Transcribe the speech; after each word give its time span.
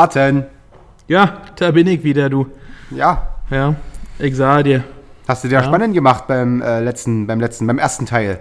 Martin, 0.00 0.44
Ja, 1.08 1.38
da 1.58 1.70
bin 1.70 1.86
ich 1.86 2.04
wieder, 2.04 2.28
du. 2.28 2.48
ja, 2.90 3.28
Ja, 3.50 3.74
ich 4.18 4.36
sah 4.36 4.62
dir. 4.62 4.84
hast 5.26 5.42
du 5.42 5.48
dir 5.48 5.62
spannend 5.62 5.94
gemacht 5.94 6.26
beim 6.26 6.60
äh, 6.60 6.80
letzten, 6.80 7.26
beim 7.26 7.40
letzten, 7.40 7.66
beim 7.66 7.78
ersten 7.78 8.04
Teil? 8.04 8.40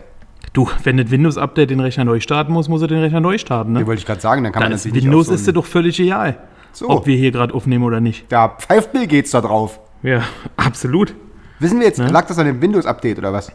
Du, 0.51 0.67
wenn 0.83 0.97
das 0.97 1.09
Windows-Update 1.11 1.69
den 1.69 1.79
Rechner 1.79 2.03
neu 2.03 2.19
starten 2.19 2.51
muss, 2.51 2.67
muss 2.67 2.81
er 2.81 2.89
den 2.89 2.99
Rechner 2.99 3.21
neu 3.21 3.37
starten, 3.37 3.73
Die 3.73 3.79
ne? 3.79 3.87
wollte 3.87 3.99
ich 4.01 4.05
gerade 4.05 4.19
sagen, 4.19 4.43
dann 4.43 4.51
kann 4.51 4.63
man 4.63 4.71
Dann 4.71 4.77
natürlich 4.79 5.05
Windows 5.05 5.27
nicht 5.27 5.33
auf 5.33 5.39
ist 5.39 5.47
dir 5.47 5.53
doch 5.53 5.65
völlig 5.65 5.97
egal, 5.97 6.35
So. 6.73 6.89
ob 6.89 7.05
wir 7.07 7.15
hier 7.15 7.31
gerade 7.31 7.53
aufnehmen 7.53 7.85
oder 7.85 8.01
nicht. 8.01 8.25
Da 8.29 8.49
pfeift 8.49 8.91
Bill 8.91 9.07
Gates 9.07 9.31
da 9.31 9.39
drauf. 9.39 9.79
Ja, 10.03 10.23
absolut. 10.57 11.15
Wissen 11.59 11.79
wir 11.79 11.87
jetzt, 11.87 11.99
Ne? 11.99 12.09
lag 12.09 12.25
das 12.27 12.37
an 12.37 12.47
dem 12.47 12.61
Windows-Update 12.61 13.17
oder 13.17 13.31
was? 13.31 13.49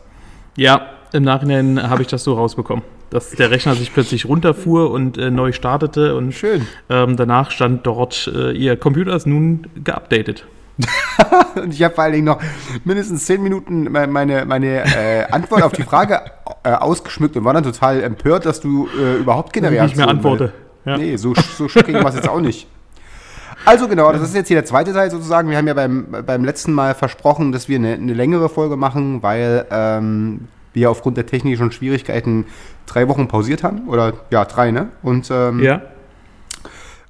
Ja, 0.56 0.86
im 1.12 1.22
Nachhinein 1.24 1.88
habe 1.90 2.02
ich 2.02 2.08
das 2.08 2.22
so 2.24 2.34
rausbekommen, 2.34 2.84
dass 3.10 3.30
der 3.30 3.50
Rechner 3.50 3.74
sich 3.74 3.92
plötzlich 3.92 4.26
runterfuhr 4.26 4.90
und 4.90 5.18
äh, 5.18 5.30
neu 5.30 5.52
startete 5.52 6.14
und 6.16 6.32
Schön. 6.32 6.66
Ähm, 6.88 7.16
danach 7.16 7.50
stand 7.50 7.86
dort, 7.86 8.30
äh, 8.34 8.52
ihr 8.52 8.76
Computer 8.76 9.14
ist 9.16 9.26
nun 9.26 9.66
geupdatet. 9.82 10.46
Und 11.62 11.74
ich 11.74 11.82
habe 11.82 11.94
vor 11.94 12.04
allen 12.04 12.14
Dingen 12.14 12.24
noch 12.24 12.40
mindestens 12.84 13.26
zehn 13.26 13.42
Minuten 13.42 13.82
me- 13.92 14.06
meine, 14.06 14.46
meine 14.46 14.82
äh, 14.84 15.24
Antwort 15.30 15.62
auf 15.62 15.72
die 15.72 15.82
Frage 15.82 16.20
äh, 16.64 16.70
ausgeschmückt 16.72 17.36
und 17.36 17.44
war 17.44 17.52
dann 17.52 17.64
total 17.64 18.02
empört, 18.02 18.46
dass 18.46 18.60
du 18.60 18.88
äh, 18.98 19.16
überhaupt 19.18 19.52
keine 19.52 19.66
ich 19.66 19.72
nicht 19.72 19.96
mehr 19.96 20.06
Reaktion 20.06 20.08
antworte. 20.08 20.52
Ja. 20.86 20.96
Nee, 20.96 21.16
so, 21.16 21.34
so 21.34 21.68
schocking 21.68 21.96
war 21.96 22.06
es 22.06 22.14
jetzt 22.14 22.28
auch 22.30 22.40
nicht. 22.40 22.66
Also 23.64 23.88
genau, 23.88 24.10
das 24.12 24.22
ist 24.22 24.34
jetzt 24.34 24.48
hier 24.48 24.56
der 24.56 24.64
zweite 24.64 24.92
Teil 24.92 25.10
sozusagen. 25.10 25.50
Wir 25.50 25.58
haben 25.58 25.68
ja 25.68 25.74
beim, 25.74 26.06
beim 26.26 26.44
letzten 26.44 26.72
Mal 26.72 26.94
versprochen, 26.94 27.52
dass 27.52 27.68
wir 27.68 27.76
eine, 27.76 27.94
eine 27.94 28.14
längere 28.14 28.48
Folge 28.48 28.76
machen, 28.76 29.22
weil 29.22 29.66
ähm, 29.70 30.48
wir 30.72 30.90
aufgrund 30.90 31.16
der 31.16 31.26
technischen 31.26 31.70
Schwierigkeiten 31.72 32.46
drei 32.86 33.08
Wochen 33.08 33.28
pausiert 33.28 33.62
haben. 33.62 33.88
Oder 33.88 34.14
ja, 34.30 34.44
drei, 34.44 34.70
ne? 34.70 34.88
Und 35.02 35.30
ähm, 35.30 35.62
Ja. 35.62 35.82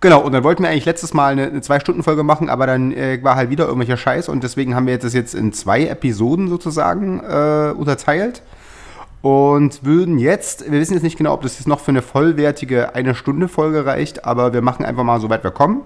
Genau, 0.03 0.23
und 0.23 0.33
dann 0.33 0.45
wollten 0.45 0.63
wir 0.63 0.71
eigentlich 0.71 0.87
letztes 0.87 1.13
Mal 1.13 1.33
eine, 1.33 1.49
eine 1.49 1.61
Zwei-Stunden-Folge 1.61 2.23
machen, 2.23 2.49
aber 2.49 2.67
dann 2.67 2.91
äh, 2.93 3.23
war 3.23 3.37
halt 3.37 3.51
wieder 3.51 3.65
irgendwelcher 3.67 3.99
Scheiß 3.99 4.31
und 4.31 4.43
deswegen 4.43 4.75
haben 4.75 4.87
wir 4.87 4.95
jetzt 4.95 5.05
das 5.05 5.13
jetzt 5.13 5.35
in 5.35 5.53
zwei 5.53 5.87
Episoden 5.87 6.49
sozusagen 6.49 7.21
äh, 7.21 7.75
unterteilt 7.77 8.41
und 9.21 9.85
würden 9.85 10.19
jetzt, 10.19 10.71
wir 10.73 10.81
wissen 10.81 10.95
jetzt 10.95 11.03
nicht 11.03 11.19
genau, 11.19 11.35
ob 11.35 11.43
das 11.43 11.59
jetzt 11.59 11.69
noch 11.69 11.81
für 11.81 11.91
eine 11.91 12.01
vollwertige 12.01 12.95
Eine-Stunde-Folge 12.95 13.85
reicht, 13.85 14.25
aber 14.25 14.55
wir 14.55 14.63
machen 14.63 14.87
einfach 14.87 15.05
mal 15.05 15.21
so 15.21 15.29
weit 15.29 15.45
wir 15.45 15.51
kommen. 15.51 15.83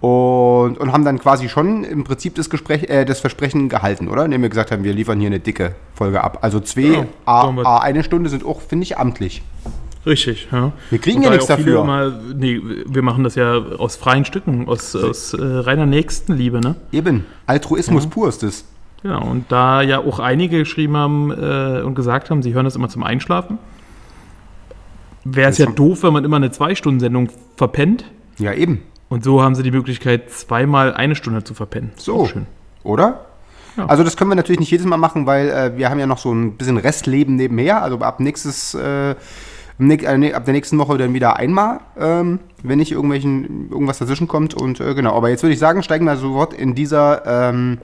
Und, 0.00 0.78
und 0.78 0.92
haben 0.92 1.04
dann 1.04 1.18
quasi 1.18 1.48
schon 1.48 1.82
im 1.82 2.04
Prinzip 2.04 2.36
das, 2.36 2.50
Gespräch, 2.50 2.84
äh, 2.84 3.04
das 3.04 3.18
Versprechen 3.18 3.68
gehalten, 3.68 4.06
oder? 4.08 4.24
Indem 4.24 4.42
wir 4.42 4.48
gesagt 4.48 4.70
haben, 4.70 4.84
wir 4.84 4.92
liefern 4.92 5.18
hier 5.18 5.26
eine 5.26 5.40
dicke 5.40 5.74
Folge 5.94 6.22
ab. 6.22 6.38
Also 6.42 6.60
zwei, 6.60 6.82
Ja, 6.82 7.06
A, 7.24 7.48
A, 7.64 7.78
eine 7.78 8.04
Stunde 8.04 8.30
sind 8.30 8.44
auch, 8.44 8.60
finde 8.60 8.84
ich, 8.84 8.96
amtlich. 8.96 9.42
Richtig, 10.06 10.48
ja. 10.52 10.72
Wir 10.90 11.00
kriegen 11.00 11.22
ja 11.22 11.30
nichts 11.30 11.46
dafür. 11.46 11.82
Immer, 11.82 12.12
nee, 12.34 12.60
wir 12.86 13.02
machen 13.02 13.24
das 13.24 13.34
ja 13.34 13.56
aus 13.56 13.96
freien 13.96 14.24
Stücken, 14.24 14.68
aus, 14.68 14.94
aus 14.94 15.34
äh, 15.34 15.42
reiner 15.42 15.86
Nächstenliebe, 15.86 16.60
ne? 16.60 16.76
Eben, 16.92 17.26
Altruismus 17.46 18.06
pur 18.06 18.28
ist 18.28 18.42
das. 18.44 18.64
Ja, 19.02 19.18
und 19.18 19.50
da 19.50 19.82
ja 19.82 19.98
auch 19.98 20.18
einige 20.18 20.58
geschrieben 20.58 20.96
haben 20.96 21.30
äh, 21.30 21.82
und 21.82 21.94
gesagt 21.94 22.30
haben, 22.30 22.42
sie 22.42 22.54
hören 22.54 22.64
das 22.64 22.76
immer 22.76 22.88
zum 22.88 23.02
Einschlafen, 23.02 23.58
wäre 25.24 25.50
es 25.50 25.58
ja 25.58 25.66
doof, 25.66 26.02
wenn 26.04 26.12
man 26.12 26.24
immer 26.24 26.36
eine 26.36 26.50
Zwei-Stunden-Sendung 26.50 27.28
verpennt. 27.56 28.04
Ja, 28.38 28.52
eben. 28.52 28.82
Und 29.08 29.24
so 29.24 29.42
haben 29.42 29.54
sie 29.54 29.62
die 29.62 29.70
Möglichkeit, 29.70 30.30
zweimal 30.30 30.92
eine 30.94 31.14
Stunde 31.14 31.42
zu 31.44 31.54
verpennen. 31.54 31.92
So. 31.96 32.26
schön. 32.26 32.46
Oder? 32.82 33.24
Ja. 33.76 33.86
Also 33.86 34.04
das 34.04 34.16
können 34.16 34.30
wir 34.30 34.34
natürlich 34.34 34.60
nicht 34.60 34.70
jedes 34.70 34.86
Mal 34.86 34.96
machen, 34.96 35.24
weil 35.26 35.48
äh, 35.48 35.76
wir 35.76 35.88
haben 35.88 35.98
ja 35.98 36.06
noch 36.06 36.18
so 36.18 36.32
ein 36.32 36.56
bisschen 36.56 36.76
Restleben 36.76 37.36
nebenher. 37.36 37.82
Also 37.82 37.98
ab 38.00 38.20
nächstes, 38.20 38.74
äh, 38.74 39.10
äh, 39.80 40.32
ab 40.34 40.44
der 40.44 40.52
nächsten 40.54 40.78
Woche 40.78 40.98
dann 40.98 41.14
wieder 41.14 41.36
einmal, 41.36 41.80
ähm, 41.98 42.40
wenn 42.62 42.78
nicht 42.78 42.92
irgendwelchen 42.92 43.70
irgendwas 43.70 43.98
dazwischen 43.98 44.28
kommt. 44.28 44.52
Und 44.54 44.80
äh, 44.80 44.94
genau. 44.94 45.16
Aber 45.16 45.30
jetzt 45.30 45.42
würde 45.42 45.54
ich 45.54 45.58
sagen, 45.60 45.82
steigen 45.82 46.04
wir 46.04 46.16
sofort 46.16 46.52
in 46.52 46.74
dieser 46.74 47.22
ähm, 47.50 47.78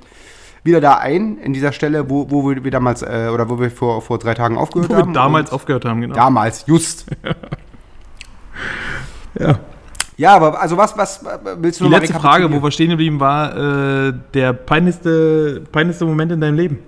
wieder 0.64 0.80
da 0.80 0.96
ein, 0.96 1.38
in 1.38 1.52
dieser 1.52 1.72
Stelle, 1.72 2.08
wo, 2.10 2.30
wo 2.30 2.48
wir 2.50 2.70
damals 2.70 3.02
äh, 3.02 3.28
oder 3.32 3.48
wo 3.48 3.60
wir 3.60 3.70
vor, 3.70 4.02
vor 4.02 4.18
drei 4.18 4.34
Tagen 4.34 4.56
aufgehört 4.58 4.90
Wo 4.90 4.94
wir 4.94 5.02
haben. 5.02 5.12
damals 5.14 5.50
Und- 5.50 5.54
aufgehört 5.56 5.84
haben, 5.84 6.00
genau. 6.00 6.14
damals, 6.14 6.64
just. 6.66 7.06
Ja. 9.38 9.58
Ja, 10.16 10.36
aber 10.36 10.60
also 10.60 10.76
was, 10.76 10.96
was 10.96 11.22
äh, 11.22 11.38
willst 11.58 11.80
du 11.80 11.84
Die 11.84 11.90
letzte 11.90 12.14
Frage, 12.14 12.52
wo 12.52 12.62
wir 12.62 12.70
stehen 12.70 12.90
geblieben, 12.90 13.18
war 13.18 13.56
äh, 14.08 14.12
der 14.32 14.52
peinlichste, 14.52 15.62
peinlichste 15.72 16.04
Moment 16.04 16.32
in 16.32 16.40
deinem 16.40 16.56
Leben. 16.56 16.78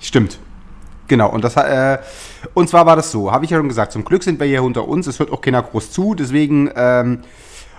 Stimmt. 0.00 0.38
Genau, 1.08 1.30
und 1.30 1.44
das 1.44 1.56
äh, 1.56 1.98
und 2.54 2.68
zwar 2.68 2.86
war 2.86 2.96
das 2.96 3.12
so, 3.12 3.30
habe 3.30 3.44
ich 3.44 3.50
ja 3.50 3.58
schon 3.58 3.68
gesagt, 3.68 3.92
zum 3.92 4.04
Glück 4.04 4.22
sind 4.22 4.40
wir 4.40 4.46
hier 4.46 4.62
unter 4.62 4.88
uns, 4.88 5.06
es 5.06 5.18
hört 5.18 5.30
auch 5.30 5.40
keiner 5.40 5.62
groß 5.62 5.90
zu, 5.90 6.14
deswegen, 6.14 6.70
ähm, 6.74 7.18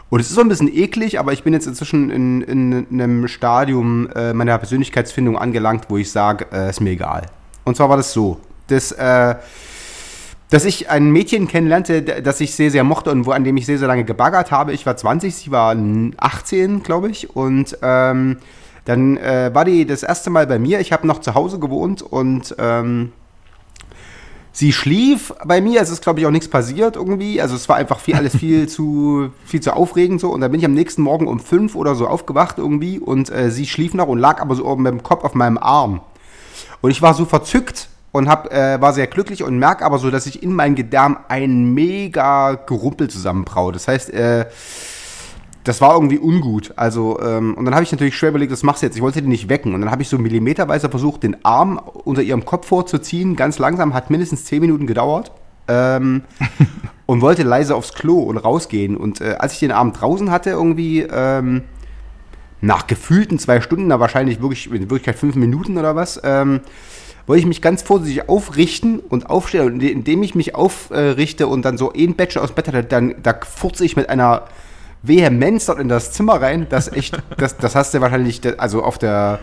und 0.10 0.20
es 0.20 0.28
ist 0.30 0.36
so 0.36 0.42
ein 0.42 0.50
bisschen 0.50 0.72
eklig, 0.74 1.20
aber 1.20 1.34
ich 1.34 1.44
bin 1.44 1.54
jetzt 1.54 1.66
inzwischen 1.66 2.12
in, 2.12 2.42
in 2.42 2.86
einem 2.92 3.28
Stadium 3.28 4.08
äh, 4.16 4.34
meiner 4.34 4.58
Persönlichkeitsfindung 4.60 5.38
angelangt, 5.38 5.86
wo 5.90 5.98
ich 5.98 6.12
sage, 6.12 6.46
äh, 6.52 6.70
ist 6.70 6.82
mir 6.82 6.92
egal. 6.92 7.26
Und 7.64 7.76
zwar 7.76 7.90
war 7.90 7.98
das 7.98 8.14
so, 8.14 8.40
dass, 8.68 8.92
äh, 8.92 9.36
dass 10.54 10.66
ich 10.66 10.88
ein 10.92 11.10
Mädchen 11.10 11.48
kennenlernte, 11.48 12.04
das 12.04 12.40
ich 12.40 12.54
sehr, 12.54 12.70
sehr 12.70 12.84
mochte 12.84 13.10
und 13.10 13.26
wo, 13.26 13.32
an 13.32 13.44
dem 13.44 13.58
ich 13.58 13.66
sehr, 13.66 13.80
sehr 13.80 13.88
lange 13.88 14.04
gebaggert 14.04 14.52
habe. 14.52 14.72
Ich 14.72 14.86
war 14.86 14.96
20, 14.96 15.34
sie 15.34 15.50
war 15.50 15.76
18, 16.18 16.84
glaube 16.84 17.10
ich. 17.10 17.36
Und 17.36 17.76
ähm, 17.82 18.38
dann 18.86 19.18
äh, 19.18 19.50
war 19.52 19.66
die 19.66 19.88
das 19.88 20.04
erste 20.04 20.30
Mal 20.30 20.46
bei 20.46 20.60
mir. 20.60 20.80
Ich 20.80 20.92
habe 20.92 21.08
noch 21.08 21.22
zu 21.22 21.34
Hause 21.34 21.58
gewohnt 21.58 22.04
und 22.04 22.56
ähm, 22.60 23.14
sie 24.52 24.74
schlief 24.74 25.34
bei 25.44 25.60
mir. 25.60 25.82
Es 25.82 25.90
ist, 25.90 26.04
glaube 26.04 26.20
ich, 26.20 26.28
auch 26.28 26.32
nichts 26.32 26.50
passiert 26.50 26.98
irgendwie. 26.98 27.42
Also 27.42 27.56
es 27.56 27.68
war 27.68 27.78
einfach 27.78 28.00
viel, 28.00 28.14
alles 28.14 28.38
viel 28.38 28.70
zu, 28.70 29.32
viel 29.46 29.60
zu 29.60 29.76
aufregend 29.76 30.22
so. 30.22 30.30
Und 30.30 30.42
dann 30.42 30.52
bin 30.52 30.60
ich 30.60 30.68
am 30.68 30.76
nächsten 30.76 31.02
Morgen 31.02 31.28
um 31.28 31.40
fünf 31.40 31.74
oder 31.74 31.96
so 31.96 32.06
aufgewacht 32.06 32.60
irgendwie 32.60 33.00
und 33.00 33.32
äh, 33.32 33.50
sie 33.50 33.66
schlief 33.66 33.96
noch 33.96 34.08
und 34.08 34.20
lag 34.20 34.40
aber 34.40 34.54
so 34.54 34.68
oben 34.68 34.84
mit 34.84 34.92
dem 34.92 35.02
Kopf 35.02 35.24
auf 35.24 35.34
meinem 35.34 35.58
Arm. 35.58 36.02
Und 36.82 36.92
ich 36.92 37.02
war 37.02 37.16
so 37.16 37.26
verzückt 37.26 37.88
und 38.14 38.30
hab, 38.30 38.54
äh, 38.54 38.80
war 38.80 38.94
sehr 38.94 39.08
glücklich 39.08 39.44
und 39.44 39.58
merke 39.58 39.84
aber 39.84 39.98
so, 39.98 40.10
dass 40.12 40.26
sich 40.26 40.44
in 40.44 40.54
meinem 40.54 40.76
Gedärm 40.76 41.18
ein 41.28 41.74
mega 41.74 42.54
Gerumpel 42.54 43.10
zusammenbraut. 43.10 43.76
Das 43.76 43.88
heißt, 43.88 44.14
äh, 44.14 44.46
das 45.64 45.82
war 45.82 45.96
irgendwie 45.96 46.20
ungut. 46.20 46.74
Also, 46.76 47.20
ähm, 47.20 47.56
und 47.56 47.66
dann 47.66 47.74
habe 47.74 47.84
ich 47.84 47.92
natürlich 47.92 48.16
schwer 48.16 48.30
überlegt, 48.30 48.52
was 48.52 48.62
machst 48.62 48.84
du 48.84 48.86
jetzt? 48.86 48.96
Ich 48.96 49.02
wollte 49.02 49.22
die 49.22 49.28
nicht 49.28 49.50
wecken. 49.50 49.74
Und 49.74 49.82
dann 49.82 49.90
habe 49.90 50.04
ich 50.04 50.10
so 50.10 50.20
millimeterweise 50.20 50.90
versucht, 50.90 51.24
den 51.24 51.44
Arm 51.44 51.80
unter 52.04 52.22
ihrem 52.22 52.46
Kopf 52.46 52.68
vorzuziehen. 52.68 53.36
Ganz 53.36 53.58
langsam, 53.58 53.96
hat 53.96 54.12
mindestens 54.12 54.46
zehn 54.46 54.62
Minuten 54.62 54.86
gedauert. 54.86 55.32
Ähm, 55.68 56.24
und 57.08 57.22
wollte 57.22 57.42
leise 57.42 57.76
aufs 57.76 57.94
Klo 57.94 58.20
und 58.20 58.38
rausgehen. 58.38 58.96
Und 58.96 59.22
äh, 59.22 59.38
als 59.40 59.54
ich 59.54 59.60
den 59.60 59.72
Arm 59.72 59.92
draußen 59.92 60.30
hatte, 60.30 60.52
irgendwie, 60.52 61.02
ähm, 61.02 61.64
nach 62.62 62.88
gefühlten 62.88 63.40
zwei 63.40 63.60
Stunden, 63.60 63.88
na 63.88 64.00
wahrscheinlich 64.00 64.42
wirklich 64.42 64.68
in 64.68 64.82
Wirklichkeit 64.82 65.18
fünf 65.18 65.36
Minuten 65.36 65.78
oder 65.78 65.96
was, 65.96 66.22
ähm, 66.24 66.62
wollte 67.26 67.40
ich 67.40 67.46
mich 67.46 67.62
ganz 67.62 67.82
vorsichtig 67.82 68.28
aufrichten 68.28 69.00
und 69.00 69.30
aufstellen. 69.30 69.74
Und 69.74 69.84
indem 69.84 70.24
ich 70.24 70.36
mich 70.36 70.56
aufrichte 70.56 71.48
und 71.48 71.64
dann 71.64 71.78
so 71.78 71.94
ein 71.94 72.16
Bettchen 72.16 72.42
aus 72.42 72.50
dem 72.50 72.56
Bett 72.56 72.68
hatte, 72.68 72.84
dann 72.84 73.16
da 73.24 73.36
furze 73.44 73.86
ich 73.86 73.96
mit 73.96 74.10
einer 74.10 74.44
Vehemenz 75.04 75.66
dort 75.66 75.80
in 75.80 75.90
das 75.90 76.12
Zimmer 76.12 76.42
rein. 76.42 76.68
Das 76.70 76.92
echt, 76.92 77.18
das, 77.38 77.58
das 77.58 77.76
hast 77.76 77.94
du 77.94 78.02
wahrscheinlich, 78.02 78.42
also 78.60 78.84
auf 78.84 78.98
der, 78.98 79.40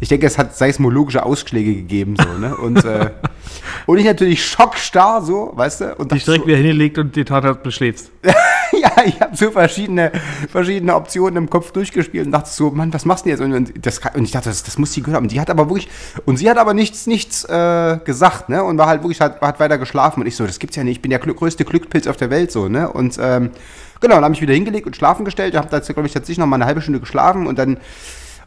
ich 0.00 0.08
denke, 0.08 0.26
es 0.26 0.38
hat 0.38 0.56
seismologische 0.56 1.24
Ausschläge 1.24 1.74
gegeben, 1.74 2.16
so, 2.20 2.38
ne? 2.38 2.56
Und, 2.56 2.84
äh, 2.84 3.10
und 3.86 3.98
ich 3.98 4.04
natürlich 4.04 4.44
schockstarr, 4.44 5.22
so, 5.22 5.52
weißt 5.54 5.80
du? 5.80 5.94
Und 5.96 6.12
Dich 6.12 6.24
direkt 6.24 6.42
so, 6.42 6.48
wieder 6.48 6.56
hingelegt 6.56 6.98
und 6.98 7.14
die 7.14 7.24
Tat 7.24 7.62
beschläfst. 7.62 8.10
ja, 8.80 8.90
ich 9.04 9.20
habe 9.20 9.36
so 9.36 9.50
verschiedene, 9.50 10.12
verschiedene 10.50 10.94
Optionen 10.94 11.36
im 11.36 11.50
Kopf 11.50 11.72
durchgespielt 11.72 12.26
und 12.26 12.32
dachte 12.32 12.50
so, 12.50 12.70
Mann, 12.70 12.92
was 12.92 13.04
machst 13.04 13.24
du 13.24 13.30
jetzt? 13.30 13.40
Und, 13.40 13.72
das, 13.84 14.00
und 14.14 14.24
ich 14.24 14.30
dachte, 14.30 14.48
das, 14.48 14.62
das 14.62 14.78
muss 14.78 14.92
sie 14.92 15.02
gehört 15.02 15.16
haben. 15.16 15.24
Und 15.24 15.32
die 15.32 15.40
hat 15.40 15.50
aber 15.50 15.68
wirklich, 15.68 15.88
und 16.24 16.36
sie 16.36 16.48
hat 16.48 16.58
aber 16.58 16.74
nichts, 16.74 17.06
nichts 17.06 17.44
äh, 17.44 17.98
gesagt, 18.04 18.48
ne? 18.48 18.62
Und 18.64 18.78
war 18.78 18.86
halt 18.86 19.02
wirklich, 19.02 19.20
hat, 19.20 19.40
hat 19.40 19.60
weiter 19.60 19.78
geschlafen. 19.78 20.20
Und 20.20 20.26
ich 20.26 20.36
so, 20.36 20.46
das 20.46 20.58
gibt's 20.58 20.76
ja 20.76 20.84
nicht, 20.84 20.96
ich 20.96 21.02
bin 21.02 21.10
der 21.10 21.18
glück, 21.18 21.38
größte 21.38 21.64
Glückspilz 21.64 22.06
auf 22.06 22.16
der 22.16 22.30
Welt, 22.30 22.52
so, 22.52 22.68
ne? 22.68 22.90
Und 22.90 23.18
ähm, 23.20 23.50
genau, 24.00 24.16
dann 24.16 24.24
habe 24.24 24.34
ich 24.34 24.40
wieder 24.40 24.54
hingelegt 24.54 24.86
und 24.86 24.96
schlafen 24.96 25.24
gestellt. 25.24 25.54
Ich 25.54 25.58
habe 25.58 25.68
da, 25.68 25.80
glaube 25.80 26.06
ich, 26.06 26.12
tatsächlich 26.12 26.38
noch 26.38 26.46
mal 26.46 26.56
eine 26.56 26.66
halbe 26.66 26.80
Stunde 26.80 27.00
geschlafen 27.00 27.46
und 27.46 27.58
dann 27.58 27.78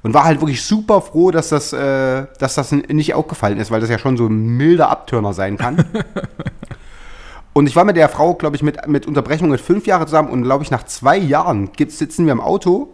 und 0.04 0.14
war 0.14 0.24
halt 0.24 0.40
wirklich 0.40 0.64
super 0.64 1.02
froh, 1.02 1.32
dass 1.32 1.50
das, 1.50 1.74
äh, 1.74 2.28
dass 2.38 2.54
das 2.54 2.72
nicht 2.72 3.16
aufgefallen 3.16 3.58
ist, 3.58 3.72
weil 3.72 3.82
das 3.82 3.90
ja 3.90 3.98
schon 3.98 4.18
so 4.18 4.28
ein 4.28 4.56
milder 4.56 4.92
Abtörner 4.92 5.34
sein 5.34 5.58
kann. 5.58 5.84
Und 7.58 7.68
ich 7.68 7.76
war 7.78 7.86
mit 7.86 7.96
der 7.96 8.10
Frau, 8.10 8.34
glaube 8.34 8.58
ich, 8.58 8.64
mit, 8.64 8.86
mit 8.86 9.08
Unterbrechungen 9.08 9.58
fünf 9.58 9.88
Jahre 9.88 10.06
zusammen 10.06 10.28
und 10.28 10.44
glaube 10.44 10.66
ich, 10.66 10.72
nach 10.72 10.84
zwei 10.84 11.16
Jahren 11.16 11.70
sitzen 11.88 12.26
wir 12.26 12.34
im 12.34 12.42
Auto 12.42 12.90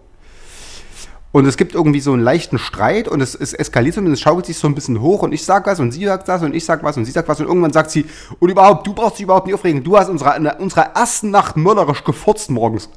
und 1.31 1.47
es 1.47 1.57
gibt 1.57 1.73
irgendwie 1.73 1.99
so 1.99 2.13
einen 2.13 2.21
leichten 2.21 2.59
Streit 2.59 3.07
und 3.07 3.21
es, 3.21 3.33
es 3.33 3.53
eskaliert 3.53 3.97
und 3.97 4.05
es 4.05 4.21
schaukelt 4.21 4.45
sich 4.45 4.59
so 4.59 4.67
ein 4.67 4.75
bisschen 4.75 5.01
hoch 5.01 5.23
und 5.23 5.31
ich 5.31 5.43
sag 5.45 5.65
was 5.65 5.79
und 5.79 5.91
sie 5.91 6.05
sagt 6.05 6.27
was 6.27 6.43
und 6.43 6.53
ich 6.53 6.63
sag 6.63 6.83
was 6.83 6.95
und 6.95 7.05
sie 7.05 7.11
sagt 7.11 7.27
was 7.27 7.39
und 7.39 7.47
irgendwann 7.47 7.73
sagt 7.73 7.89
sie, 7.89 8.05
und 8.37 8.51
überhaupt, 8.51 8.85
du 8.85 8.93
brauchst 8.93 9.17
dich 9.17 9.23
überhaupt 9.23 9.47
nicht 9.47 9.55
aufregen, 9.55 9.83
du 9.83 9.97
hast 9.97 10.09
unserer, 10.09 10.35
in 10.35 10.45
unserer 10.45 10.91
ersten 10.93 11.31
Nacht 11.31 11.57
mörderisch 11.57 12.03
gefurzt 12.03 12.51
morgens. 12.51 12.87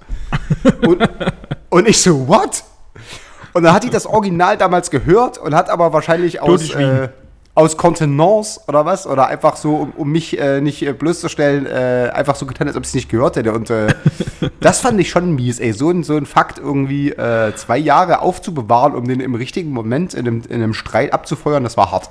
und, 0.86 1.08
und 1.70 1.88
ich 1.88 2.02
so, 2.02 2.28
what? 2.28 2.62
Und 3.54 3.62
dann 3.62 3.72
hat 3.72 3.84
die 3.84 3.90
das 3.90 4.04
Original 4.04 4.58
damals 4.58 4.90
gehört 4.90 5.38
und 5.38 5.54
hat 5.54 5.70
aber 5.70 5.94
wahrscheinlich 5.94 6.42
aus, 6.42 6.74
äh, 6.74 7.08
aus 7.56 7.76
Kontenance 7.76 8.60
oder 8.66 8.84
was, 8.84 9.06
oder 9.06 9.28
einfach 9.28 9.56
so, 9.56 9.76
um, 9.76 9.90
um 9.92 10.10
mich 10.10 10.38
äh, 10.40 10.60
nicht 10.60 10.82
äh, 10.82 10.92
bloßzustellen, 10.92 11.66
äh, 11.66 12.10
einfach 12.12 12.34
so 12.34 12.46
getan, 12.46 12.66
als 12.66 12.76
ob 12.76 12.82
ich 12.82 12.88
es 12.88 12.94
nicht 12.94 13.08
gehört 13.08 13.36
hätte. 13.36 13.52
Und 13.52 13.70
äh, 13.70 13.94
das 14.60 14.80
fand 14.80 14.98
ich 15.00 15.10
schon 15.10 15.34
mies, 15.34 15.60
ey. 15.60 15.72
So 15.72 15.90
ein, 15.90 16.02
so 16.02 16.16
ein 16.16 16.26
Fakt 16.26 16.58
irgendwie 16.58 17.10
äh, 17.12 17.54
zwei 17.54 17.78
Jahre 17.78 18.22
aufzubewahren, 18.22 18.94
um 18.94 19.06
den 19.06 19.20
im 19.20 19.36
richtigen 19.36 19.70
Moment 19.70 20.14
in 20.14 20.26
einem, 20.26 20.42
in 20.48 20.62
einem 20.62 20.74
Streit 20.74 21.12
abzufeuern, 21.12 21.62
das 21.62 21.76
war 21.76 21.92
hart. 21.92 22.10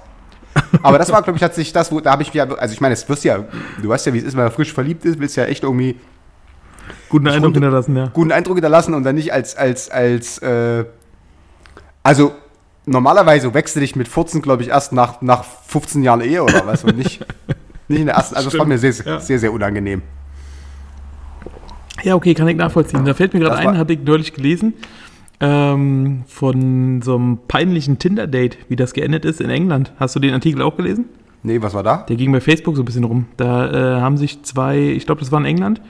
Aber 0.81 0.97
das 0.97 1.11
war, 1.11 1.21
glaube 1.23 1.37
ich, 1.37 1.41
tatsächlich 1.41 1.73
das, 1.73 1.91
wo, 1.91 1.99
da 1.99 2.11
habe 2.11 2.21
ich 2.21 2.33
mir, 2.33 2.59
also 2.59 2.73
ich 2.73 2.79
meine, 2.79 2.93
es 2.93 3.09
wirst 3.09 3.23
ja, 3.25 3.39
du 3.81 3.89
weißt 3.89 4.05
ja, 4.05 4.13
wie 4.13 4.19
es 4.19 4.23
ist, 4.23 4.37
wenn 4.37 4.43
man 4.43 4.51
frisch 4.51 4.71
verliebt 4.71 5.03
ist, 5.03 5.19
willst 5.19 5.35
ja 5.35 5.45
echt 5.45 5.63
irgendwie 5.63 5.99
Guten 7.09 7.27
Eindruck 7.27 7.45
runter- 7.45 7.59
hinterlassen, 7.59 7.97
ja. 7.97 8.07
guten 8.13 8.31
Eindruck 8.31 8.55
hinterlassen 8.57 8.93
und 8.93 9.03
dann 9.03 9.15
nicht 9.15 9.33
als, 9.33 9.55
als, 9.57 9.89
als, 9.89 10.37
äh, 10.39 10.85
also 12.03 12.33
normalerweise 12.85 13.53
wechsle 13.53 13.83
ich 13.83 13.95
mit 13.95 14.07
14, 14.07 14.41
glaube 14.41 14.63
ich, 14.63 14.69
erst 14.69 14.93
nach, 14.93 15.21
nach 15.21 15.43
15 15.43 16.03
Jahren 16.03 16.21
Ehe 16.21 16.43
oder 16.43 16.65
was 16.65 16.83
und 16.83 16.97
nicht, 16.97 17.25
nicht 17.87 17.99
in 17.99 18.05
der 18.05 18.15
ersten, 18.15 18.35
also 18.35 18.49
das 18.49 18.59
war 18.59 18.65
mir 18.65 18.77
sehr, 18.77 18.93
sehr, 18.93 19.05
ja. 19.05 19.19
sehr, 19.19 19.39
sehr 19.39 19.53
unangenehm. 19.53 20.01
Ja, 22.03 22.15
okay, 22.15 22.33
kann 22.33 22.47
ich 22.47 22.57
nachvollziehen. 22.57 23.05
Da 23.05 23.13
fällt 23.13 23.33
mir 23.33 23.39
gerade 23.39 23.57
ein, 23.57 23.77
hatte 23.77 23.93
ich 23.93 23.99
neulich 24.03 24.33
gelesen, 24.33 24.73
ähm, 25.39 26.23
von 26.27 27.01
so 27.01 27.15
einem 27.15 27.39
peinlichen 27.47 27.99
Tinder-Date, 27.99 28.57
wie 28.67 28.75
das 28.75 28.93
geendet 28.93 29.25
ist 29.25 29.39
in 29.39 29.49
England. 29.49 29.93
Hast 29.97 30.15
du 30.15 30.19
den 30.19 30.33
Artikel 30.33 30.61
auch 30.61 30.75
gelesen? 30.75 31.05
Nee, 31.43 31.61
was 31.61 31.73
war 31.73 31.83
da? 31.83 31.97
Der 32.07 32.15
ging 32.15 32.31
bei 32.31 32.41
Facebook 32.41 32.75
so 32.75 32.81
ein 32.81 32.85
bisschen 32.85 33.03
rum. 33.03 33.25
Da 33.37 33.97
äh, 33.97 34.01
haben 34.01 34.17
sich 34.17 34.43
zwei, 34.43 34.79
ich 34.79 35.05
glaube, 35.05 35.19
das 35.19 35.31
war 35.31 35.39
in 35.39 35.45
England, 35.45 35.81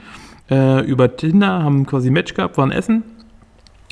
äh, 0.50 0.84
über 0.84 1.16
Tinder, 1.16 1.62
haben 1.62 1.86
quasi 1.86 2.10
ein 2.10 2.12
Match 2.12 2.34
gehabt, 2.34 2.58
waren 2.58 2.72
essen. 2.72 3.04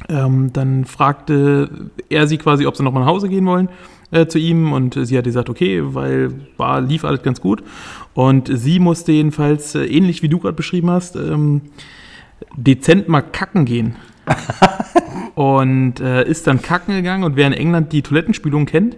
Ähm, 0.08 0.52
dann 0.52 0.84
fragte 0.84 1.90
er 2.08 2.26
sie 2.26 2.38
quasi, 2.38 2.66
ob 2.66 2.76
sie 2.76 2.82
nochmal 2.82 3.04
nach 3.04 3.10
Hause 3.10 3.28
gehen 3.28 3.46
wollen 3.46 3.68
äh, 4.12 4.26
zu 4.26 4.38
ihm 4.38 4.72
und 4.72 4.98
sie 5.00 5.18
hat 5.18 5.24
gesagt, 5.24 5.50
okay, 5.50 5.80
weil 5.82 6.32
war, 6.56 6.80
lief 6.80 7.04
alles 7.04 7.22
ganz 7.22 7.40
gut. 7.40 7.62
Und 8.14 8.50
sie 8.52 8.78
musste 8.78 9.12
jedenfalls, 9.12 9.74
äh, 9.74 9.84
ähnlich 9.84 10.22
wie 10.22 10.28
du 10.28 10.38
gerade 10.38 10.54
beschrieben 10.54 10.90
hast, 10.90 11.16
ähm, 11.16 11.62
dezent 12.56 13.08
mal 13.08 13.22
kacken 13.22 13.64
gehen. 13.64 13.96
und 15.34 16.00
äh, 16.00 16.28
ist 16.28 16.46
dann 16.46 16.62
kacken 16.62 16.94
gegangen 16.94 17.24
und 17.24 17.34
wer 17.34 17.46
in 17.46 17.52
England 17.52 17.92
die 17.92 18.02
Toilettenspülung 18.02 18.66
kennt, 18.66 18.94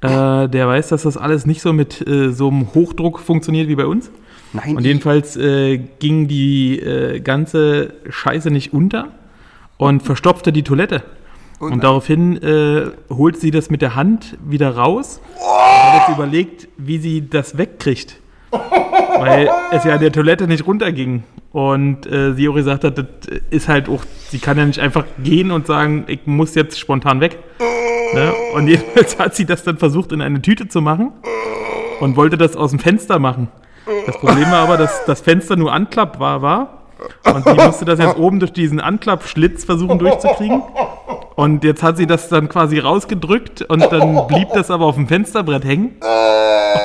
äh, 0.00 0.48
der 0.48 0.68
weiß, 0.68 0.88
dass 0.88 1.02
das 1.04 1.16
alles 1.16 1.46
nicht 1.46 1.62
so 1.62 1.72
mit 1.72 2.06
äh, 2.06 2.32
so 2.32 2.48
einem 2.48 2.74
Hochdruck 2.74 3.20
funktioniert 3.20 3.68
wie 3.68 3.76
bei 3.76 3.86
uns. 3.86 4.10
Nein, 4.52 4.76
Und 4.76 4.84
jedenfalls 4.84 5.36
äh, 5.36 5.78
ging 5.98 6.26
die 6.26 7.20
ganze 7.22 7.94
Scheiße 8.08 8.50
nicht 8.50 8.72
unter 8.72 9.12
und 9.78 10.02
verstopfte 10.02 10.52
die 10.52 10.62
Toilette. 10.62 11.02
Und, 11.58 11.70
nein. 11.70 11.80
daraufhin 11.80 12.36
äh, 12.42 12.90
holt 13.10 13.40
sie 13.40 13.50
das 13.50 13.70
mit 13.70 13.82
der 13.82 13.96
Hand 13.96 14.36
wieder 14.44 14.76
raus 14.76 15.20
und 15.34 15.92
hat 15.92 16.08
jetzt 16.08 16.16
überlegt, 16.16 16.68
wie 16.76 16.98
sie 16.98 17.28
das 17.28 17.58
wegkriegt. 17.58 18.20
Weil 18.50 19.50
es 19.72 19.84
ja 19.84 19.94
an 19.94 20.00
der 20.00 20.12
Toilette 20.12 20.46
nicht 20.46 20.66
runterging. 20.66 21.24
Und 21.50 22.06
äh, 22.06 22.34
sie 22.34 22.48
auch 22.48 22.54
gesagt 22.54 22.84
hat, 22.84 22.98
das 22.98 23.06
ist 23.50 23.68
halt 23.68 23.88
auch, 23.88 24.04
sie 24.28 24.38
kann 24.38 24.58
ja 24.58 24.64
nicht 24.64 24.78
einfach 24.78 25.04
gehen 25.22 25.50
und 25.50 25.66
sagen, 25.66 26.04
ich 26.06 26.20
muss 26.26 26.54
jetzt 26.54 26.78
spontan 26.78 27.20
weg. 27.20 27.38
Ne? 28.14 28.32
Und 28.54 28.68
jedenfalls 28.68 29.18
hat 29.18 29.34
sie 29.34 29.44
das 29.44 29.64
dann 29.64 29.78
versucht, 29.78 30.12
in 30.12 30.20
eine 30.20 30.40
Tüte 30.40 30.68
zu 30.68 30.80
machen 30.80 31.12
und 32.00 32.16
wollte 32.16 32.38
das 32.38 32.54
aus 32.54 32.70
dem 32.70 32.78
Fenster 32.78 33.18
machen. 33.18 33.48
Das 34.06 34.18
Problem 34.18 34.50
war 34.50 34.60
aber, 34.60 34.76
dass 34.76 35.04
das 35.06 35.20
Fenster 35.20 35.56
nur 35.56 35.72
anklappbar 35.72 36.42
war. 36.42 36.77
Und 37.24 37.44
sie 37.44 37.54
musste 37.54 37.84
das 37.84 37.98
jetzt 37.98 38.16
oben 38.16 38.40
durch 38.40 38.52
diesen 38.52 38.80
Anklappschlitz 38.80 39.64
versuchen 39.64 39.98
durchzukriegen. 39.98 40.62
Und 41.36 41.62
jetzt 41.62 41.82
hat 41.82 41.96
sie 41.96 42.06
das 42.06 42.28
dann 42.28 42.48
quasi 42.48 42.78
rausgedrückt 42.78 43.62
und 43.62 43.80
dann 43.92 44.26
blieb 44.26 44.48
das 44.54 44.70
aber 44.70 44.86
auf 44.86 44.96
dem 44.96 45.06
Fensterbrett 45.06 45.64
hängen. 45.64 45.96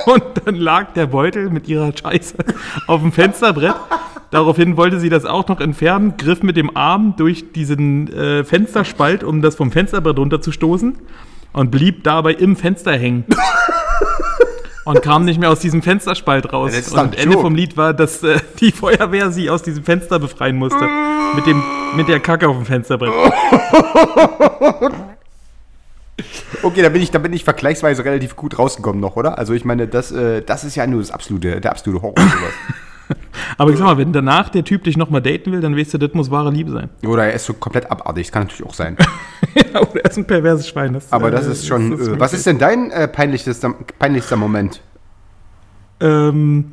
Und 0.06 0.24
dann 0.46 0.56
lag 0.56 0.94
der 0.94 1.08
Beutel 1.08 1.50
mit 1.50 1.68
ihrer 1.68 1.92
Scheiße 1.96 2.36
auf 2.88 3.02
dem 3.02 3.12
Fensterbrett. 3.12 3.76
Daraufhin 4.32 4.78
wollte 4.78 5.00
sie 5.00 5.10
das 5.10 5.26
auch 5.26 5.48
noch 5.48 5.60
entfernen, 5.60 6.16
griff 6.18 6.42
mit 6.42 6.58
dem 6.58 6.76
Arm 6.76 7.16
durch 7.18 7.52
diesen 7.52 8.12
äh, 8.12 8.44
Fensterspalt, 8.44 9.24
um 9.24 9.42
das 9.42 9.56
vom 9.56 9.72
Fensterbrett 9.72 10.18
runterzustoßen 10.18 10.98
und 11.54 11.72
blieb 11.72 12.04
dabei 12.04 12.34
im 12.34 12.56
Fenster 12.56 12.94
hängen. 12.94 13.26
Und 14.86 15.02
kam 15.02 15.26
nicht 15.26 15.40
mehr 15.40 15.50
aus 15.50 15.60
diesem 15.60 15.82
Fensterspalt 15.82 16.52
raus. 16.52 16.72
Ja, 16.74 17.02
und 17.02 17.18
Ende 17.18 17.38
vom 17.38 17.56
Lied 17.56 17.78
war, 17.78 17.94
dass 17.94 18.22
äh, 18.24 18.38
die 18.60 18.72
Feuerwehr 18.72 19.32
sie 19.32 19.50
aus 19.50 19.64
diesem 19.64 19.84
Fenster 19.84 20.20
befreien 20.20 20.58
musste. 20.58 20.90
Mit, 21.36 21.46
dem, 21.46 21.64
mit 21.96 22.08
der 22.08 22.20
Kacke 22.20 22.48
auf 22.48 22.58
dem 22.58 22.66
Fensterbrett. 22.66 23.12
Okay, 26.62 26.82
da 26.82 26.90
bin 26.90 27.02
ich, 27.02 27.12
da 27.12 27.20
bin 27.20 27.34
ich 27.34 27.44
vergleichsweise 27.44 28.06
relativ 28.06 28.36
gut 28.36 28.58
rausgekommen 28.58 29.02
noch, 29.02 29.16
oder? 29.18 29.38
Also 29.38 29.54
ich 29.54 29.66
meine, 29.66 29.88
das, 29.88 30.12
äh, 30.12 30.42
das 30.42 30.64
ist 30.64 30.76
ja 30.76 30.88
nur 30.88 31.02
das 31.02 31.12
absolute, 31.12 31.60
der 31.60 31.72
absolute 31.72 32.02
Horror. 32.02 32.20
sowas. 32.20 32.54
Aber 33.58 33.72
ich 33.72 33.78
sag 33.78 33.86
mal, 33.86 33.98
wenn 33.98 34.14
danach 34.14 34.50
der 34.50 34.64
Typ 34.64 34.84
dich 34.84 34.98
nochmal 34.98 35.22
daten 35.22 35.52
will, 35.52 35.62
dann 35.62 35.78
weißt 35.78 35.94
du, 35.94 35.98
das 35.98 36.14
muss 36.14 36.32
wahre 36.32 36.52
Liebe 36.52 36.72
sein. 36.72 36.90
Oder 37.06 37.26
er 37.26 37.34
ist 37.34 37.46
so 37.46 37.54
komplett 37.54 37.90
abartig, 37.90 38.28
das 38.28 38.32
kann 38.32 38.44
natürlich 38.44 38.66
auch 38.66 38.74
sein. 38.74 38.98
ja, 39.56 39.82
oder 39.82 40.04
er 40.04 40.10
ist 40.10 40.18
ein 40.18 40.26
perverses 40.26 40.68
Schwein. 40.68 40.94
Das, 40.94 41.12
Aber 41.12 41.28
äh, 41.28 41.32
das 41.32 41.46
ist 41.46 41.68
schon, 41.68 41.92
das 41.92 42.08
äh, 42.08 42.20
was 42.20 42.34
ist 42.34 42.46
denn 42.46 42.58
dein 42.58 42.92
äh, 42.92 43.08
peinlichster, 43.08 44.36
Moment? 44.36 44.82
Ähm, 46.00 46.72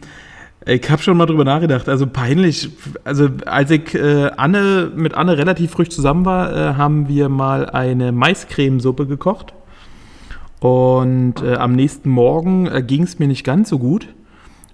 ich 0.66 0.90
habe 0.90 1.02
schon 1.02 1.16
mal 1.16 1.26
drüber 1.26 1.44
nachgedacht. 1.44 1.88
Also 1.88 2.06
peinlich. 2.06 2.70
Also 3.04 3.28
als 3.46 3.70
ich 3.70 3.94
äh, 3.94 4.30
Anne 4.36 4.92
mit 4.94 5.14
Anne 5.14 5.38
relativ 5.38 5.72
frisch 5.72 5.88
zusammen 5.90 6.24
war, 6.24 6.52
äh, 6.52 6.74
haben 6.74 7.08
wir 7.08 7.28
mal 7.28 7.66
eine 7.66 8.12
Maiscremesuppe 8.12 9.06
gekocht. 9.06 9.54
Und 10.60 11.42
äh, 11.42 11.54
am 11.54 11.72
nächsten 11.72 12.10
Morgen 12.10 12.66
äh, 12.66 12.82
ging 12.82 13.04
es 13.04 13.18
mir 13.18 13.26
nicht 13.26 13.44
ganz 13.44 13.70
so 13.70 13.78
gut. 13.78 14.08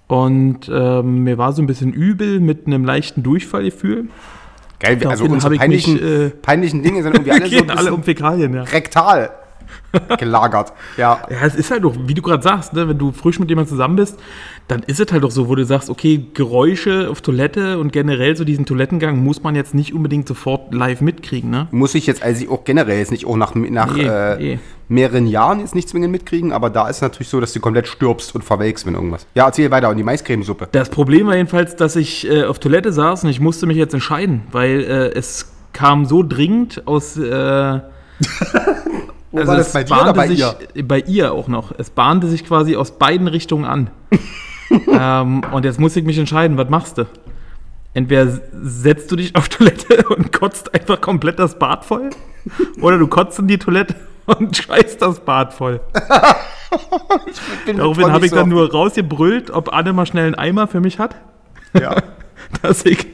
Und 0.08 0.70
ähm, 0.73 1.25
mir 1.25 1.37
war 1.37 1.53
so 1.53 1.62
ein 1.62 1.67
bisschen 1.67 1.93
übel 1.93 2.41
mit 2.41 2.67
einem 2.67 2.85
leichten 2.85 3.23
Durchfallgefühl. 3.23 4.08
Geil, 4.79 4.94
also 4.94 5.05
Daraufhin 5.05 5.32
unsere 5.32 5.44
hab 5.44 5.53
ich 5.53 5.58
peinlichen, 5.58 5.94
mich, 5.94 6.03
äh, 6.03 6.31
peinlichen 6.31 6.82
Dinge 6.82 7.03
sind 7.03 7.15
irgendwie 7.15 7.32
alle 7.32 7.48
so 7.51 7.65
alle 7.75 7.94
um 7.94 8.03
Fäkalien, 8.03 8.55
ja. 8.55 8.63
rektal 8.63 9.31
gelagert. 10.19 10.72
Ja, 10.96 11.20
Ja, 11.31 11.36
es 11.43 11.55
ist 11.55 11.70
halt 11.70 11.84
doch, 11.84 11.94
wie 12.06 12.15
du 12.15 12.22
gerade 12.22 12.43
sagst, 12.43 12.72
ne, 12.72 12.89
wenn 12.89 12.98
du 12.98 13.13
frisch 13.13 13.39
mit 13.39 13.48
jemandem 13.48 13.70
zusammen 13.70 13.96
bist, 13.96 14.19
dann 14.69 14.82
ist 14.82 14.99
es 14.99 15.13
halt 15.13 15.23
doch 15.23 15.31
so, 15.31 15.49
wo 15.49 15.55
du 15.55 15.65
sagst, 15.65 15.91
okay, 15.91 16.27
Geräusche 16.35 17.08
auf 17.08 17.20
Toilette 17.20 17.79
und 17.79 17.93
generell 17.93 18.37
so 18.37 18.44
diesen 18.44 18.67
Toilettengang 18.67 19.19
muss 19.19 19.43
man 19.43 19.55
jetzt 19.55 19.75
nicht 19.75 19.94
unbedingt 19.94 20.27
sofort 20.27 20.75
live 20.75 21.01
mitkriegen, 21.01 21.51
ne? 21.51 21.69
muss 21.70 21.94
ich 21.94 22.06
jetzt 22.06 22.23
also 22.23 22.51
auch 22.51 22.65
generell 22.65 22.99
jetzt 22.99 23.13
nicht 23.13 23.27
auch 23.27 23.37
nach, 23.37 23.55
nach 23.55 23.94
Nee, 23.94 24.03
äh, 24.03 24.37
nee. 24.39 24.58
mehreren 24.89 25.27
Jahren 25.29 25.61
jetzt 25.61 25.75
nicht 25.77 25.89
zwingend 25.89 26.11
mitkriegen, 26.11 26.53
aber 26.53 26.70
da 26.70 26.89
ist 26.89 27.01
natürlich 27.01 27.29
so, 27.29 27.41
dass 27.41 27.53
du 27.53 27.61
komplett 27.61 27.87
stirbst 27.87 28.35
und 28.35 28.43
verwelkst, 28.43 28.87
wenn 28.87 28.94
irgendwas. 28.94 29.27
Ja, 29.35 29.46
erzähl 29.46 29.70
weiter. 29.70 29.89
Und 29.89 29.99
die 29.99 30.03
Maiscremesuppe. 30.03 30.69
Das 30.73 30.91
Problem 30.91 31.29
war 31.29 31.37
jedenfalls, 31.37 31.77
dass 31.77 31.94
ich 31.94 32.29
äh, 32.29 32.44
auf 32.44 32.58
Toilette 32.58 32.93
saß 32.93 33.23
und 33.25 33.31
ich 33.31 33.39
musste 33.39 33.67
mich 33.67 33.77
jetzt 33.77 33.94
entscheiden, 33.94 34.43
weil 34.51 34.82
äh, 34.82 35.17
es 35.17 35.53
kam 35.73 36.06
so 36.06 36.25
dringend 36.25 36.87
aus. 36.87 37.17
Äh, 37.17 37.20
Wo 39.32 39.46
war 39.46 39.56
das 39.56 39.69
es 39.69 39.73
bei 39.73 39.85
dir 39.85 39.94
oder 39.94 40.05
bahnte 40.05 40.17
bei 40.17 40.29
sich, 40.29 40.44
ihr? 40.75 40.85
Bei 40.85 41.01
ihr 41.01 41.32
auch 41.32 41.49
noch. 41.49 41.73
Es 41.77 41.91
bahnte 41.91 42.27
sich 42.27 42.44
quasi 42.44 42.77
aus 42.77 42.93
beiden 42.93 43.29
Richtungen 43.29 43.65
an. 43.65 43.91
ähm, 44.70 45.43
und 45.53 45.65
jetzt 45.65 45.79
muss 45.81 45.96
ich 45.96 46.05
mich 46.05 46.19
entscheiden, 46.19 46.56
was 46.56 46.69
machst 46.69 46.99
du? 46.99 47.06
Entweder 47.94 48.41
setzt 48.63 49.11
du 49.11 49.17
dich 49.17 49.35
auf 49.37 49.49
Toilette 49.51 50.06
und 50.08 50.32
kotzt 50.32 50.75
einfach 50.75 51.01
komplett 51.01 51.39
das 51.39 51.58
Bad 51.58 51.85
voll, 51.85 52.11
oder 52.81 52.99
du 52.99 53.06
kotzt 53.06 53.39
in 53.39 53.46
die 53.49 53.58
Toilette 53.58 53.94
und 54.27 54.56
scheißt 54.67 55.01
das 55.03 55.20
Bad 55.20 55.53
voll. 55.55 55.81
Daraufhin 57.67 58.13
habe 58.13 58.27
ich 58.27 58.32
dann 58.32 58.49
nur 58.49 58.70
rausgebrüllt, 58.70 59.51
ob 59.51 59.73
Anne 59.73 59.93
mal 59.93 60.06
schnell 60.06 60.27
einen 60.27 60.35
Eimer 60.35 60.67
für 60.67 60.81
mich 60.81 60.99
hat, 60.99 61.17
Ja. 61.79 61.96
dass 62.63 62.85
ich 62.85 63.06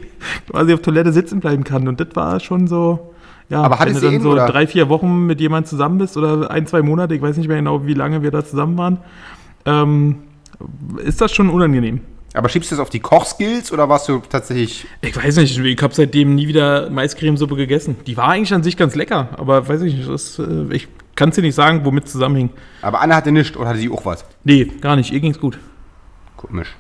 quasi 0.51 0.75
auf 0.75 0.81
Toilette 0.81 1.13
sitzen 1.13 1.41
bleiben 1.41 1.65
kann. 1.65 1.89
Und 1.89 2.01
das 2.01 2.09
war 2.15 2.41
schon 2.41 2.67
so, 2.67 3.15
ja, 3.49 3.63
Aber 3.63 3.79
wenn 3.81 3.95
du 3.95 4.01
du 4.01 4.07
dann 4.07 4.15
ihn, 4.15 4.23
so 4.23 4.33
oder? 4.33 4.47
drei, 4.47 4.67
vier 4.67 4.89
Wochen 4.89 5.27
mit 5.27 5.41
jemandem 5.41 5.69
zusammen 5.69 5.99
bist 5.99 6.17
oder 6.17 6.51
ein, 6.51 6.67
zwei 6.67 6.83
Monate, 6.83 7.15
ich 7.15 7.23
weiß 7.23 7.37
nicht 7.37 7.49
mehr 7.49 7.57
genau, 7.59 7.87
wie 7.87 7.95
lange 7.95 8.23
wir 8.23 8.31
da 8.31 8.45
zusammen 8.45 8.77
waren, 8.79 8.99
ähm, 9.65 10.17
ist 11.05 11.21
das 11.21 11.33
schon 11.33 11.51
unangenehm. 11.51 12.01
Aber 12.35 12.49
schiebst 12.49 12.71
du 12.71 12.77
das 12.77 12.83
auf 12.83 12.91
die 12.91 13.01
Kochskills 13.01 13.73
oder 13.73 13.89
warst 13.89 14.09
du 14.09 14.23
tatsächlich. 14.29 14.87
Ich 15.03 15.15
weiß 15.15 15.37
nicht, 15.37 15.59
ich 15.59 15.83
habe 15.83 15.95
seitdem 15.95 16.35
nie 16.35 16.49
wieder 16.49 16.89
Maiscremesuppe 16.89 17.57
gegessen. 17.57 17.97
Die 18.07 18.17
war 18.17 18.29
eigentlich 18.29 18.55
an 18.55 18.63
sich 18.63 18.77
ganz 18.77 18.95
lecker, 18.95 19.29
aber 19.37 19.69
weiß 19.69 19.83
ich 19.83 19.97
nicht, 19.97 20.09
das, 20.09 20.39
äh, 20.39 20.67
ich 20.71 20.89
kann 21.15 21.29
es 21.29 21.35
dir 21.35 21.43
nicht 21.43 21.55
sagen, 21.55 21.85
womit 21.85 22.07
es 22.07 22.13
zusammenhing. 22.13 22.51
Aber 22.81 23.01
Anne 23.01 23.15
hatte 23.15 23.33
nichts 23.33 23.57
oder 23.57 23.69
hatte 23.69 23.79
sie 23.79 23.91
auch 23.91 24.07
was? 24.07 24.25
Nee, 24.45 24.65
gar 24.81 24.97
nicht, 24.97 25.13
ihr 25.13 25.21
ging's 25.21 25.39
gut. 25.39 25.59
Komisch. 26.39 26.75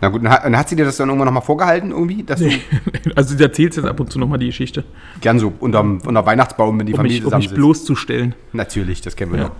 Na 0.00 0.08
gut, 0.08 0.24
dann 0.24 0.56
hat, 0.56 0.68
sie 0.68 0.74
dir 0.74 0.84
das 0.84 0.96
dann 0.96 1.08
irgendwann 1.08 1.26
nochmal 1.26 1.44
vorgehalten 1.44 1.92
irgendwie? 1.92 2.24
Dass 2.24 2.40
du 2.40 2.50
Also 3.14 3.36
sie 3.36 3.42
erzählt 3.42 3.76
jetzt 3.76 3.84
ab 3.84 4.00
und 4.00 4.10
zu 4.10 4.18
nochmal 4.18 4.38
die 4.38 4.46
Geschichte, 4.46 4.84
gern 5.20 5.38
so 5.38 5.52
unterm, 5.60 6.00
unter 6.04 6.26
Weihnachtsbaum, 6.26 6.76
wenn 6.80 6.86
die 6.86 6.92
um 6.94 6.96
Familie 6.96 7.20
mich, 7.22 7.32
um 7.32 7.38
mich 7.38 7.50
bloßzustellen. 7.50 8.34
Natürlich, 8.52 9.00
das 9.00 9.14
kennen 9.14 9.32
wir 9.32 9.40
ja. 9.40 9.50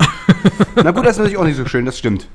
Na 0.83 0.91
gut, 0.91 1.05
das 1.05 1.13
ist 1.13 1.19
natürlich 1.19 1.37
auch 1.37 1.45
nicht 1.45 1.57
so 1.57 1.67
schön, 1.67 1.85
das 1.85 1.97
stimmt. 1.97 2.27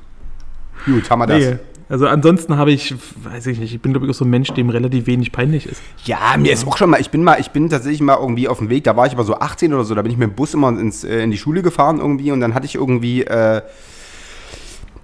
Gut, 0.88 1.10
haben 1.10 1.20
wir 1.20 1.28
das. 1.28 1.40
Nee. 1.40 1.58
Also 1.90 2.06
ansonsten 2.08 2.58
habe 2.58 2.72
ich, 2.72 2.94
weiß 3.24 3.48
ich 3.48 3.60
nicht, 3.60 3.74
ich 3.74 3.82
bin 3.82 3.94
glaube 3.94 4.06
ich 4.06 4.12
auch 4.12 4.16
so 4.16 4.26
ein 4.26 4.30
Mensch, 4.30 4.52
dem 4.52 4.70
relativ 4.70 5.08
wenig 5.08 5.32
peinlich 5.32 5.66
ist. 5.66 5.82
Ja, 6.04 6.36
mir 6.38 6.52
ist 6.52 6.68
auch 6.68 6.78
schon 6.78 6.90
mal, 6.90 7.00
ich 7.00 7.12
bin 7.12 7.24
mal, 7.24 7.40
ich 7.40 7.52
bin 7.52 7.70
tatsächlich 7.70 8.02
mal 8.02 8.18
irgendwie 8.20 8.50
auf 8.50 8.58
dem 8.58 8.70
Weg, 8.70 8.84
da 8.84 8.98
war 8.98 9.08
ich 9.08 9.14
aber 9.14 9.24
so 9.24 9.36
18 9.36 9.74
oder 9.74 9.86
so, 9.86 9.96
da 9.96 10.02
bin 10.02 10.12
ich 10.12 10.18
mit 10.18 10.30
dem 10.30 10.36
Bus 10.36 10.54
immer 10.54 10.70
ins, 10.70 11.06
äh, 11.06 11.24
in 11.24 11.32
die 11.32 11.38
Schule 11.38 11.62
gefahren 11.62 12.00
irgendwie 12.00 12.32
und 12.32 12.42
dann 12.42 12.54
hatte 12.54 12.66
ich 12.66 12.76
irgendwie, 12.76 13.24
äh, 13.24 13.62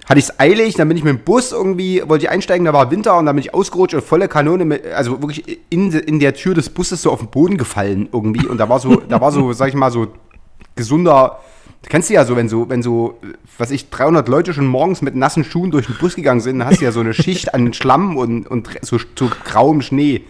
hatte 0.09 0.19
ich 0.19 0.25
es 0.25 0.39
eilig, 0.41 0.75
dann 0.75 0.89
bin 0.89 0.97
ich 0.97 1.05
mit 1.05 1.13
dem 1.13 1.23
Bus 1.23 1.53
irgendwie, 1.53 2.03
wollte 2.05 2.25
ich 2.25 2.29
einsteigen, 2.29 2.65
da 2.65 2.73
war 2.73 2.91
Winter 2.91 3.17
und 3.17 3.27
dann 3.27 3.35
bin 3.37 3.45
ich 3.45 3.53
ausgerutscht 3.53 3.95
und 3.95 4.03
volle 4.03 4.27
Kanone, 4.27 4.65
mit, 4.65 4.85
also 4.87 5.21
wirklich 5.21 5.59
in, 5.69 5.89
in 5.93 6.19
der 6.19 6.33
Tür 6.33 6.53
des 6.53 6.69
Busses 6.69 7.01
so 7.01 7.11
auf 7.11 7.19
den 7.19 7.29
Boden 7.29 7.57
gefallen 7.57 8.09
irgendwie 8.11 8.45
und 8.45 8.57
da 8.57 8.67
war 8.67 8.79
so, 8.79 8.97
da 8.97 9.21
war 9.21 9.31
so, 9.31 9.53
sag 9.53 9.69
ich 9.69 9.75
mal, 9.75 9.89
so 9.89 10.07
gesunder, 10.75 11.39
kennst 11.89 12.09
du 12.09 12.13
ja 12.13 12.25
so, 12.25 12.35
wenn 12.35 12.49
so, 12.49 12.69
wenn 12.69 12.81
so, 12.81 13.19
was 13.57 13.71
ich, 13.71 13.89
300 13.89 14.27
Leute 14.27 14.53
schon 14.53 14.65
morgens 14.65 15.01
mit 15.01 15.15
nassen 15.15 15.43
Schuhen 15.43 15.71
durch 15.71 15.87
den 15.87 15.97
Bus 15.97 16.15
gegangen 16.15 16.41
sind, 16.41 16.59
dann 16.59 16.67
hast 16.67 16.79
du 16.79 16.85
ja 16.85 16.91
so 16.91 16.99
eine 16.99 17.13
Schicht 17.13 17.53
an 17.53 17.73
Schlamm 17.73 18.17
und, 18.17 18.47
und 18.47 18.69
so, 18.81 18.97
so 19.17 19.29
grauem 19.43 19.81
Schnee. 19.81 20.23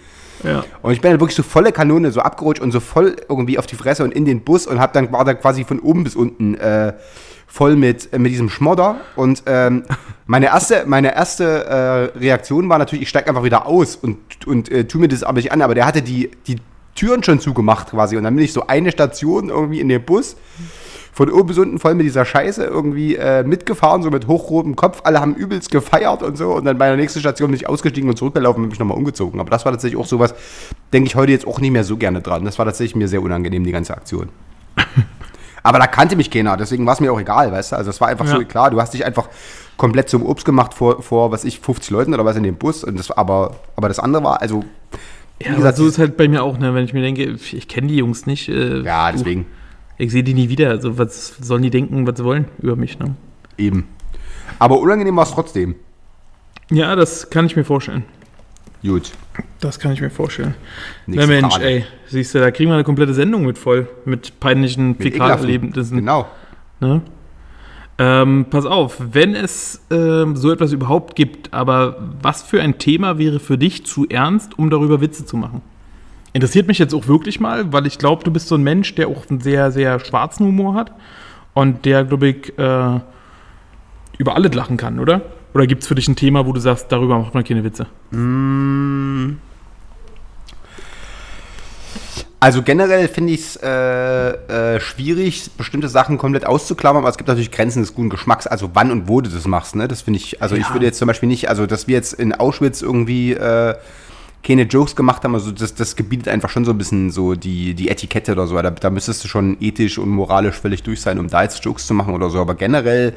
Ja. 0.43 0.63
Und 0.81 0.91
ich 0.91 1.01
bin 1.01 1.12
dann 1.12 1.19
wirklich 1.19 1.36
so 1.36 1.43
volle 1.43 1.72
Kanone 1.72 2.12
so 2.12 2.22
abgerutscht 2.22 2.62
und 2.62 2.72
so 2.72 2.79
voll 2.79 3.15
irgendwie 3.29 3.57
auf 3.57 3.65
die 3.65 3.75
Fresse 3.75 4.03
und 4.03 4.13
in 4.13 4.25
den 4.25 4.41
Bus 4.41 4.67
und 4.67 4.79
hab 4.79 4.93
dann, 4.93 5.12
war 5.12 5.24
da 5.24 5.33
quasi 5.33 5.63
von 5.63 5.79
oben 5.79 6.03
bis 6.03 6.15
unten 6.15 6.55
äh, 6.55 6.93
voll 7.48 7.75
mit, 7.75 8.12
äh, 8.12 8.19
mit 8.19 8.31
diesem 8.31 8.50
Schmodder. 8.50 8.98
Und 9.15 9.43
ähm, 9.45 9.83
meine 10.25 10.48
erste, 10.48 10.83
meine 10.88 11.15
erste 11.15 11.65
äh, 11.65 12.17
Reaktion 12.17 12.67
war 12.67 12.77
natürlich, 12.77 13.03
ich 13.03 13.10
steig 13.10 13.27
einfach 13.27 13.43
wieder 13.43 13.67
aus 13.67 13.95
und, 13.95 14.17
und 14.45 14.69
äh, 14.72 14.86
tu 14.86 14.98
mir 15.00 15.07
das 15.07 15.24
aber 15.24 15.38
nicht 15.38 15.51
an. 15.51 15.62
Aber 15.62 15.75
der 15.75 15.86
hatte 15.86 16.01
die, 16.01 16.31
die 16.48 16.57
Türen 16.95 17.24
schon 17.24 17.39
zugemacht 17.39 17.91
quasi. 17.91 18.17
Und 18.17 18.24
dann 18.24 18.36
bin 18.36 18.43
ich 18.43 18.53
so 18.53 18.67
eine 18.67 18.91
Station 18.91 19.50
irgendwie 19.50 19.79
in 19.79 19.88
den 19.88 20.03
Bus 20.03 20.36
von 21.13 21.29
oben 21.32 21.48
bis 21.48 21.58
unten 21.60 21.77
voll 21.79 21.93
mit 21.96 22.05
dieser 22.05 22.25
Scheiße 22.25 22.63
irgendwie 22.63 23.15
äh, 23.15 23.43
mitgefahren, 23.43 24.01
so 24.01 24.10
mit 24.10 24.27
hochrotem 24.27 24.75
Kopf. 24.75 25.01
Alle 25.03 25.22
haben 25.22 25.36
übelst 25.36 25.70
gefeiert 25.72 26.24
und 26.24 26.38
so. 26.38 26.53
Und 26.53 26.65
dann 26.65 26.77
bei 26.79 26.88
der 26.88 26.98
nächsten 26.98 27.20
Station 27.20 27.51
bin 27.51 27.55
ich 27.55 27.70
ausgestiegen 27.70 28.10
und 28.10 28.17
zurückgelaufen 28.17 28.63
und 28.63 28.70
mich 28.70 28.79
nochmal 28.79 28.98
umgezogen. 28.98 29.39
Aber 29.39 29.50
das 29.51 29.63
war 29.63 29.72
tatsächlich 29.72 30.00
auch 30.00 30.08
sowas, 30.08 30.34
denke 30.91 31.08
ich 31.08 31.15
heute 31.15 31.32
jetzt 31.32 31.46
auch 31.48 31.60
nicht 31.62 31.72
mehr 31.72 31.84
so 31.84 31.98
gerne 31.98 32.22
dran. 32.22 32.43
Das 32.46 32.58
war 32.58 32.65
tatsächlich 32.65 32.96
mir 32.96 33.08
sehr 33.08 33.22
unangenehm, 33.22 33.63
die 33.63 33.72
ganze 33.72 33.93
Aktion. 33.96 34.29
Aber 35.63 35.79
da 35.79 35.88
kannte 35.88 36.15
mich 36.17 36.29
keiner, 36.29 36.58
deswegen 36.58 36.86
war 36.86 36.93
es 36.93 37.00
mir 37.00 37.13
auch 37.13 37.20
egal, 37.22 37.51
weißt 37.51 37.72
du? 37.72 37.75
Also 37.77 37.89
es 37.91 38.01
war 38.01 38.10
einfach 38.10 38.27
so 38.27 38.38
Ja. 38.38 38.43
klar, 38.43 38.70
du 38.70 38.82
hast 38.82 38.93
dich 38.93 39.05
einfach 39.05 39.29
komplett 39.77 40.10
zum 40.10 40.25
Obst 40.25 40.46
gemacht 40.46 40.74
vor, 40.74 41.01
vor 41.01 41.32
was 41.32 41.46
ich, 41.46 41.60
50 41.62 41.89
Leuten 41.91 42.13
oder 42.13 42.25
was 42.25 42.36
in 42.36 42.43
dem 42.43 42.55
Bus. 42.55 42.84
Und 42.84 43.00
das, 43.00 43.12
aber, 43.12 43.55
aber 43.77 43.88
das 43.88 44.00
andere 44.00 44.24
war, 44.25 44.41
also, 44.41 44.65
Ja, 45.41 45.55
gesagt, 45.55 45.77
so 45.77 45.88
ist 45.88 46.00
halt 46.00 46.17
bei 46.17 46.27
mir 46.27 46.43
auch, 46.43 46.58
ne, 46.58 46.74
wenn 46.75 46.84
ich 46.84 46.93
mir 46.93 47.01
denke, 47.01 47.24
ich 47.24 47.67
kenne 47.70 47.88
die 47.88 47.96
Jungs 47.98 48.25
nicht. 48.25 48.50
Äh, 48.50 48.82
ja, 48.82 49.12
deswegen 49.12 49.46
Ich 49.97 50.12
sehe 50.12 50.23
die 50.23 50.33
nie 50.33 50.50
wieder. 50.50 50.69
Also 50.69 50.97
was 50.97 51.38
sollen 51.38 51.63
die 51.63 51.69
denken, 51.69 52.07
was 52.07 52.17
sie 52.17 52.23
wollen 52.23 52.45
über 52.59 52.75
mich, 52.75 53.00
ne? 53.00 53.15
eben. 53.57 53.88
Aber 54.59 54.79
unangenehm 54.79 55.15
war 55.15 55.23
es 55.23 55.31
trotzdem. 55.31 55.75
Ja, 56.69 56.95
das 56.95 57.29
kann 57.29 57.45
ich 57.45 57.55
mir 57.55 57.63
vorstellen. 57.63 58.03
Gut. 58.83 59.12
Das 59.59 59.79
kann 59.79 59.93
ich 59.93 60.01
mir 60.01 60.09
vorstellen. 60.09 60.55
Nächste 61.07 61.27
Na 61.27 61.41
Mensch, 61.41 61.53
Frage. 61.53 61.65
ey, 61.65 61.85
siehst 62.07 62.35
du, 62.35 62.39
da 62.39 62.51
kriegen 62.51 62.69
wir 62.69 62.75
eine 62.75 62.83
komplette 62.83 63.13
Sendung 63.13 63.45
mit 63.45 63.57
voll. 63.57 63.88
Mit 64.05 64.39
peinlichen. 64.39 64.95
Fäkalerlebnissen. 64.95 65.97
Genau. 65.97 66.27
Ne? 66.79 67.01
Ähm, 68.00 68.47
pass 68.50 68.65
auf, 68.65 68.97
wenn 69.12 69.35
es 69.35 69.81
ähm, 69.91 70.35
so 70.35 70.51
etwas 70.51 70.73
überhaupt 70.73 71.15
gibt, 71.15 71.53
aber 71.53 71.97
was 72.21 72.41
für 72.41 72.62
ein 72.62 72.79
Thema 72.79 73.19
wäre 73.19 73.39
für 73.39 73.57
dich 73.57 73.85
zu 73.85 74.07
ernst, 74.09 74.57
um 74.57 74.69
darüber 74.69 75.00
Witze 75.00 75.25
zu 75.25 75.38
machen? 75.38 75.62
Interessiert 76.33 76.67
mich 76.67 76.79
jetzt 76.79 76.93
auch 76.95 77.07
wirklich 77.07 77.39
mal, 77.39 77.71
weil 77.71 77.85
ich 77.85 77.99
glaube, 77.99 78.23
du 78.23 78.31
bist 78.31 78.47
so 78.47 78.55
ein 78.55 78.63
Mensch, 78.63 78.95
der 78.95 79.07
auch 79.07 79.29
einen 79.29 79.39
sehr, 79.39 79.71
sehr 79.71 79.99
schwarzen 79.99 80.47
Humor 80.47 80.73
hat 80.73 80.91
und 81.53 81.85
der, 81.85 82.03
glaube 82.05 82.27
ich, 82.29 82.57
äh, 82.57 82.99
über 84.17 84.35
alles 84.35 84.53
lachen 84.55 84.77
kann, 84.77 84.99
oder? 84.99 85.21
Oder 85.53 85.67
gibt 85.67 85.83
es 85.83 85.87
für 85.87 85.93
dich 85.95 86.07
ein 86.07 86.15
Thema, 86.15 86.47
wo 86.47 86.51
du 86.51 86.59
sagst, 86.59 86.91
darüber 86.91 87.19
macht 87.19 87.35
man 87.35 87.43
keine 87.43 87.63
Witze? 87.63 87.85
Also 92.39 92.61
generell 92.63 93.07
finde 93.07 93.33
ich 93.33 93.39
es 93.41 93.55
äh, 93.57 94.75
äh, 94.75 94.79
schwierig, 94.81 95.51
bestimmte 95.55 95.87
Sachen 95.87 96.17
komplett 96.17 96.45
auszuklammern, 96.45 97.03
aber 97.03 97.09
es 97.09 97.17
gibt 97.17 97.27
natürlich 97.29 97.51
Grenzen 97.51 97.83
des 97.83 97.93
guten 97.93 98.09
Geschmacks, 98.09 98.47
also 98.47 98.71
wann 98.73 98.91
und 98.91 99.07
wo 99.07 99.21
du 99.21 99.29
das 99.29 99.47
machst, 99.47 99.75
ne? 99.75 99.87
Das 99.87 100.01
finde 100.01 100.19
ich, 100.19 100.41
also 100.41 100.55
ich 100.55 100.67
Ja. 100.67 100.73
würde 100.73 100.85
jetzt 100.87 100.97
zum 100.97 101.07
Beispiel 101.07 101.29
nicht, 101.29 101.47
also 101.47 101.65
dass 101.67 101.87
wir 101.87 101.95
jetzt 101.95 102.13
in 102.13 102.33
Auschwitz 102.33 102.81
irgendwie 102.81 103.33
äh, 103.33 103.75
keine 104.43 104.63
Jokes 104.63 104.95
gemacht 104.95 105.23
haben, 105.23 105.33
also 105.33 105.51
das, 105.51 105.73
das 105.73 105.95
gebietet 105.95 106.27
einfach 106.27 106.50
schon 106.50 106.65
so 106.65 106.71
ein 106.71 106.77
bisschen 106.77 107.09
so 107.12 107.33
die, 107.33 107.73
die 107.73 107.89
Etikette 107.89 108.33
oder 108.33 108.45
so. 108.45 108.62
Da, 108.62 108.71
da 108.71 108.89
müsstest 108.89 109.23
du 109.23 109.27
schon 109.27 109.57
ethisch 109.62 109.97
und 109.97 110.09
moralisch 110.09 110.55
völlig 110.59 110.83
durch 110.83 111.01
sein, 111.01 111.17
um 111.17 111.29
da 111.29 111.43
jetzt 111.43 111.63
Jokes 111.63 111.88
zu 111.88 111.93
machen 111.93 112.13
oder 112.13 112.29
so. 112.29 112.41
Aber 112.41 112.55
generell 112.55 113.13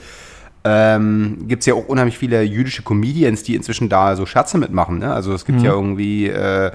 ähm, 0.65 1.47
gibt 1.49 1.61
es 1.61 1.67
ja 1.67 1.75
auch 1.75 1.89
unheimlich 1.89 2.17
viele 2.17 2.43
jüdische 2.43 2.83
Comedians, 2.83 3.43
die 3.43 3.57
inzwischen 3.57 3.89
da 3.89 4.15
so 4.15 4.25
Scherze 4.25 4.57
mitmachen. 4.57 5.01
Ne? 5.01 5.13
Also 5.13 5.35
es 5.35 5.45
gibt 5.45 5.63
ja 5.63 5.73
irgendwie 5.73 6.29
äh, 6.29 6.71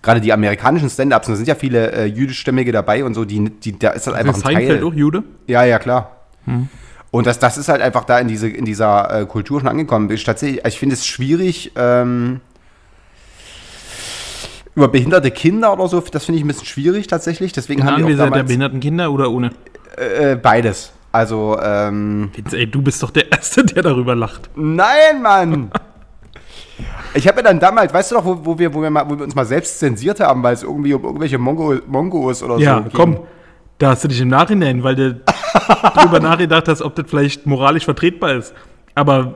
gerade 0.00 0.20
die 0.20 0.32
amerikanischen 0.32 0.88
Stand-Ups, 0.88 1.26
da 1.26 1.36
sind 1.36 1.48
ja 1.48 1.54
viele 1.54 1.92
äh, 1.92 2.04
jüdischstämmige 2.06 2.72
dabei 2.72 3.04
und 3.04 3.14
so, 3.14 3.24
die, 3.24 3.50
die, 3.50 3.78
da 3.78 3.90
ist 3.90 4.06
halt 4.06 4.16
einfach 4.16 4.34
ein 4.34 4.40
Seinfeld 4.40 4.80
Teil. 4.80 4.84
auch 4.84 4.94
Jude? 4.94 5.24
Ja, 5.46 5.64
ja, 5.64 5.78
klar. 5.78 6.16
Und 7.10 7.26
das, 7.26 7.38
das 7.38 7.58
ist 7.58 7.68
halt 7.68 7.82
einfach 7.82 8.04
da 8.04 8.18
in, 8.18 8.26
diese, 8.26 8.48
in 8.48 8.64
dieser 8.64 9.22
äh, 9.22 9.26
Kultur 9.26 9.60
schon 9.60 9.68
angekommen. 9.68 10.10
Ich, 10.10 10.24
tatsächlich, 10.24 10.64
ich 10.64 10.78
finde 10.78 10.94
es 10.94 11.06
schwierig, 11.06 11.72
ähm, 11.76 12.40
über 14.74 14.88
behinderte 14.88 15.30
Kinder 15.30 15.72
oder 15.72 15.88
so, 15.88 16.00
das 16.00 16.24
finde 16.24 16.38
ich 16.38 16.44
ein 16.44 16.48
bisschen 16.48 16.66
schwierig 16.66 17.06
tatsächlich. 17.06 17.52
Deswegen 17.52 17.84
haben 17.84 17.98
wir 17.98 18.04
Anwesenheit 18.04 18.18
der 18.18 18.30
damals, 18.30 18.46
behinderten 18.48 18.80
Kinder 18.80 19.10
oder 19.12 19.30
ohne? 19.30 19.50
äh, 19.96 20.36
beides. 20.36 20.92
Also, 21.12 21.58
ähm, 21.62 22.30
ey, 22.52 22.66
du 22.70 22.80
bist 22.80 23.02
doch 23.02 23.10
der 23.10 23.30
Erste, 23.30 23.64
der 23.66 23.82
darüber 23.82 24.14
lacht. 24.14 24.48
Nein, 24.56 25.20
Mann! 25.22 25.70
Ich 27.14 27.28
habe 27.28 27.38
ja 27.38 27.42
dann 27.44 27.60
damals, 27.60 27.92
weißt 27.92 28.10
du 28.10 28.14
noch, 28.16 28.24
wo, 28.24 28.38
wo, 28.42 28.58
wir, 28.58 28.72
wo, 28.72 28.80
wir 28.82 28.88
mal, 28.90 29.04
wo 29.08 29.16
wir 29.16 29.24
uns 29.24 29.34
mal 29.34 29.44
selbst 29.44 29.78
zensiert 29.78 30.18
haben, 30.20 30.42
weil 30.42 30.54
es 30.54 30.62
irgendwie 30.62 30.94
um 30.94 31.04
irgendwelche 31.04 31.38
Mongo, 31.38 31.74
Mongos 31.86 32.42
oder 32.42 32.56
Ja, 32.58 32.78
so 32.78 32.82
ging. 32.84 32.92
komm. 32.92 33.18
Da 33.78 33.90
hast 33.90 34.02
du 34.04 34.08
dich 34.08 34.20
im 34.20 34.28
Nachhinein, 34.28 34.82
weil 34.82 34.94
du 34.94 35.20
drüber 35.94 36.20
nachgedacht 36.20 36.68
hast, 36.68 36.80
ob 36.80 36.94
das 36.96 37.04
vielleicht 37.08 37.46
moralisch 37.46 37.84
vertretbar 37.84 38.32
ist. 38.36 38.54
Aber 38.94 39.34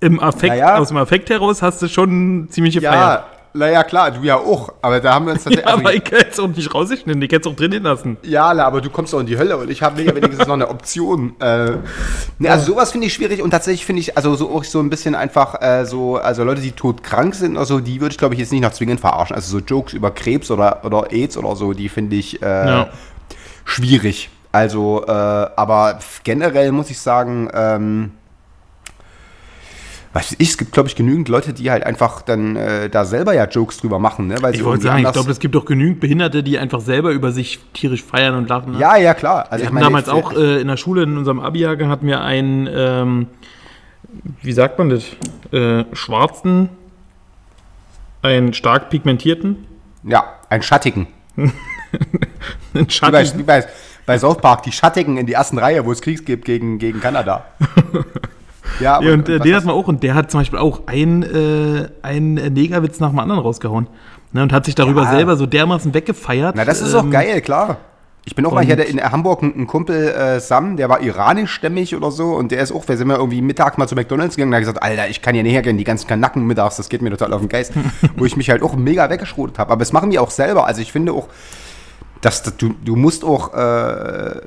im 0.00 0.20
Affekt, 0.20 0.52
Naja. 0.52 0.76
aus 0.76 0.88
dem 0.88 0.98
Affekt 0.98 1.30
heraus 1.30 1.62
hast 1.62 1.80
du 1.80 1.88
schon 1.88 2.48
ziemlich 2.50 2.74
gefeiert. 2.74 2.94
Ja, 2.94 3.24
naja, 3.56 3.82
klar, 3.84 4.10
du 4.10 4.22
ja 4.22 4.36
auch. 4.36 4.72
Aber 4.82 5.00
da 5.00 5.14
haben 5.14 5.26
wir 5.26 5.32
uns 5.32 5.44
Ja, 5.46 5.50
tatsächlich. 5.50 5.66
aber 5.72 5.86
also, 5.88 5.98
ich 5.98 6.04
kann 6.04 6.18
jetzt 6.20 6.40
auch 6.40 6.48
nicht 6.48 6.74
rausschneiden, 6.74 7.22
ich 7.22 7.32
hätte 7.32 7.48
es 7.48 7.52
auch 7.52 7.56
drinnen 7.56 7.82
lassen. 7.82 8.16
ja, 8.22 8.52
na, 8.54 8.64
aber 8.66 8.80
du 8.80 8.90
kommst 8.90 9.12
doch 9.12 9.20
in 9.20 9.26
die 9.26 9.36
Hölle 9.38 9.56
und 9.56 9.70
ich 9.70 9.82
habe 9.82 10.02
ja 10.02 10.14
wenigstens 10.14 10.46
noch 10.46 10.54
eine 10.54 10.68
Option. 10.68 11.34
Äh, 11.40 11.72
ne, 12.38 12.50
also 12.50 12.72
sowas 12.72 12.92
finde 12.92 13.06
ich 13.06 13.14
schwierig 13.14 13.42
und 13.42 13.50
tatsächlich 13.50 13.84
finde 13.86 14.00
ich, 14.00 14.16
also 14.16 14.34
so 14.36 14.50
auch 14.54 14.64
so 14.64 14.80
ein 14.80 14.90
bisschen 14.90 15.14
einfach 15.14 15.60
äh, 15.62 15.84
so, 15.86 16.16
also 16.16 16.44
Leute, 16.44 16.60
die 16.60 16.72
todkrank 16.72 17.34
sind 17.34 17.56
oder 17.56 17.66
so, 17.66 17.80
die 17.80 18.00
würde 18.00 18.12
ich 18.12 18.18
glaube 18.18 18.34
ich 18.34 18.40
jetzt 18.40 18.52
nicht 18.52 18.62
noch 18.62 18.72
zwingend 18.72 19.00
verarschen. 19.00 19.34
Also 19.34 19.58
so 19.58 19.64
Jokes 19.64 19.92
über 19.92 20.10
Krebs 20.10 20.50
oder, 20.50 20.84
oder 20.84 21.10
AIDS 21.10 21.36
oder 21.36 21.56
so, 21.56 21.72
die 21.72 21.88
finde 21.88 22.16
ich 22.16 22.42
äh, 22.42 22.46
Ja. 22.68 22.88
schwierig. 23.64 24.30
Also, 24.52 25.04
äh, 25.06 25.10
aber 25.10 25.98
generell 26.24 26.72
muss 26.72 26.88
ich 26.90 26.98
sagen, 26.98 27.50
ähm, 27.52 28.12
weiß 30.16 30.36
ich, 30.38 30.48
es 30.48 30.56
gibt, 30.58 30.72
glaube 30.72 30.88
ich, 30.88 30.96
genügend 30.96 31.28
Leute, 31.28 31.52
die 31.52 31.70
halt 31.70 31.84
einfach 31.84 32.22
dann 32.22 32.56
äh, 32.56 32.88
da 32.88 33.04
selber 33.04 33.34
ja 33.34 33.44
Jokes 33.46 33.76
drüber 33.78 33.98
machen, 33.98 34.28
ne? 34.28 34.36
Weil 34.40 34.54
Ich 34.54 34.64
wollte 34.64 34.84
sagen, 34.84 35.04
ich 35.04 35.12
glaube, 35.12 35.30
es 35.30 35.38
gibt 35.40 35.54
doch 35.54 35.66
genügend 35.66 36.00
Behinderte, 36.00 36.42
die 36.42 36.58
einfach 36.58 36.80
selber 36.80 37.10
über 37.10 37.32
sich 37.32 37.58
tierisch 37.74 38.02
feiern 38.02 38.34
und 38.34 38.48
lachen. 38.48 38.72
Ne? 38.72 38.78
Ja, 38.78 38.96
ja, 38.96 39.12
klar. 39.14 39.46
Also 39.50 39.62
Wir 39.62 39.68
ich 39.68 39.72
meine, 39.72 39.84
damals 39.86 40.06
ich- 40.08 40.12
auch 40.14 40.32
äh, 40.32 40.60
in 40.60 40.68
der 40.68 40.76
Schule, 40.78 41.02
in 41.02 41.16
unserem 41.18 41.38
Abi-Jahrgang, 41.38 41.90
hatten 41.90 42.06
wir 42.06 42.22
einen, 42.22 42.66
ähm, 42.72 43.26
wie 44.42 44.52
sagt 44.52 44.78
man 44.78 44.88
das, 44.88 45.04
äh, 45.52 45.84
schwarzen, 45.92 46.70
einen 48.22 48.54
stark 48.54 48.88
pigmentierten, 48.90 49.66
ja, 50.02 50.24
ein 50.48 50.62
Schattigen. 50.62 51.08
einen 51.36 51.52
Wie 52.72 52.84
bei, 52.84 52.88
schattigen. 52.90 53.38
wie 53.38 53.42
bei, 53.42 53.64
bei 54.06 54.18
South 54.18 54.38
Park, 54.38 54.62
die 54.62 54.72
Schattigen 54.72 55.18
in 55.18 55.26
die 55.26 55.34
ersten 55.34 55.58
Reihe, 55.58 55.84
wo 55.84 55.92
es 55.92 56.00
Krieg 56.00 56.24
gibt 56.24 56.46
gegen, 56.46 56.78
gegen 56.78 57.00
Kanada. 57.00 57.44
ja, 58.80 59.00
Ja, 59.00 59.12
und 59.12 59.28
äh, 59.28 59.38
den 59.40 59.54
hat 59.54 59.64
man 59.64 59.74
auch, 59.74 59.88
und 59.88 60.02
der 60.02 60.14
hat 60.14 60.30
zum 60.30 60.40
Beispiel 60.40 60.58
auch 60.58 60.82
einen, 60.86 61.22
äh, 61.22 61.88
einen 62.02 62.34
Negerwitz 62.52 63.00
nach 63.00 63.10
dem 63.10 63.18
anderen 63.18 63.40
rausgehauen. 63.40 63.86
Ne, 64.32 64.42
und 64.42 64.52
hat 64.52 64.64
sich 64.66 64.74
darüber 64.74 65.04
Ja. 65.04 65.10
selber 65.12 65.36
so 65.36 65.46
dermaßen 65.46 65.94
weggefeiert. 65.94 66.54
Na, 66.56 66.64
das 66.64 66.82
ist 66.82 66.92
ähm, 66.94 67.00
auch 67.00 67.10
geil, 67.10 67.40
klar. 67.40 67.78
Ich 68.28 68.34
bin 68.34 68.44
auch 68.44 68.52
mal, 68.52 68.64
ich 68.64 68.70
hatte 68.72 68.82
in 68.82 69.00
Hamburg 69.00 69.40
einen, 69.44 69.68
Kumpel, 69.68 70.08
äh, 70.08 70.40
Sam, 70.40 70.76
der 70.76 70.88
war 70.88 71.00
iranischstämmig 71.00 71.94
oder 71.94 72.10
so 72.10 72.34
und 72.34 72.50
der 72.50 72.60
ist 72.60 72.72
auch, 72.72 72.86
wir 72.88 72.96
sind 72.96 73.06
mal 73.06 73.18
irgendwie 73.18 73.40
mittags 73.40 73.78
mal 73.78 73.86
zu 73.86 73.94
McDonalds 73.94 74.34
gegangen 74.34 74.50
und 74.50 74.56
hat 74.56 74.62
gesagt, 74.62 74.82
Alter, 74.82 75.08
ich 75.08 75.22
kann 75.22 75.34
hier 75.34 75.44
nicht 75.44 75.52
hergehen, 75.52 75.78
die 75.78 75.84
ganzen 75.84 76.08
Kanacken 76.08 76.44
mittags, 76.44 76.76
das 76.76 76.88
geht 76.88 77.02
mir 77.02 77.10
total 77.10 77.32
auf 77.34 77.40
den 77.40 77.48
Geist. 77.48 77.72
Wo 78.16 78.24
ich 78.24 78.36
mich 78.36 78.50
halt 78.50 78.62
auch 78.62 78.74
mega 78.74 79.08
weggeschrotet 79.08 79.60
habe. 79.60 79.70
Aber 79.70 79.78
das 79.78 79.92
machen 79.92 80.10
die 80.10 80.18
auch 80.18 80.30
selber. 80.32 80.66
Also 80.66 80.82
ich 80.82 80.90
finde 80.90 81.12
auch, 81.12 81.28
dass, 82.20 82.42
dass 82.42 82.56
du, 82.56 82.74
du 82.84 82.96
musst 82.96 83.24
auch, 83.24 83.54
äh, 83.54 84.40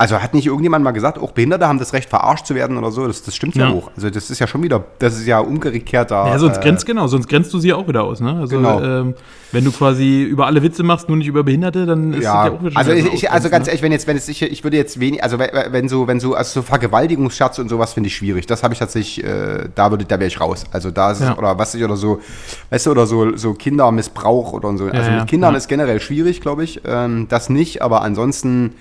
Also 0.00 0.22
hat 0.22 0.32
nicht 0.32 0.46
irgendjemand 0.46 0.84
mal 0.84 0.92
gesagt, 0.92 1.18
auch 1.18 1.32
Behinderte 1.32 1.66
haben 1.66 1.80
das 1.80 1.92
Recht, 1.92 2.08
verarscht 2.08 2.46
zu 2.46 2.54
werden 2.54 2.78
oder 2.78 2.92
so? 2.92 3.08
Das, 3.08 3.24
das 3.24 3.34
stimmt 3.34 3.56
ja. 3.56 3.68
Ja. 3.68 3.74
auch. 3.74 3.90
Also 3.96 4.10
das 4.10 4.30
ist 4.30 4.38
ja 4.38 4.46
schon 4.46 4.62
wieder, 4.62 4.84
das 5.00 5.18
ist 5.18 5.26
ja 5.26 5.40
umgekehrter. 5.40 6.24
Ja, 6.28 6.38
sonst 6.38 6.58
äh, 6.58 6.60
grenzt 6.60 6.86
genau, 6.86 7.08
sonst 7.08 7.28
grenzt 7.28 7.52
du 7.52 7.58
sie 7.58 7.72
auch 7.72 7.88
wieder 7.88 8.04
aus, 8.04 8.20
ne? 8.20 8.36
Also 8.38 8.56
Genau. 8.56 8.80
ähm, 8.80 9.14
wenn 9.50 9.64
du 9.64 9.72
quasi 9.72 10.22
über 10.22 10.46
alle 10.46 10.62
Witze 10.62 10.84
machst, 10.84 11.08
nur 11.08 11.18
nicht 11.18 11.26
über 11.26 11.42
Behinderte, 11.42 11.84
dann 11.84 12.12
ist 12.12 12.22
ja, 12.22 12.44
das 12.44 12.52
ja 12.52 12.58
auch 12.58 12.62
wieder 12.64 12.76
also, 12.76 12.92
ich, 12.92 13.28
also 13.28 13.50
ganz 13.50 13.66
ne? 13.66 13.72
ehrlich, 13.72 13.82
wenn 13.82 13.90
jetzt, 13.90 14.06
wenn 14.06 14.16
es 14.16 14.28
ich, 14.28 14.40
ich 14.40 14.62
würde 14.62 14.76
jetzt 14.76 15.00
wenig, 15.00 15.24
also 15.24 15.40
wenn, 15.40 15.88
so, 15.88 16.06
wenn 16.06 16.20
so, 16.20 16.34
also 16.34 16.60
so 16.60 16.62
Vergewaltigungsscherze 16.62 17.60
und 17.60 17.68
sowas 17.68 17.94
finde 17.94 18.06
ich 18.06 18.14
schwierig. 18.14 18.46
Das 18.46 18.62
habe 18.62 18.74
ich 18.74 18.78
tatsächlich, 18.78 19.24
äh, 19.24 19.68
da 19.74 19.90
würde, 19.90 20.04
da 20.04 20.20
wäre 20.20 20.28
ich 20.28 20.40
raus. 20.40 20.64
Also 20.70 20.92
da 20.92 21.10
ist 21.10 21.20
es, 21.20 21.26
Ja. 21.26 21.36
oder 21.36 21.58
was 21.58 21.74
ich, 21.74 21.82
oder 21.82 21.96
so, 21.96 22.20
weißt 22.70 22.86
du, 22.86 22.90
oder 22.92 23.06
so, 23.06 23.36
so 23.36 23.54
Kindermissbrauch 23.54 24.52
oder 24.52 24.76
so. 24.76 24.84
Also 24.86 25.10
ja, 25.10 25.18
mit 25.18 25.26
Kindern 25.28 25.54
ja. 25.54 25.58
ist 25.58 25.66
generell 25.66 26.00
schwierig, 26.00 26.40
glaube 26.40 26.62
ich. 26.62 26.82
Ähm, 26.84 27.26
das 27.28 27.48
nicht, 27.48 27.82
aber 27.82 28.02
ansonsten, 28.02 28.74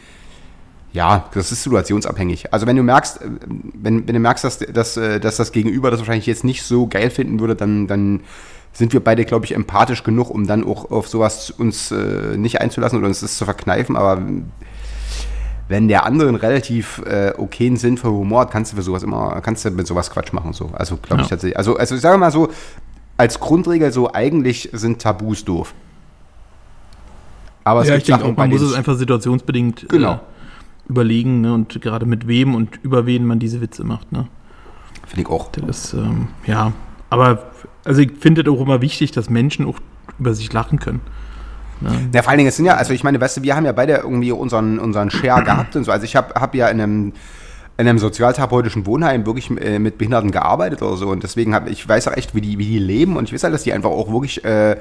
ja, 0.98 1.26
das 1.34 1.52
ist 1.52 1.62
situationsabhängig. 1.64 2.52
Also 2.54 2.66
wenn 2.66 2.76
du 2.76 2.82
merkst, 2.84 3.22
äh, 3.22 3.30
wenn, 3.76 4.08
wenn 4.08 4.14
du 4.16 4.20
merkst, 4.20 4.44
dass, 4.44 4.58
dass, 4.60 4.98
äh, 4.98 5.20
dass 5.20 5.38
das 5.38 5.52
Gegenüber 5.52 5.92
das 5.92 6.00
wahrscheinlich 6.00 6.26
jetzt 6.26 6.44
nicht 6.44 6.64
so 6.64 6.88
geil 6.88 7.12
finden 7.12 7.40
würde, 7.40 7.56
dann, 7.56 7.86
dann 7.88 8.22
sind 8.74 8.94
wir 8.94 9.00
beide, 9.04 9.24
glaube 9.24 9.46
ich, 9.46 9.54
empathisch 9.56 10.04
genug, 10.04 10.30
um 10.32 10.48
dann 10.48 10.64
auch 10.66 10.90
auf 10.92 11.08
sowas 11.08 11.52
uns 11.52 11.92
äh, 11.92 12.36
nicht 12.38 12.62
einzulassen 12.62 12.98
oder 12.98 13.08
uns 13.08 13.20
das 13.22 13.38
zu 13.38 13.46
verkneifen. 13.46 13.96
Aber 13.96 14.22
wenn 15.68 15.88
der 15.88 16.06
andere 16.06 16.30
einen 16.30 16.38
relativ 16.38 17.00
äh, 17.06 17.34
okayen 17.38 17.78
Sinn 17.78 17.98
für 17.98 18.10
Humor 18.10 18.42
hat, 18.42 18.52
kannst 18.52 18.72
du 18.72 18.78
für 18.78 18.84
sowas 18.84 19.04
immer, 19.04 19.40
kannst 19.42 19.66
du 19.66 19.70
mit 19.72 19.86
sowas 19.86 20.10
Quatsch 20.10 20.34
machen. 20.34 20.54
So. 20.54 20.72
Also 20.74 20.98
glaube 20.98 21.22
ich 21.22 21.28
Ja. 21.28 21.36
tatsächlich. 21.36 21.58
Also, 21.58 21.78
also 21.78 21.96
ich 21.96 22.02
sage 22.02 22.18
mal 22.18 22.32
so, 22.32 22.50
als 23.18 23.40
Grundregel 23.40 23.92
so, 23.92 24.12
eigentlich 24.14 24.70
sind 24.74 25.00
Tabus 25.02 25.44
doof. 25.46 25.74
Aber 27.64 27.82
es 27.82 27.88
ja, 27.88 27.96
gibt 27.96 28.08
ich 28.08 28.16
denke 28.16 28.32
auch, 28.32 28.38
man 28.38 28.50
muss 28.50 28.62
es 28.62 28.74
einfach 28.74 28.96
situationsbedingt 28.98 29.90
Genau. 29.90 30.14
äh, 30.14 30.20
überlegen 30.88 31.42
ne? 31.42 31.54
und 31.54 31.82
gerade 31.82 32.06
mit 32.06 32.28
wem 32.28 32.56
und 32.56 32.80
über 32.84 33.06
wen 33.06 33.26
man 33.26 33.40
diese 33.40 33.62
Witze 33.62 33.84
macht. 33.84 34.12
Ne? 34.12 34.28
finde 35.08 35.22
ich 35.22 35.30
auch. 35.30 35.50
Das, 35.52 35.94
ähm, 35.94 36.28
ja, 36.46 36.74
aber 37.10 37.52
also 37.86 38.02
ich 38.02 38.12
finde 38.20 38.42
es 38.42 38.48
auch 38.48 38.62
immer 38.62 38.82
wichtig, 38.82 39.12
dass 39.12 39.30
Menschen 39.30 39.66
auch 39.66 39.80
über 40.20 40.34
sich 40.34 40.52
lachen 40.54 40.80
können. 40.80 41.02
Ja, 42.12 42.24
vor 42.24 42.32
allen 42.32 42.40
Dingen, 42.40 42.50
es 42.50 42.56
sind 42.56 42.66
ja, 42.66 42.74
also 42.74 42.92
ich 42.92 43.04
meine, 43.04 43.22
weißt 43.22 43.38
du, 43.38 43.44
wir 43.44 43.56
haben 43.56 43.66
ja 43.66 43.72
beide 43.72 43.98
irgendwie 43.98 44.32
unseren, 44.32 44.80
unseren 44.80 45.12
Share 45.12 45.44
gehabt 45.44 45.76
und 45.76 45.84
so. 45.84 45.92
Also 45.92 46.06
ich 46.06 46.16
habe 46.16 46.34
hab 46.34 46.56
ja 46.56 46.70
in 46.70 46.82
einem, 46.82 47.14
in 47.78 47.88
einem 47.88 48.00
sozialtherapeutischen 48.00 48.86
Wohnheim 48.88 49.26
wirklich 49.26 49.52
äh, 49.52 49.78
mit 49.78 49.98
Behinderten 50.00 50.32
gearbeitet 50.32 50.82
oder 50.82 50.98
so. 50.98 51.10
Und 51.10 51.22
deswegen 51.24 51.54
habe 51.54 51.70
ich 51.70 51.88
weiß 51.88 52.08
auch 52.08 52.18
echt, 52.18 52.34
wie 52.34 52.42
die, 52.42 52.58
wie 52.58 52.66
die 52.66 52.80
leben. 52.80 53.18
Und 53.18 53.26
ich 53.26 53.34
weiß 53.34 53.44
halt, 53.44 53.54
dass 53.54 53.64
die 53.64 53.74
einfach 53.74 53.92
auch 53.92 54.12
wirklich 54.12 54.44
äh, 54.44 54.78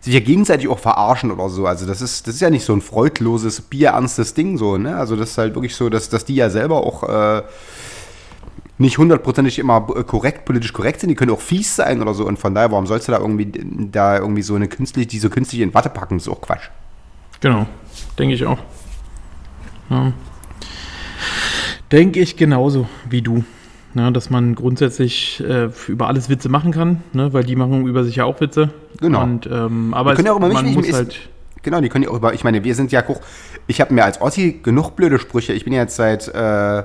sich 0.00 0.14
ja 0.14 0.20
gegenseitig 0.20 0.68
auch 0.68 0.78
verarschen 0.78 1.30
oder 1.30 1.48
so. 1.48 1.66
Also 1.66 1.86
das 1.86 2.02
ist, 2.02 2.26
das 2.26 2.34
ist 2.34 2.40
ja 2.40 2.50
nicht 2.50 2.64
so 2.64 2.72
ein 2.72 2.80
freudloses, 2.80 3.60
bierernstes 3.60 4.34
Ding 4.34 4.58
so, 4.58 4.78
ne? 4.78 4.96
Also 4.96 5.14
das 5.14 5.30
ist 5.30 5.38
halt 5.38 5.54
wirklich 5.54 5.76
so, 5.76 5.88
dass, 5.88 6.08
dass 6.08 6.24
die 6.24 6.34
ja 6.34 6.50
selber 6.50 6.84
auch 6.84 7.04
äh, 7.04 7.42
nicht 8.78 8.98
hundertprozentig 8.98 9.58
immer 9.58 9.86
äh, 9.94 10.02
korrekt, 10.02 10.44
politisch 10.44 10.72
korrekt 10.72 11.00
sind, 11.00 11.10
die 11.10 11.14
können 11.14 11.30
auch 11.30 11.40
fies 11.40 11.76
sein 11.76 12.02
oder 12.02 12.14
so. 12.14 12.26
Und 12.26 12.38
von 12.38 12.54
daher, 12.54 12.72
warum 12.72 12.86
sollst 12.86 13.06
du 13.06 13.12
da 13.12 13.18
irgendwie 13.18 13.52
da 13.92 14.18
irgendwie 14.18 14.42
so 14.42 14.56
eine 14.56 14.66
künstlich, 14.66 15.06
die 15.06 15.18
so 15.18 15.30
künstlich 15.30 15.60
in 15.60 15.72
Watte 15.72 15.90
packen? 15.90 16.16
Das 16.16 16.26
ist 16.26 16.32
auch 16.32 16.40
Quatsch. 16.40 16.68
Genau, 17.40 17.66
denke 18.18 18.34
ich 18.34 18.44
auch. 18.44 18.58
Ja. 19.90 20.12
Denke 21.92 22.20
ich 22.20 22.36
genauso 22.36 22.86
wie 23.08 23.22
du. 23.22 23.44
Ja, 23.94 24.12
dass 24.12 24.30
man 24.30 24.54
grundsätzlich 24.54 25.42
äh, 25.44 25.68
über 25.88 26.06
alles 26.06 26.28
Witze 26.28 26.48
machen 26.48 26.70
kann, 26.70 27.02
ne? 27.12 27.32
weil 27.32 27.42
die 27.42 27.56
machen 27.56 27.88
über 27.88 28.04
sich 28.04 28.16
ja 28.16 28.24
auch 28.24 28.40
Witze. 28.40 28.70
Genau. 29.00 29.20
Und, 29.24 29.46
ähm, 29.50 29.92
aber 29.94 30.10
Die 30.10 30.16
können 30.16 30.26
ja 30.26 30.32
auch 30.32 30.36
über 30.36 30.46
mich 30.46 30.54
man 30.54 30.64
nicht- 30.66 30.76
muss 30.76 30.92
halt. 30.92 31.28
Genau, 31.62 31.80
die 31.80 31.88
können 31.88 32.04
ja 32.04 32.10
auch 32.10 32.14
über, 32.16 32.32
ich 32.32 32.44
meine, 32.44 32.62
wir 32.64 32.74
sind 32.76 32.90
ja 32.92 33.06
auch, 33.06 33.20
ich 33.66 33.80
habe 33.80 33.92
mir 33.92 34.04
als 34.04 34.20
Ossi 34.22 34.60
genug 34.62 34.96
blöde 34.96 35.18
Sprüche, 35.18 35.52
ich 35.52 35.64
bin 35.64 35.72
ja 35.74 35.80
jetzt 35.82 35.96
seit, 35.96 36.28
äh, 36.28 36.82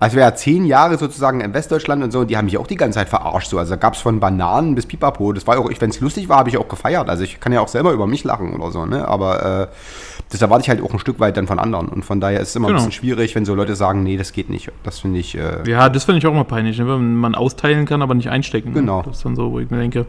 also 0.00 0.16
wir 0.16 0.22
ja 0.22 0.34
zehn 0.34 0.64
Jahre 0.64 0.96
sozusagen 0.96 1.40
in 1.42 1.52
Westdeutschland 1.52 2.02
und 2.02 2.10
so, 2.10 2.20
und 2.20 2.30
die 2.30 2.36
haben 2.38 2.46
mich 2.46 2.56
auch 2.56 2.66
die 2.66 2.76
ganze 2.76 2.98
Zeit 3.00 3.10
verarscht, 3.10 3.50
so, 3.50 3.58
also 3.58 3.70
da 3.70 3.76
gab 3.76 3.92
es 3.94 4.00
von 4.00 4.20
Bananen 4.20 4.74
bis 4.74 4.86
Pipapo, 4.86 5.32
das 5.34 5.46
war 5.46 5.58
auch, 5.58 5.68
wenn 5.80 5.90
es 5.90 6.00
lustig 6.00 6.30
war, 6.30 6.38
habe 6.38 6.48
ich 6.48 6.56
auch 6.56 6.68
gefeiert, 6.68 7.10
also 7.10 7.24
ich 7.24 7.40
kann 7.40 7.52
ja 7.52 7.60
auch 7.60 7.68
selber 7.68 7.92
über 7.92 8.06
mich 8.06 8.24
lachen 8.24 8.54
oder 8.54 8.70
so, 8.70 8.86
ne, 8.86 9.06
aber 9.06 9.68
äh, 9.68 10.17
das 10.30 10.42
erwarte 10.42 10.62
ich 10.62 10.68
halt 10.68 10.82
auch 10.82 10.92
ein 10.92 10.98
Stück 10.98 11.20
weit 11.20 11.36
dann 11.36 11.46
von 11.46 11.58
anderen 11.58 11.88
und 11.88 12.04
von 12.04 12.20
daher 12.20 12.40
ist 12.40 12.50
es 12.50 12.56
immer 12.56 12.68
Genau. 12.68 12.80
ein 12.80 12.86
bisschen 12.86 13.00
schwierig, 13.00 13.34
wenn 13.34 13.44
so 13.44 13.54
Leute 13.54 13.74
sagen, 13.76 14.02
nee, 14.02 14.16
das 14.16 14.32
geht 14.32 14.50
nicht, 14.50 14.70
das 14.82 14.98
finde 14.98 15.18
ich, 15.20 15.36
äh, 15.36 15.68
Ja, 15.68 15.88
das 15.88 16.04
finde 16.04 16.18
ich 16.18 16.26
auch 16.26 16.34
mal 16.34 16.44
peinlich, 16.44 16.78
ne? 16.78 16.86
wenn 16.88 17.16
man 17.16 17.34
austeilen 17.34 17.86
kann, 17.86 18.02
aber 18.02 18.14
nicht 18.14 18.28
einstecken. 18.28 18.74
Genau. 18.74 19.02
Das 19.02 19.18
ist 19.18 19.24
dann 19.24 19.36
so, 19.36 19.52
wo 19.52 19.58
ich 19.60 19.70
mir 19.70 19.78
denke, 19.78 20.06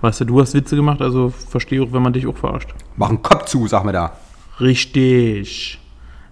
weißt 0.00 0.20
du, 0.22 0.24
du 0.24 0.40
hast 0.40 0.54
Witze 0.54 0.76
gemacht, 0.76 1.02
also 1.02 1.28
verstehe 1.30 1.82
auch, 1.82 1.92
wenn 1.92 2.02
man 2.02 2.12
dich 2.12 2.26
auch 2.26 2.36
verarscht. 2.36 2.70
mach 2.96 3.08
einen 3.10 3.20
Kopf 3.22 3.44
zu, 3.46 3.66
sag 3.66 3.84
mir 3.84 3.92
da. 3.92 4.12
Richtig. 4.60 5.78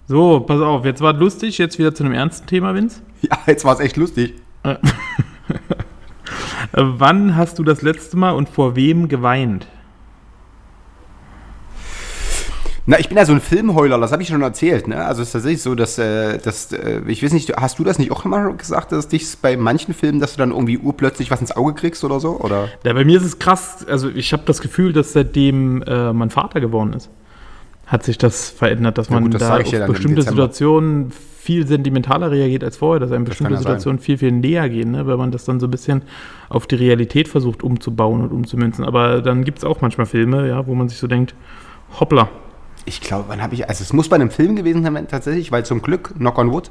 So, 0.07 0.41
pass 0.41 0.61
auf, 0.61 0.87
jetzt 0.87 1.03
war 1.03 1.13
es 1.15 1.21
lustig, 1.21 1.59
jetzt 1.59 1.79
wieder 1.79 1.95
zu 1.95 2.05
einem 2.05 2.15
ernsten 2.15 2.47
Thema, 2.47 2.75
Vince. 2.75 3.03
Ja, 3.21 3.37
jetzt 3.47 3.65
war 3.65 3.75
es 3.75 3.81
echt 3.81 3.97
lustig. 3.97 4.35
Äh, 4.63 4.77
wann 6.73 7.37
hast 7.37 7.59
du 7.59 7.65
das 7.65 7.83
letzte 7.83 8.17
Mal 8.17 8.31
und 8.31 8.49
vor 8.49 8.77
wem 8.77 9.09
geweint? 9.09 9.67
Na, 12.91 12.99
ich 12.99 13.11
bin 13.11 13.19
ja 13.19 13.27
so 13.27 13.35
ein 13.35 13.43
Filmheuler, 13.43 13.99
das 13.99 14.13
habe 14.13 14.23
ich 14.23 14.31
schon 14.31 14.41
erzählt. 14.41 14.89
Ne? 14.89 15.05
Also 15.05 15.21
es 15.21 15.29
ist 15.29 15.33
tatsächlich 15.33 15.61
so, 15.61 15.75
dass, 15.75 15.99
äh, 15.99 16.39
dass 16.39 16.73
äh, 16.73 17.03
ich 17.07 17.23
weiß 17.23 17.35
nicht, 17.35 17.55
hast 17.55 17.79
du 17.79 17.85
das 17.85 17.99
nicht 17.99 18.11
auch 18.11 18.25
mal 18.25 18.55
gesagt, 18.55 18.93
dass 18.93 19.09
dich 19.09 19.27
bei 19.43 19.59
manchen 19.59 19.93
Filmen, 19.93 20.21
dass 20.21 20.33
du 20.33 20.39
dann 20.39 20.53
irgendwie 20.53 20.79
urplötzlich 20.79 21.31
was 21.31 21.43
ins 21.43 21.55
Auge 21.55 21.75
kriegst 21.75 22.03
oder 22.03 22.19
so? 22.19 22.41
Oder? 22.41 22.71
Ja, 22.85 22.95
bei 22.95 23.05
mir 23.05 23.19
ist 23.19 23.27
es 23.27 23.39
krass, 23.39 23.85
also 23.87 24.09
ich 24.09 24.33
habe 24.33 24.45
das 24.47 24.63
Gefühl, 24.63 24.95
dass 24.95 25.13
seitdem 25.13 25.83
äh, 25.83 26.15
mein 26.15 26.31
Vater 26.31 26.63
geworden 26.63 26.95
ist, 26.95 27.11
hat 27.85 28.05
sich 28.05 28.17
das 28.17 28.49
verändert, 28.49 28.97
dass 28.97 29.09
Ja 29.09 29.17
man 29.17 29.25
gut, 29.25 29.35
das 29.35 29.43
da 29.43 29.59
auf 29.59 29.67
ja 29.67 29.87
bestimmte. 29.87 30.23
Situationen 30.23 31.11
viel 31.11 31.67
sentimentaler 31.67 32.31
reagiert 32.31 32.65
als 32.65 32.79
vorher, 32.79 33.01
dass 33.01 33.13
einem 33.13 33.25
bestimmte 33.27 33.53
ja 33.53 33.59
sein. 33.59 33.65
Situationen 33.65 33.99
viel, 33.99 34.17
viel 34.17 34.33
näher 34.33 34.67
gehen, 34.71 34.93
ne? 34.93 35.07
weil 35.07 35.19
man 35.19 35.31
das 35.31 35.45
dann 35.45 35.61
so 35.61 35.67
ein 35.67 35.71
bisschen 35.71 36.01
auf 36.49 36.67
die 36.67 36.77
Realität 36.77 37.29
versucht 37.29 37.63
umzubauen 37.63 38.23
und 38.23 38.33
umzumünzen. 38.33 38.87
Aber 38.87 39.21
dann 39.21 39.45
gibt 39.45 39.59
es 39.59 39.65
auch 39.65 39.83
manchmal 39.83 40.07
Filme, 40.07 40.49
ja, 40.49 40.67
wo 40.67 40.75
man 40.75 40.89
sich 40.89 40.97
so 40.97 41.07
denkt, 41.07 41.35
hoppla, 42.01 42.31
Ich 42.89 43.03
glaube, 43.03 43.27
wann 43.29 43.43
habe 43.43 43.55
ich, 43.55 43.69
also 43.69 43.83
es 43.83 43.93
muss 43.93 44.09
bei 44.09 44.17
einem 44.17 44.31
Film 44.31 44.57
gewesen 44.57 44.83
sein 44.83 45.09
tatsächlich, 45.09 45.53
weil 45.53 45.65
zum 45.67 45.83
Glück, 45.83 46.15
Knock 46.17 46.39
on 46.39 46.51
Wood, 46.51 46.71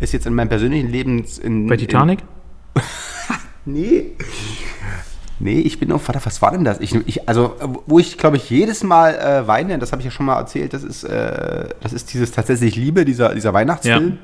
ist 0.00 0.14
jetzt 0.14 0.26
in 0.26 0.32
meinem 0.32 0.48
persönlichen 0.48 0.88
Leben 0.88 1.26
in... 1.42 1.66
bei 1.66 1.76
Titanic? 1.76 2.20
In, 2.74 2.82
nee. 3.66 4.12
Nee, 5.38 5.60
ich 5.60 5.78
bin 5.78 5.92
auf, 5.92 6.08
warte, 6.08 6.24
was 6.24 6.40
war 6.40 6.52
denn 6.52 6.64
das? 6.64 6.80
Ich, 6.80 6.94
ich, 7.06 7.28
also, 7.28 7.56
wo 7.86 7.98
ich, 7.98 8.16
glaube 8.16 8.38
ich, 8.38 8.48
jedes 8.48 8.82
Mal 8.82 9.14
äh, 9.16 9.46
weine, 9.46 9.78
das 9.78 9.92
habe 9.92 10.00
ich 10.00 10.06
ja 10.06 10.10
schon 10.10 10.24
mal 10.24 10.38
erzählt, 10.38 10.72
das 10.72 10.82
ist, 10.82 11.04
äh, 11.04 11.68
das 11.80 11.92
ist 11.92 12.12
dieses 12.14 12.32
tatsächlich 12.32 12.74
Liebe, 12.74 13.04
dieser, 13.04 13.34
dieser 13.34 13.52
Weihnachtsfilm. 13.52 14.18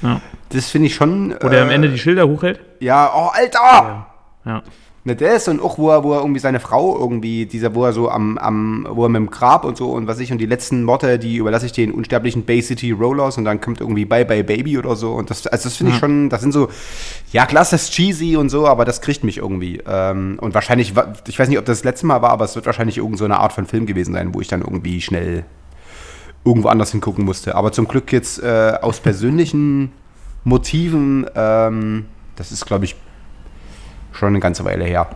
Ja. 0.00 0.22
Das 0.48 0.70
finde 0.70 0.86
ich 0.86 0.94
schon. 0.94 1.34
Wo 1.38 1.50
der 1.50 1.62
am 1.62 1.68
äh, 1.68 1.74
Ende 1.74 1.90
die 1.90 1.98
Schilder 1.98 2.26
hochhält? 2.26 2.60
Ja, 2.80 3.12
oh, 3.14 3.28
Alter! 3.32 4.06
Ja. 4.46 4.62
Ne, 5.02 5.16
das 5.16 5.48
und 5.48 5.62
auch, 5.62 5.78
wo 5.78 5.88
er, 5.88 6.04
wo 6.04 6.12
er 6.12 6.20
irgendwie 6.20 6.40
seine 6.40 6.60
Frau 6.60 6.98
irgendwie, 6.98 7.46
dieser, 7.46 7.74
wo 7.74 7.86
er 7.86 7.94
so 7.94 8.10
am, 8.10 8.36
am, 8.36 8.86
wo 8.90 9.04
er 9.06 9.08
mit 9.08 9.18
dem 9.20 9.30
Grab 9.30 9.64
und 9.64 9.78
so 9.78 9.92
und 9.92 10.06
was 10.06 10.18
ich, 10.20 10.30
und 10.30 10.36
die 10.36 10.44
letzten 10.44 10.86
Worte, 10.86 11.18
die 11.18 11.36
überlasse 11.36 11.64
ich 11.64 11.72
den 11.72 11.90
unsterblichen 11.92 12.44
Bay 12.44 12.60
City 12.60 12.90
Rollers 12.90 13.38
und 13.38 13.46
dann 13.46 13.62
kommt 13.62 13.80
irgendwie 13.80 14.04
Bye 14.04 14.26
Bye 14.26 14.44
Baby 14.44 14.76
oder 14.76 14.94
so. 14.96 15.12
Und 15.12 15.30
das, 15.30 15.46
also 15.46 15.64
das 15.70 15.76
finde 15.78 15.92
ich 15.92 15.98
schon, 15.98 16.28
das 16.28 16.42
sind 16.42 16.52
so, 16.52 16.68
ja 17.32 17.46
klar, 17.46 17.62
das 17.62 17.72
ist 17.72 17.92
cheesy 17.92 18.36
und 18.36 18.50
so, 18.50 18.66
aber 18.66 18.84
das 18.84 19.00
kriegt 19.00 19.24
mich 19.24 19.38
irgendwie. 19.38 19.80
Ähm, 19.86 20.36
und 20.38 20.52
wahrscheinlich, 20.52 20.94
wa- 20.94 21.14
ich 21.26 21.38
weiß 21.38 21.48
nicht, 21.48 21.58
ob 21.58 21.64
das 21.64 21.78
das 21.78 21.84
letzte 21.84 22.04
Mal 22.04 22.20
war, 22.20 22.30
aber 22.30 22.44
es 22.44 22.54
wird 22.54 22.66
wahrscheinlich 22.66 22.98
irgend 22.98 23.16
so 23.16 23.24
eine 23.24 23.38
Art 23.38 23.54
von 23.54 23.64
Film 23.64 23.86
gewesen 23.86 24.12
sein, 24.12 24.34
wo 24.34 24.42
ich 24.42 24.48
dann 24.48 24.60
irgendwie 24.60 25.00
schnell 25.00 25.44
irgendwo 26.44 26.68
anders 26.68 26.90
hingucken 26.90 27.24
musste. 27.24 27.54
Aber 27.54 27.72
zum 27.72 27.88
Glück 27.88 28.12
jetzt 28.12 28.42
äh, 28.42 28.74
aus 28.82 29.00
persönlichen 29.00 29.92
Motiven, 30.44 31.24
ähm, 31.34 32.04
das 32.36 32.52
ist, 32.52 32.66
glaube 32.66 32.84
ich, 32.84 32.96
schon 34.12 34.28
eine 34.28 34.40
ganze 34.40 34.64
Weile 34.64 34.84
her. 34.84 35.08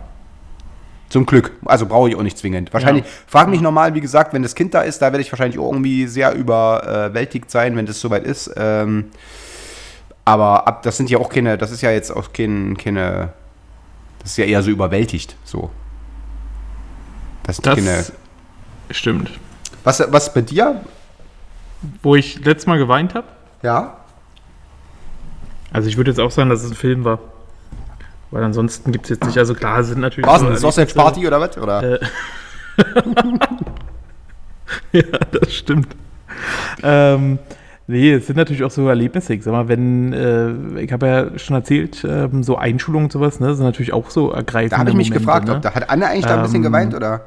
Zum 1.09 1.25
Glück. 1.25 1.51
Also 1.65 1.85
brauche 1.85 2.09
ich 2.09 2.15
auch 2.15 2.23
nicht 2.23 2.37
zwingend. 2.37 2.73
Wahrscheinlich, 2.73 3.05
frag 3.27 3.47
mich 3.47 3.61
normal, 3.61 3.93
wie 3.93 4.01
gesagt, 4.01 4.33
wenn 4.33 4.41
das 4.41 4.55
Kind 4.55 4.73
da 4.73 4.81
ist, 4.81 5.01
da 5.01 5.07
werde 5.07 5.21
ich 5.21 5.31
wahrscheinlich 5.31 5.59
auch 5.59 5.71
irgendwie 5.71 6.07
sehr 6.07 6.33
überwältigt 6.33 7.51
sein, 7.51 7.75
wenn 7.77 7.85
das 7.85 7.99
soweit 7.99 8.23
ist. 8.23 8.51
Ähm, 8.57 9.05
aber 10.25 10.67
ab, 10.67 10.81
das 10.81 10.97
sind 10.97 11.09
ja 11.11 11.19
auch 11.19 11.29
keine, 11.29 11.57
das 11.57 11.71
ist 11.71 11.81
ja 11.81 11.91
jetzt 11.91 12.09
auch 12.11 12.33
kein, 12.33 12.75
keine, 12.75 13.33
das 14.19 14.31
ist 14.31 14.37
ja 14.37 14.45
eher 14.45 14.63
so 14.63 14.71
überwältigt, 14.71 15.35
so. 15.43 15.69
Das 17.43 17.57
Das 17.57 17.75
keine, 17.75 18.03
stimmt. 18.89 19.29
was, 19.83 20.03
was 20.11 20.33
bei 20.33 20.41
dir? 20.41 20.81
Wo 22.01 22.15
ich 22.15 22.43
letztes 22.43 22.65
Mal 22.65 22.79
geweint 22.79 23.13
habe? 23.13 23.27
Ja. 23.61 23.97
Also 25.71 25.87
ich 25.87 25.97
würde 25.97 26.09
jetzt 26.09 26.19
auch 26.19 26.31
sagen, 26.31 26.49
dass 26.49 26.63
es 26.63 26.71
ein 26.71 26.75
Film 26.75 27.03
war. 27.03 27.19
Weil 28.31 28.43
ansonsten 28.43 28.91
gibt 28.91 29.05
es 29.05 29.11
jetzt 29.11 29.25
nicht, 29.25 29.37
also 29.37 29.53
klar, 29.53 29.83
sind 29.83 30.01
natürlich. 30.01 30.29
So 30.29 30.45
eine 30.45 30.57
Sausage 30.57 30.93
Party 30.93 31.25
oder 31.25 31.39
was? 31.39 31.57
Oder? 31.57 31.83
Äh. 31.83 31.99
ja, 34.91 35.03
das 35.31 35.53
stimmt. 35.53 35.95
Ähm, 36.83 37.39
nee, 37.87 38.13
es 38.13 38.27
sind 38.27 38.35
natürlich 38.35 38.63
auch 38.63 38.71
so 38.71 38.87
Erlebnisse. 38.87 39.33
Ich 39.33 39.43
sag 39.43 39.51
mal, 39.51 39.67
wenn, 39.67 40.11
äh, 40.11 40.81
ich 40.81 40.91
habe 40.91 41.07
ja 41.07 41.39
schon 41.39 41.55
erzählt, 41.55 42.05
ähm, 42.07 42.43
so 42.43 42.57
Einschulungen 42.57 43.05
und 43.05 43.11
sowas, 43.11 43.39
ne, 43.39 43.55
sind 43.55 43.65
natürlich 43.65 43.93
auch 43.93 44.09
so 44.09 44.31
ergreifende 44.31 44.71
da 44.71 44.77
habe 44.79 44.89
ich 44.89 44.95
mich 44.95 45.09
Momente, 45.09 45.25
gefragt, 45.25 45.47
ne? 45.47 45.55
ob 45.55 45.61
da 45.61 45.73
hat 45.73 45.89
Anne 45.89 46.07
eigentlich 46.07 46.25
da 46.25 46.35
ein 46.35 46.41
bisschen 46.41 46.57
Ähm, 46.57 46.63
geweint 46.63 46.95
oder? 46.95 47.21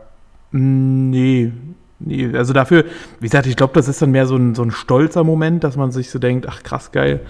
Nee, 0.51 1.53
Nee, 2.01 2.31
also 2.37 2.53
dafür, 2.53 2.85
wie 3.19 3.27
gesagt, 3.27 3.47
ich 3.47 3.57
glaube, 3.57 3.73
das 3.75 3.89
ist 3.89 4.01
dann 4.01 4.13
mehr 4.13 4.27
so 4.27 4.37
ein, 4.37 4.55
so 4.55 4.63
ein 4.63 4.71
stolzer 4.71 5.25
Moment, 5.25 5.65
dass 5.65 5.77
man 5.77 5.91
sich 5.91 6.11
so 6.11 6.21
denkt, 6.21 6.47
ach 6.49 6.63
krass, 6.63 6.93
geil. 6.93 7.21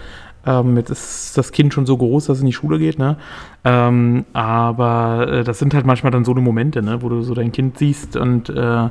Ähm, 0.49 0.77
jetzt 0.79 0.89
ist 0.91 1.37
das 1.37 1.53
Kind 1.53 1.75
schon 1.75 1.85
so 1.85 1.97
groß, 1.99 2.27
dass 2.27 2.39
es 2.39 2.41
in 2.41 2.47
die 2.47 2.55
Schule 2.55 2.79
geht, 2.79 2.99
ne? 2.99 3.17
Ähm, 3.65 4.25
aber 4.33 5.29
äh, 5.31 5.45
das 5.45 5.59
sind 5.59 5.75
halt 5.75 5.85
manchmal 5.85 6.11
dann 6.11 6.25
so 6.25 6.31
eine 6.33 6.41
Momente, 6.41 6.81
ne, 6.83 7.03
wo 7.03 7.11
du 7.11 7.21
so 7.23 7.35
dein 7.35 7.53
Kind 7.53 7.77
siehst 7.77 8.17
und 8.17 8.49
äh, 8.49 8.89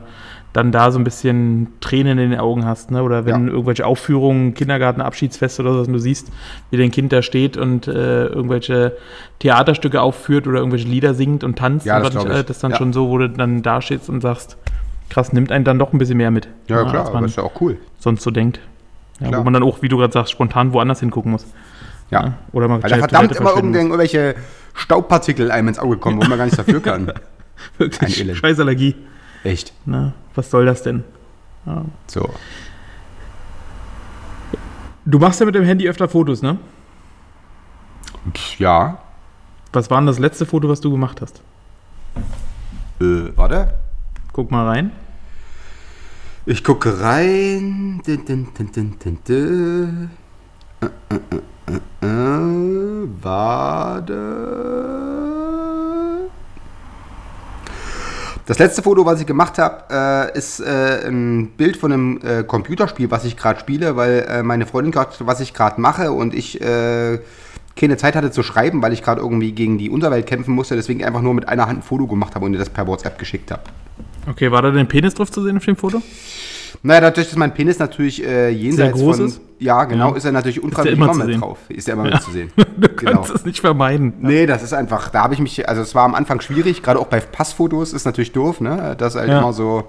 dann 0.54 0.72
da 0.72 0.92
so 0.92 1.00
ein 1.00 1.04
bisschen 1.04 1.68
Tränen 1.82 2.20
in 2.20 2.30
den 2.32 2.40
Augen 2.40 2.64
hast, 2.66 2.92
ne? 2.92 3.02
Oder 3.02 3.26
wenn 3.26 3.48
Ja. 3.48 3.54
irgendwelche 3.54 3.88
Aufführungen, 3.88 4.54
Kindergarten, 4.54 5.02
Abschiedsfest 5.02 5.60
oder 5.60 5.74
so, 5.74 5.80
und 5.80 5.94
du 5.94 6.00
siehst, 6.00 6.32
wie 6.70 6.78
dein 6.78 6.92
Kind 6.92 7.12
da 7.12 7.22
steht 7.24 7.58
und 7.58 7.88
äh, 7.88 8.28
irgendwelche 8.28 8.94
Theaterstücke 9.40 10.00
aufführt 10.02 10.48
oder 10.48 10.60
irgendwelche 10.60 10.88
Lieder 10.88 11.16
singt 11.16 11.44
und 11.44 11.58
tanzt. 11.58 11.86
Ja, 11.88 11.98
und 11.98 12.14
das 12.14 12.24
äh, 12.26 12.44
das 12.44 12.58
ist 12.58 12.64
dann 12.64 12.72
Ja. 12.72 12.78
schon 12.78 12.94
so, 12.94 13.10
wo 13.10 13.18
du 13.18 13.30
dann 13.30 13.64
da 13.64 13.82
stehst 13.82 14.10
und 14.10 14.22
sagst, 14.22 14.58
krass, 15.10 15.34
nimmt 15.34 15.52
einen 15.52 15.66
dann 15.66 15.80
doch 15.80 15.92
ein 15.94 15.98
bisschen 15.98 16.18
mehr 16.18 16.32
mit. 16.32 16.48
Ja, 16.68 16.84
ne, 16.84 16.90
klar, 16.92 17.08
aber 17.08 17.26
ist 17.26 17.38
ja 17.38 17.44
auch 17.44 17.60
cool. 17.62 17.78
sonst 18.00 18.22
so 18.24 18.30
denkt. 18.32 18.60
Ja, 19.20 19.38
wo 19.38 19.44
man 19.44 19.54
dann 19.54 19.64
auch, 19.64 19.82
wie 19.82 19.88
du 19.90 19.98
gerade 19.98 20.14
sagst, 20.14 20.32
spontan 20.32 20.74
woanders 20.74 21.00
hingucken 21.00 21.32
muss. 21.32 21.46
Ja. 22.12 22.34
Oder 22.52 22.68
man 22.68 22.84
Weil 22.84 22.90
da 22.90 22.98
verdammt 22.98 23.36
immer 23.36 23.56
irgendwelche 23.58 24.36
Staubpartikel 24.74 25.52
einem 25.52 25.70
ins 25.70 25.80
Auge 25.80 25.98
kommen, 25.98 26.18
wo 26.18 26.28
man 26.28 26.38
gar 26.38 26.46
nichts 26.46 26.58
dafür 26.58 26.82
kann. 26.82 27.12
Wirklich, 27.78 28.20
ein 28.20 28.28
Elend. 28.28 28.38
scheiß 28.38 28.60
Allergie. 28.60 28.96
Echt. 29.44 29.74
Ne? 29.86 30.14
Was 30.36 30.52
soll 30.52 30.66
das 30.66 30.84
denn? 30.84 31.04
So. 32.08 32.30
Du 35.06 35.20
machst 35.20 35.40
ja 35.40 35.46
mit 35.46 35.56
dem 35.56 35.64
Handy 35.64 35.90
öfter 35.90 36.08
Fotos, 36.08 36.42
ne? 36.42 36.58
Pff, 38.34 38.60
ja. 38.60 39.00
Was 39.74 39.90
war 39.90 40.00
denn 40.00 40.08
das 40.08 40.20
letzte 40.20 40.46
Foto, 40.46 40.70
was 40.70 40.80
du 40.80 40.92
gemacht 40.92 41.22
hast? 41.22 41.42
Äh, 43.02 43.32
warte. 43.36 43.74
Guck 44.32 44.52
mal 44.52 44.66
rein. 44.68 44.92
Äh, 50.80 50.86
äh, 51.66 52.08
äh, 52.08 53.08
warte. 53.22 54.16
Das 58.46 58.60
letzte 58.60 58.82
Foto, 58.82 59.06
was 59.06 59.20
ich 59.20 59.28
gemacht 59.28 59.58
habe, 59.58 60.32
ist 60.36 60.66
ein 60.66 61.50
Bild 61.58 61.76
von 61.76 61.92
einem 61.92 62.48
Computerspiel, 62.48 63.12
was 63.12 63.26
ich 63.26 63.36
gerade 63.36 63.60
spiele, 63.60 63.98
weil 63.98 64.42
meine 64.44 64.66
Freundin 64.66 64.94
gerade, 64.94 65.12
was 65.20 65.42
ich 65.42 65.54
gerade 65.54 65.82
mache 65.82 66.14
und 66.14 66.34
ich 66.34 66.62
keine 67.78 67.96
Zeit 67.98 68.16
hatte 68.16 68.32
zu 68.32 68.44
schreiben, 68.44 68.82
weil 68.82 68.92
ich 68.94 69.02
gerade 69.04 69.22
irgendwie 69.22 69.52
gegen 69.54 69.78
die 69.78 69.90
Unterwelt 69.90 70.28
kämpfen 70.28 70.54
musste, 70.54 70.76
deswegen 70.76 71.04
einfach 71.04 71.22
nur 71.22 71.34
mit 71.34 71.48
einer 71.48 71.68
Hand 71.68 71.80
ein 71.80 71.84
Foto 71.84 72.08
gemacht 72.08 72.36
habe 72.36 72.46
und 72.46 72.54
ihr 72.54 72.60
das 72.60 72.70
per 72.70 72.86
WhatsApp 72.88 73.18
geschickt 73.18 73.52
habe. 73.52 73.62
Okay, 74.30 74.52
war 74.52 74.62
da 74.62 74.72
dein 74.72 74.88
Penis 74.88 75.14
drauf 75.14 75.32
zu 75.32 75.42
sehen 75.44 75.56
auf 75.58 75.64
dem 75.66 75.78
Foto? 75.78 76.02
Naja, 76.84 77.02
dadurch, 77.02 77.28
dass 77.28 77.38
mein 77.38 77.54
Penis 77.54 77.80
natürlich 77.80 78.24
äh, 78.24 78.50
jenseits 78.50 78.98
groß 79.00 79.18
von... 79.18 79.26
ist? 79.28 79.42
Ja, 79.60 79.86
genau, 79.86 80.12
Ja. 80.12 80.18
ist 80.18 80.26
er 80.26 80.32
natürlich 80.32 80.62
unfreiwillig 80.62 81.00
immer 81.00 81.14
mit 81.14 81.42
drauf. 81.42 81.58
Ist 81.70 81.88
er 81.88 81.94
immer 81.94 82.04
mit 82.04 82.22
zu 82.22 82.32
sehen. 82.32 82.52
Du 82.78 82.88
genau. 82.90 83.12
kannst 83.14 83.34
es 83.34 83.46
nicht 83.46 83.62
vermeiden. 83.62 84.14
Nee, 84.20 84.46
das 84.46 84.62
ist 84.62 84.74
einfach, 84.74 85.10
da 85.10 85.24
habe 85.24 85.34
ich 85.34 85.40
mich, 85.40 85.68
also 85.68 85.82
es 85.82 85.96
war 85.96 86.04
am 86.04 86.14
Anfang 86.14 86.42
schwierig, 86.42 86.84
gerade 86.84 87.00
auch 87.00 87.08
bei 87.08 87.20
Passfotos 87.20 87.94
ist 87.94 88.06
natürlich 88.06 88.32
doof, 88.34 88.62
ne? 88.62 88.96
Das 88.98 89.16
ist 89.16 89.20
halt 89.20 89.30
Ja. 89.30 89.40
immer 89.40 89.54
so. 89.54 89.86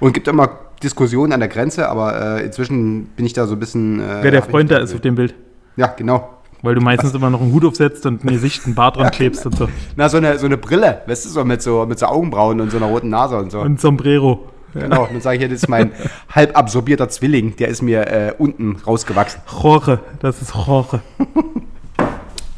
Und 0.00 0.12
gibt 0.12 0.26
immer 0.26 0.50
Diskussionen 0.82 1.32
an 1.32 1.40
der 1.40 1.48
Grenze, 1.48 1.88
aber 1.88 2.38
äh, 2.40 2.44
inzwischen 2.44 3.04
bin 3.16 3.24
ich 3.26 3.32
da 3.32 3.46
so 3.46 3.54
ein 3.54 3.60
bisschen. 3.60 4.00
Äh, 4.00 4.22
Wer 4.22 4.30
der 4.32 4.42
Freund 4.42 4.70
da 4.70 4.78
ist 4.78 4.92
auf 4.94 5.00
dem 5.00 5.14
Bild. 5.14 5.34
Ja, 5.76 5.86
genau. 5.88 6.35
Weil 6.66 6.74
du 6.74 6.80
meistens 6.80 7.14
immer 7.14 7.30
noch 7.30 7.40
einen 7.40 7.52
Hut 7.52 7.64
aufsetzt 7.64 8.06
und 8.06 8.24
ein 8.24 8.28
Gesicht, 8.28 8.66
ein 8.66 8.74
Bart 8.74 8.96
dran 8.96 9.12
klebst 9.12 9.46
und 9.46 9.56
so. 9.56 9.68
Na, 9.94 10.08
so 10.08 10.16
eine, 10.16 10.36
so 10.36 10.46
eine 10.46 10.56
Brille, 10.56 11.00
weißt 11.06 11.24
du, 11.24 11.28
so 11.28 11.44
mit 11.44 11.62
so, 11.62 11.86
mit 11.86 11.96
so 12.00 12.06
Augenbrauen 12.06 12.60
und 12.60 12.72
so 12.72 12.76
einer 12.78 12.86
roten 12.86 13.08
Nase 13.08 13.36
und 13.38 13.52
so. 13.52 13.60
Und 13.60 13.80
Sombrero. 13.80 14.48
genau. 14.74 15.04
Und 15.04 15.12
dann 15.12 15.20
sage 15.20 15.36
ich, 15.36 15.44
das 15.44 15.62
ist 15.62 15.68
mein 15.68 15.92
halb 16.34 16.58
absorbierter 16.58 17.08
Zwilling, 17.08 17.54
der 17.54 17.68
ist 17.68 17.82
mir 17.82 18.08
äh, 18.08 18.34
unten 18.36 18.78
rausgewachsen. 18.84 19.42
Jorge, 19.62 20.00
das 20.18 20.42
ist 20.42 20.54
Jorge. 20.54 21.00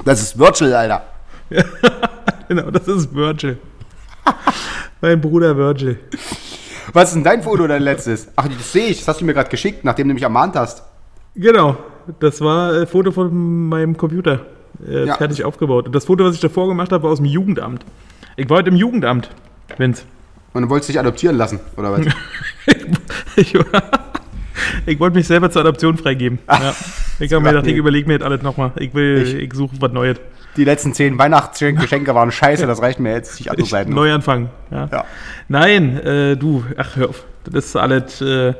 Das 0.04 0.22
ist 0.22 0.38
Virgil, 0.38 0.72
Alter. 0.72 1.02
Genau, 2.48 2.70
das 2.70 2.88
ist 2.88 3.14
Virgil. 3.14 3.58
mein 5.02 5.20
Bruder 5.20 5.54
Virgil. 5.54 5.98
Was 6.94 7.10
ist 7.10 7.16
denn 7.16 7.24
dein 7.24 7.42
Foto, 7.42 7.66
dein 7.66 7.82
letztes? 7.82 8.28
Ach, 8.36 8.48
das 8.48 8.72
sehe 8.72 8.86
ich, 8.86 9.00
das 9.00 9.08
hast 9.08 9.20
du 9.20 9.26
mir 9.26 9.34
gerade 9.34 9.50
geschickt, 9.50 9.84
nachdem 9.84 10.08
du 10.08 10.14
mich 10.14 10.22
ermahnt 10.22 10.56
hast. 10.56 10.82
Genau, 11.34 11.76
das 12.20 12.40
war 12.40 12.72
ein 12.72 12.86
Foto 12.86 13.10
von 13.12 13.68
meinem 13.68 13.96
Computer. 13.96 14.40
Äh, 14.86 15.06
Ja. 15.06 15.14
Fertig 15.16 15.44
aufgebaut. 15.44 15.86
Und 15.86 15.94
das 15.94 16.04
Foto, 16.04 16.24
was 16.24 16.34
ich 16.34 16.40
davor 16.40 16.68
gemacht 16.68 16.92
habe, 16.92 17.02
war 17.04 17.10
aus 17.10 17.18
dem 17.18 17.26
Jugendamt. 17.26 17.84
Ich 18.36 18.48
war 18.48 18.58
heute 18.58 18.70
im 18.70 18.76
Jugendamt, 18.76 19.30
Vince. 19.76 20.04
Und 20.52 20.62
du 20.62 20.70
wolltest 20.70 20.88
dich 20.90 20.98
adoptieren 20.98 21.36
lassen, 21.36 21.60
oder 21.76 21.92
was? 21.92 22.06
Ich, 23.36 23.54
ich 24.86 24.98
wollte 25.00 25.16
mich 25.16 25.26
selber 25.26 25.50
zur 25.50 25.62
Adoption 25.62 25.96
freigeben. 25.96 26.38
Ja. 26.48 26.74
Ich 27.20 27.32
habe 27.32 27.42
mir 27.42 27.50
gedacht, 27.50 27.66
ich 27.66 27.76
überlege 27.76 28.06
mir 28.08 28.14
jetzt 28.14 28.24
alles 28.24 28.42
nochmal. 28.42 28.72
Ich 28.78 28.92
will, 28.94 29.22
Ich- 29.22 29.34
ich, 29.34 29.52
suche 29.54 29.76
was 29.80 29.92
Neues. 29.92 30.18
Die 30.56 30.64
letzten 30.64 30.92
zehn 30.92 31.16
Weihnachtsgeschenke 31.18 32.14
waren 32.14 32.32
scheiße, 32.32 32.66
das 32.66 32.82
reicht 32.82 32.98
mir 32.98 33.12
jetzt. 33.12 33.38
Ich 33.40 33.46
Ich, 33.56 33.70
Seiten. 33.70 33.92
Neuanfang. 33.94 34.50
Ja. 34.70 34.88
Ja. 34.90 35.04
Nein, 35.48 35.98
äh, 36.00 36.36
du, 36.36 36.64
ach 36.76 36.96
hör 36.96 37.10
auf. 37.10 37.24
Das 37.44 37.66
ist 37.66 37.76
alles. 37.76 38.20
Äh, 38.20 38.54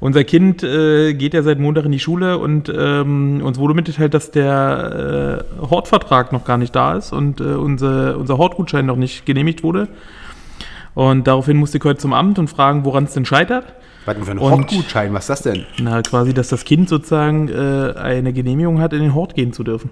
unser 0.00 0.24
Kind 0.24 0.62
äh, 0.62 1.14
geht 1.14 1.34
ja 1.34 1.42
seit 1.42 1.58
Montag 1.58 1.84
in 1.84 1.92
die 1.92 1.98
Schule 1.98 2.38
und 2.38 2.72
ähm, 2.74 3.40
uns 3.42 3.58
wurde 3.58 3.74
mitgeteilt, 3.74 4.14
dass 4.14 4.30
der 4.30 5.44
äh, 5.60 5.66
Hortvertrag 5.70 6.32
noch 6.32 6.44
gar 6.44 6.56
nicht 6.58 6.74
da 6.76 6.94
ist 6.96 7.12
und 7.12 7.40
äh, 7.40 7.44
unser, 7.44 8.16
unser 8.18 8.38
Hortgutschein 8.38 8.86
noch 8.86 8.96
nicht 8.96 9.26
genehmigt 9.26 9.62
wurde. 9.62 9.88
Und 10.94 11.26
daraufhin 11.26 11.56
musste 11.56 11.78
ich 11.78 11.84
heute 11.84 11.98
zum 12.00 12.12
Amt 12.12 12.38
und 12.38 12.48
fragen, 12.48 12.84
woran 12.84 13.04
es 13.04 13.12
denn 13.14 13.24
scheitert. 13.24 13.72
Was 14.04 14.14
denn 14.16 14.24
für 14.24 14.30
ein 14.32 14.40
Hortgutschein? 14.40 15.12
Was 15.12 15.24
ist 15.24 15.30
das 15.30 15.42
denn? 15.42 15.66
Na, 15.80 16.00
quasi, 16.02 16.32
dass 16.32 16.48
das 16.48 16.64
Kind 16.64 16.88
sozusagen 16.88 17.48
äh, 17.48 17.92
eine 17.98 18.32
Genehmigung 18.32 18.80
hat, 18.80 18.92
in 18.92 19.00
den 19.00 19.14
Hort 19.14 19.34
gehen 19.34 19.52
zu 19.52 19.62
dürfen. 19.64 19.90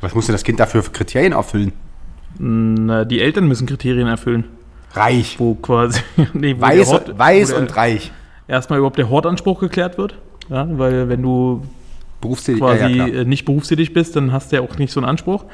Was 0.00 0.14
muss 0.14 0.26
denn 0.26 0.34
das 0.34 0.44
Kind 0.44 0.60
dafür 0.60 0.82
für 0.82 0.90
Kriterien 0.90 1.32
erfüllen? 1.32 1.72
Na, 2.38 3.04
die 3.04 3.20
Eltern 3.20 3.46
müssen 3.46 3.66
Kriterien 3.66 4.08
erfüllen, 4.08 4.44
Reich. 4.92 5.36
wo 5.38 5.54
quasi 5.54 6.00
nee, 6.34 6.56
wo 6.58 6.62
Weiß, 6.62 6.88
Hort- 6.92 7.16
weiß 7.18 7.48
wo 7.50 7.52
der- 7.52 7.60
und 7.62 7.76
reich. 7.76 8.12
Erstmal 8.48 8.78
überhaupt 8.78 8.98
der 8.98 9.10
Hortanspruch 9.10 9.60
geklärt 9.60 9.98
wird. 9.98 10.18
Ja, 10.50 10.66
weil 10.70 11.08
wenn 11.08 11.22
du 11.22 11.62
Berufstätig. 12.20 12.60
quasi 12.60 12.84
ja, 12.84 13.06
ja, 13.06 13.20
äh, 13.20 13.24
nicht 13.24 13.44
berufstätig 13.44 13.92
bist, 13.92 14.16
dann 14.16 14.32
hast 14.32 14.52
du 14.52 14.56
ja 14.56 14.62
auch 14.62 14.78
nicht 14.78 14.92
so 14.92 15.00
einen 15.00 15.08
Anspruch. 15.08 15.44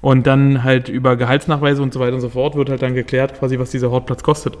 Und 0.00 0.26
dann 0.26 0.64
halt 0.64 0.88
über 0.88 1.16
Gehaltsnachweise 1.16 1.82
und 1.82 1.94
so 1.94 2.00
weiter 2.00 2.14
und 2.14 2.20
so 2.20 2.28
fort 2.28 2.56
wird 2.56 2.68
halt 2.68 2.82
dann 2.82 2.94
geklärt, 2.94 3.38
quasi, 3.38 3.58
was 3.58 3.70
dieser 3.70 3.90
Hortplatz 3.90 4.22
kostet. 4.22 4.58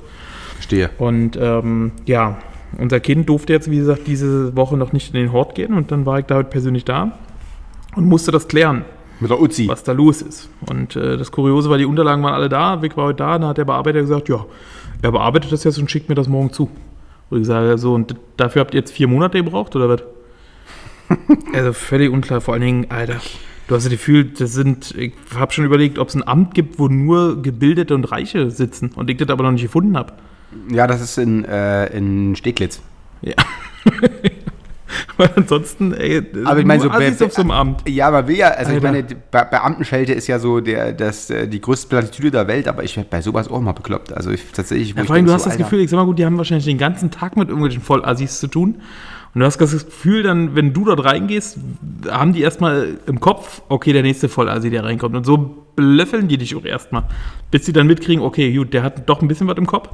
Verstehe. 0.54 0.90
Und 0.98 1.36
ähm, 1.38 1.92
ja, 2.06 2.38
unser 2.78 3.00
Kind 3.00 3.28
durfte 3.28 3.52
jetzt, 3.52 3.70
wie 3.70 3.76
gesagt, 3.76 4.06
diese 4.06 4.56
Woche 4.56 4.76
noch 4.76 4.92
nicht 4.92 5.14
in 5.14 5.20
den 5.20 5.32
Hort 5.32 5.54
gehen 5.54 5.74
und 5.74 5.90
dann 5.92 6.06
war 6.06 6.18
ich 6.18 6.26
da 6.26 6.36
heute 6.36 6.48
persönlich 6.48 6.84
da 6.84 7.18
und 7.94 8.06
musste 8.06 8.30
das 8.30 8.48
klären, 8.48 8.84
Mit 9.20 9.30
der 9.30 9.40
Uzi. 9.40 9.68
was 9.68 9.84
da 9.84 9.92
los 9.92 10.22
ist. 10.22 10.48
Und 10.68 10.96
äh, 10.96 11.16
das 11.16 11.30
Kuriose 11.30 11.68
war, 11.70 11.78
die 11.78 11.84
Unterlagen 11.84 12.22
waren 12.22 12.34
alle 12.34 12.48
da, 12.48 12.82
Vic 12.82 12.96
war 12.96 13.06
heute 13.06 13.18
da, 13.18 13.38
dann 13.38 13.48
hat 13.48 13.58
der 13.58 13.64
Bearbeiter 13.64 14.00
gesagt, 14.00 14.28
ja, 14.28 14.44
er 15.02 15.12
bearbeitet 15.12 15.52
das 15.52 15.64
jetzt 15.64 15.78
und 15.78 15.90
schickt 15.90 16.08
mir 16.08 16.14
das 16.14 16.28
morgen 16.28 16.52
zu. 16.52 16.70
Und 17.34 17.40
ich 17.40 17.48
sage 17.48 17.76
so, 17.78 17.94
und 17.94 18.14
dafür 18.36 18.60
habt 18.60 18.74
ihr 18.74 18.80
jetzt 18.80 18.92
vier 18.92 19.08
Monate 19.08 19.42
gebraucht 19.42 19.74
oder 19.74 19.88
was? 19.88 20.04
also 21.52 21.72
völlig 21.72 22.12
unklar, 22.12 22.40
vor 22.40 22.54
allen 22.54 22.62
Dingen, 22.62 22.86
Alter. 22.90 23.20
Du 23.66 23.74
hast 23.74 23.84
das 23.84 23.90
Gefühl, 23.90 24.26
das 24.26 24.52
sind, 24.52 24.94
ich 24.96 25.14
habe 25.34 25.52
schon 25.52 25.64
überlegt, 25.64 25.98
ob 25.98 26.08
es 26.08 26.14
ein 26.14 26.26
Amt 26.28 26.54
gibt, 26.54 26.78
wo 26.78 26.86
nur 26.86 27.42
Gebildete 27.42 27.92
und 27.92 28.04
Reiche 28.04 28.52
sitzen 28.52 28.92
und 28.94 29.10
ich 29.10 29.16
das 29.16 29.30
aber 29.30 29.42
noch 29.42 29.50
nicht 29.50 29.62
gefunden 29.62 29.96
habe. 29.96 30.12
Ja, 30.70 30.86
das 30.86 31.00
ist 31.00 31.18
in, 31.18 31.44
äh, 31.44 31.86
in 31.86 32.36
Steglitz. 32.36 32.80
Ja. 33.20 33.34
Weil 35.16 35.30
ansonsten, 35.36 35.92
ey, 35.92 36.22
Aber 36.44 36.60
ich 36.60 36.66
meine, 36.66 36.82
so 36.82 36.90
Assis 36.90 37.22
auf 37.22 37.32
so 37.32 37.42
einem 37.42 37.50
Amt. 37.50 37.88
Ja, 37.88 38.08
aber 38.08 38.28
will 38.28 38.36
ja, 38.36 38.48
also 38.48 38.70
ich 38.72 38.76
Alter. 38.76 38.86
meine, 38.86 39.02
die 39.04 39.14
Be 39.14 39.46
Beamtenschelte 39.50 40.12
ist 40.12 40.26
ja 40.26 40.38
so 40.38 40.60
der, 40.60 40.92
das, 40.92 41.30
äh, 41.30 41.46
die 41.48 41.60
größte 41.60 41.88
Plattitüde 41.88 42.30
der 42.30 42.48
Welt, 42.48 42.68
aber 42.68 42.84
ich 42.84 42.96
werde 42.96 43.08
bei 43.10 43.20
sowas 43.20 43.48
auch 43.48 43.60
mal 43.60 43.72
bekloppt. 43.72 44.12
Also 44.12 44.30
ich 44.30 44.42
tatsächlich, 44.52 44.94
Ja, 44.94 45.02
ich 45.02 45.06
vor 45.06 45.16
allem, 45.16 45.26
du 45.26 45.32
hast 45.32 45.44
so, 45.44 45.50
das 45.50 45.58
Gefühl, 45.58 45.80
ich 45.80 45.90
sag 45.90 45.98
mal 45.98 46.06
gut, 46.06 46.18
die 46.18 46.24
haben 46.24 46.38
wahrscheinlich 46.38 46.66
den 46.66 46.78
ganzen 46.78 47.10
Tag 47.10 47.36
mit 47.36 47.48
irgendwelchen 47.48 47.82
Vollassis 47.82 48.40
zu 48.40 48.48
tun. 48.48 48.76
Und 49.34 49.40
du 49.40 49.46
hast 49.46 49.60
das 49.60 49.84
Gefühl, 49.84 50.22
dann, 50.22 50.54
wenn 50.54 50.72
du 50.72 50.84
dort 50.84 51.04
reingehst, 51.04 51.58
haben 52.08 52.32
die 52.32 52.42
erstmal 52.42 52.98
im 53.06 53.18
Kopf, 53.18 53.62
okay, 53.68 53.92
der 53.92 54.02
nächste 54.02 54.28
Vollassi, 54.28 54.70
der 54.70 54.84
reinkommt. 54.84 55.16
Und 55.16 55.26
so 55.26 55.66
blöffeln 55.74 56.28
die 56.28 56.38
dich 56.38 56.54
auch 56.54 56.64
erstmal, 56.64 57.02
bis 57.50 57.66
sie 57.66 57.72
dann 57.72 57.88
mitkriegen, 57.88 58.22
okay, 58.22 58.52
gut, 58.54 58.72
der 58.72 58.84
hat 58.84 59.08
doch 59.08 59.22
ein 59.22 59.28
bisschen 59.28 59.48
was 59.48 59.56
im 59.56 59.66
Kopf. 59.66 59.88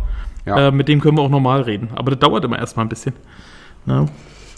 Ja. 0.45 0.69
Äh, 0.69 0.73
mit 0.73 0.89
dem 0.89 1.01
können 1.01 1.17
wir 1.17 1.23
auch 1.23 1.31
normal 1.31 1.63
reden. 1.63 1.89
Aber 1.95 2.11
das 2.11 2.21
dauert 2.21 2.45
immer 2.45 2.59
erstmal 2.59 2.85
ein 2.85 2.91
bisschen. 2.91 3.15
Ja, 3.87 4.07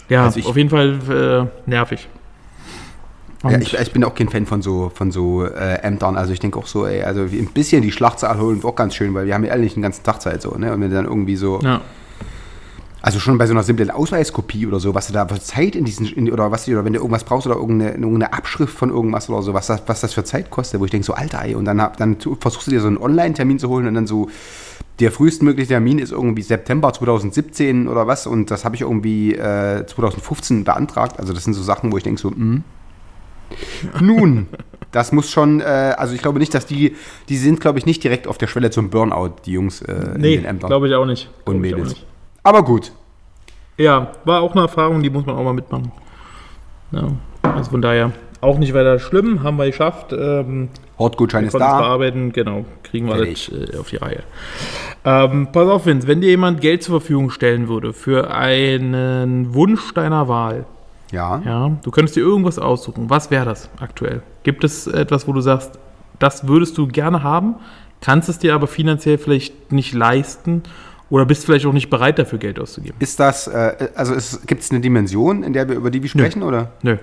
ja 0.09 0.23
Also 0.25 0.39
ich- 0.39 0.45
auf 0.45 0.55
jeden 0.57 0.69
Fall 0.69 1.49
äh, 1.67 1.69
nervig. 1.69 2.07
Ja, 3.43 3.59
ich, 3.59 3.73
ich 3.77 3.91
bin 3.91 4.05
auch 4.05 4.15
kein 4.15 4.29
Fan 4.29 4.45
von 4.45 4.61
so, 4.61 4.89
von 4.95 5.11
so 5.11 5.43
äh, 5.45 5.75
Ämtern. 5.81 6.15
Also 6.15 6.31
ich 6.31 6.39
denke 6.39 6.57
auch 6.57 6.65
so, 6.65 6.85
ey, 6.87 7.03
also 7.03 7.23
ein 7.23 7.49
bisschen 7.53 7.81
die 7.81 7.91
Schlachtzahl 7.91 8.39
holen 8.39 8.59
ist 8.59 8.63
auch 8.65 8.75
ganz 8.75 8.95
schön, 8.95 9.13
weil 9.13 9.25
wir 9.25 9.33
haben 9.33 9.43
ja 9.43 9.51
alle 9.51 9.63
nicht 9.63 9.75
den 9.75 9.83
ganzen 9.83 10.01
Tag 10.03 10.21
Zeit 10.21 10.41
so, 10.41 10.51
ne? 10.55 10.71
Und 10.71 10.79
wenn 10.79 10.89
du 10.89 10.95
dann 10.95 11.03
irgendwie 11.03 11.35
so, 11.35 11.59
ja. 11.61 11.81
also 13.01 13.19
schon 13.19 13.37
bei 13.37 13.45
so 13.45 13.51
einer 13.51 13.63
simplen 13.63 13.91
Ausweiskopie 13.91 14.65
oder 14.65 14.79
so, 14.79 14.95
was 14.95 15.07
du 15.07 15.13
da 15.13 15.27
für 15.27 15.41
Zeit 15.41 15.75
in 15.75 15.83
diesen, 15.83 16.05
in, 16.05 16.31
oder 16.31 16.51
was, 16.51 16.69
oder 16.69 16.85
wenn 16.85 16.93
du 16.93 16.99
irgendwas 16.99 17.25
brauchst 17.25 17.45
oder 17.45 17.57
irgendeine, 17.57 17.91
irgendeine 17.95 18.31
Abschrift 18.31 18.73
von 18.77 18.89
irgendwas 18.91 19.29
oder 19.29 19.41
so, 19.41 19.53
was 19.53 19.67
das, 19.67 19.83
was 19.87 19.99
das 19.99 20.13
für 20.13 20.23
Zeit 20.23 20.49
kostet, 20.49 20.79
wo 20.79 20.85
ich 20.85 20.91
denke 20.91 21.05
so, 21.05 21.13
Alter, 21.13 21.41
ey, 21.43 21.55
und 21.55 21.65
dann, 21.65 21.81
hab- 21.81 21.97
dann 21.97 22.15
versuchst 22.39 22.67
du 22.67 22.71
dir 22.71 22.79
so 22.79 22.87
einen 22.87 22.97
Online-Termin 22.97 23.59
zu 23.59 23.67
holen 23.67 23.87
und 23.87 23.93
dann 23.95 24.07
so 24.07 24.29
der 24.99 25.11
frühestmögliche 25.11 25.69
Termin 25.69 25.99
ist 25.99 26.11
irgendwie 26.11 26.41
September 26.43 26.93
2017 26.93 27.87
oder 27.87 28.05
was 28.07 28.27
und 28.27 28.51
das 28.51 28.63
habe 28.63 28.75
ich 28.75 28.81
irgendwie 28.81 29.33
äh, 29.33 29.85
2015 29.85 30.63
beantragt. 30.63 31.19
Also 31.19 31.33
das 31.33 31.43
sind 31.43 31.53
so 31.53 31.63
Sachen, 31.63 31.91
wo 31.91 31.97
ich 31.97 32.03
denke 32.03 32.21
so, 32.21 32.29
hm. 32.29 32.63
Nun, 34.01 34.47
das 34.91 35.11
muss 35.11 35.29
schon, 35.31 35.59
äh, 35.61 35.63
also 35.63 36.13
ich 36.13 36.21
glaube 36.21 36.39
nicht, 36.39 36.53
dass 36.53 36.65
die, 36.65 36.95
die 37.29 37.37
sind 37.37 37.59
glaube 37.59 37.79
ich 37.79 37.85
nicht 37.85 38.03
direkt 38.03 38.27
auf 38.27 38.37
der 38.37 38.47
Schwelle 38.47 38.69
zum 38.71 38.89
Burnout, 38.89 39.35
die 39.45 39.51
Jungs 39.53 39.81
äh, 39.81 39.93
in 40.15 40.21
Nee, 40.21 40.35
den 40.37 40.45
Ämtern 40.45 40.69
glaube 40.69 40.87
ich 40.87 40.93
auch 40.95 41.05
nicht. 41.05 41.29
Glaub 41.45 41.47
und 41.47 41.55
auch 41.57 41.61
Mädels. 41.61 41.89
nicht. 41.89 42.05
Aber 42.43 42.63
gut, 42.63 42.91
Ja, 43.77 44.11
war 44.25 44.41
auch 44.41 44.51
eine 44.51 44.61
Erfahrung, 44.61 45.01
die 45.01 45.09
muss 45.09 45.25
man 45.25 45.35
auch 45.35 45.43
mal 45.43 45.53
mitmachen. 45.53 45.91
Ja, 46.91 47.07
also 47.41 47.71
von 47.71 47.81
daher 47.81 48.11
auch 48.43 48.57
nicht 48.59 48.73
weiter 48.73 48.99
schlimm, 48.99 49.43
haben 49.43 49.57
wir 49.57 49.65
geschafft. 49.65 50.13
Ähm, 50.13 50.69
Hortgutschein 50.99 51.45
ist 51.45 51.53
da. 51.53 51.79
bearbeiten, 51.79 52.31
genau, 52.33 52.65
kriegen 52.83 53.07
wir 53.07 53.15
Fertig. 53.15 53.51
alles 53.53 53.69
äh, 53.73 53.77
auf 53.77 53.89
die 53.89 53.95
Reihe. 53.97 54.23
Ähm, 55.05 55.47
pass 55.51 55.67
auf, 55.67 55.85
Vince, 55.85 56.07
wenn 56.07 56.21
dir 56.21 56.29
jemand 56.29 56.61
Geld 56.61 56.83
zur 56.83 56.99
Verfügung 57.01 57.29
stellen 57.29 57.67
würde 57.67 57.93
für 57.93 58.31
einen 58.33 59.53
Wunsch 59.53 59.93
deiner 59.93 60.27
Wahl, 60.27 60.65
Ja. 61.11 61.41
ja, 61.45 61.71
du 61.83 61.91
könntest 61.91 62.15
dir 62.15 62.21
irgendwas 62.21 62.59
aussuchen, 62.59 63.09
was 63.09 63.31
wäre 63.31 63.45
das 63.45 63.69
aktuell? 63.79 64.21
Gibt 64.43 64.63
es 64.63 64.87
etwas, 64.87 65.27
wo 65.27 65.33
du 65.33 65.41
sagst, 65.41 65.79
das 66.19 66.47
würdest 66.47 66.77
du 66.77 66.87
gerne 66.87 67.23
haben, 67.23 67.55
kannst 68.01 68.29
es 68.29 68.39
dir 68.39 68.53
aber 68.55 68.67
finanziell 68.67 69.17
vielleicht 69.17 69.71
nicht 69.71 69.93
leisten 69.93 70.63
oder 71.09 71.25
bist 71.25 71.45
vielleicht 71.45 71.65
auch 71.65 71.73
nicht 71.73 71.89
bereit 71.89 72.17
dafür 72.19 72.39
Geld 72.39 72.59
auszugeben? 72.59 72.95
Ist 72.99 73.19
das, 73.19 73.47
äh, 73.47 73.89
also 73.95 74.13
gibt 74.45 74.61
es 74.61 74.71
eine 74.71 74.79
Dimension, 74.79 75.43
in 75.43 75.53
der 75.53 75.67
wir, 75.67 75.75
über 75.75 75.89
die 75.91 76.01
wir 76.01 76.09
sprechen, 76.09 76.43
oder? 76.43 76.71
Nö. 76.81 76.97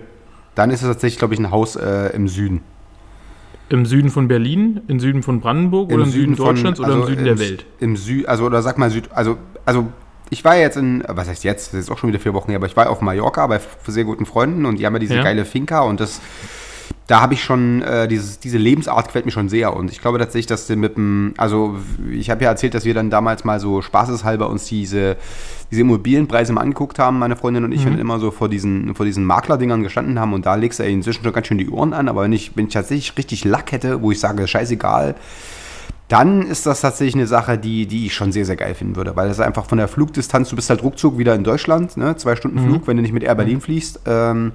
Dann 0.61 0.71
ist 0.71 0.83
es 0.83 0.89
tatsächlich, 0.89 1.19
glaube 1.19 1.33
ich, 1.33 1.41
ein 1.41 1.51
Haus 1.51 1.75
äh, 1.75 2.15
im 2.15 2.29
Süden. 2.29 2.61
Im 3.71 3.87
Süden 3.87 4.11
von 4.11 4.29
Berlin, 4.29 4.83
im 4.89 5.01
Süden 5.01 5.23
von 5.23 5.41
Brandenburg 5.41 5.91
oder 5.91 6.03
im 6.03 6.11
Süden, 6.11 6.37
Deutschlands 6.37 6.79
oder 6.79 6.93
im 6.93 7.01
also 7.01 7.07
Süden 7.07 7.25
der 7.25 7.39
Welt? 7.39 7.65
Im 7.79 7.97
Süden, 7.97 8.29
also 8.29 8.45
oder 8.45 8.61
sag 8.61 8.77
mal 8.77 8.91
Süd, 8.91 9.09
also, 9.11 9.39
also 9.65 9.87
ich 10.29 10.45
war 10.45 10.59
jetzt 10.59 10.77
in, 10.77 11.03
was 11.09 11.31
heißt 11.31 11.45
jetzt, 11.45 11.73
das 11.73 11.81
ist 11.81 11.91
auch 11.91 11.97
schon 11.97 12.11
wieder 12.11 12.21
vier 12.21 12.35
Wochen 12.35 12.51
her, 12.51 12.57
aber 12.57 12.67
ich 12.67 12.77
war 12.77 12.91
auf 12.91 13.01
Mallorca 13.01 13.47
bei 13.47 13.59
sehr 13.87 14.05
guten 14.05 14.27
Freunden 14.27 14.67
und 14.67 14.79
die 14.79 14.85
haben 14.85 14.93
ja 14.93 14.99
diese 14.99 15.15
Ja. 15.15 15.23
geile 15.23 15.47
Finca 15.47 15.81
und 15.81 15.99
das, 15.99 16.21
da 17.11 17.21
habe 17.21 17.35
ich 17.35 17.43
schon, 17.43 17.83
äh, 17.83 18.07
dieses, 18.07 18.39
diese 18.39 18.57
Lebensart 18.57 19.07
gefällt 19.07 19.25
mir 19.25 19.33
schon 19.33 19.49
sehr 19.49 19.75
und 19.75 19.91
ich 19.91 20.01
glaube 20.01 20.19
tatsächlich, 20.19 20.47
dass 20.47 20.69
wir 20.69 20.77
mit 20.77 20.97
dem, 20.97 21.35
also 21.37 21.75
ich 22.09 22.31
habe 22.31 22.45
ja 22.45 22.51
erzählt, 22.51 22.73
dass 22.75 22.85
wir 22.85 22.95
dann 22.95 23.11
damals 23.11 23.43
mal 23.43 23.59
so 23.59 23.83
spaßeshalber 23.83 24.49
uns 24.49 24.67
diese, 24.67 25.17
diese 25.73 25.81
Immobilienpreise 25.81 26.53
mal 26.53 26.61
angeguckt 26.61 27.01
haben, 27.01 27.19
meine 27.19 27.35
Freundin 27.35 27.65
und 27.65 27.73
ich, 27.73 27.85
und 27.85 27.99
immer 27.99 28.21
so 28.21 28.31
vor 28.31 28.49
diesen, 28.49 28.95
vor 28.95 29.05
diesen 29.05 29.25
Maklerdingern 29.25 29.83
gestanden 29.83 30.21
haben 30.21 30.33
und 30.35 30.47
da 30.47 30.55
legst 30.55 30.79
du 30.79 30.85
ja 30.85 30.89
inzwischen 30.89 31.25
schon 31.25 31.33
ganz 31.33 31.49
schön 31.49 31.59
die 31.59 31.69
Ohren 31.69 31.95
an, 31.95 32.09
aber 32.09 32.23
wenn 32.23 32.33
ich, 32.33 32.57
wenn 32.57 32.69
ich 32.69 32.75
tatsächlich 32.75 33.19
richtig 33.19 33.45
Lack 33.45 33.73
hätte, 33.73 34.03
wo 34.03 34.13
ich 34.13 34.21
sage, 34.21 34.47
scheißegal, 34.47 35.17
dann 36.11 36.43
ist 36.43 36.67
das 36.67 36.81
tatsächlich 36.81 37.15
eine 37.15 37.29
Sache, 37.29 37.57
die, 37.57 37.87
die 37.87 38.07
ich 38.07 38.15
schon 38.15 38.33
sehr, 38.33 38.45
sehr 38.45 38.57
geil 38.57 38.75
finden 38.75 38.97
würde, 38.97 39.15
weil 39.15 39.29
das 39.29 39.39
einfach 39.39 39.67
von 39.67 39.79
der 39.79 39.87
Flugdistanz, 39.87 40.51
du 40.51 40.57
bist 40.57 40.69
halt 40.69 40.83
ruckzuck 40.83 41.19
wieder 41.19 41.37
in 41.37 41.45
Deutschland, 41.45 41.97
ne? 41.97 42.17
zwei 42.17 42.35
Stunden 42.35 42.59
Flug, 42.59 42.89
wenn 42.89 42.97
du 42.97 43.03
nicht 43.03 43.13
mit 43.13 43.23
Air 43.23 43.37
Berlin 43.37 43.61
fliegst. 43.61 44.01
Ähm, 44.07 44.51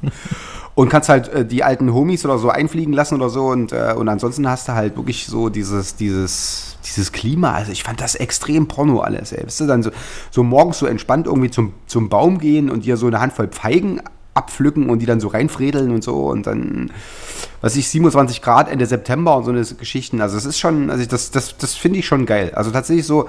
und 0.74 0.88
kannst 0.88 1.08
halt 1.08 1.28
äh, 1.28 1.44
die 1.46 1.62
alten 1.62 1.94
Homies 1.94 2.24
oder 2.24 2.36
so 2.36 2.50
einfliegen 2.50 2.92
lassen 2.92 3.14
oder 3.14 3.28
so 3.28 3.46
und, 3.46 3.70
äh, 3.70 3.94
und 3.96 4.08
ansonsten 4.08 4.48
hast 4.48 4.66
du 4.66 4.72
halt 4.72 4.96
wirklich 4.96 5.26
so 5.26 5.50
dieses, 5.50 5.94
dieses, 5.94 6.78
dieses 6.84 7.12
Klima. 7.12 7.52
Also 7.52 7.70
ich 7.70 7.84
fand 7.84 8.00
das 8.00 8.16
extrem 8.16 8.66
Porno 8.66 9.00
alles, 9.00 9.30
ey. 9.30 9.46
Weißt 9.46 9.60
du, 9.60 9.66
dann 9.68 9.84
so, 9.84 9.90
so 10.32 10.42
morgens 10.42 10.80
so 10.80 10.86
entspannt 10.86 11.28
irgendwie 11.28 11.50
zum, 11.50 11.74
zum 11.86 12.08
Baum 12.08 12.38
gehen 12.38 12.68
und 12.68 12.84
dir 12.84 12.96
so 12.96 13.06
eine 13.06 13.20
Handvoll 13.20 13.48
Feigen 13.52 14.00
abpflücken 14.34 14.90
und 14.90 14.98
die 14.98 15.06
dann 15.06 15.20
so 15.20 15.28
reinfredeln 15.28 15.92
und 15.92 16.02
so 16.02 16.26
und 16.26 16.46
dann, 16.46 16.90
was 17.62 17.76
ich, 17.76 17.88
27 17.88 18.42
Grad 18.42 18.70
Ende 18.70 18.84
September 18.84 19.36
und 19.36 19.44
so 19.44 19.50
eine 19.50 19.64
Geschichten. 19.64 20.20
Also 20.20 20.36
es 20.36 20.44
ist 20.44 20.58
schon, 20.58 20.90
also 20.90 21.00
ich, 21.00 21.08
das, 21.08 21.30
das, 21.30 21.56
das 21.56 21.74
finde 21.74 22.00
ich 22.00 22.06
schon 22.06 22.26
geil. 22.26 22.52
Also 22.54 22.70
tatsächlich 22.70 23.06
so 23.06 23.28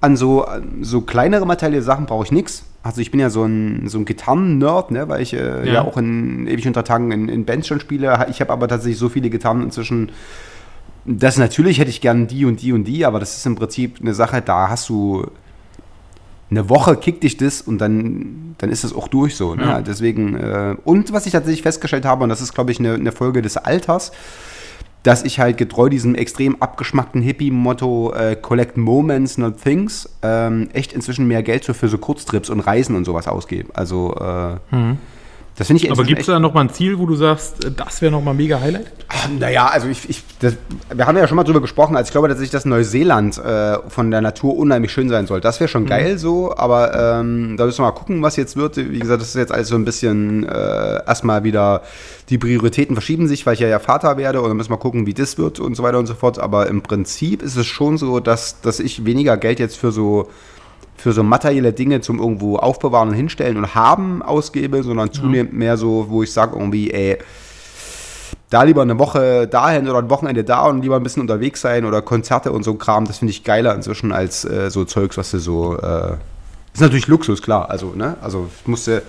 an 0.00 0.16
so, 0.16 0.46
so 0.82 1.00
kleinere 1.00 1.46
materielle 1.46 1.82
Sachen 1.82 2.06
brauche 2.06 2.24
ich 2.24 2.32
nichts. 2.32 2.64
Also 2.82 3.00
ich 3.00 3.10
bin 3.10 3.20
ja 3.20 3.30
so 3.30 3.44
ein, 3.44 3.88
so 3.88 3.98
ein 3.98 4.04
Gitarren-Nerd, 4.04 4.90
ne, 4.90 5.08
weil 5.08 5.22
ich 5.22 5.32
äh, 5.32 5.66
ja. 5.66 5.74
Ja. 5.74 5.82
auch 5.82 5.96
in 5.96 6.46
ewig 6.46 6.66
unter 6.66 6.84
Tagen 6.84 7.10
in, 7.10 7.28
in 7.28 7.44
Bands 7.44 7.66
schon 7.66 7.80
spiele. 7.80 8.26
Ich 8.30 8.40
habe 8.40 8.52
aber 8.52 8.68
tatsächlich 8.68 8.98
so 8.98 9.08
viele 9.08 9.30
Gitarren 9.30 9.62
inzwischen. 9.62 10.12
Das 11.04 11.38
natürlich 11.38 11.78
hätte 11.78 11.90
ich 11.90 12.00
gern 12.00 12.26
die 12.26 12.44
und 12.44 12.60
die 12.60 12.72
und 12.72 12.84
die, 12.84 13.04
aber 13.06 13.18
das 13.18 13.36
ist 13.36 13.46
im 13.46 13.56
Prinzip 13.56 13.98
eine 14.00 14.14
Sache, 14.14 14.42
da 14.42 14.68
hast 14.68 14.88
du 14.88 15.26
eine 16.50 16.68
Woche 16.68 16.96
kickt 16.96 17.22
dich 17.24 17.36
das 17.36 17.60
und 17.60 17.78
dann, 17.78 18.54
dann 18.58 18.70
ist 18.70 18.84
es 18.84 18.94
auch 18.94 19.08
durch 19.08 19.36
so. 19.36 19.54
Ne? 19.54 19.64
Ja. 19.64 19.80
Deswegen, 19.82 20.36
äh, 20.36 20.76
und 20.84 21.12
was 21.12 21.26
ich 21.26 21.32
tatsächlich 21.32 21.62
festgestellt 21.62 22.04
habe, 22.04 22.22
und 22.22 22.30
das 22.30 22.40
ist, 22.40 22.54
glaube 22.54 22.70
ich, 22.70 22.78
eine, 22.78 22.94
eine 22.94 23.12
Folge 23.12 23.42
des 23.42 23.56
Alters, 23.56 24.12
dass 25.02 25.24
ich 25.24 25.38
halt 25.38 25.58
getreu 25.58 25.88
diesem 25.88 26.14
extrem 26.14 26.60
abgeschmackten 26.60 27.22
Hippie-Motto 27.22 28.12
äh, 28.14 28.36
Collect 28.36 28.76
Moments, 28.76 29.38
not 29.38 29.62
Things, 29.62 30.08
ähm, 30.22 30.68
echt 30.72 30.92
inzwischen 30.92 31.28
mehr 31.28 31.42
Geld 31.42 31.64
so 31.64 31.72
für 31.72 31.88
so 31.88 31.98
Kurztrips 31.98 32.50
und 32.50 32.60
Reisen 32.60 32.96
und 32.96 33.04
sowas 33.04 33.28
ausgebe. 33.28 33.74
Also, 33.74 34.14
äh, 34.14 34.76
das 35.58 35.66
finde 35.66 35.84
ich 35.84 35.90
Aber 35.90 36.04
gibt 36.04 36.20
es 36.20 36.26
da 36.26 36.38
nochmal 36.38 36.64
ein 36.64 36.70
Ziel, 36.70 36.98
wo 37.00 37.06
du 37.06 37.16
sagst, 37.16 37.68
das 37.76 38.00
wäre 38.00 38.12
nochmal 38.12 38.34
mega 38.34 38.60
Highlight? 38.60 38.86
naja, 39.40 39.66
also 39.66 39.88
ich, 39.88 40.08
ich 40.08 40.22
das, 40.38 40.56
wir 40.94 41.04
haben 41.04 41.16
ja 41.16 41.26
schon 41.26 41.34
mal 41.34 41.42
drüber 41.42 41.60
gesprochen, 41.60 41.96
also 41.96 42.06
ich 42.06 42.12
glaube 42.12 42.28
dass 42.28 42.64
Neuseeland 42.64 43.38
äh, 43.38 43.78
von 43.88 44.12
der 44.12 44.20
Natur 44.20 44.56
unheimlich 44.56 44.92
schön 44.92 45.08
sein 45.08 45.26
soll. 45.26 45.40
Das 45.40 45.58
wäre 45.58 45.66
schon 45.66 45.86
geil 45.86 46.16
so, 46.16 46.56
aber 46.56 47.18
ähm, 47.20 47.56
da 47.56 47.66
müssen 47.66 47.78
wir 47.78 47.86
mal 47.86 47.92
gucken, 47.92 48.22
was 48.22 48.36
jetzt 48.36 48.56
wird. 48.56 48.76
Wie 48.76 49.00
gesagt, 49.00 49.20
das 49.20 49.30
ist 49.30 49.34
jetzt 49.34 49.50
alles 49.50 49.68
so 49.68 49.74
ein 49.74 49.84
bisschen 49.84 50.44
äh, 50.44 51.04
erstmal 51.04 51.42
wieder, 51.42 51.82
die 52.28 52.38
Prioritäten 52.38 52.94
verschieben 52.94 53.26
sich, 53.26 53.44
weil 53.44 53.54
ich 53.54 53.60
ja, 53.60 53.66
ja 53.66 53.80
Vater 53.80 54.16
werde 54.16 54.40
und 54.40 54.48
dann 54.48 54.56
müssen 54.56 54.70
wir 54.70 54.78
gucken, 54.78 55.06
wie 55.06 55.14
das 55.14 55.38
wird 55.38 55.58
und 55.58 55.74
so 55.74 55.82
weiter 55.82 55.98
und 55.98 56.06
so 56.06 56.14
fort. 56.14 56.38
Aber 56.38 56.68
im 56.68 56.82
Prinzip 56.82 57.42
ist 57.42 57.56
es 57.56 57.66
schon 57.66 57.98
so, 57.98 58.20
dass, 58.20 58.60
dass 58.60 58.78
ich 58.78 59.04
weniger 59.04 59.36
Geld 59.36 59.58
jetzt 59.58 59.76
für 59.76 59.90
so 59.90 60.28
für 60.98 61.12
so 61.12 61.22
materielle 61.22 61.72
Dinge 61.72 62.00
zum 62.00 62.18
irgendwo 62.18 62.56
aufbewahren 62.56 63.08
und 63.08 63.14
hinstellen 63.14 63.56
und 63.56 63.74
haben 63.74 64.22
ausgebe, 64.22 64.82
sondern 64.82 65.12
zunehmend 65.12 65.52
mehr 65.52 65.76
so, 65.76 66.06
wo 66.08 66.22
ich 66.22 66.32
sage 66.32 66.56
irgendwie, 66.56 66.90
ey, 66.90 67.18
da 68.50 68.62
lieber 68.62 68.82
eine 68.82 68.98
Woche 68.98 69.46
dahin 69.46 69.88
oder 69.88 69.98
ein 69.98 70.10
Wochenende 70.10 70.42
da 70.42 70.66
und 70.66 70.82
lieber 70.82 70.96
ein 70.96 71.02
bisschen 71.02 71.22
unterwegs 71.22 71.60
sein 71.60 71.84
oder 71.84 72.02
Konzerte 72.02 72.50
und 72.50 72.64
so 72.64 72.74
Kram, 72.74 73.06
das 73.06 73.18
finde 73.18 73.30
ich 73.30 73.44
geiler 73.44 73.74
inzwischen 73.74 74.10
als 74.10 74.44
äh, 74.44 74.70
so 74.70 74.84
Zeugs, 74.84 75.16
was 75.16 75.30
du 75.30 75.38
so, 75.38 75.76
äh, 75.76 76.14
ist 76.72 76.80
natürlich 76.80 77.06
Luxus, 77.06 77.42
klar, 77.42 77.70
also, 77.70 77.92
ne, 77.94 78.16
also 78.22 78.48
ich 78.60 78.66
musste, 78.66 79.02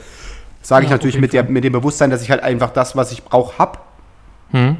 sage 0.61 0.85
ich 0.85 0.89
Ja, 0.89 0.95
natürlich 0.95 1.19
mit, 1.19 1.33
der, 1.33 1.43
mit 1.45 1.63
dem 1.63 1.73
Bewusstsein, 1.73 2.09
dass 2.09 2.21
ich 2.21 2.29
halt 2.29 2.43
einfach 2.43 2.71
das, 2.71 2.95
was 2.95 3.11
ich 3.11 3.23
brauche, 3.23 3.57
hab. 3.57 3.85
Hm. 4.51 4.77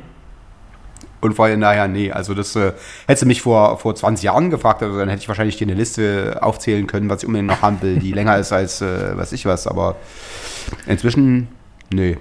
Und 1.22 1.34
vorher, 1.34 1.58
naja, 1.58 1.88
nee, 1.88 2.12
also 2.12 2.34
das 2.34 2.56
äh, 2.56 2.74
hättest 3.08 3.24
du 3.24 3.28
mich 3.28 3.42
vor, 3.42 3.78
vor 3.78 3.96
20 3.96 4.24
Jahren 4.24 4.50
gefragt, 4.50 4.82
also 4.84 4.98
dann 4.98 5.10
hätte 5.10 5.22
ich 5.22 5.28
wahrscheinlich 5.28 5.58
dir 5.58 5.68
eine 5.68 5.74
Liste 5.74 6.40
aufzählen 6.42 6.88
können, 6.88 7.10
was 7.10 7.24
ich 7.24 7.28
unbedingt 7.28 7.50
noch 7.50 7.62
haben 7.62 7.82
will, 7.82 7.98
die 8.00 8.12
länger 8.14 8.38
ist 8.38 8.54
als 8.54 8.82
äh, 8.82 9.18
was 9.18 9.32
ich 9.32 9.46
was, 9.46 9.68
aber 9.68 9.96
inzwischen, 10.88 11.50
nee. 11.94 12.18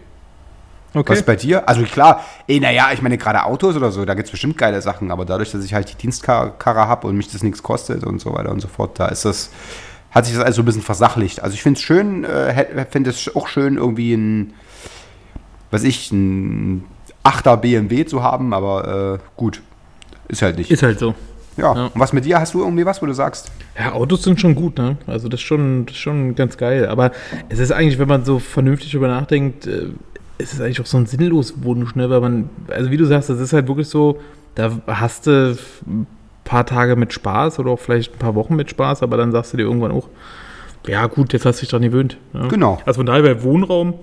Okay. 0.95 1.11
Was 1.11 1.19
ist 1.19 1.27
bei 1.27 1.37
dir? 1.37 1.69
Also 1.69 1.83
klar, 1.83 2.25
eh, 2.49 2.59
naja, 2.61 2.89
ich 2.93 3.03
meine, 3.03 3.19
gerade 3.19 3.45
Autos 3.45 3.77
oder 3.77 3.93
so, 3.93 4.05
da 4.05 4.15
gibt 4.15 4.27
es 4.27 4.31
bestimmt 4.31 4.57
geile 4.57 4.81
Sachen, 4.81 5.11
aber 5.11 5.27
dadurch, 5.27 5.53
dass 5.53 5.63
ich 5.63 5.75
halt 5.75 5.91
die 5.91 5.97
Dienstkarre 5.97 6.89
habe 6.89 7.07
und 7.07 7.17
mich 7.17 7.31
das 7.31 7.43
nichts 7.43 7.63
kostet 7.63 8.05
und 8.05 8.21
so 8.21 8.33
weiter 8.33 8.51
und 8.51 8.61
so 8.61 8.69
fort, 8.69 8.99
da 8.99 9.07
ist 9.09 9.25
das, 9.27 9.51
hat 10.11 10.25
sich 10.25 10.35
das 10.35 10.43
also 10.43 10.63
ein 10.63 10.65
bisschen 10.65 10.83
versachlicht. 10.83 11.43
Also 11.43 11.55
ich 11.55 11.63
finde 11.63 11.79
es 11.79 11.85
schön, 11.85 12.25
äh, 12.25 12.87
finde 12.91 13.11
es 13.11 13.37
auch 13.37 13.49
schön, 13.49 13.77
irgendwie 13.77 14.15
ein, 14.15 14.55
was 15.71 15.85
ich, 15.85 16.11
ein 16.11 16.85
8er 17.25 17.57
BMW 17.57 18.05
zu 18.05 18.23
haben, 18.23 18.55
aber 18.55 19.19
äh, 19.21 19.25
gut, 19.37 19.63
ist 20.29 20.43
halt 20.43 20.59
nicht. 20.59 20.71
Ist 20.71 20.83
halt 20.83 20.99
so. 20.99 21.15
ja. 21.57 21.75
ja. 21.75 21.85
und 21.87 21.93
was 22.01 22.13
mit 22.13 22.25
dir? 22.25 22.41
Hast 22.41 22.55
du 22.55 22.61
irgendwie 22.61 22.87
was, 22.87 23.03
wo 23.03 23.07
du 23.07 23.13
sagst? 23.13 23.51
Ja, 23.79 23.93
Autos 23.93 24.23
sind 24.23 24.41
schon 24.41 24.55
gut, 24.55 24.79
ne? 24.79 24.97
Also 25.07 25.29
das 25.29 25.41
ist 25.41 25.47
schon, 25.47 25.87
das 25.87 25.95
ist 25.95 26.01
schon 26.01 26.35
ganz 26.35 26.57
geil. 26.57 26.87
Aber 26.87 27.13
es 27.49 27.59
ist 27.59 27.73
eigentlich, 27.73 27.99
wenn 27.99 28.09
man 28.09 28.25
so 28.25 28.39
vernünftig 28.39 28.93
drüber 28.93 29.09
nachdenkt, 29.09 29.67
äh, 29.67 29.87
es 30.39 30.53
ist 30.53 30.61
eigentlich 30.61 30.81
auch 30.81 30.87
so 30.87 30.99
ein 30.99 31.07
sinnlos 31.07 31.63
Wunsch, 31.63 31.95
ne? 31.95 32.09
Weil 32.11 32.21
man, 32.21 32.51
also 32.69 32.91
wie 32.91 32.97
du 32.97 33.05
sagst, 33.05 33.29
das 33.29 33.41
ist 33.41 33.53
halt 33.53 33.69
wirklich 33.69 33.89
so, 33.89 34.21
da 34.55 34.73
hast 34.87 35.27
du 35.27 35.57
ein 35.87 36.07
paar 36.45 36.65
Tage 36.65 36.97
mit 36.97 37.13
Spaß 37.13 37.59
oder 37.59 37.71
auch 37.71 37.81
vielleicht 37.81 38.15
ein 38.15 38.19
paar 38.19 38.35
Wochen 38.35 38.57
mit 38.57 38.71
Spaß, 38.71 39.03
aber 39.03 39.17
dann 39.17 39.33
sagst 39.33 39.53
du 39.53 39.57
dir 39.57 39.65
irgendwann 39.65 39.93
auch, 39.93 40.09
ja 40.87 41.07
gut, 41.07 41.33
jetzt 41.33 41.45
hast 41.45 41.59
du 41.59 41.61
dich 41.61 41.71
dran 41.71 41.83
gewöhnt. 41.83 42.17
Ja? 42.33 42.49
Genau. 42.49 42.81
Also 42.85 42.99
von 42.99 43.07
daher 43.07 43.23
bei 43.23 43.43
Wohnraum 43.43 43.95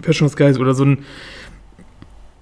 wäre 0.00 0.12
schon 0.12 0.26
was 0.26 0.36
Geiles. 0.36 0.58
Oder 0.58 0.74
so 0.74 0.84
ein, 0.84 1.04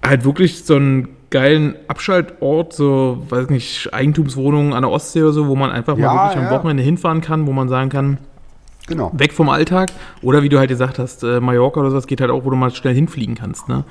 halt 0.05 0.25
wirklich 0.25 0.63
so 0.65 0.75
einen 0.75 1.09
geilen 1.29 1.75
Abschaltort, 1.87 2.73
so, 2.73 3.23
weiß 3.29 3.49
nicht, 3.49 3.93
Eigentumswohnungen 3.93 4.73
an 4.73 4.83
der 4.83 4.91
Ostsee 4.91 5.23
oder 5.23 5.31
so, 5.33 5.47
wo 5.47 5.55
man 5.55 5.71
einfach 5.71 5.97
Ja, 5.97 6.13
mal 6.13 6.25
wirklich 6.27 6.43
ja. 6.43 6.49
am 6.49 6.55
Wochenende 6.55 6.83
hinfahren 6.83 7.21
kann, 7.21 7.47
wo 7.47 7.53
man 7.53 7.69
sagen 7.69 7.89
kann, 7.89 8.17
Genau. 8.85 9.11
weg 9.13 9.31
vom 9.33 9.49
Alltag. 9.49 9.89
Oder 10.21 10.43
wie 10.43 10.49
du 10.49 10.59
halt 10.59 10.67
gesagt 10.69 10.99
hast, 10.99 11.23
äh, 11.23 11.39
Mallorca 11.39 11.79
oder 11.79 11.89
sowas 11.89 12.05
geht 12.05 12.21
halt 12.21 12.29
auch, 12.31 12.43
wo 12.45 12.49
du 12.49 12.55
mal 12.55 12.69
schnell 12.71 12.93
hinfliegen 12.93 13.33
kannst. 13.35 13.67
Ne? 13.69 13.83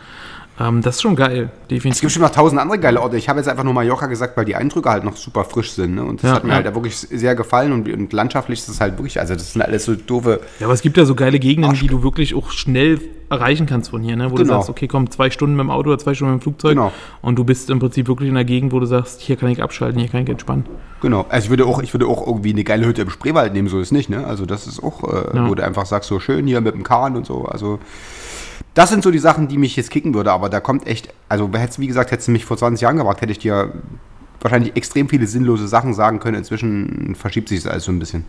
Ähm, 0.61 0.83
das 0.83 0.97
ist 0.97 1.03
schon 1.03 1.17
geil, 1.17 1.51
Es 1.63 1.69
definitiv. 1.69 2.01
gibt 2.03 2.13
schon 2.13 2.23
noch 2.23 2.31
tausend 2.31 2.61
andere 2.61 2.79
geile 2.79 3.01
Orte. 3.01 3.17
Ich 3.17 3.29
habe 3.29 3.39
jetzt 3.41 3.49
einfach 3.49 3.65
nur 3.65 3.73
Mallorca 3.73 4.07
gesagt, 4.07 4.37
weil 4.37 4.45
die 4.45 4.55
Eindrücke 4.55 4.91
halt 4.91 5.03
noch 5.03 5.17
super 5.17 5.45
frisch 5.45 5.73
sind. 5.73 5.95
Ne? 5.95 6.05
Und 6.05 6.23
das 6.23 6.31
Ja, 6.31 6.37
hat 6.37 6.45
mir 6.45 6.51
ja. 6.51 6.57
halt 6.57 6.75
wirklich 6.75 6.97
sehr 6.97 7.35
gefallen. 7.35 7.73
Und, 7.73 7.89
und 7.89 8.13
landschaftlich 8.13 8.59
ist 8.59 8.69
es 8.69 8.81
halt 8.81 8.99
wirklich, 8.99 9.19
also 9.19 9.33
das 9.35 9.53
sind 9.53 9.63
alles 9.63 9.85
so 9.87 9.95
doofe. 9.95 10.41
Ja, 10.61 10.67
aber 10.67 10.75
es 10.75 10.83
gibt 10.83 10.97
ja 10.99 11.07
so 11.07 11.15
geile 11.15 11.39
Gegenden, 11.39 11.71
Arsch. 11.71 11.81
die 11.81 11.87
du 11.89 12.03
wirklich 12.03 12.35
auch 12.35 12.51
schnell 12.51 13.01
erreichen 13.31 13.65
kannst 13.65 13.89
von 13.91 14.03
hier, 14.03 14.15
ne? 14.15 14.31
wo 14.31 14.37
du 14.37 14.43
Genau. 14.43 14.57
sagst, 14.57 14.69
okay, 14.69 14.87
komm, 14.89 15.11
zwei 15.11 15.31
Stunden 15.31 15.57
mit 15.57 15.65
dem 15.65 15.71
Auto 15.71 15.89
oder 15.89 15.99
zwei 15.99 16.13
Stunden 16.13 16.35
mit 16.35 16.43
dem 16.43 16.45
Flugzeug 16.45 16.73
Genau. 16.73 16.93
und 17.23 17.37
du 17.37 17.45
bist 17.45 17.71
im 17.71 17.79
Prinzip 17.79 18.07
wirklich 18.07 18.29
in 18.29 18.37
einer 18.37 18.45
Gegend, 18.45 18.73
wo 18.75 18.79
du 18.81 18.85
sagst, 18.85 19.23
hier 19.23 19.37
kann 19.37 19.49
ich 19.49 19.63
abschalten, 19.63 19.99
hier 19.99 20.11
kann 20.11 20.23
ich 20.25 20.29
entspannen. 20.29 20.67
Genau. 21.01 21.25
Also 21.31 21.47
ich 21.47 21.51
würde 21.51 21.65
auch, 21.65 21.83
ich 21.83 21.95
würde 21.95 22.07
auch 22.07 22.27
irgendwie 22.27 22.51
eine 22.53 22.63
geile 22.63 22.85
Hütte 22.87 23.01
im 23.01 23.09
Spreewald 23.09 23.55
nehmen, 23.55 23.69
so 23.69 23.81
ist 23.81 23.91
nicht, 23.91 24.11
ne? 24.11 24.27
Also 24.27 24.45
das 24.45 24.67
ist 24.67 24.83
auch, 24.83 25.03
äh, 25.05 25.35
Ja. 25.35 25.49
wo 25.49 25.55
du 25.55 25.65
einfach 25.65 25.87
sagst, 25.87 26.11
so 26.11 26.21
schön 26.21 26.47
hier 26.47 26.61
mit 26.61 26.75
dem 26.75 26.83
Kahn 26.83 27.17
und 27.17 27.25
so. 27.25 27.47
Also 27.47 27.79
das 28.75 28.91
sind 28.91 29.03
so 29.03 29.11
die 29.11 29.19
Sachen, 29.19 29.49
die 29.49 29.59
mich 29.59 29.77
jetzt 29.77 29.91
kicken 29.91 30.15
würde, 30.15 30.33
aber 30.33 30.49
da 30.49 30.61
kommt 30.61 30.87
echt, 30.87 31.13
also 31.29 31.51
hättest, 31.53 31.79
wie 31.79 31.87
gesagt, 31.87 32.11
hättest 32.11 32.29
du 32.29 32.33
mich 32.33 32.45
vor 32.45 32.57
20 32.57 32.81
Jahren 32.81 32.97
gefragt, 32.97 33.21
hätte 33.21 33.33
ich 33.33 33.39
dir 33.39 33.73
wahrscheinlich 34.41 34.77
extrem 34.77 35.09
viele 35.09 35.27
sinnlose 35.27 35.69
Sachen 35.69 35.95
sagen 35.95 36.19
können. 36.19 36.39
Inzwischen 36.39 37.15
verschiebt 37.15 37.49
sich 37.49 37.63
das 37.63 37.73
alles 37.73 37.85
so 37.85 37.93
ein 37.93 37.99
bisschen. 37.99 38.25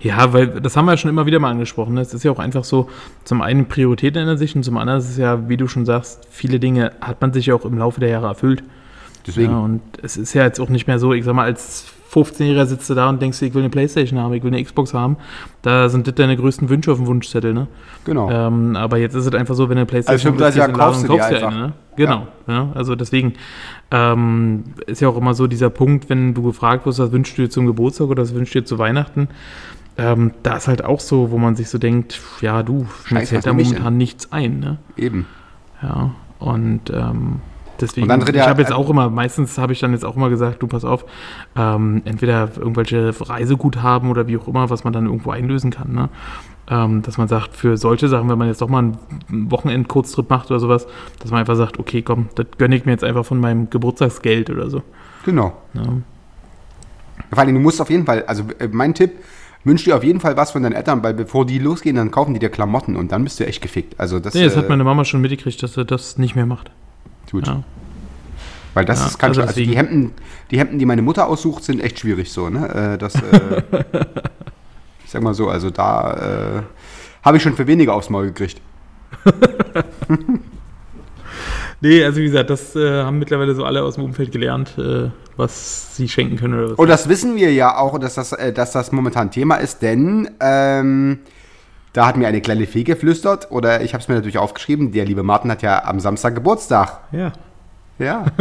Ja, 0.00 0.32
weil 0.32 0.46
das 0.48 0.76
haben 0.76 0.86
wir 0.86 0.92
ja 0.92 0.96
schon 0.96 1.10
immer 1.10 1.26
wieder 1.26 1.38
mal 1.38 1.50
angesprochen. 1.50 1.94
ne? 1.94 2.00
Es 2.00 2.14
ist 2.14 2.24
ja 2.24 2.30
auch 2.30 2.38
einfach 2.38 2.64
so, 2.64 2.88
zum 3.24 3.42
einen 3.42 3.66
Prioritäten 3.66 4.20
ändern 4.20 4.38
sich 4.38 4.56
und 4.56 4.62
zum 4.62 4.76
anderen 4.76 5.00
ist 5.00 5.10
es 5.10 5.18
ja, 5.18 5.48
wie 5.48 5.56
du 5.56 5.68
schon 5.68 5.84
sagst, 5.84 6.26
viele 6.30 6.58
Dinge 6.58 6.92
hat 7.00 7.20
man 7.20 7.32
sich 7.32 7.46
ja 7.46 7.54
auch 7.54 7.64
im 7.64 7.78
Laufe 7.78 8.00
der 8.00 8.08
Jahre 8.08 8.28
erfüllt. 8.28 8.62
Deswegen. 9.26 9.52
Ja, 9.52 9.58
und 9.58 9.82
es 10.02 10.16
ist 10.16 10.32
ja 10.32 10.44
jetzt 10.44 10.58
auch 10.58 10.70
nicht 10.70 10.86
mehr 10.86 10.98
so, 10.98 11.12
ich 11.12 11.24
sag 11.24 11.34
mal, 11.34 11.44
als 11.44 11.86
15-Jähriger 12.12 12.66
sitzt 12.66 12.90
du 12.90 12.94
da 12.94 13.08
und 13.08 13.22
denkst, 13.22 13.40
ich 13.42 13.54
will 13.54 13.62
eine 13.62 13.70
Playstation 13.70 14.18
haben, 14.18 14.32
ich 14.34 14.42
will 14.42 14.52
eine 14.52 14.62
Xbox 14.62 14.94
haben. 14.94 15.16
Da 15.62 15.88
sind 15.88 16.06
das 16.06 16.14
deine 16.14 16.36
größten 16.36 16.68
Wünsche 16.68 16.90
auf 16.90 16.98
dem 16.98 17.06
Wunschzettel, 17.06 17.54
ne? 17.54 17.68
Genau. 18.04 18.30
Ähm, 18.30 18.74
aber 18.74 18.98
jetzt 18.98 19.14
ist 19.14 19.26
es 19.26 19.34
einfach 19.34 19.54
so, 19.54 19.68
wenn 19.68 19.78
eine 19.78 19.86
Playstation 19.86 20.40
Als 20.40 20.56
35er 20.56 20.56
gehst 20.56 20.56
in 20.56 20.72
den 20.72 20.78
Laden 20.78 20.80
kaufst 20.80 21.02
du 21.02 21.12
die 21.12 21.18
kaufst 21.18 21.42
eine, 21.42 21.56
ne? 21.56 21.72
Genau. 21.96 22.26
Ja. 22.46 22.70
also 22.74 22.96
deswegen 22.96 23.34
ähm, 23.90 24.64
ist 24.86 25.00
ja 25.00 25.08
auch 25.08 25.16
immer 25.16 25.34
so 25.34 25.46
dieser 25.46 25.70
Punkt, 25.70 26.08
wenn 26.08 26.34
du 26.34 26.42
gefragt 26.42 26.86
wirst, 26.86 26.98
was 26.98 27.12
wünschst 27.12 27.36
du 27.38 27.42
dir 27.42 27.50
zum 27.50 27.66
Geburtstag 27.66 28.08
oder 28.08 28.22
was 28.22 28.34
wünschst 28.34 28.54
du 28.54 28.60
dir 28.60 28.64
zu 28.64 28.78
Weihnachten, 28.78 29.28
ähm, 29.98 30.32
da 30.42 30.56
ist 30.56 30.66
halt 30.66 30.84
auch 30.84 31.00
so, 31.00 31.30
wo 31.30 31.38
man 31.38 31.56
sich 31.56 31.68
so 31.68 31.78
denkt, 31.78 32.20
ja 32.40 32.62
du, 32.62 32.86
mir 33.10 33.26
fällt 33.26 33.46
da 33.46 33.52
momentan 33.52 33.96
nichts 33.96 34.32
ein, 34.32 34.58
ne? 34.58 34.78
Eben. 34.96 35.26
Ja, 35.82 36.12
und 36.38 36.90
ähm, 36.90 37.40
deswegen, 37.80 38.02
Und 38.04 38.08
dann 38.08 38.20
tritt 38.20 38.34
ich 38.36 38.42
ja- 38.42 38.48
habe 38.48 38.60
jetzt 38.62 38.72
auch 38.72 38.88
immer, 38.90 39.10
meistens 39.10 39.58
habe 39.58 39.72
ich 39.72 39.80
dann 39.80 39.92
jetzt 39.92 40.04
auch 40.04 40.16
immer 40.16 40.28
gesagt, 40.30 40.62
du 40.62 40.66
pass 40.66 40.84
auf, 40.84 41.04
ähm, 41.56 42.02
entweder 42.04 42.48
irgendwelche 42.56 43.12
Reiseguthaben 43.20 44.10
oder 44.10 44.26
wie 44.26 44.36
auch 44.36 44.48
immer, 44.48 44.70
was 44.70 44.84
man 44.84 44.92
dann 44.92 45.06
irgendwo 45.06 45.30
einlösen 45.30 45.70
kann, 45.70 45.92
ne? 45.92 46.08
Ähm, 46.68 47.02
dass 47.02 47.18
man 47.18 47.26
sagt, 47.26 47.56
für 47.56 47.76
solche 47.76 48.06
Sachen, 48.08 48.28
wenn 48.28 48.38
man 48.38 48.46
jetzt 48.46 48.62
doch 48.62 48.68
mal 48.68 48.78
einen 48.78 49.50
Wochenend-Kurztrip 49.50 50.30
macht 50.30 50.50
oder 50.52 50.60
sowas, 50.60 50.86
dass 51.18 51.30
man 51.32 51.40
einfach 51.40 51.56
sagt, 51.56 51.80
okay, 51.80 52.00
komm, 52.02 52.28
das 52.36 52.46
gönne 52.58 52.76
ich 52.76 52.84
mir 52.84 52.92
jetzt 52.92 53.02
einfach 53.02 53.24
von 53.24 53.40
meinem 53.40 53.70
Geburtstagsgeld 53.70 54.50
oder 54.50 54.70
so. 54.70 54.82
Genau. 55.24 55.52
Ne? 55.74 56.02
Vor 57.30 57.38
allem, 57.38 57.54
du 57.54 57.60
musst 57.60 57.80
auf 57.80 57.90
jeden 57.90 58.06
Fall, 58.06 58.24
also 58.26 58.44
äh, 58.60 58.68
mein 58.70 58.94
Tipp, 58.94 59.12
wünsch 59.64 59.84
dir 59.84 59.96
auf 59.96 60.04
jeden 60.04 60.20
Fall 60.20 60.36
was 60.36 60.52
von 60.52 60.62
deinen 60.62 60.72
Eltern, 60.74 61.02
weil 61.02 61.12
bevor 61.14 61.44
die 61.44 61.58
losgehen, 61.58 61.96
dann 61.96 62.10
kaufen 62.12 62.34
die 62.34 62.40
dir 62.40 62.50
Klamotten 62.50 62.94
und 62.96 63.10
dann 63.12 63.24
bist 63.24 63.40
du 63.40 63.46
echt 63.46 63.60
gefickt. 63.62 63.98
Also 63.98 64.20
das, 64.20 64.34
Nee, 64.34 64.44
das 64.44 64.54
äh, 64.54 64.58
hat 64.58 64.68
meine 64.68 64.84
Mama 64.84 65.04
schon 65.04 65.20
mitgekriegt, 65.20 65.60
dass 65.62 65.76
er 65.76 65.84
das 65.84 66.18
nicht 66.18 66.36
mehr 66.36 66.46
macht. 66.46 66.70
Gut. 67.30 67.46
Ja. 67.46 67.62
Weil 68.74 68.84
das 68.84 69.00
Ja, 69.00 69.06
ist 69.06 69.18
kann 69.18 69.30
also 69.30 69.42
also 69.42 69.54
die 69.54 69.76
Hemden, 69.76 70.12
die 70.50 70.58
Hemden, 70.58 70.78
die 70.78 70.86
meine 70.86 71.02
Mutter 71.02 71.26
aussucht, 71.26 71.64
sind 71.64 71.80
echt 71.80 71.98
schwierig 72.00 72.32
so, 72.32 72.48
ne? 72.48 72.92
Äh, 72.94 72.98
das, 72.98 73.14
äh, 73.16 73.62
ich 75.04 75.10
sag 75.10 75.22
mal 75.22 75.34
so, 75.34 75.48
also 75.48 75.70
da 75.70 76.58
äh, 76.58 76.62
habe 77.24 77.36
ich 77.36 77.42
schon 77.42 77.56
für 77.56 77.66
weniger 77.66 77.94
aufs 77.94 78.10
Maul 78.10 78.26
gekriegt. 78.26 78.60
Nee, 81.82 82.04
also 82.04 82.20
wie 82.20 82.24
gesagt, 82.24 82.50
das 82.50 82.76
äh, 82.76 83.02
haben 83.02 83.18
mittlerweile 83.18 83.54
so 83.54 83.64
alle 83.64 83.82
aus 83.82 83.94
dem 83.94 84.04
Umfeld 84.04 84.32
gelernt, 84.32 84.76
äh, 84.76 85.08
was 85.38 85.96
sie 85.96 86.08
schenken 86.08 86.36
können 86.36 86.54
oder 86.54 86.72
was. 86.72 86.78
Und 86.78 86.88
das 86.88 87.08
wissen 87.08 87.36
wir 87.36 87.52
ja 87.54 87.78
auch, 87.78 87.98
dass 87.98 88.16
das, 88.16 88.36
dass 88.54 88.72
das 88.72 88.92
momentan 88.92 89.30
Thema 89.30 89.56
ist, 89.56 89.80
denn 89.80 90.28
ähm, 90.40 91.20
da 91.92 92.06
hat 92.06 92.16
mir 92.16 92.28
eine 92.28 92.40
kleine 92.40 92.66
Fee 92.66 92.84
geflüstert, 92.84 93.50
oder 93.50 93.82
ich 93.82 93.94
habe 93.94 94.02
es 94.02 94.08
mir 94.08 94.14
natürlich 94.14 94.38
aufgeschrieben, 94.38 94.92
der 94.92 95.04
liebe 95.04 95.22
Martin 95.22 95.50
hat 95.50 95.62
ja 95.62 95.84
am 95.84 96.00
Samstag 96.00 96.34
Geburtstag. 96.34 97.00
Ja. 97.12 97.32
Ja. 97.98 98.26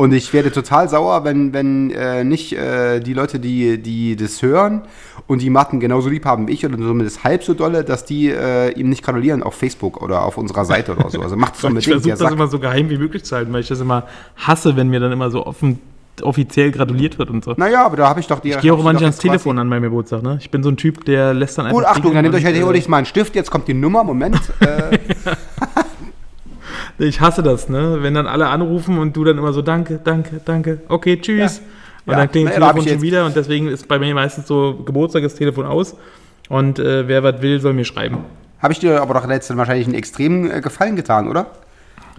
Und 0.00 0.12
ich 0.14 0.32
werde 0.32 0.50
total 0.50 0.88
sauer, 0.88 1.24
wenn, 1.24 1.52
wenn 1.52 1.90
äh, 1.90 2.24
nicht 2.24 2.54
äh, 2.54 3.00
die 3.00 3.12
Leute, 3.12 3.38
die, 3.38 3.82
die 3.82 4.16
das 4.16 4.40
hören 4.40 4.82
und 5.26 5.42
die 5.42 5.50
Martin 5.50 5.78
genauso 5.78 6.08
lieb 6.08 6.24
haben 6.24 6.48
wie 6.48 6.52
ich 6.52 6.64
oder 6.64 6.78
zumindest 6.78 7.22
halb 7.22 7.44
so 7.44 7.52
dolle, 7.52 7.84
dass 7.84 8.06
die 8.06 8.30
äh, 8.30 8.70
ihm 8.78 8.88
nicht 8.88 9.04
gratulieren 9.04 9.42
auf 9.42 9.54
Facebook 9.54 10.00
oder 10.00 10.24
auf 10.24 10.38
unserer 10.38 10.64
Seite 10.64 10.92
oder 10.92 11.10
so. 11.10 11.20
Also 11.20 11.36
macht 11.36 11.56
es 11.56 11.60
Ich 11.64 11.66
unbedingt. 11.66 11.84
versuche 11.84 12.02
Der 12.04 12.12
das 12.12 12.20
sagt, 12.20 12.32
immer 12.32 12.46
so 12.46 12.58
geheim 12.58 12.88
wie 12.88 12.96
möglich 12.96 13.24
zu 13.24 13.36
halten, 13.36 13.52
weil 13.52 13.60
ich 13.60 13.68
das 13.68 13.80
immer 13.80 14.06
hasse, 14.36 14.74
wenn 14.76 14.88
mir 14.88 15.00
dann 15.00 15.12
immer 15.12 15.30
so 15.30 15.44
offen, 15.44 15.80
offiziell 16.22 16.70
gratuliert 16.70 17.18
wird 17.18 17.30
und 17.30 17.44
so. 17.44 17.54
naja, 17.56 17.84
aber 17.84 17.96
da 17.96 18.08
habe 18.08 18.20
ich 18.20 18.26
doch 18.26 18.40
die. 18.40 18.50
Ich 18.50 18.60
gehe 18.60 18.72
auch 18.72 18.92
nicht 18.92 19.02
ans 19.02 19.18
Telefon 19.18 19.58
an 19.58 19.68
meinem 19.68 19.84
Geburtstag, 19.84 20.22
ne? 20.22 20.38
Ich 20.40 20.50
bin 20.50 20.62
so 20.62 20.70
ein 20.70 20.76
Typ, 20.76 21.04
der 21.04 21.34
lässt 21.34 21.58
dann 21.58 21.66
einfach. 21.66 21.78
Gut, 21.78 21.86
Achtung, 21.86 22.14
dann 22.14 22.22
nehmt 22.22 22.34
euch 22.34 22.44
halt 22.44 22.54
und, 22.54 22.60
theoretisch 22.60 22.88
mal 22.88 22.98
einen 22.98 23.06
Stift, 23.06 23.34
jetzt 23.34 23.50
kommt 23.50 23.68
die 23.68 23.74
Nummer, 23.74 24.04
Moment. 24.04 24.40
Äh, 24.60 24.94
äh, 26.98 27.00
Ich 27.06 27.20
hasse 27.20 27.42
das, 27.42 27.68
ne? 27.68 27.98
Wenn 28.00 28.14
dann 28.14 28.26
alle 28.26 28.48
anrufen 28.48 28.98
und 28.98 29.16
du 29.16 29.24
dann 29.24 29.38
immer 29.38 29.52
so, 29.52 29.62
danke, 29.62 30.00
danke, 30.02 30.40
danke, 30.44 30.80
okay, 30.88 31.18
tschüss. 31.20 31.60
Und 32.06 32.12
Ja, 32.12 32.18
dann 32.18 32.30
klingt 32.30 32.48
das 32.50 32.56
Telefon 32.56 32.88
schon 32.88 33.02
wieder 33.02 33.26
und 33.26 33.36
deswegen 33.36 33.68
ist 33.68 33.86
bei 33.88 33.98
mir 33.98 34.14
meistens 34.14 34.46
so 34.46 34.82
Geburtstag 34.84 35.22
das 35.22 35.34
Telefon 35.34 35.66
aus. 35.66 35.96
Und 36.48 36.78
äh, 36.78 37.06
wer 37.06 37.22
was 37.22 37.42
will, 37.42 37.60
soll 37.60 37.74
mir 37.74 37.84
schreiben. 37.84 38.18
habe 38.58 38.72
ich 38.72 38.80
dir 38.80 39.00
aber 39.00 39.14
doch 39.14 39.26
letztens 39.26 39.56
wahrscheinlich 39.56 39.86
einen 39.86 39.94
extremen 39.94 40.50
äh, 40.50 40.60
Gefallen 40.60 40.96
getan, 40.96 41.28
oder? 41.28 41.46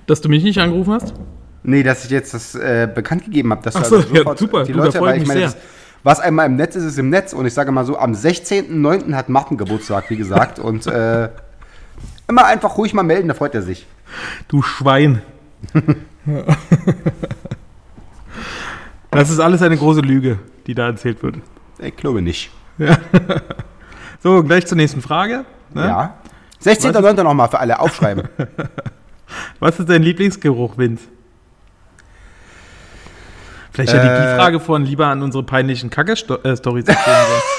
Dass 0.08 0.22
du 0.22 0.30
mich 0.30 0.44
nicht 0.44 0.60
angerufen 0.60 0.94
hast? 0.94 1.14
Nee, 1.64 1.84
dass 1.84 2.06
ich 2.06 2.12
jetzt 2.12 2.34
das 2.34 2.56
äh, 2.56 2.90
bekannt 2.94 3.26
gegeben 3.26 3.52
habe, 3.52 3.62
dass 3.62 3.76
Ach 3.76 3.86
so, 3.86 3.98
also 3.98 4.14
ja, 4.14 4.36
super, 4.36 4.64
die 4.64 4.72
du, 4.72 4.80
Leute, 4.80 5.00
weil 5.00 5.22
ich 5.22 5.28
meine, 5.28 5.42
das, 5.42 5.58
was 6.04 6.20
einmal 6.20 6.48
im 6.48 6.56
Netz 6.56 6.76
ist, 6.76 6.86
ist 6.86 6.98
im 6.98 7.10
Netz 7.10 7.34
und 7.34 7.46
ich 7.46 7.54
sage 7.54 7.72
mal 7.72 7.86
so, 7.86 7.98
am 7.98 8.14
16.09. 8.14 9.14
hat 9.14 9.30
Martin 9.30 9.58
Geburtstag, 9.58 10.10
wie 10.10 10.18
gesagt, 10.18 10.58
und 10.68 10.88
äh, 10.88 11.30
immer 12.28 12.46
einfach 12.46 12.78
ruhig 12.78 12.94
mal 12.94 13.04
melden, 13.04 13.28
da 13.28 13.34
freut 13.34 13.54
er 13.54 13.62
sich. 13.62 13.86
Du 14.48 14.62
Schwein. 14.62 15.22
das 19.12 19.30
ist 19.30 19.40
alles 19.40 19.62
eine 19.62 19.78
große 19.78 20.02
Lüge, 20.02 20.40
die 20.66 20.74
da 20.74 20.88
erzählt 20.88 21.22
wird. 21.22 21.36
Ich 21.80 21.96
glaube 21.96 22.22
nicht. 22.22 22.52
So, 24.24 24.44
gleich 24.44 24.68
zur 24.68 24.78
nächsten 24.78 25.02
Frage. 25.02 25.46
Ne? 25.74 25.84
Ja. 25.84 26.16
16.09. 26.64 27.24
nochmal 27.24 27.50
für 27.50 27.60
alle 27.60 27.80
aufschreiben. 27.80 28.30
Was 29.60 29.80
ist 29.80 29.90
dein 29.90 30.04
Lieblingsgeruch, 30.04 30.78
Vince? 30.78 31.08
Vielleicht 33.72 33.94
hätte 33.94 34.06
ich 34.06 34.20
die 34.20 34.26
Äh. 34.28 34.36
Frage 34.38 34.60
von 34.60 34.86
lieber 34.86 35.08
an 35.08 35.22
unsere 35.24 35.44
peinlichen 35.44 35.90
Kacke-Stories 35.90 36.44
erzählen 36.44 36.86
sollen. 36.86 37.42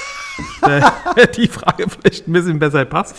Da 0.62 1.26
die 1.36 1.46
Frage 1.46 1.84
vielleicht 1.90 2.26
ein 2.26 2.32
bisschen 2.32 2.58
besser 2.58 2.84
passt. 2.86 3.14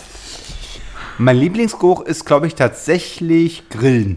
mein 1.16 1.36
Lieblingsgeruch 1.36 2.02
ist, 2.02 2.24
glaube 2.26 2.48
ich, 2.48 2.56
tatsächlich 2.56 3.68
Grillen. 3.68 4.16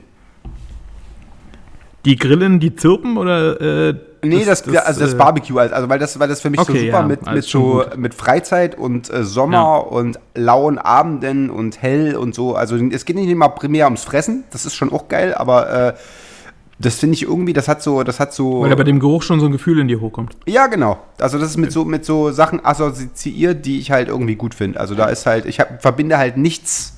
Die 2.05 2.15
Grillen, 2.15 2.59
die 2.59 2.75
zirpen 2.75 3.17
oder? 3.17 3.61
Äh, 3.89 3.93
Nee, 4.23 4.43
das, 4.45 4.67
also 4.67 4.99
das 5.01 5.13
äh, 5.13 5.15
Barbecue, 5.15 5.59
also 5.59 5.87
weil 5.89 5.99
das, 5.99 6.19
weil 6.19 6.27
das 6.27 6.41
für 6.41 6.49
mich 6.49 6.59
so 6.59 6.71
Okay, 6.71 6.87
super 6.87 7.01
ja, 7.01 7.05
mit, 7.05 7.31
mit, 7.31 7.43
so, 7.45 7.83
gut. 7.85 7.97
mit 7.97 8.13
Freizeit 8.15 8.75
und 8.75 9.13
äh, 9.13 9.23
Sommer 9.23 9.57
Ja. 9.57 9.75
und 9.77 10.19
lauen 10.33 10.79
Abenden 10.79 11.51
und 11.51 11.81
hell 11.83 12.15
und 12.15 12.33
so. 12.33 12.55
Also 12.55 12.75
es 12.77 13.05
geht 13.05 13.15
nicht 13.15 13.29
immer 13.29 13.47
primär 13.49 13.85
ums 13.85 14.03
Fressen, 14.03 14.43
das 14.49 14.65
ist 14.65 14.73
schon 14.75 14.91
auch 14.91 15.07
geil, 15.07 15.35
aber 15.35 15.89
äh, 15.89 15.93
das 16.79 16.95
finde 16.99 17.15
ich 17.15 17.23
irgendwie, 17.23 17.53
das 17.53 17.67
hat 17.67 17.81
so, 17.81 18.03
das 18.03 18.19
hat 18.19 18.33
so. 18.33 18.61
Weil 18.61 18.69
da 18.69 18.75
bei 18.75 18.83
dem 18.83 18.99
Geruch 18.99 19.23
schon 19.23 19.39
so 19.39 19.47
ein 19.47 19.51
Gefühl 19.51 19.79
in 19.79 19.87
dir 19.87 19.99
hochkommt. 19.99 20.35
ja, 20.45 20.67
genau. 20.67 20.99
Also 21.19 21.39
das 21.39 21.49
ist 21.51 21.57
mit 21.57 21.71
so, 21.71 21.85
mit 21.85 22.05
so 22.05 22.31
Sachen 22.31 22.63
assoziiert, 22.63 23.65
die 23.65 23.79
ich 23.79 23.89
halt 23.91 24.09
irgendwie 24.09 24.35
gut 24.35 24.53
finde. 24.53 24.79
Also 24.79 24.93
da 24.95 25.05
ist 25.07 25.25
halt, 25.25 25.45
ich 25.45 25.59
hab, 25.59 25.81
verbinde 25.81 26.17
halt 26.17 26.37
nichts 26.37 26.93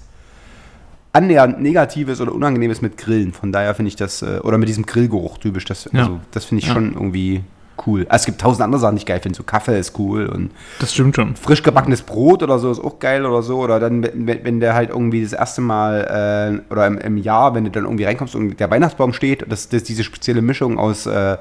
annähernd 1.14 1.60
Negatives 1.62 2.22
oder 2.22 2.34
Unangenehmes 2.34 2.82
mit 2.82 2.98
Grillen. 2.98 3.34
Von 3.34 3.52
daher 3.52 3.74
finde 3.74 3.88
ich 3.90 3.96
das, 3.96 4.22
äh, 4.22 4.40
oder 4.44 4.58
mit 4.58 4.70
diesem 4.70 4.86
Grillgeruch 4.86 5.38
typisch, 5.40 5.66
das, 5.66 5.90
Ja. 5.92 6.02
also, 6.02 6.20
das 6.32 6.46
finde 6.46 6.62
ich 6.62 6.68
Ja. 6.68 6.74
schon 6.76 6.94
irgendwie 6.94 7.42
cool. 7.88 8.06
Also, 8.10 8.22
es 8.22 8.26
gibt 8.26 8.42
tausend 8.42 8.62
andere 8.64 8.80
Sachen, 8.82 8.96
die 8.96 9.00
ich 9.00 9.06
geil 9.06 9.20
finde. 9.20 9.38
So 9.38 9.44
Kaffee 9.44 9.80
ist 9.80 9.98
cool 10.00 10.26
und 10.28 10.52
Das 10.80 10.94
stimmt 10.94 11.16
schon. 11.16 11.36
frisch 11.36 11.64
gebackenes 11.64 12.02
Brot 12.02 12.44
oder 12.44 12.60
so 12.60 12.72
ist 12.72 12.80
auch 12.80 13.00
geil 13.00 13.26
oder 13.26 13.42
so. 13.42 13.60
Oder 13.60 13.80
dann, 13.80 14.04
wenn, 14.04 14.44
wenn 14.44 14.60
der 14.60 14.74
halt 14.74 14.90
irgendwie 14.90 15.24
das 15.24 15.34
erste 15.34 15.62
Mal 15.62 16.62
äh, 16.70 16.72
oder 16.72 16.88
im, 16.88 16.98
im 16.98 17.18
Jahr, 17.18 17.54
wenn 17.56 17.66
du 17.66 17.72
dann 17.72 17.84
irgendwie 17.86 18.06
reinkommst 18.06 18.36
und 18.36 18.60
der 18.60 18.70
Weihnachtsbaum 18.72 19.14
steht, 19.14 19.46
das, 19.50 19.70
das 19.70 19.84
diese 19.84 20.04
spezielle 20.04 20.42
Mischung 20.42 20.78
aus, 20.80 21.06
äh, 21.06 21.38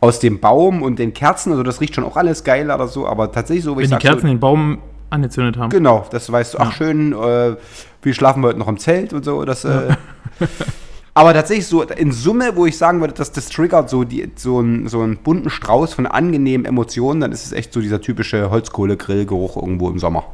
aus 0.00 0.18
dem 0.18 0.40
Baum 0.40 0.82
und 0.82 0.98
den 0.98 1.14
Kerzen, 1.14 1.52
also 1.52 1.62
das 1.62 1.80
riecht 1.80 1.94
schon 1.94 2.04
auch 2.04 2.16
alles 2.16 2.42
geil 2.44 2.70
oder 2.70 2.88
so, 2.88 3.06
aber 3.06 3.30
tatsächlich 3.30 3.64
so, 3.64 3.72
wie 3.72 3.76
Wenn 3.78 3.82
ich 3.84 3.88
die 3.90 3.94
sag, 3.94 4.00
Kerzen 4.00 4.20
so, 4.22 4.26
den 4.28 4.40
Baum 4.40 4.78
angezündet 5.10 5.56
haben. 5.58 5.70
Genau, 5.70 6.06
das 6.10 6.30
weißt 6.32 6.54
du, 6.54 6.58
ach 6.58 6.66
Ja. 6.66 6.72
schön, 6.72 7.12
äh, 7.12 7.56
wir 8.02 8.14
schlafen 8.14 8.42
heute 8.44 8.58
noch 8.58 8.66
im 8.68 8.78
Zelt 8.78 9.12
und 9.12 9.24
so. 9.24 9.44
Das, 9.44 9.64
äh, 9.64 9.94
aber 11.14 11.34
tatsächlich 11.34 11.66
so 11.66 11.82
in 11.82 12.10
Summe, 12.10 12.56
wo 12.56 12.64
ich 12.64 12.78
sagen 12.78 13.00
würde, 13.00 13.12
dass 13.12 13.32
das 13.32 13.48
triggert 13.48 13.90
so, 13.90 14.04
die, 14.04 14.30
so, 14.36 14.58
einen, 14.58 14.88
so 14.88 15.00
einen 15.00 15.18
bunten 15.18 15.50
Strauß 15.50 15.92
von 15.92 16.06
angenehmen 16.06 16.64
Emotionen, 16.64 17.20
dann 17.20 17.32
ist 17.32 17.44
es 17.44 17.52
echt 17.52 17.72
so 17.72 17.80
dieser 17.80 18.00
typische 18.00 18.50
Holzkohle-Grillgeruch 18.50 19.56
irgendwo 19.56 19.90
im 19.90 19.98
Sommer. 19.98 20.24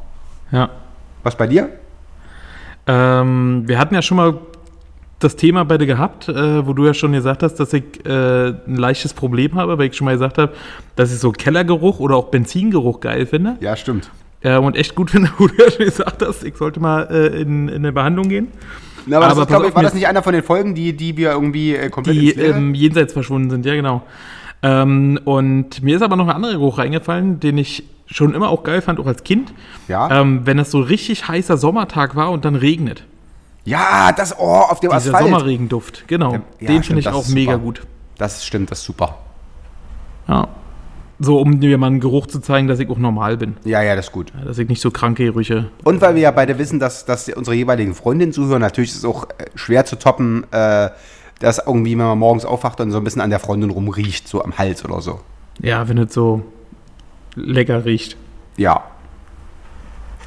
Ja. 0.52 0.70
Was 1.24 1.36
bei 1.36 1.48
dir? 1.48 1.70
Ähm, 2.86 3.64
wir 3.66 3.78
hatten 3.78 3.94
ja 3.94 4.02
schon 4.02 4.16
mal 4.16 4.38
das 5.18 5.34
Thema 5.34 5.64
beide 5.64 5.84
gehabt, 5.84 6.28
äh, 6.28 6.64
wo 6.64 6.72
du 6.72 6.86
ja 6.86 6.94
schon 6.94 7.12
gesagt 7.12 7.42
hast, 7.42 7.56
dass 7.56 7.72
ich 7.72 8.06
äh, 8.06 8.48
ein 8.48 8.76
leichtes 8.76 9.14
Problem 9.14 9.56
habe, 9.56 9.76
weil 9.78 9.88
ich 9.88 9.96
schon 9.96 10.04
mal 10.04 10.12
gesagt 10.12 10.38
habe, 10.38 10.52
dass 10.94 11.12
ich 11.12 11.18
so 11.18 11.32
Kellergeruch 11.32 11.98
oder 11.98 12.14
auch 12.14 12.26
Benzingeruch 12.28 13.00
geil 13.00 13.26
finde. 13.26 13.56
Ja, 13.60 13.74
stimmt. 13.74 14.10
Äh, 14.42 14.58
und 14.58 14.76
echt 14.76 14.94
gut 14.94 15.10
finde, 15.12 15.30
wo 15.38 15.48
du 15.48 15.54
ja 15.56 15.70
schon 15.70 15.86
gesagt 15.86 16.22
hast, 16.24 16.44
ich 16.44 16.56
sollte 16.56 16.78
mal 16.78 17.08
äh, 17.10 17.40
in, 17.40 17.68
in 17.68 17.76
eine 17.76 17.92
Behandlung 17.92 18.28
gehen. 18.28 18.48
Na, 19.08 19.16
aber, 19.16 19.26
Aber 19.26 19.26
das 19.26 19.32
ist, 19.32 19.38
pass 19.38 19.48
glaub 19.48 19.62
ich, 19.62 19.68
auf, 19.70 19.74
war 19.74 19.82
das 19.82 19.94
nicht 19.94 20.06
einer 20.06 20.22
von 20.22 20.32
den 20.32 20.42
Folgen, 20.42 20.74
die, 20.74 20.92
die 20.94 21.16
wir 21.16 21.32
irgendwie 21.32 21.74
äh, 21.74 21.88
komplett 21.90 22.16
die 22.16 22.30
ähm, 22.32 22.74
jenseits 22.74 23.12
verschwunden 23.12 23.50
sind, 23.50 23.66
ja 23.66 23.74
genau. 23.74 24.02
Ähm, 24.62 25.18
und 25.24 25.82
mir 25.82 25.96
ist 25.96 26.02
aber 26.02 26.16
noch 26.16 26.26
ein 26.26 26.34
anderer 26.34 26.52
Geruch 26.52 26.78
reingefallen, 26.78 27.40
den 27.40 27.58
ich 27.58 27.84
schon 28.06 28.34
immer 28.34 28.48
auch 28.48 28.64
geil 28.64 28.82
fand, 28.82 28.98
auch 29.00 29.06
als 29.06 29.22
Kind. 29.22 29.52
Ja? 29.86 30.20
Ähm, 30.20 30.42
wenn 30.44 30.58
es 30.58 30.70
so 30.70 30.80
richtig 30.80 31.28
heißer 31.28 31.56
Sommertag 31.56 32.16
war 32.16 32.30
und 32.30 32.44
dann 32.44 32.56
regnet. 32.56 33.04
Ja, 33.64 34.12
das, 34.12 34.38
oh, 34.38 34.42
auf 34.42 34.80
dem 34.80 34.90
Dieser 34.90 34.96
Asphalt. 34.96 35.24
Sommerregenduft, 35.24 36.08
genau. 36.08 36.32
Ja, 36.32 36.68
den 36.68 36.82
finde 36.82 37.00
ich 37.00 37.08
auch 37.08 37.28
mega 37.28 37.52
super. 37.52 37.64
gut. 37.64 37.82
Das 38.16 38.44
stimmt, 38.44 38.70
das 38.70 38.80
ist 38.80 38.86
super. 38.86 39.18
Ja. 40.26 40.48
So, 41.20 41.40
um 41.40 41.58
mir 41.58 41.78
mal 41.78 41.88
einen 41.88 42.00
Geruch 42.00 42.28
zu 42.28 42.40
zeigen, 42.40 42.68
dass 42.68 42.78
ich 42.78 42.88
auch 42.88 42.98
normal 42.98 43.36
bin. 43.36 43.56
Ja, 43.64 43.82
ja, 43.82 43.96
das 43.96 44.06
ist 44.06 44.12
gut. 44.12 44.32
Dass 44.44 44.56
ich 44.58 44.68
nicht 44.68 44.80
so 44.80 44.92
kranke 44.92 45.24
Gerüche. 45.24 45.68
Und 45.82 46.00
weil 46.00 46.14
wir 46.14 46.22
ja 46.22 46.30
beide 46.30 46.58
wissen, 46.58 46.78
dass, 46.78 47.04
dass 47.06 47.28
unsere 47.28 47.56
jeweiligen 47.56 47.94
Freundinnen 47.94 48.32
zuhören, 48.32 48.60
natürlich 48.60 48.90
ist 48.90 48.98
es 48.98 49.04
auch 49.04 49.24
äh, 49.24 49.46
schwer 49.56 49.84
zu 49.84 49.98
toppen, 49.98 50.44
äh, 50.52 50.90
dass 51.40 51.58
irgendwie, 51.64 51.92
wenn 51.92 52.06
man 52.06 52.18
morgens 52.18 52.44
aufwacht 52.44 52.80
und 52.80 52.92
so 52.92 52.98
ein 52.98 53.04
bisschen 53.04 53.20
an 53.20 53.30
der 53.30 53.40
Freundin 53.40 53.70
rumriecht, 53.70 54.28
so 54.28 54.44
am 54.44 54.56
Hals 54.58 54.84
oder 54.84 55.00
so. 55.00 55.20
Ja, 55.60 55.88
wenn 55.88 55.98
es 55.98 56.14
so 56.14 56.42
lecker 57.34 57.84
riecht. 57.84 58.16
Ja. 58.56 58.84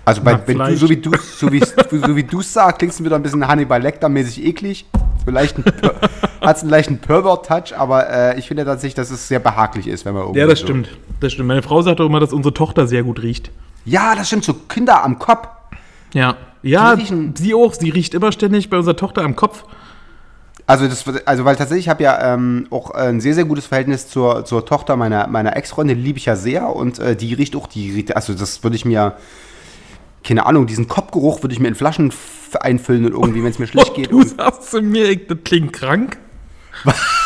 Also 0.03 0.21
bei, 0.23 0.39
wenn 0.47 0.57
du, 0.57 0.75
so 0.75 0.89
wie 0.89 0.97
du 0.97 1.11
so 1.15 1.51
wie, 1.51 1.59
so 1.59 2.15
wie 2.15 2.23
du 2.23 2.41
sagst, 2.41 2.79
klingst 2.79 2.99
du 2.99 3.05
wieder 3.05 3.15
ein 3.15 3.23
bisschen 3.23 3.47
Hannibal 3.47 3.81
Lecter-mäßig 3.81 4.43
eklig. 4.43 4.85
Leichten, 5.25 5.63
hat 6.41 6.59
einen 6.61 6.69
leichten 6.69 6.97
Pervert-Touch, 6.99 7.77
aber 7.77 8.09
äh, 8.09 8.39
ich 8.39 8.47
finde 8.47 8.65
tatsächlich, 8.65 8.95
dass 8.95 9.11
es 9.11 9.27
sehr 9.27 9.39
behaglich 9.39 9.87
ist, 9.87 10.05
wenn 10.05 10.13
man 10.13 10.23
irgendwie 10.23 10.39
Ja, 10.39 10.47
das 10.47 10.59
so 10.59 10.65
stimmt. 10.65 10.89
Das 11.19 11.33
stimmt. 11.33 11.47
Meine 11.47 11.61
Frau 11.61 11.81
sagt 11.81 12.01
auch 12.01 12.05
immer, 12.07 12.19
dass 12.19 12.33
unsere 12.33 12.53
Tochter 12.53 12.87
sehr 12.87 13.03
gut 13.03 13.21
riecht. 13.21 13.51
Ja, 13.85 14.15
das 14.15 14.27
stimmt, 14.27 14.43
so 14.43 14.53
Kinder 14.53 15.03
am 15.03 15.19
Kopf. 15.19 15.47
Ja. 16.13 16.35
Ja, 16.63 16.95
sie 17.35 17.53
auch. 17.53 17.73
Sie 17.73 17.89
riecht 17.89 18.13
immer 18.13 18.31
ständig 18.31 18.69
bei 18.69 18.77
unserer 18.77 18.95
Tochter 18.95 19.23
am 19.23 19.35
Kopf. 19.35 19.63
Also, 20.67 20.87
das, 20.87 21.03
also 21.25 21.43
weil 21.43 21.55
tatsächlich, 21.55 21.85
ich 21.85 21.89
habe 21.89 22.03
ja 22.03 22.33
ähm, 22.33 22.67
auch 22.69 22.91
ein 22.91 23.19
sehr, 23.19 23.33
sehr 23.33 23.45
gutes 23.45 23.65
Verhältnis 23.65 24.07
zur, 24.07 24.45
zur 24.45 24.65
Tochter 24.65 24.95
meiner, 24.95 25.27
meiner 25.27 25.55
Ex-Freundin, 25.55 25.97
die 25.97 26.03
liebe 26.03 26.19
ich 26.19 26.25
ja 26.25 26.35
sehr 26.35 26.73
und 26.75 26.99
äh, 26.99 27.15
die 27.15 27.33
riecht 27.33 27.55
auch, 27.55 27.67
die 27.67 27.91
riecht, 27.91 28.15
also 28.15 28.33
das 28.33 28.63
würde 28.63 28.75
ich 28.75 28.85
mir, 28.85 29.15
keine 30.23 30.45
Ahnung, 30.45 30.67
diesen 30.67 30.87
Kopfgeruch 30.87 31.41
würde 31.41 31.53
ich 31.53 31.59
mir 31.59 31.67
in 31.67 31.75
Flaschen 31.75 32.13
einfüllen 32.55 33.05
und 33.05 33.13
irgendwie, 33.13 33.43
wenn 33.43 33.51
es 33.51 33.59
mir 33.59 33.67
schlecht 33.67 33.93
geht. 33.93 34.11
du 34.11 34.23
sagst 34.23 34.71
zu 34.71 34.81
mir, 34.81 35.09
ich, 35.09 35.27
das 35.27 35.37
klingt 35.43 35.73
krank. 35.73 36.17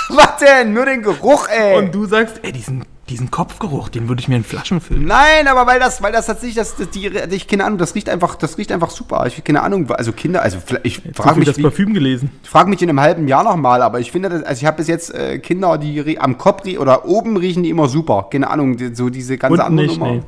was 0.09 0.38
denn? 0.39 0.73
Nur 0.73 0.86
den 0.86 1.01
Geruch, 1.01 1.47
ey! 1.47 1.78
Und 1.78 1.93
du 1.93 2.05
sagst, 2.05 2.39
ey, 2.43 2.51
diesen, 2.51 2.84
diesen 3.09 3.30
Kopfgeruch, 3.30 3.89
den 3.89 4.07
würde 4.07 4.19
ich 4.19 4.28
mir 4.28 4.36
in 4.36 4.43
Flaschen 4.43 4.82
füllen. 4.82 5.05
Nein, 5.05 5.47
aber 5.47 5.67
weil 5.67 5.80
das, 5.80 6.01
weil 6.01 6.11
das 6.11 6.26
tatsächlich, 6.26 6.55
das, 6.55 6.76
das, 6.76 6.89
die, 6.89 7.07
ich 7.07 7.47
keine 7.47 7.65
Ahnung, 7.65 7.78
das 7.78 7.95
riecht 7.95 8.09
einfach, 8.09 8.36
das 8.36 8.57
riecht 8.57 8.71
einfach 8.71 8.89
super. 8.89 9.26
Ich 9.28 9.43
keine 9.43 9.61
Ahnung, 9.61 9.89
also 9.91 10.11
Kinder, 10.11 10.41
also 10.41 10.57
ich 10.84 11.01
frage 11.13 11.39
mich, 11.39 11.47
das 11.47 11.57
wie, 11.57 11.61
Parfüm 11.61 11.93
gelesen. 11.93 12.32
Ich 12.43 12.49
frage 12.49 12.69
mich 12.69 12.82
in 12.82 12.89
einem 12.89 12.99
halben 12.99 13.28
Jahr 13.28 13.43
nochmal, 13.43 13.82
aber 13.82 13.99
ich 13.99 14.11
finde, 14.11 14.30
das, 14.30 14.43
also 14.43 14.61
ich 14.61 14.65
habe 14.65 14.78
bis 14.78 14.88
jetzt 14.88 15.13
äh, 15.13 15.38
Kinder, 15.39 15.78
die 15.78 16.19
am 16.19 16.38
Kopf 16.38 16.65
oder 16.78 17.05
oben 17.05 17.38
riechen 17.38 17.63
die 17.63 17.69
immer 17.69 17.88
super. 17.88 18.28
Keine 18.32 18.49
Ahnung, 18.49 18.78
die, 18.78 18.95
so 18.95 19.09
diese 19.09 19.38
ganze 19.38 19.53
Und 19.53 19.59
andere 19.61 19.88
nicht, 19.88 19.99
Nummer. 19.99 20.13
nee. 20.13 20.23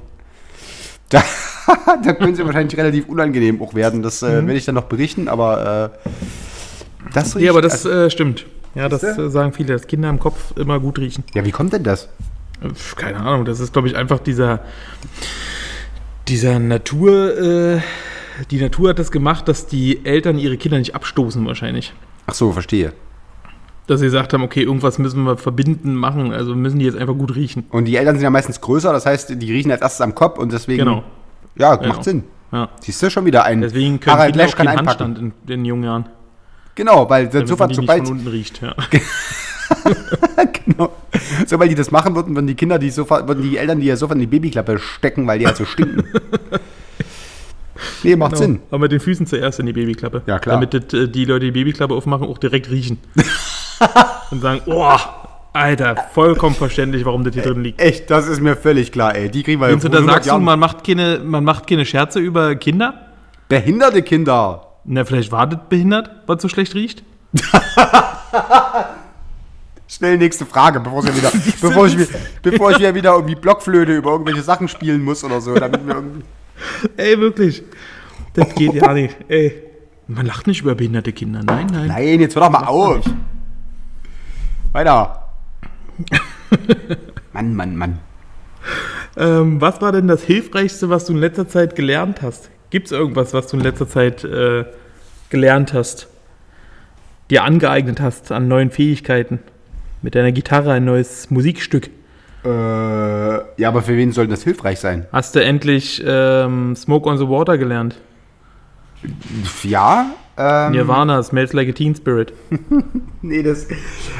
Da, 1.09 1.23
da 2.03 2.13
können 2.13 2.35
sie 2.35 2.45
wahrscheinlich 2.45 2.77
relativ 2.77 3.07
unangenehm 3.07 3.61
auch 3.61 3.73
werden. 3.73 4.01
Das 4.01 4.21
äh, 4.21 4.41
Mhm. 4.41 4.47
werde 4.47 4.53
ich 4.57 4.65
dann 4.65 4.75
noch 4.75 4.85
berichten, 4.85 5.27
aber 5.27 5.91
äh, 6.03 6.09
das 7.13 7.35
riecht. 7.35 7.45
Ja, 7.45 7.51
aber 7.51 7.61
das 7.61 7.85
äh, 7.85 8.09
stimmt. 8.09 8.45
Ja, 8.75 8.89
das 8.89 9.03
äh, 9.03 9.29
sagen 9.29 9.53
viele, 9.53 9.73
dass 9.73 9.87
Kinder 9.87 10.09
im 10.09 10.19
Kopf 10.19 10.53
immer 10.55 10.79
gut 10.79 10.99
riechen. 10.99 11.23
ja, 11.33 11.43
wie 11.45 11.51
kommt 11.51 11.73
denn 11.73 11.83
das? 11.83 12.09
Keine 12.95 13.19
Ahnung, 13.19 13.45
das 13.45 13.59
ist, 13.59 13.71
glaube 13.73 13.87
ich, 13.87 13.95
einfach 13.95 14.19
dieser, 14.19 14.61
dieser 16.27 16.59
Natur, 16.59 17.37
äh, 17.37 17.79
die 18.51 18.59
Natur 18.59 18.89
hat 18.89 18.99
das 18.99 19.11
gemacht, 19.11 19.47
dass 19.47 19.67
die 19.67 20.05
Eltern 20.05 20.37
ihre 20.37 20.57
Kinder 20.57 20.77
nicht 20.77 20.95
abstoßen 20.95 21.45
wahrscheinlich. 21.45 21.93
Ach 22.27 22.33
so, 22.33 22.51
verstehe. 22.51 22.93
Dass 23.87 24.01
sie 24.01 24.07
gesagt 24.07 24.33
haben, 24.33 24.43
okay, 24.43 24.63
irgendwas 24.63 24.99
müssen 24.99 25.23
wir 25.23 25.37
verbinden, 25.37 25.95
machen, 25.95 26.33
also 26.33 26.55
müssen 26.55 26.79
die 26.79 26.85
jetzt 26.85 26.97
einfach 26.97 27.15
gut 27.15 27.35
riechen. 27.35 27.65
Und 27.69 27.85
die 27.85 27.95
Eltern 27.95 28.15
sind 28.15 28.23
ja 28.23 28.29
meistens 28.29 28.59
größer, 28.59 28.91
das 28.91 29.05
heißt, 29.05 29.41
die 29.41 29.51
riechen 29.51 29.71
als 29.71 29.81
erstes 29.81 30.01
am 30.01 30.13
Kopf 30.13 30.37
und 30.37 30.51
deswegen. 30.51 30.79
Genau. 30.79 31.03
Ja, 31.57 31.71
macht 31.71 31.81
Genau. 31.81 32.01
Sinn. 32.01 32.23
Ja. 32.51 32.69
Siehst 32.79 33.01
du 33.03 33.09
schon 33.09 33.25
wieder 33.25 33.43
ein. 33.43 33.61
Deswegen 33.61 33.99
können 33.99 34.15
Harald 34.15 34.35
Lesch 34.35 34.55
kann 34.55 34.67
einpacken. 34.67 34.87
Handstand 34.87 35.33
in, 35.47 35.53
in 35.53 35.65
jungen 35.65 35.83
Jahren. 35.83 36.05
Genau, 36.75 37.09
weil 37.09 37.27
Damit 37.27 37.47
sofort, 37.47 37.75
sobald, 37.75 38.07
von 38.07 38.17
unten 38.17 38.27
riecht. 38.27 38.61
Ja. 38.61 38.75
genau. 40.65 40.91
Sobald 41.45 41.71
die 41.71 41.75
das 41.75 41.91
machen 41.91 42.15
würden, 42.15 42.35
würden 42.35 42.47
die 42.47 42.55
Kinder, 42.55 42.79
die 42.79 42.89
sofort, 42.89 43.27
würden 43.27 43.41
die 43.43 43.57
Eltern 43.57 43.79
die 43.79 43.87
ja 43.87 43.95
sofort 43.95 44.15
in 44.15 44.21
die 44.21 44.27
Babyklappe 44.27 44.79
stecken, 44.79 45.27
weil 45.27 45.39
die 45.39 45.47
halt 45.47 45.57
so 45.57 45.65
stinken. 45.65 46.03
nee, 48.03 48.15
macht 48.15 48.31
Genau. 48.33 48.41
Sinn. 48.41 48.59
Aber 48.69 48.79
mit 48.79 48.91
den 48.91 48.99
Füßen 48.99 49.25
zuerst 49.25 49.59
in 49.59 49.65
die 49.65 49.73
Babyklappe. 49.73 50.21
Ja, 50.25 50.39
klar. 50.39 50.59
Damit 50.59 50.93
äh, 50.93 51.09
die 51.09 51.25
Leute, 51.25 51.45
die 51.45 51.51
Babyklappe 51.51 51.93
aufmachen, 51.93 52.27
auch 52.27 52.37
direkt 52.37 52.69
riechen. 52.69 52.99
Und 54.31 54.41
sagen, 54.41 54.61
oh, 54.67 54.95
Alter, 55.57 55.95
vollkommen 56.13 56.55
verständlich, 56.55 57.03
warum 57.05 57.23
das 57.23 57.33
hier 57.33 57.43
drin 57.43 57.63
liegt. 57.63 57.81
Echt, 57.81 58.09
das 58.09 58.27
ist 58.27 58.41
mir 58.41 58.55
völlig 58.55 58.91
klar, 58.91 59.15
ey. 59.15 59.29
Die 59.29 59.43
kriegen 59.43 59.59
wir 59.59 59.69
Vincent, 59.69 59.93
da 59.93 59.97
100 59.97 60.15
sagst 60.15 60.27
du, 60.27 60.31
Jahren. 60.31 60.43
man 60.43 60.59
macht, 60.59 60.85
keine, 60.85 61.19
man 61.23 61.43
macht 61.43 61.67
keine 61.67 61.85
Scherze 61.85 62.19
über 62.19 62.55
Kinder? 62.55 63.07
Behinderte 63.49 64.01
Kinder. 64.03 64.67
Na, 64.85 65.03
vielleicht 65.03 65.31
war 65.31 65.47
das 65.47 65.59
behindert, 65.67 66.09
weil 66.27 66.37
es 66.37 66.41
so 66.41 66.49
schlecht 66.49 66.75
riecht? 66.75 67.03
Schnell 69.89 70.17
nächste 70.17 70.45
Frage, 70.45 70.79
bevor, 70.79 71.03
ich 71.03 71.15
wieder, 71.15 71.31
bevor, 71.61 71.87
ich, 71.87 71.97
bevor 72.41 72.71
ich 72.71 72.79
mir 72.79 72.93
wieder 72.93 73.13
irgendwie 73.13 73.35
Blockflöte 73.35 73.95
über 73.95 74.11
irgendwelche 74.11 74.41
Sachen 74.41 74.67
spielen 74.67 75.03
muss 75.03 75.23
oder 75.23 75.41
so. 75.41 75.55
Damit 75.55 75.85
wir 75.87 75.95
irgendwie 75.95 76.23
Ey, 76.97 77.19
wirklich. 77.19 77.63
Das 78.33 78.53
geht 78.53 78.73
ja 78.73 78.93
nicht. 78.93 79.15
Ey. 79.27 79.63
Man 80.07 80.25
lacht 80.25 80.47
nicht 80.47 80.61
über 80.61 80.75
behinderte 80.75 81.11
Kinder. 81.11 81.41
Nein, 81.43 81.67
nein. 81.71 81.87
Nein, 81.87 82.19
jetzt 82.19 82.35
hör 82.35 82.43
doch 82.43 82.49
mal 82.49 82.65
auf. 82.65 83.05
Weiter. 84.71 85.26
Mann, 87.33 87.55
Mann, 87.55 87.75
Mann. 87.75 87.99
Ähm, 89.15 89.61
was 89.61 89.81
war 89.81 89.91
denn 89.91 90.07
das 90.07 90.23
Hilfreichste, 90.23 90.89
was 90.89 91.05
du 91.05 91.13
in 91.13 91.19
letzter 91.19 91.47
Zeit 91.47 91.75
gelernt 91.75 92.21
hast? 92.21 92.49
Gibt 92.69 92.87
es 92.87 92.91
irgendwas, 92.91 93.33
was 93.33 93.47
du 93.47 93.57
in 93.57 93.63
letzter 93.63 93.87
Zeit 93.87 94.23
äh, 94.23 94.65
gelernt 95.29 95.73
hast? 95.73 96.07
Dir 97.29 97.43
angeeignet 97.43 97.99
hast 97.99 98.31
an 98.31 98.47
neuen 98.47 98.71
Fähigkeiten? 98.71 99.39
Mit 100.01 100.15
deiner 100.15 100.31
Gitarre 100.31 100.71
ein 100.71 100.85
neues 100.85 101.31
Musikstück? 101.31 101.89
Äh, 102.45 102.49
ja, 102.49 103.67
aber 103.67 103.81
für 103.81 103.97
wen 103.97 104.11
soll 104.11 104.27
das 104.27 104.43
hilfreich 104.43 104.79
sein? 104.79 105.07
Hast 105.11 105.35
du 105.35 105.43
endlich 105.43 106.01
ähm, 106.05 106.75
Smoke 106.75 107.09
on 107.09 107.17
the 107.17 107.27
Water 107.27 107.57
gelernt? 107.57 107.95
Ja. 109.63 110.11
Ähm, 110.37 110.71
Nirvana, 110.73 111.23
Smells 111.23 111.53
Like 111.53 111.69
a 111.69 111.71
Teen 111.71 111.95
Spirit. 111.95 112.33
Nee, 113.23 113.43
das. 113.43 113.67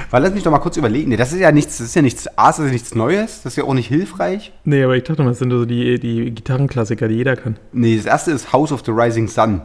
Weil 0.10 0.24
lass 0.24 0.34
mich 0.34 0.44
doch 0.44 0.52
mal 0.52 0.58
kurz 0.60 0.76
überlegen. 0.76 1.10
Nee, 1.10 1.18
das 1.18 1.32
ist 1.32 1.40
ja 1.40 1.52
nichts, 1.52 1.78
das 1.78 1.88
ist 1.88 1.96
ja 1.96 2.02
nichts, 2.02 2.28
A, 2.38 2.48
das 2.48 2.60
ist 2.60 2.72
nichts 2.72 2.96
Neues, 2.96 3.44
das 3.44 3.54
ist 3.54 3.58
ja 3.58 3.64
auch 3.64 3.74
nicht 3.74 3.88
hilfreich. 3.88 4.52
Nee, 4.66 4.84
aber 4.84 4.96
ich 4.98 5.04
dachte 5.04 5.24
mal, 5.24 5.30
das 5.30 5.40
sind 5.40 5.52
so 5.52 5.66
die, 5.66 6.00
die 6.00 6.32
Gitarrenklassiker, 6.32 7.08
die 7.08 7.16
jeder 7.16 7.36
kann. 7.38 7.58
Nee, 7.72 7.96
das 7.96 8.06
erste 8.06 8.32
ist 8.32 8.52
House 8.52 8.72
of 8.74 8.82
the 8.86 8.92
Rising 8.92 9.28
Sun. 9.28 9.62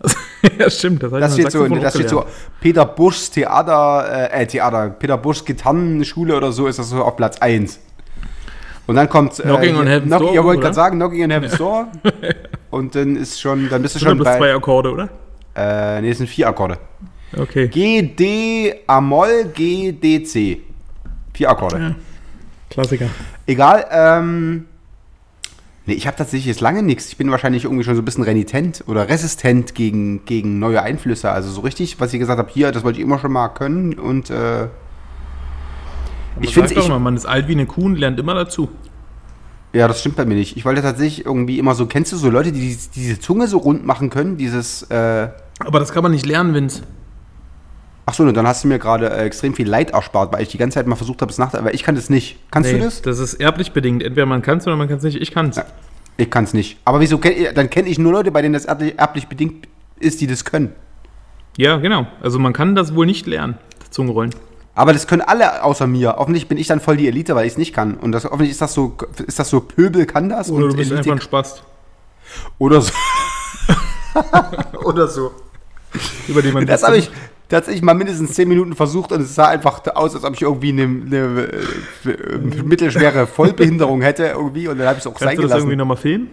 ja, 0.58 0.70
stimmt. 0.70 1.02
Das, 1.02 1.10
Das 1.10 1.32
steht 1.34 1.50
so, 1.50 1.66
das 1.66 1.94
steht 1.94 2.08
so. 2.10 2.24
Peter 2.60 2.84
Buschs 2.84 3.30
Theater, 3.30 4.30
äh, 4.30 4.42
äh, 4.42 4.46
Theater, 4.46 4.90
Peter 4.90 5.16
Buschs 5.16 5.44
Gitarrenschule 5.44 6.36
oder 6.36 6.52
so 6.52 6.66
ist 6.66 6.78
das 6.78 6.90
so 6.90 7.02
auf 7.02 7.16
Platz 7.16 7.38
1. 7.38 7.80
Und 8.86 8.96
dann 8.96 9.08
kommt. 9.08 9.38
Äh, 9.40 9.44
Knocking 9.44 9.76
on 9.76 9.86
Heaven's 9.86 10.06
Knock, 10.08 10.20
Door, 10.20 10.34
Ja, 10.34 10.44
wollte 10.44 10.58
oder? 10.58 10.64
gerade 10.66 10.74
sagen, 10.74 10.96
Knocking 10.98 11.24
on 11.24 11.30
Heaven's 11.30 11.56
Door. 11.56 11.88
Und 12.70 12.94
dann 12.94 13.16
ist 13.16 13.40
schon, 13.40 13.68
dann 13.70 13.82
bist 13.82 13.94
du 13.94 14.00
schon 14.00 14.16
bloß 14.18 14.26
zwei 14.28 14.38
bei. 14.38 14.54
Akkorde, 14.54 14.92
oder? 14.92 15.08
Äh, 15.56 16.00
nee, 16.00 16.08
das 16.08 16.18
sind 16.18 16.28
vier 16.28 16.48
Akkorde. 16.48 16.78
Okay. 17.36 17.68
G, 17.68 18.02
D, 18.02 18.74
A-Moll, 18.86 19.46
G, 19.54 19.92
D, 19.92 20.22
C. 20.24 20.60
Vier 21.32 21.50
Akkorde. 21.50 21.96
Klassiker. 22.70 23.06
Egal, 23.46 23.86
ähm. 23.90 24.66
Nee, 25.86 25.92
ich 25.94 26.06
habe 26.06 26.16
tatsächlich 26.16 26.46
jetzt 26.46 26.62
lange 26.62 26.82
nichts. 26.82 27.08
Ich 27.08 27.18
bin 27.18 27.30
wahrscheinlich 27.30 27.64
irgendwie 27.64 27.84
schon 27.84 27.94
so 27.94 28.00
ein 28.00 28.06
bisschen 28.06 28.24
renitent 28.24 28.84
oder 28.86 29.06
resistent 29.08 29.74
gegen, 29.74 30.24
gegen 30.24 30.58
neue 30.58 30.80
Einflüsse. 30.80 31.30
Also 31.30 31.50
so 31.50 31.60
richtig, 31.60 32.00
was 32.00 32.10
ich 32.14 32.18
gesagt 32.20 32.38
habe, 32.38 32.50
hier, 32.50 32.72
das 32.72 32.84
wollte 32.84 32.98
ich 33.00 33.04
immer 33.04 33.18
schon 33.18 33.32
mal 33.32 33.48
können 33.48 33.92
und 33.98 34.30
äh, 34.30 34.64
Ich 36.40 36.48
ich 36.48 36.54
finde 36.54 36.88
mal, 36.88 36.98
man 36.98 37.16
ist 37.16 37.26
alt 37.26 37.48
wie 37.48 37.52
eine 37.52 37.66
Kuh 37.66 37.84
und 37.84 37.96
lernt 37.96 38.18
immer 38.18 38.32
dazu. 38.34 38.70
Ja, 39.74 39.86
das 39.86 40.00
stimmt 40.00 40.16
bei 40.16 40.24
mir 40.24 40.36
nicht. 40.36 40.56
Ich 40.56 40.64
wollte 40.64 40.80
tatsächlich 40.80 41.26
irgendwie 41.26 41.58
immer 41.58 41.74
so, 41.74 41.84
kennst 41.86 42.12
du 42.12 42.16
so 42.16 42.30
Leute, 42.30 42.50
die 42.52 42.60
die- 42.60 42.78
diese 42.94 43.18
Zunge 43.20 43.46
so 43.46 43.58
rund 43.58 43.84
machen 43.84 44.08
können? 44.08 44.36
Dieses, 44.38 44.84
äh, 44.84 45.28
Aber 45.60 45.78
das 45.78 45.92
kann 45.92 46.02
man 46.02 46.12
nicht 46.12 46.26
lernen, 46.26 46.54
Vince. 46.54 46.82
ach 48.06 48.14
so, 48.14 48.24
ne, 48.24 48.32
dann 48.32 48.46
hast 48.46 48.64
du 48.64 48.68
mir 48.68 48.78
gerade 48.78 49.08
äh, 49.10 49.24
extrem 49.24 49.54
viel 49.54 49.68
Leid 49.68 49.90
erspart, 49.90 50.32
weil 50.32 50.42
ich 50.42 50.48
die 50.48 50.58
ganze 50.58 50.74
Zeit 50.74 50.86
mal 50.86 50.96
versucht 50.96 51.22
habe, 51.22 51.30
es 51.30 51.38
nach, 51.38 51.54
aber 51.54 51.72
ich 51.74 51.82
kann 51.82 51.94
das 51.94 52.10
nicht. 52.10 52.38
Kannst 52.50 52.70
Nee, 52.72 52.78
du 52.78 52.84
das? 52.84 53.02
Das 53.02 53.18
ist 53.18 53.34
erblich 53.34 53.72
bedingt. 53.72 54.02
Entweder 54.02 54.26
man 54.26 54.42
kann 54.42 54.58
es 54.58 54.66
oder 54.66 54.76
man 54.76 54.88
kann 54.88 54.98
es 54.98 55.04
nicht. 55.04 55.20
Ich 55.20 55.30
kann 55.32 55.48
es. 55.50 55.56
Ja. 55.56 55.64
Ich 56.16 56.30
kann 56.30 56.44
es 56.44 56.54
nicht. 56.54 56.78
Aber 56.84 57.00
wieso, 57.00 57.18
kenn, 57.18 57.54
dann 57.54 57.70
kenne 57.70 57.88
ich 57.88 57.98
nur 57.98 58.12
Leute, 58.12 58.30
bei 58.30 58.42
denen 58.42 58.54
das 58.54 58.66
erblich, 58.66 58.98
erblich 58.98 59.26
bedingt 59.28 59.66
ist, 59.98 60.20
die 60.20 60.26
das 60.26 60.44
können. 60.44 60.72
Ja, 61.56 61.76
genau. 61.76 62.06
Also 62.20 62.38
man 62.38 62.52
kann 62.52 62.74
das 62.74 62.94
wohl 62.94 63.06
nicht 63.06 63.26
lernen, 63.26 63.56
Zungenrollen. 63.90 64.34
Aber 64.76 64.92
das 64.92 65.06
können 65.06 65.22
alle 65.22 65.62
außer 65.62 65.86
mir. 65.86 66.18
Offensichtlich 66.18 66.48
bin 66.48 66.58
ich 66.58 66.66
dann 66.66 66.80
voll 66.80 66.96
die 66.96 67.06
Elite, 67.06 67.34
weil 67.36 67.46
ich 67.46 67.52
es 67.52 67.58
nicht 67.58 67.72
kann. 67.72 67.94
Und 67.94 68.10
das, 68.12 68.24
offensichtlich 68.26 68.52
ist 68.52 68.60
das 68.60 68.74
so, 68.74 68.96
ist 69.24 69.38
das 69.38 69.48
so 69.48 69.60
Pöbel 69.60 70.04
kann 70.04 70.28
das 70.28 70.50
Oder 70.50 70.64
und 70.64 70.70
du 70.72 70.76
bist 70.76 70.90
Elite 70.90 71.10
einfach 71.10 71.20
ein 71.20 71.22
Spast, 71.22 71.62
oder 72.58 72.80
so. 72.80 72.92
oder 74.84 75.08
so. 75.08 75.32
über 76.28 76.42
den 76.42 76.54
man 76.54 76.66
Das 76.66 76.82
habe 76.82 76.96
ich 76.98 77.10
tatsächlich 77.48 77.82
mal 77.82 77.94
mindestens 77.94 78.34
10 78.34 78.48
Minuten 78.48 78.74
versucht 78.74 79.12
und 79.12 79.20
es 79.20 79.34
sah 79.34 79.48
einfach 79.48 79.82
aus, 79.94 80.14
als 80.14 80.24
ob 80.24 80.34
ich 80.34 80.42
irgendwie 80.42 80.70
eine, 80.70 80.82
eine, 80.82 81.48
äh, 82.06 82.62
mittelschwere 82.64 83.26
Vollbehinderung 83.26 84.02
hätte 84.02 84.26
irgendwie 84.26 84.68
und 84.68 84.78
dann 84.78 84.86
habe 84.86 84.98
ich 84.98 85.04
es 85.04 85.06
auch 85.06 85.18
sein 85.18 85.28
Kannst 85.28 85.38
du 85.38 85.42
das 85.42 85.52
irgendwie 85.52 85.70
gelassen. 85.70 85.78
nochmal 85.78 85.96
filmen, 85.96 86.30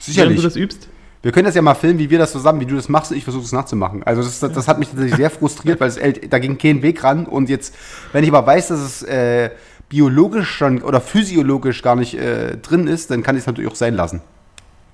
Sicherlich. 0.00 0.36
du 0.36 0.42
das 0.42 0.56
übst? 0.56 0.88
Wir 1.20 1.32
können 1.32 1.46
das 1.46 1.56
ja 1.56 1.62
mal 1.62 1.74
filmen, 1.74 1.98
wie 1.98 2.10
wir 2.10 2.18
das 2.18 2.30
zusammen, 2.30 2.60
wie 2.60 2.66
du 2.66 2.76
das 2.76 2.88
machst 2.88 3.10
und 3.10 3.16
ich 3.16 3.24
versuche 3.24 3.44
es 3.44 3.50
nachzumachen. 3.52 4.04
Also 4.04 4.22
das, 4.22 4.38
das, 4.38 4.52
das 4.52 4.68
hat 4.68 4.78
mich 4.78 4.88
tatsächlich 4.88 5.16
sehr 5.16 5.30
frustriert, 5.30 5.80
weil 5.80 5.88
es, 5.88 5.98
da 6.30 6.38
ging 6.38 6.56
kein 6.58 6.80
Weg 6.82 7.02
ran 7.02 7.26
und 7.26 7.48
jetzt, 7.48 7.74
wenn 8.12 8.22
ich 8.22 8.30
aber 8.32 8.46
weiß, 8.46 8.68
dass 8.68 8.80
es 8.80 9.02
äh, 9.02 9.50
biologisch 9.88 10.48
schon 10.48 10.82
oder 10.82 11.00
physiologisch 11.00 11.82
gar 11.82 11.96
nicht 11.96 12.14
äh, 12.14 12.56
drin 12.58 12.86
ist, 12.86 13.10
dann 13.10 13.22
kann 13.22 13.34
ich 13.36 13.40
es 13.40 13.46
natürlich 13.46 13.70
auch 13.70 13.74
sein 13.76 13.94
lassen. 13.94 14.20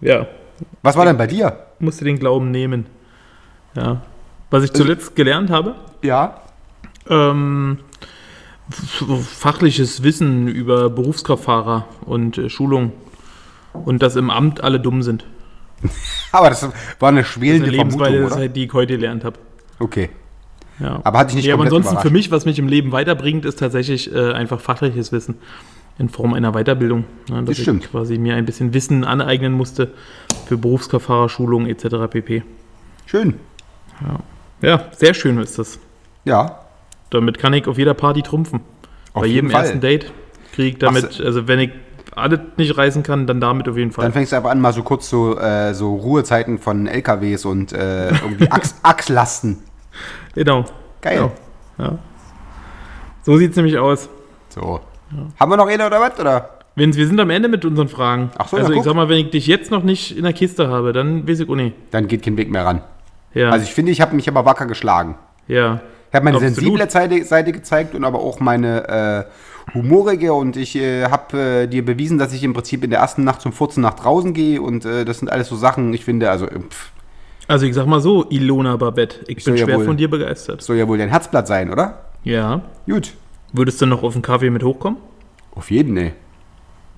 Ja, 0.01 0.27
Was 0.83 0.97
war 0.97 1.05
denn 1.05 1.17
bei 1.17 1.27
dir? 1.27 1.59
musst 1.79 2.01
du 2.01 2.05
den 2.05 2.19
Glauben 2.19 2.51
nehmen. 2.51 2.87
Ja. 3.75 4.03
Was 4.51 4.65
ich 4.65 4.73
zuletzt 4.73 5.17
gelernt 5.17 5.51
habe, 5.51 5.75
Ja. 6.03 6.41
ähm, 7.09 7.79
fachliches 9.23 10.03
Wissen 10.03 10.49
über 10.49 10.91
Berufskraftfahrer 10.91 11.87
und 12.07 12.39
äh, 12.39 12.49
Schulung. 12.49 12.93
Und 13.73 14.03
dass 14.03 14.17
im 14.17 14.31
Amt 14.31 14.63
alle 14.63 14.79
dumm 14.81 15.03
sind. 15.03 15.25
Aber 16.33 16.49
das 16.51 16.69
war 17.01 17.09
eine 17.09 17.21
Das 17.21 17.29
ist 17.29 17.35
schwelende 17.35 17.67
eine 17.69 17.77
Vermutung, 17.77 18.01
Lebensweise, 18.07 18.41
oder? 18.41 18.49
die 18.49 18.65
ich 18.65 18.73
heute 18.73 18.95
gelernt 18.95 19.25
habe. 19.25 19.39
Okay. 19.81 20.11
Ja. 20.81 21.01
Aber 21.05 21.19
hat 21.19 21.29
dich 21.29 21.37
nicht 21.37 21.45
ja, 21.47 21.55
aber 21.55 21.65
ansonsten 21.65 21.91
für 21.91 21.95
überrascht? 22.09 22.13
mich, 22.13 22.31
was 22.33 22.47
mich 22.47 22.59
im 22.59 22.67
Leben 22.67 22.91
weiterbringt, 22.91 23.45
ist 23.45 23.61
tatsächlich 23.61 24.13
äh, 24.13 24.33
einfach 24.33 24.61
fachliches 24.61 25.13
Wissen 25.13 25.37
in 25.99 26.09
Form 26.09 26.35
einer 26.35 26.53
Weiterbildung. 26.53 27.05
Ne, 27.31 27.37
dass 27.45 27.57
Das 27.57 27.59
stimmt. 27.59 27.85
ich 27.85 27.91
quasi 27.93 28.19
mir 28.19 28.35
ein 28.35 28.45
bisschen 28.45 28.75
Wissen 28.75 29.05
aneignen 29.05 29.53
musste 29.53 29.93
für 30.47 30.57
Berufskraftfahrerschulung 30.57 31.67
etc. 31.67 32.11
pp. 32.11 32.43
Schön. 33.07 33.35
Ja, 34.61 34.85
sehr 34.93 35.15
schön 35.15 35.39
ist 35.39 35.59
das. 35.59 35.79
Ja. 36.25 36.61
Damit 37.11 37.39
kann 37.39 37.53
ich 37.53 37.67
auf 37.67 37.79
jeder 37.79 37.95
Party 37.95 38.23
trumpfen. 38.23 38.61
Auf 39.13 39.23
Bei 39.23 39.29
jedem 39.29 39.51
Fall. 39.51 39.63
ersten 39.63 39.81
Date 39.81 40.13
kriege 40.53 40.69
ich 40.71 40.79
damit, 40.79 41.21
also 41.21 41.47
wenn 41.47 41.61
ich 41.61 41.71
alles 42.17 42.41
nicht 42.57 42.77
reisen 42.77 43.03
kann, 43.03 43.27
dann 43.27 43.41
damit 43.41 43.69
auf 43.69 43.77
jeden 43.77 43.93
Fall. 43.93 44.05
Dann 44.05 44.13
fängst 44.13 44.33
du 44.33 44.37
einfach 44.37 44.51
an, 44.51 44.61
mal 44.61 44.73
so 44.73 44.83
kurz 44.83 45.09
so, 45.11 45.39
äh, 45.39 45.75
so 45.75 45.95
Ruhezeiten 45.97 46.59
von 46.59 46.87
LKWs 46.87 47.45
und 47.45 47.73
äh, 47.73 48.09
irgendwie 48.09 48.51
Achs 48.51 48.77
Achslasten. 48.83 49.59
genau. 50.35 50.65
Geil. 51.01 51.17
Genau. 51.17 51.33
Ja. 51.79 51.99
So 53.23 53.37
sieht 53.37 53.51
es 53.51 53.57
nämlich 53.57 53.79
aus. 53.79 54.09
So. 54.49 54.81
Haben 55.39 55.51
wir 55.51 55.57
noch 55.57 55.67
eine 55.69 55.87
oder 55.87 56.01
was? 56.01 56.19
Oder? 56.19 56.51
Wir 56.77 56.93
sind 56.93 57.21
am 57.21 57.31
Ende 57.31 57.49
mit 57.49 57.65
unseren 57.65 57.89
Fragen. 57.89 58.31
Ach 58.37 58.49
so, 58.49 58.57
ja, 58.57 58.63
also 58.63 58.73
ich 58.73 58.79
guck. 58.79 58.85
sag 58.87 58.95
mal, 58.95 59.09
wenn 59.09 59.19
ich 59.19 59.31
dich 59.31 59.47
jetzt 59.47 59.71
noch 59.71 59.85
nicht 59.85 60.17
in 60.17 60.25
der 60.25 60.33
Kiste 60.33 60.69
habe, 60.69 60.93
dann 60.93 61.29
weiß 61.29 61.41
ich 61.41 61.49
auch 61.49 61.55
nicht. 61.55 61.77
Dann 61.93 62.09
geht 62.09 62.23
kein 62.23 62.37
Weg 62.37 62.51
mehr 62.51 62.65
ran. 62.65 62.83
Ja, 63.35 63.51
Also 63.51 63.65
ich 63.65 63.75
finde, 63.75 63.93
ich 63.93 64.01
habe 64.01 64.15
mich 64.17 64.29
aber 64.29 64.45
wacker 64.45 64.67
geschlagen. 64.67 65.17
ja. 65.49 65.81
Ich 66.11 66.17
habe 66.17 66.27
meine 66.27 66.37
Absolut. 66.37 66.55
sensible 66.55 66.89
Seite, 66.91 67.25
Seite 67.25 67.51
gezeigt 67.51 67.93
und 67.97 68.05
aber 68.05 68.21
auch 68.21 68.39
meine 68.39 69.27
äh, 69.27 69.75
humorige 69.75 70.33
und 70.33 70.57
ich 70.57 70.77
äh, 70.77 71.07
habe 71.07 71.37
äh, 71.63 71.67
dir 71.67 71.85
bewiesen, 71.85 72.19
dass 72.19 72.33
ich 72.33 72.45
im 72.45 72.53
Prinzip 72.53 72.85
in 72.85 72.91
der 72.91 73.01
ersten 73.01 73.25
Nacht 73.25 73.41
zum 73.41 73.53
Furzen 73.53 73.81
nach 73.81 73.95
draußen 73.95 74.33
gehe 74.33 74.63
und 74.63 74.85
äh, 74.85 75.05
das 75.05 75.19
sind 75.19 75.29
alles 75.29 75.49
so 75.49 75.57
Sachen, 75.57 75.93
ich 75.93 76.05
finde, 76.05 76.31
also 76.31 76.47
äh, 76.47 76.61
pff, 76.61 76.93
Also 77.49 77.67
ich 77.67 77.75
sag 77.75 77.87
mal 77.87 78.01
so, 78.01 78.27
Ilona 78.31 78.77
Babette, 78.77 79.25
ich 79.27 79.43
soll 79.43 79.55
bin 79.55 79.61
ja 79.63 79.67
schwer 79.67 79.79
wohl- 79.79 79.87
von 79.87 79.97
dir 79.97 80.09
begeistert. 80.09 80.63
soll 80.63 80.77
ja 80.77 80.87
wohl 80.87 80.99
dein 80.99 81.09
Herzblatt 81.09 81.49
sein, 81.49 81.73
oder? 81.73 82.05
Ja. 82.23 82.61
Gut. 82.87 83.15
Würdest 83.53 83.83
du 83.83 83.87
noch 83.87 84.05
auf 84.05 84.13
den 84.13 84.23
Kaffee 84.23 84.51
mit 84.51 84.63
hochkommen? 84.63 84.99
Auf 85.57 85.73
jeden, 85.73 85.97
ey. 85.97 86.13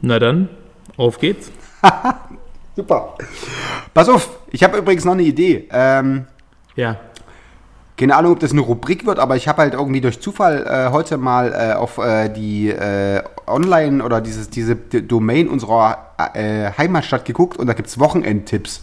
Na 0.03 0.19
dann, 0.19 0.51
auf 0.99 1.19
geht's. 1.19 1.51
Super. 2.77 3.15
Pass 3.95 4.09
auf, 4.09 4.29
ich 4.51 4.63
habe 4.63 4.77
übrigens 4.79 5.05
noch 5.05 5.13
eine 5.15 5.23
Idee. 5.23 5.67
Ähm, 5.73 6.27
Ja. 6.75 6.97
keine 7.97 8.15
Ahnung, 8.15 8.33
ob 8.33 8.41
das 8.41 8.53
eine 8.53 8.61
Rubrik 8.61 9.07
wird, 9.07 9.19
aber 9.19 9.37
ich 9.37 9.49
habe 9.49 9.63
halt 9.63 9.73
irgendwie 9.75 10.03
durch 10.03 10.21
Zufall 10.21 10.67
äh, 10.67 10.93
heute 10.93 11.17
mal 11.17 11.53
äh, 11.55 11.73
auf 11.73 11.97
äh, 11.97 12.29
die 12.29 12.69
äh, 12.69 13.23
Online- 13.47 14.05
oder 14.05 14.21
dieses, 14.21 14.51
diese 14.51 14.77
Domain 14.77 15.49
unserer 15.49 16.13
äh, 16.35 16.71
Heimatstadt 16.77 17.25
geguckt 17.25 17.57
und 17.57 17.67
da 17.67 17.73
gibt 17.73 17.89
es 17.89 17.99
Wochenendtipps. 17.99 18.83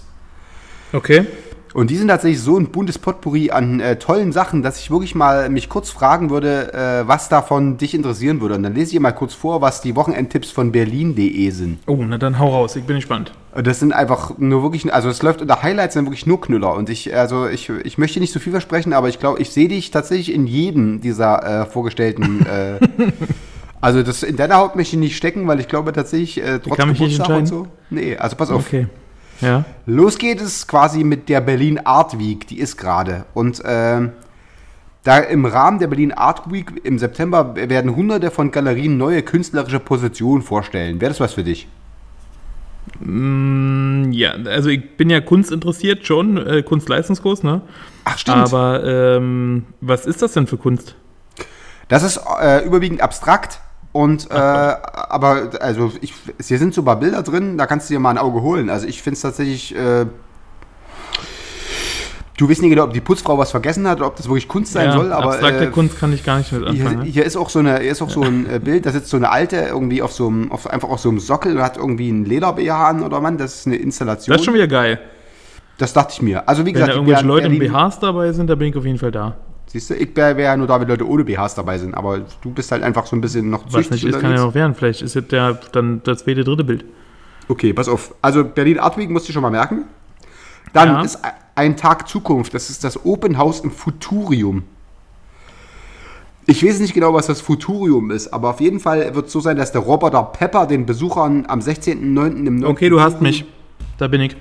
Okay. 0.91 1.25
Und 1.73 1.89
die 1.89 1.95
sind 1.95 2.07
tatsächlich 2.09 2.39
so 2.39 2.57
ein 2.57 2.67
buntes 2.67 2.99
Potpourri 2.99 3.49
an 3.49 3.79
äh, 3.79 3.97
tollen 3.97 4.31
Sachen, 4.31 4.61
dass 4.61 4.79
ich 4.79 4.91
wirklich 4.91 5.15
mal 5.15 5.49
mich 5.49 5.69
kurz 5.69 5.89
fragen 5.89 6.29
würde, 6.29 6.71
äh, 6.73 7.07
was 7.07 7.29
davon 7.29 7.77
dich 7.77 7.95
interessieren 7.95 8.41
würde. 8.41 8.55
Und 8.55 8.63
dann 8.63 8.75
lese 8.75 8.93
ich 8.93 8.99
mal 8.99 9.11
kurz 9.11 9.33
vor, 9.33 9.61
was 9.61 9.81
die 9.81 9.95
Wochenendtipps 9.95 10.51
von 10.51 10.71
berlin.de 10.71 11.49
sind. 11.49 11.79
Oh, 11.87 11.97
na 12.07 12.19
dann 12.19 12.37
hau 12.37 12.49
raus, 12.49 12.75
ich 12.75 12.83
bin 12.83 12.97
gespannt. 12.97 13.31
Das 13.55 13.79
sind 13.79 13.91
einfach 13.91 14.37
nur 14.37 14.61
wirklich, 14.61 14.93
also 14.93 15.09
es 15.09 15.21
läuft 15.23 15.41
unter 15.41 15.63
Highlights, 15.63 15.95
sind 15.95 16.05
wirklich 16.05 16.27
nur 16.27 16.41
Knüller. 16.41 16.75
Und 16.75 16.89
ich, 16.89 17.15
also 17.15 17.47
ich, 17.47 17.69
ich 17.69 17.97
möchte 17.97 18.19
nicht 18.19 18.33
zu 18.33 18.39
viel 18.39 18.51
versprechen, 18.51 18.93
aber 18.93 19.09
ich 19.09 19.19
glaube, 19.19 19.41
ich 19.41 19.49
sehe 19.49 19.67
dich 19.67 19.89
tatsächlich 19.89 20.33
in 20.33 20.45
jedem 20.45 21.01
dieser 21.01 21.61
äh, 21.61 21.65
vorgestellten. 21.65 22.45
äh, 22.45 22.79
also 23.81 24.03
das 24.03 24.21
in 24.21 24.35
deiner 24.35 24.57
Haut 24.57 24.75
möchte 24.75 24.95
ich 24.95 24.99
nicht 24.99 25.17
stecken, 25.17 25.47
weil 25.47 25.59
ich 25.59 25.67
glaube 25.67 25.91
tatsächlich, 25.91 26.43
äh, 26.43 26.59
trotz 26.59 26.77
kann 26.77 26.89
mich 26.89 26.99
nicht 26.99 27.13
Geburtstag 27.13 27.37
und 27.37 27.45
so. 27.47 27.67
Nee, 27.89 28.15
also 28.15 28.35
pass 28.35 28.51
auf. 28.51 28.67
Okay. 28.67 28.87
Ja. 29.41 29.65
Los 29.85 30.17
geht 30.17 30.41
es 30.41 30.67
quasi 30.67 31.03
mit 31.03 31.29
der 31.29 31.41
Berlin 31.41 31.79
Art 31.85 32.17
Week, 32.19 32.47
die 32.47 32.59
ist 32.59 32.77
gerade. 32.77 33.25
Und 33.33 33.61
ähm, 33.65 34.11
da 35.03 35.17
im 35.17 35.45
Rahmen 35.45 35.79
der 35.79 35.87
Berlin 35.87 36.13
Art 36.13 36.51
Week 36.51 36.71
im 36.83 36.97
September 36.97 37.55
werden 37.55 37.95
hunderte 37.95 38.31
von 38.31 38.51
Galerien 38.51 38.97
neue 38.97 39.21
künstlerische 39.21 39.79
Positionen 39.79 40.41
vorstellen. 40.41 41.01
Wäre 41.01 41.11
das 41.11 41.19
was 41.19 41.33
für 41.33 41.43
dich? 41.43 41.67
Mm, 42.99 44.11
Ja, 44.11 44.33
also 44.45 44.69
ich 44.69 44.95
bin 44.97 45.09
ja 45.09 45.19
kunstinteressiert 45.21 46.05
schon, 46.05 46.37
äh, 46.37 46.63
Kunstleistungskurs, 46.63 47.43
ne? 47.43 47.61
Ach, 48.05 48.17
stimmt. 48.17 48.37
Aber 48.37 48.83
ähm, 48.85 49.65
was 49.81 50.05
ist 50.05 50.21
das 50.21 50.33
denn 50.33 50.47
für 50.47 50.57
Kunst? 50.57 50.95
Das 51.87 52.03
ist 52.03 52.19
äh, 52.41 52.65
überwiegend 52.65 53.01
abstrakt. 53.01 53.59
Und, 53.93 54.29
äh, 54.31 54.33
aber, 54.33 55.51
also, 55.59 55.91
ich, 56.01 56.13
hier 56.41 56.57
sind 56.57 56.73
so 56.73 56.81
ein 56.81 56.85
paar 56.85 56.99
Bilder 56.99 57.21
drin, 57.21 57.57
da 57.59 57.67
kannst 57.67 57.89
du 57.89 57.93
dir 57.93 57.99
mal 57.99 58.09
ein 58.09 58.17
Auge 58.17 58.41
holen. 58.41 58.69
Also, 58.71 58.87
ich 58.87 59.03
finde 59.03 59.15
es 59.15 59.21
tatsächlich, 59.21 59.75
äh, 59.75 60.07
du 62.37 62.49
weißt 62.49 62.63
nicht 62.63 62.71
genau, 62.71 62.85
ob 62.85 62.93
die 62.93 63.01
Putzfrau 63.01 63.37
was 63.37 63.51
vergessen 63.51 63.87
hat 63.87 63.99
oder 63.99 64.07
ob 64.07 64.15
das 64.15 64.27
wirklich 64.27 64.47
Kunst 64.47 64.73
sein 64.73 64.91
soll, 64.91 65.13
aber. 65.13 65.33
abstrakte 65.33 65.65
äh, 65.65 65.67
Kunst 65.67 65.99
kann 65.99 66.11
ich 66.11 66.23
gar 66.23 66.39
nicht 66.39 66.51
mit 66.51 66.61
Hier, 66.69 66.85
anfangen. 66.87 67.05
ne? 67.05 67.05
hier 67.05 67.23
ist 67.23 67.37
auch 67.37 67.49
so 67.49 67.59
eine, 67.59 67.79
hier 67.79 67.91
ist 67.91 68.01
auch 68.01 68.09
so 68.09 68.23
ein 68.23 68.49
äh, 68.49 68.59
Bild, 68.59 68.87
da 68.87 68.91
sitzt 68.91 69.09
so 69.09 69.17
eine 69.17 69.29
alte 69.29 69.57
irgendwie 69.57 70.01
auf 70.01 70.11
so 70.11 70.27
einem, 70.27 70.51
auf, 70.51 70.67
einfach 70.67 70.89
auf 70.89 70.99
so 70.99 71.09
einem 71.09 71.19
Sockel 71.19 71.55
und 71.55 71.61
hat 71.61 71.77
irgendwie 71.77 72.09
einen 72.09 72.25
Leder-BH 72.25 72.89
an 72.89 73.03
oder 73.03 73.21
Mann, 73.21 73.37
das 73.37 73.59
ist 73.59 73.67
eine 73.67 73.75
Installation. 73.75 74.33
Das 74.33 74.41
ist 74.41 74.45
schon 74.45 74.55
wieder 74.55 74.67
geil. 74.67 74.99
Das 75.77 75.93
dachte 75.93 76.13
ich 76.13 76.21
mir. 76.23 76.47
Also 76.49 76.63
wie 76.63 76.67
Wenn 76.67 76.73
gesagt, 76.73 76.89
da 76.89 76.95
irgendwelche 76.95 77.25
Leute 77.25 77.47
in 77.47 77.59
BHs 77.59 77.99
dabei 77.99 78.31
sind, 78.31 78.49
da 78.49 78.55
bin 78.55 78.69
ich 78.69 78.75
auf 78.75 78.85
jeden 78.85 78.97
Fall 78.97 79.11
da. 79.11 79.35
Siehst 79.73 79.89
du, 79.89 79.95
ich 79.95 80.15
wäre 80.15 80.37
wär 80.37 80.45
ja 80.45 80.55
nur 80.55 80.67
da, 80.67 80.79
wenn 80.79 80.87
Leute 80.87 81.07
ohne 81.09 81.23
BHs 81.23 81.55
dabei 81.55 81.79
sind, 81.79 81.95
aber 81.95 82.19
du 82.41 82.51
bist 82.51 82.71
halt 82.71 82.83
einfach 82.83 83.07
so 83.07 83.15
ein 83.15 83.21
bisschen 83.21 83.49
noch 83.49 83.63
Was 83.71 83.89
nicht 83.89 84.03
ist, 84.03 84.19
kann 84.19 84.29
ja 84.31 84.45
noch 84.45 84.53
werden. 84.53 84.75
Vielleicht 84.75 85.01
ist 85.01 85.15
jetzt 85.15 85.31
der, 85.31 85.55
dann 85.71 85.99
das 86.03 86.19
zweite, 86.19 86.43
dritte 86.43 86.63
Bild. 86.63 86.85
Okay, 87.47 87.73
pass 87.73 87.89
auf. 87.89 88.13
Also 88.21 88.43
Berlin 88.43 88.77
Art 88.77 88.99
Week 88.99 89.09
musst 89.09 89.27
du 89.27 89.33
schon 89.33 89.41
mal 89.41 89.49
merken. 89.49 89.85
Dann 90.73 90.89
Ja. 90.89 91.01
ist 91.01 91.17
ein 91.55 91.75
Tag 91.75 92.07
Zukunft. 92.07 92.53
Das 92.53 92.69
ist 92.69 92.83
das 92.83 93.03
Open 93.03 93.39
House 93.39 93.61
im 93.61 93.71
Futurium. 93.71 94.61
Ich 96.45 96.63
weiß 96.63 96.79
nicht 96.79 96.93
genau, 96.93 97.15
was 97.15 97.25
das 97.25 97.41
Futurium 97.41 98.11
ist, 98.11 98.31
aber 98.31 98.51
auf 98.51 98.61
jeden 98.61 98.79
Fall 98.79 99.15
wird 99.15 99.25
es 99.25 99.31
so 99.31 99.39
sein, 99.39 99.57
dass 99.57 99.71
der 99.71 99.81
Roboter 99.81 100.21
Pepper 100.21 100.67
den 100.67 100.85
Besuchern 100.85 101.45
am 101.47 101.61
16.09. 101.61 102.45
im 102.45 102.63
Okay, 102.63 102.89
du 102.89 103.01
hast 103.01 103.21
mich. 103.21 103.43
Da 103.97 104.07
bin 104.07 104.21
ich. 104.21 104.35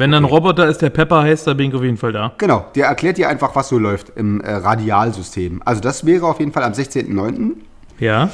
Wenn 0.00 0.12
dann 0.12 0.24
Roboter 0.24 0.66
ist, 0.66 0.80
der 0.80 0.88
Pepper 0.88 1.24
heißt, 1.24 1.46
da 1.46 1.52
bin 1.52 1.68
ich 1.68 1.76
auf 1.76 1.82
jeden 1.82 1.98
Fall 1.98 2.12
da. 2.12 2.32
Genau, 2.38 2.64
der 2.74 2.86
erklärt 2.86 3.18
dir 3.18 3.28
einfach, 3.28 3.54
was 3.54 3.68
so 3.68 3.78
läuft 3.78 4.10
im 4.16 4.40
äh, 4.40 4.50
Radialsystem. 4.50 5.60
Also 5.62 5.82
das 5.82 6.06
wäre 6.06 6.24
auf 6.26 6.40
jeden 6.40 6.52
Fall 6.52 6.62
am 6.62 6.72
16.09. 6.72 7.56
Ja. 7.98 8.30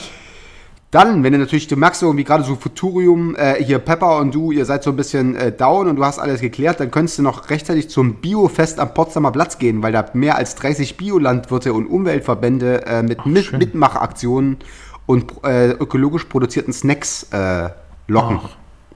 Dann, 0.92 1.24
wenn 1.24 1.32
du 1.32 1.40
natürlich, 1.40 1.66
du 1.66 1.74
merkst 1.74 2.02
irgendwie 2.04 2.22
gerade 2.22 2.44
so 2.44 2.54
Futurium, 2.54 3.34
äh, 3.34 3.54
hier 3.54 3.80
Pepper 3.80 4.18
und 4.18 4.32
du, 4.32 4.52
ihr 4.52 4.64
seid 4.64 4.84
so 4.84 4.90
ein 4.90 4.96
bisschen 4.96 5.34
äh, 5.34 5.50
down 5.50 5.88
und 5.88 5.96
du 5.96 6.04
hast 6.04 6.20
alles 6.20 6.40
geklärt, 6.40 6.78
dann 6.78 6.92
könntest 6.92 7.18
du 7.18 7.24
noch 7.24 7.50
rechtzeitig 7.50 7.90
zum 7.90 8.14
Biofest 8.14 8.78
am 8.78 8.94
Potsdamer 8.94 9.32
Platz 9.32 9.58
gehen, 9.58 9.82
weil 9.82 9.90
da 9.90 10.08
mehr 10.12 10.36
als 10.36 10.54
30 10.54 10.96
Biolandwirte 10.96 11.72
und 11.72 11.88
Umweltverbände 11.88 12.86
äh, 12.86 13.02
mit 13.02 13.26
Mit. 13.26 13.52
Mitmachaktionen 13.52 14.58
und 15.06 15.32
äh, 15.42 15.70
ökologisch 15.70 16.26
produzierten 16.26 16.72
Snacks 16.72 17.24
äh, 17.32 17.70
locken. 18.06 18.38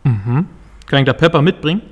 Kann 0.05 1.01
ich 1.01 1.05
da 1.07 1.15
Pepper 1.15 1.43
mitbringen? 1.43 1.83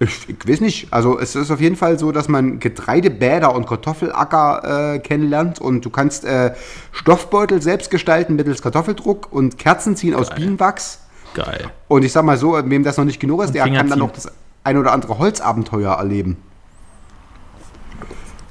Ich, 0.00 0.28
ich 0.28 0.48
weiß 0.48 0.60
nicht. 0.60 0.88
Also 0.92 1.18
es 1.18 1.36
ist 1.36 1.50
auf 1.50 1.60
jeden 1.60 1.76
Fall 1.76 1.98
so, 1.98 2.10
dass 2.12 2.28
man 2.28 2.58
Getreidebäder 2.58 3.54
und 3.54 3.66
Kartoffelacker 3.66 4.94
äh, 4.94 4.98
kennenlernt 4.98 5.60
und 5.60 5.84
du 5.84 5.90
kannst 5.90 6.24
äh, 6.24 6.54
Stoffbeutel 6.92 7.62
selbst 7.62 7.90
gestalten 7.90 8.36
mittels 8.36 8.60
Kartoffeldruck 8.62 9.32
und 9.32 9.58
Kerzen 9.58 9.96
ziehen 9.96 10.14
aus 10.14 10.30
Bienenwachs. 10.30 11.00
Geil. 11.34 11.70
Und 11.88 12.04
ich 12.04 12.12
sag 12.12 12.24
mal 12.24 12.36
so, 12.36 12.52
wem 12.64 12.82
das 12.84 12.96
noch 12.96 13.04
nicht 13.04 13.20
genug 13.20 13.40
ist, 13.42 13.48
Und 13.48 13.54
der 13.54 13.64
Finger 13.64 13.78
kann 13.78 13.88
dann 13.88 13.98
ziehen. 13.98 14.06
noch 14.06 14.12
das 14.12 14.30
ein 14.64 14.76
oder 14.76 14.92
andere 14.92 15.18
Holzabenteuer 15.18 15.92
erleben. 15.94 16.36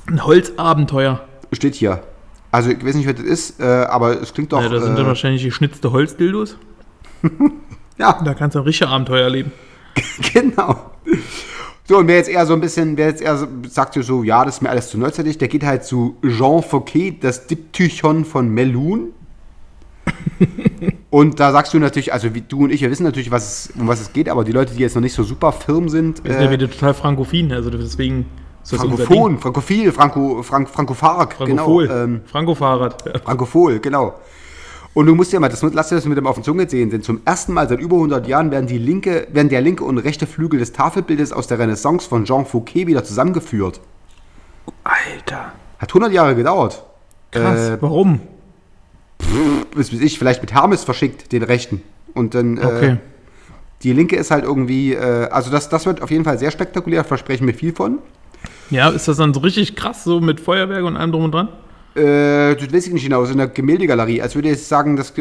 Ein 0.07 0.25
Holzabenteuer. 0.25 1.21
Steht 1.53 1.75
hier. 1.75 2.03
Also 2.51 2.69
ich 2.69 2.85
weiß 2.85 2.95
nicht, 2.95 3.07
was 3.07 3.15
das 3.15 3.25
ist, 3.25 3.59
äh, 3.59 3.63
aber 3.65 4.21
es 4.21 4.33
klingt 4.33 4.51
doch. 4.53 4.61
ja, 4.61 4.69
da 4.69 4.79
sind 4.79 4.95
dann 4.95 5.05
äh, 5.05 5.07
wahrscheinlich 5.07 5.43
geschnitzte 5.43 5.91
Holzdildos. 5.91 6.57
ja, 7.97 8.21
Da 8.23 8.33
kannst 8.33 8.55
du 8.55 8.59
ein 8.59 8.65
richtiges 8.65 8.91
Abenteuer 8.91 9.23
erleben. 9.23 9.51
genau. 10.33 10.91
So, 11.85 11.97
und 11.97 12.07
wer 12.07 12.15
jetzt 12.15 12.29
eher 12.29 12.45
so 12.45 12.53
ein 12.53 12.61
bisschen, 12.61 12.95
wer 12.95 13.07
jetzt 13.07 13.21
eher 13.21 13.37
so, 13.37 13.45
sagt 13.67 13.93
so, 13.93 14.23
ja, 14.23 14.45
das 14.45 14.55
ist 14.55 14.61
mir 14.61 14.69
alles 14.69 14.89
zu 14.89 14.97
neuzeitig, 14.97 15.37
der 15.37 15.49
geht 15.49 15.65
halt 15.65 15.83
zu 15.83 16.15
Jean 16.21 16.63
Fouquet, 16.63 17.17
das 17.19 17.47
Diptychon 17.47 18.23
von 18.23 18.49
Melun. 18.49 19.11
und 21.09 21.39
da 21.39 21.51
sagst 21.51 21.73
du 21.73 21.79
natürlich, 21.79 22.13
also 22.13 22.33
wie 22.33 22.41
du 22.41 22.63
und 22.63 22.71
ich, 22.71 22.81
wir 22.81 22.89
wissen 22.89 23.03
natürlich, 23.03 23.31
was 23.31 23.67
es, 23.67 23.73
um 23.77 23.87
was 23.87 23.99
es 23.99 24.13
geht, 24.13 24.29
aber 24.29 24.43
die 24.43 24.53
Leute, 24.53 24.73
die 24.73 24.81
jetzt 24.81 24.95
noch 24.95 25.01
nicht 25.01 25.13
so 25.13 25.23
super 25.23 25.51
firm 25.51 25.89
sind, 25.89 26.23
Wir 26.23 26.31
sind 26.33 26.41
ja 26.41 26.47
äh, 26.47 26.51
wieder 26.51 26.69
total 26.69 26.93
frankophin, 26.93 27.51
also 27.51 27.69
deswegen. 27.69 28.25
Frankophon, 28.65 29.39
Frankophil, 29.39 29.91
Franco, 29.91 30.41
Frank, 30.41 30.69
Frankophag, 30.69 31.37
genau. 31.37 31.45
Frankophol. 31.45 31.89
Ähm, 31.91 32.21
Frankofahrrad. 32.25 33.05
Ja. 33.05 33.19
Frankophol, 33.19 33.79
genau. 33.79 34.13
Und 34.93 35.07
du 35.07 35.15
musst 35.15 35.33
dir 35.33 35.39
mal, 35.39 35.49
das, 35.49 35.61
lass 35.63 35.89
dir 35.89 35.95
das 35.95 36.05
mit 36.05 36.17
dem 36.17 36.27
auf 36.27 36.35
den 36.35 36.43
Zunge 36.43 36.69
sehen, 36.69 36.91
denn 36.91 37.01
zum 37.01 37.21
ersten 37.25 37.53
Mal 37.53 37.67
seit 37.67 37.79
über 37.79 37.95
100 37.95 38.27
Jahren 38.27 38.51
werden, 38.51 38.67
die 38.67 38.77
linke, 38.77 39.27
werden 39.31 39.49
der 39.49 39.61
linke 39.61 39.83
und 39.83 39.97
rechte 39.97 40.27
Flügel 40.27 40.59
des 40.59 40.71
Tafelbildes 40.71 41.31
aus 41.33 41.47
der 41.47 41.57
Renaissance 41.57 42.07
von 42.07 42.25
Jean 42.25 42.45
Fouquet 42.45 42.85
wieder 42.85 43.03
zusammengeführt. 43.03 43.79
Alter. 44.83 45.51
Hat 45.79 45.89
100 45.89 46.11
Jahre 46.13 46.35
gedauert. 46.35 46.83
Krass. 47.31 47.69
Äh, 47.69 47.77
Warum? 47.81 48.19
weiß 49.75 49.91
ich, 49.93 50.19
vielleicht 50.19 50.41
mit 50.41 50.53
Hermes 50.53 50.83
verschickt, 50.83 51.31
den 51.31 51.43
rechten. 51.43 51.81
Und 52.13 52.35
dann, 52.35 52.57
äh, 52.57 52.65
Okay. 52.65 52.97
die 53.81 53.93
linke 53.93 54.15
ist 54.15 54.29
halt 54.29 54.43
irgendwie, 54.43 54.93
äh, 54.93 55.27
also 55.31 55.49
das, 55.49 55.69
das 55.69 55.85
wird 55.85 56.01
auf 56.01 56.11
jeden 56.11 56.23
Fall 56.23 56.37
sehr 56.37 56.51
spektakulär, 56.51 57.03
versprechen 57.03 57.47
wir 57.47 57.53
viel 57.53 57.73
von. 57.73 57.99
Ja, 58.69 58.89
ist 58.89 59.07
das 59.07 59.17
dann 59.17 59.33
so 59.33 59.39
richtig 59.39 59.75
krass, 59.75 60.03
so 60.03 60.19
mit 60.19 60.39
Feuerwerk 60.39 60.83
und 60.83 60.97
allem 60.97 61.11
drum 61.11 61.23
und 61.23 61.31
dran? 61.31 61.49
Äh, 61.95 62.55
das 62.55 62.73
weiß 62.73 62.87
ich 62.87 62.93
nicht 62.93 63.03
genau, 63.03 63.23
so 63.25 63.31
in 63.31 63.37
der 63.37 63.47
Gemäldegalerie. 63.47 64.21
Als 64.21 64.35
würde 64.35 64.49
ich 64.49 64.55
jetzt 64.55 64.69
sagen, 64.69 64.95
das, 64.95 65.13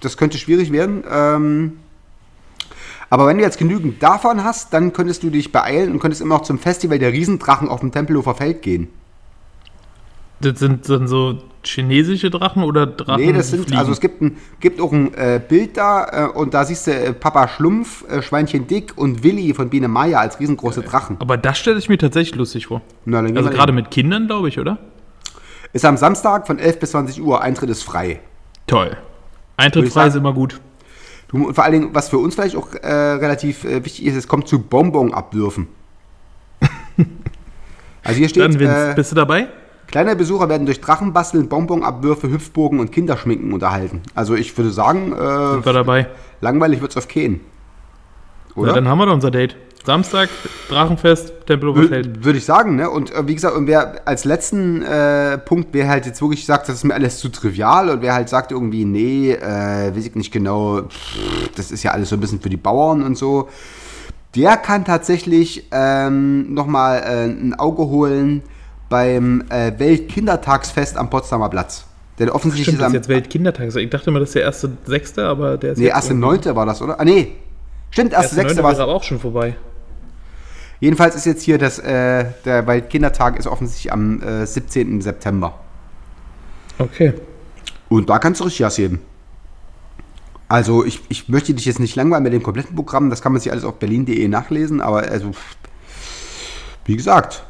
das 0.00 0.16
könnte 0.16 0.38
schwierig 0.38 0.72
werden. 0.72 1.04
Ähm, 1.10 1.72
aber 3.10 3.26
wenn 3.26 3.38
du 3.38 3.44
jetzt 3.44 3.58
genügend 3.58 4.02
davon 4.02 4.44
hast, 4.44 4.72
dann 4.72 4.92
könntest 4.92 5.22
du 5.22 5.30
dich 5.30 5.50
beeilen 5.50 5.92
und 5.92 5.98
könntest 5.98 6.20
immer 6.20 6.36
noch 6.36 6.42
zum 6.42 6.58
Festival 6.58 6.98
der 6.98 7.12
Riesendrachen 7.12 7.68
auf 7.68 7.80
dem 7.80 7.92
Tempelhofer 7.92 8.34
Feld 8.34 8.62
gehen. 8.62 8.88
Das 10.40 10.58
sind 10.58 10.88
dann 10.88 11.08
so 11.08 11.38
chinesische 11.64 12.30
Drachen 12.30 12.62
oder 12.62 12.86
Drachen? 12.86 13.20
nee, 13.20 13.32
das 13.32 13.50
sind, 13.50 13.64
fliegen? 13.64 13.78
also 13.78 13.90
es 13.90 14.00
gibt, 14.00 14.22
ein, 14.22 14.36
gibt 14.60 14.80
auch 14.80 14.92
ein 14.92 15.12
äh, 15.14 15.40
Bild 15.46 15.76
da 15.76 16.28
äh, 16.28 16.38
und 16.38 16.54
da 16.54 16.64
siehst 16.64 16.86
du 16.86 16.92
äh, 16.92 17.12
Papa 17.12 17.48
Schlumpf, 17.48 18.04
äh, 18.08 18.22
Schweinchen 18.22 18.66
Dick 18.68 18.92
und 18.96 19.24
Willi 19.24 19.52
von 19.54 19.68
Biene 19.68 19.88
Maya 19.88 20.20
als 20.20 20.38
riesengroße 20.38 20.82
Drachen. 20.82 21.16
Aber 21.18 21.36
das 21.36 21.58
stelle 21.58 21.78
ich 21.78 21.88
mir 21.88 21.98
tatsächlich 21.98 22.36
lustig 22.36 22.68
vor. 22.68 22.82
Na, 23.04 23.18
Also 23.20 23.50
gerade 23.50 23.72
mit 23.72 23.90
Kindern, 23.90 24.26
glaube 24.26 24.48
ich, 24.48 24.60
oder? 24.60 24.78
Ist 25.72 25.84
am 25.84 25.96
Samstag 25.96 26.46
von 26.46 26.58
11 26.58 26.78
bis 26.80 26.90
20 26.92 27.22
Uhr, 27.22 27.42
Eintritt 27.42 27.70
ist 27.70 27.82
frei. 27.82 28.20
Toll. 28.66 28.96
Eintritt 29.56 29.92
frei 29.92 30.06
ist 30.06 30.14
immer 30.14 30.32
gut. 30.32 30.60
Du, 31.28 31.46
und 31.48 31.54
vor 31.54 31.64
allen 31.64 31.72
Dingen, 31.74 31.90
was 31.92 32.08
für 32.08 32.18
uns 32.18 32.34
vielleicht 32.34 32.56
auch 32.56 32.72
äh, 32.74 32.88
relativ 32.90 33.64
äh, 33.64 33.84
wichtig 33.84 34.06
ist, 34.06 34.16
es 34.16 34.28
kommt 34.28 34.48
zu 34.48 34.60
Bonbon-Abwürfen. 34.60 35.68
also 38.02 38.18
hier 38.18 38.28
steht, 38.28 38.42
Dann, 38.42 38.58
Vince, 38.58 38.92
äh, 38.92 38.94
bist 38.94 39.12
du 39.12 39.16
dabei? 39.16 39.48
kleine 39.88 40.16
Besucher 40.16 40.48
werden 40.48 40.66
durch 40.66 40.80
Drachenbasteln, 40.80 41.48
Bonbon-Abwürfe, 41.48 42.30
Hüpfbogen 42.30 42.80
und 42.80 42.92
Kinderschminken 42.92 43.52
unterhalten. 43.52 44.02
Also 44.14 44.34
ich 44.36 44.56
würde 44.56 44.70
sagen, 44.70 45.10
Sind 45.10 45.18
äh, 45.18 45.66
wir 45.66 45.72
dabei? 45.72 46.08
langweilig 46.40 46.80
wird 46.80 46.92
es 46.92 46.96
auf 46.96 47.08
keinen. 47.08 47.40
Na, 48.54 48.62
Oder? 48.62 48.72
dann 48.74 48.88
haben 48.88 48.98
wir 48.98 49.06
doch 49.06 49.14
unser 49.14 49.30
Date. 49.30 49.56
Samstag, 49.88 50.28
Drachenfest, 50.68 51.32
Tempelhofer 51.46 51.84
Feld. 51.88 52.18
Wür- 52.18 52.24
Würde 52.24 52.38
ich 52.38 52.44
sagen, 52.44 52.76
ne? 52.76 52.90
Und 52.90 53.10
äh, 53.10 53.26
wie 53.26 53.34
gesagt, 53.34 53.56
und 53.56 53.66
wer 53.66 54.06
als 54.06 54.26
letzten 54.26 54.82
äh, 54.82 55.38
Punkt, 55.38 55.68
wer 55.72 55.88
halt 55.88 56.04
jetzt 56.04 56.20
wirklich 56.20 56.44
sagt, 56.44 56.68
das 56.68 56.74
ist 56.76 56.84
mir 56.84 56.92
alles 56.92 57.16
zu 57.20 57.30
trivial 57.30 57.88
und 57.88 58.02
wer 58.02 58.12
halt 58.12 58.28
sagt 58.28 58.52
irgendwie, 58.52 58.84
nee, 58.84 59.32
äh, 59.32 59.96
weiß 59.96 60.04
ich 60.04 60.14
nicht 60.14 60.30
genau, 60.30 60.82
das 61.56 61.70
ist 61.70 61.82
ja 61.84 61.92
alles 61.92 62.10
so 62.10 62.16
ein 62.16 62.20
bisschen 62.20 62.38
für 62.38 62.50
die 62.50 62.58
Bauern 62.58 63.02
und 63.02 63.16
so, 63.16 63.48
der 64.36 64.58
kann 64.58 64.84
tatsächlich 64.84 65.64
ähm, 65.72 66.52
nochmal 66.52 66.98
äh, 66.98 67.24
ein 67.24 67.54
Auge 67.58 67.86
holen 67.86 68.42
beim 68.90 69.42
äh, 69.48 69.72
Weltkindertagsfest 69.78 70.98
am 70.98 71.08
Potsdamer 71.08 71.48
Platz. 71.48 71.86
Denn 72.18 72.28
offensichtlich 72.28 72.74
Stimmt, 72.76 72.76
ist 72.76 72.80
das 72.82 72.86
am. 72.88 72.92
ist 72.92 72.96
jetzt 72.98 73.08
Weltkindertag. 73.08 73.74
Ich 73.74 73.88
dachte 73.88 74.10
immer, 74.10 74.20
das 74.20 74.28
ist 74.28 74.34
der 74.34 74.42
erste 74.42 74.70
Sechste, 74.84 75.24
aber 75.24 75.56
der 75.56 75.72
ist 75.72 75.78
nee, 75.78 75.86
erste 75.86 76.12
Neunte 76.12 76.54
war 76.54 76.66
das, 76.66 76.82
oder? 76.82 77.00
Ah, 77.00 77.04
nee. 77.06 77.32
Stimmt, 77.90 78.12
erste 78.12 78.36
erste 78.36 78.48
Sechste 78.50 78.62
war 78.62 78.78
aber 78.78 78.92
auch 78.92 79.02
schon 79.02 79.18
vorbei. 79.18 79.56
Jedenfalls 80.80 81.16
ist 81.16 81.26
jetzt 81.26 81.42
hier 81.42 81.58
das, 81.58 81.78
äh, 81.78 82.26
der 82.44 82.66
Weltkindertag 82.66 83.38
ist 83.38 83.46
offensichtlich 83.46 83.92
am 83.92 84.22
äh, 84.22 84.46
17. 84.46 85.00
September. 85.00 85.58
Okay. 86.78 87.14
Und 87.88 88.08
da 88.08 88.18
kannst 88.18 88.40
du 88.40 88.44
richtig 88.44 88.60
Gas 88.60 88.76
geben. 88.76 89.00
Also 90.48 90.84
ich, 90.84 91.00
ich 91.08 91.28
möchte 91.28 91.52
dich 91.52 91.66
jetzt 91.66 91.80
nicht 91.80 91.96
langweilen 91.96 92.22
mit 92.22 92.32
dem 92.32 92.42
kompletten 92.42 92.74
Programm, 92.74 93.10
das 93.10 93.20
kann 93.20 93.32
man 93.32 93.40
sich 93.40 93.52
alles 93.52 93.64
auf 93.64 93.74
berlin.de 93.74 94.28
nachlesen, 94.28 94.80
aber 94.80 95.02
also, 95.02 95.32
wie 96.86 96.96
gesagt, 96.96 97.44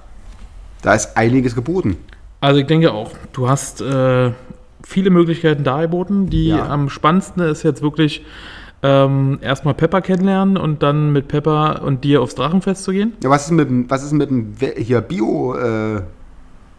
da 0.83 0.95
ist 0.95 1.16
einiges 1.16 1.55
geboten. 1.55 1.97
Also 2.41 2.61
ich 2.61 2.66
denke 2.66 2.93
auch, 2.93 3.12
du 3.33 3.49
hast 3.49 3.81
äh, 3.81 4.33
viele 4.83 5.11
Möglichkeiten 5.11 5.64
dargeboten. 5.64 6.31
Die 6.31 6.49
Ja. 6.49 6.68
am 6.68 6.89
spannendsten 6.89 7.43
ist 7.43 7.62
jetzt 7.62 7.83
wirklich 7.83 8.24
ähm, 8.83 9.39
erstmal 9.43 9.74
Pepper 9.74 10.01
kennenlernen 10.01 10.57
und 10.57 10.83
dann 10.83 11.12
mit 11.12 11.29
Pepper 11.29 11.83
und 11.85 12.05
dir 12.05 12.22
aufs 12.22 12.35
Drachenfest 12.35 12.85
zu 12.85 12.93
gehen. 12.93 13.12
Ja, 13.22 13.31
was 13.31 13.47
ist 13.47 13.51
mit 13.53 13.68
dem, 13.68 13.91
was 13.91 14.05
ist 14.05 14.12
mit 14.12 14.31
dem 14.31 14.55
hier 14.76 15.01
Bio, 15.01 15.55
äh, 15.57 16.03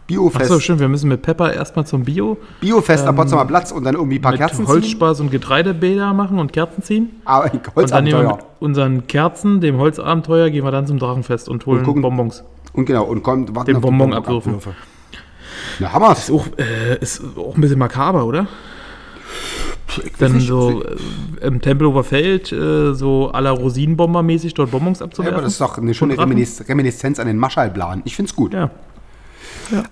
Biofest, 0.06 0.40
Achso, 0.50 0.58
stimmt, 0.58 0.80
wir 0.80 0.88
müssen 0.88 1.08
mit 1.08 1.22
Pepper 1.22 1.52
erstmal 1.52 1.86
zum 1.86 2.04
Bio 2.04 2.36
Biofest 2.60 3.04
am 3.06 3.10
ähm, 3.10 3.16
Potsdamer 3.16 3.44
Platz 3.44 3.70
und 3.70 3.84
dann 3.84 3.94
irgendwie 3.94 4.18
ein 4.18 4.22
paar 4.22 4.32
mit 4.32 4.40
Kerzen 4.40 4.56
ziehen? 4.66 4.66
Holzspaß 4.66 5.20
und 5.20 5.30
Getreidebäder 5.30 6.12
machen 6.14 6.38
und 6.40 6.52
Kerzen 6.52 6.82
ziehen. 6.82 7.10
Aber 7.24 7.44
Und 7.74 7.90
dann 7.92 8.02
nehmen 8.04 8.18
wir 8.18 8.28
Holzabenteuer. 8.28 8.36
mit 8.36 8.44
unseren 8.60 9.06
Kerzen, 9.06 9.60
dem 9.60 9.78
Holzabenteuer, 9.78 10.50
gehen 10.50 10.64
wir 10.64 10.72
dann 10.72 10.86
zum 10.88 10.98
Drachenfest 10.98 11.48
und 11.48 11.64
holen 11.66 11.80
Und 11.80 11.84
gucken- 11.86 12.02
Bonbons. 12.02 12.42
Und 12.72 12.86
genau, 12.86 13.04
und 13.04 13.22
kommt, 13.22 13.54
warten 13.54 13.72
Den 13.74 13.80
Bonbon 13.80 14.12
abwürfen. 14.12 14.56
Na, 15.78 15.92
Hammers. 15.92 16.28
Ist 16.28 16.30
auch, 16.34 16.46
äh, 16.58 16.98
ist 17.00 17.22
auch 17.36 17.54
ein 17.54 17.60
bisschen 17.60 17.78
makaber, 17.78 18.24
oder? 18.24 18.46
Dann 20.18 20.32
nicht, 20.34 20.46
so 20.48 20.82
äh, 20.82 20.96
im 21.46 21.60
Tempelhofer 21.60 22.04
Feld, 22.04 22.52
äh, 22.52 22.94
so 22.94 23.30
à 23.32 23.40
la 23.40 23.50
Rosinenbomber-mäßig 23.52 24.54
dort 24.54 24.70
Bonbons 24.70 25.00
Ja, 25.00 25.06
abzuwerfen. 25.06 25.34
aber 25.34 25.42
das 25.44 25.52
ist 25.54 25.60
doch 25.60 25.78
eine 25.78 25.94
schöne? 25.94 26.18
Reminis 26.18 26.62
Reminiszenz 26.68 27.18
an 27.18 27.26
den 27.26 27.36
Marshallplan. 27.38 28.02
Ich 28.04 28.16
find's 28.16 28.34
gut. 28.34 28.52
Ja, 28.54 28.70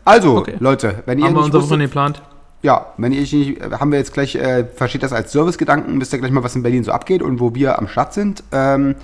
Also, 0.04 0.36
Okay. 0.38 0.54
Leute, 0.58 1.02
wenn 1.06 1.18
ihr 1.18 1.24
haben 1.24 1.34
wir 1.34 1.38
nicht 1.42 1.46
uns 1.46 1.52
davon 1.54 1.62
wusstet, 1.70 1.80
geplant. 1.80 2.22
ja, 2.62 2.86
wenn 2.96 3.12
ihr 3.12 3.20
nicht, 3.20 3.60
haben 3.78 3.90
wir 3.92 3.98
jetzt 3.98 4.12
gleich, 4.12 4.34
äh, 4.34 4.64
versteht 4.74 5.02
das 5.02 5.12
als 5.12 5.32
Servicegedanken, 5.32 6.00
wisst 6.00 6.12
ihr 6.12 6.18
gleich 6.18 6.30
mal, 6.32 6.42
was 6.42 6.56
in 6.56 6.62
Berlin 6.62 6.84
so 6.84 6.92
abgeht 6.92 7.22
und 7.22 7.40
wo 7.40 7.54
wir 7.54 7.78
am 7.78 7.88
Start 7.88 8.12
sind. 8.14 8.42
Ähm, 8.52 8.94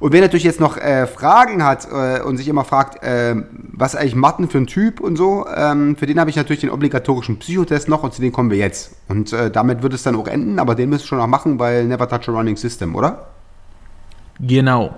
und 0.00 0.12
wer 0.12 0.20
natürlich 0.20 0.44
jetzt 0.44 0.60
noch 0.60 0.76
äh, 0.76 1.06
Fragen 1.06 1.64
hat 1.64 1.88
äh, 1.90 2.22
und 2.22 2.36
sich 2.36 2.46
immer 2.46 2.64
fragt, 2.64 3.02
äh, 3.02 3.34
was 3.52 3.96
eigentlich 3.96 4.14
Martin 4.14 4.48
für 4.48 4.58
ein 4.58 4.68
Typ 4.68 5.00
und 5.00 5.16
so, 5.16 5.46
ähm, 5.54 5.96
für 5.96 6.06
den 6.06 6.20
habe 6.20 6.30
ich 6.30 6.36
natürlich 6.36 6.60
den 6.60 6.70
obligatorischen 6.70 7.38
Psychotest 7.38 7.88
noch 7.88 8.04
und 8.04 8.14
zu 8.14 8.20
dem 8.20 8.32
kommen 8.32 8.50
wir 8.50 8.58
jetzt. 8.58 8.94
Und 9.08 9.32
äh, 9.32 9.50
damit 9.50 9.82
wird 9.82 9.94
es 9.94 10.04
dann 10.04 10.14
auch 10.14 10.28
enden, 10.28 10.60
aber 10.60 10.76
den 10.76 10.88
müsst 10.88 11.04
ihr 11.04 11.08
schon 11.08 11.18
noch 11.18 11.26
machen, 11.26 11.58
weil 11.58 11.84
Never 11.86 12.08
Touch 12.08 12.28
a 12.28 12.32
Running 12.32 12.56
System, 12.56 12.94
oder? 12.94 13.26
Genau. 14.40 14.94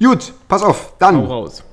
Gut, 0.00 0.32
pass 0.46 0.62
auf, 0.62 0.94
dann 0.98 1.16
raus. 1.16 1.64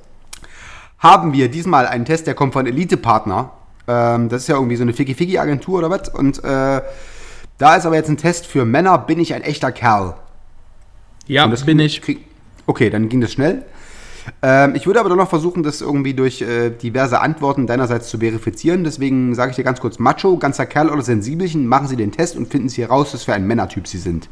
haben 0.97 1.33
wir 1.33 1.49
diesmal 1.49 1.85
einen 1.85 2.05
Test, 2.05 2.25
der 2.25 2.33
kommt 2.33 2.53
von 2.53 2.65
Elite 2.65 2.97
Partner. 2.97 3.51
Ähm, 3.87 4.29
das 4.29 4.43
ist 4.43 4.47
ja 4.47 4.55
irgendwie 4.55 4.75
so 4.75 4.83
eine 4.83 4.93
Ficky-Ficky-Agentur 4.93 5.79
oder 5.79 5.89
was. 5.91 6.09
Und 6.09 6.43
äh, 6.43 6.81
da 7.59 7.75
ist 7.75 7.85
aber 7.85 7.95
jetzt 7.95 8.09
ein 8.09 8.17
Test 8.17 8.47
für 8.47 8.65
Männer, 8.65 8.97
bin 8.97 9.19
ich 9.19 9.35
ein 9.35 9.43
echter 9.43 9.71
Kerl? 9.71 10.15
Ja, 11.27 11.47
das 11.47 11.63
bin 11.65 11.79
ich. 11.79 12.01
Krieg, 12.01 12.25
okay, 12.67 12.89
dann 12.89 13.09
ging 13.09 13.21
das 13.21 13.31
schnell. 13.31 13.63
Ähm, 14.41 14.75
ich 14.75 14.85
würde 14.85 14.99
aber 14.99 15.09
doch 15.09 15.15
noch 15.15 15.29
versuchen, 15.29 15.63
das 15.63 15.81
irgendwie 15.81 16.13
durch 16.13 16.41
äh, 16.41 16.69
diverse 16.69 17.21
Antworten 17.21 17.67
deinerseits 17.67 18.09
zu 18.09 18.19
verifizieren. 18.19 18.83
Deswegen 18.83 19.33
sage 19.35 19.51
ich 19.51 19.55
dir 19.55 19.63
ganz 19.63 19.79
kurz, 19.79 19.99
Macho, 19.99 20.37
ganzer 20.37 20.65
Kerl 20.65 20.89
oder 20.89 21.01
Sensibelchen, 21.01 21.65
machen 21.67 21.87
Sie 21.87 21.95
den 21.95 22.11
Test 22.11 22.35
und 22.37 22.47
finden 22.47 22.69
Sie 22.69 22.81
heraus, 22.81 23.13
was 23.13 23.23
für 23.23 23.33
ein 23.33 23.47
Männertyp 23.47 23.87
Sie 23.87 23.97
sind. 23.97 24.29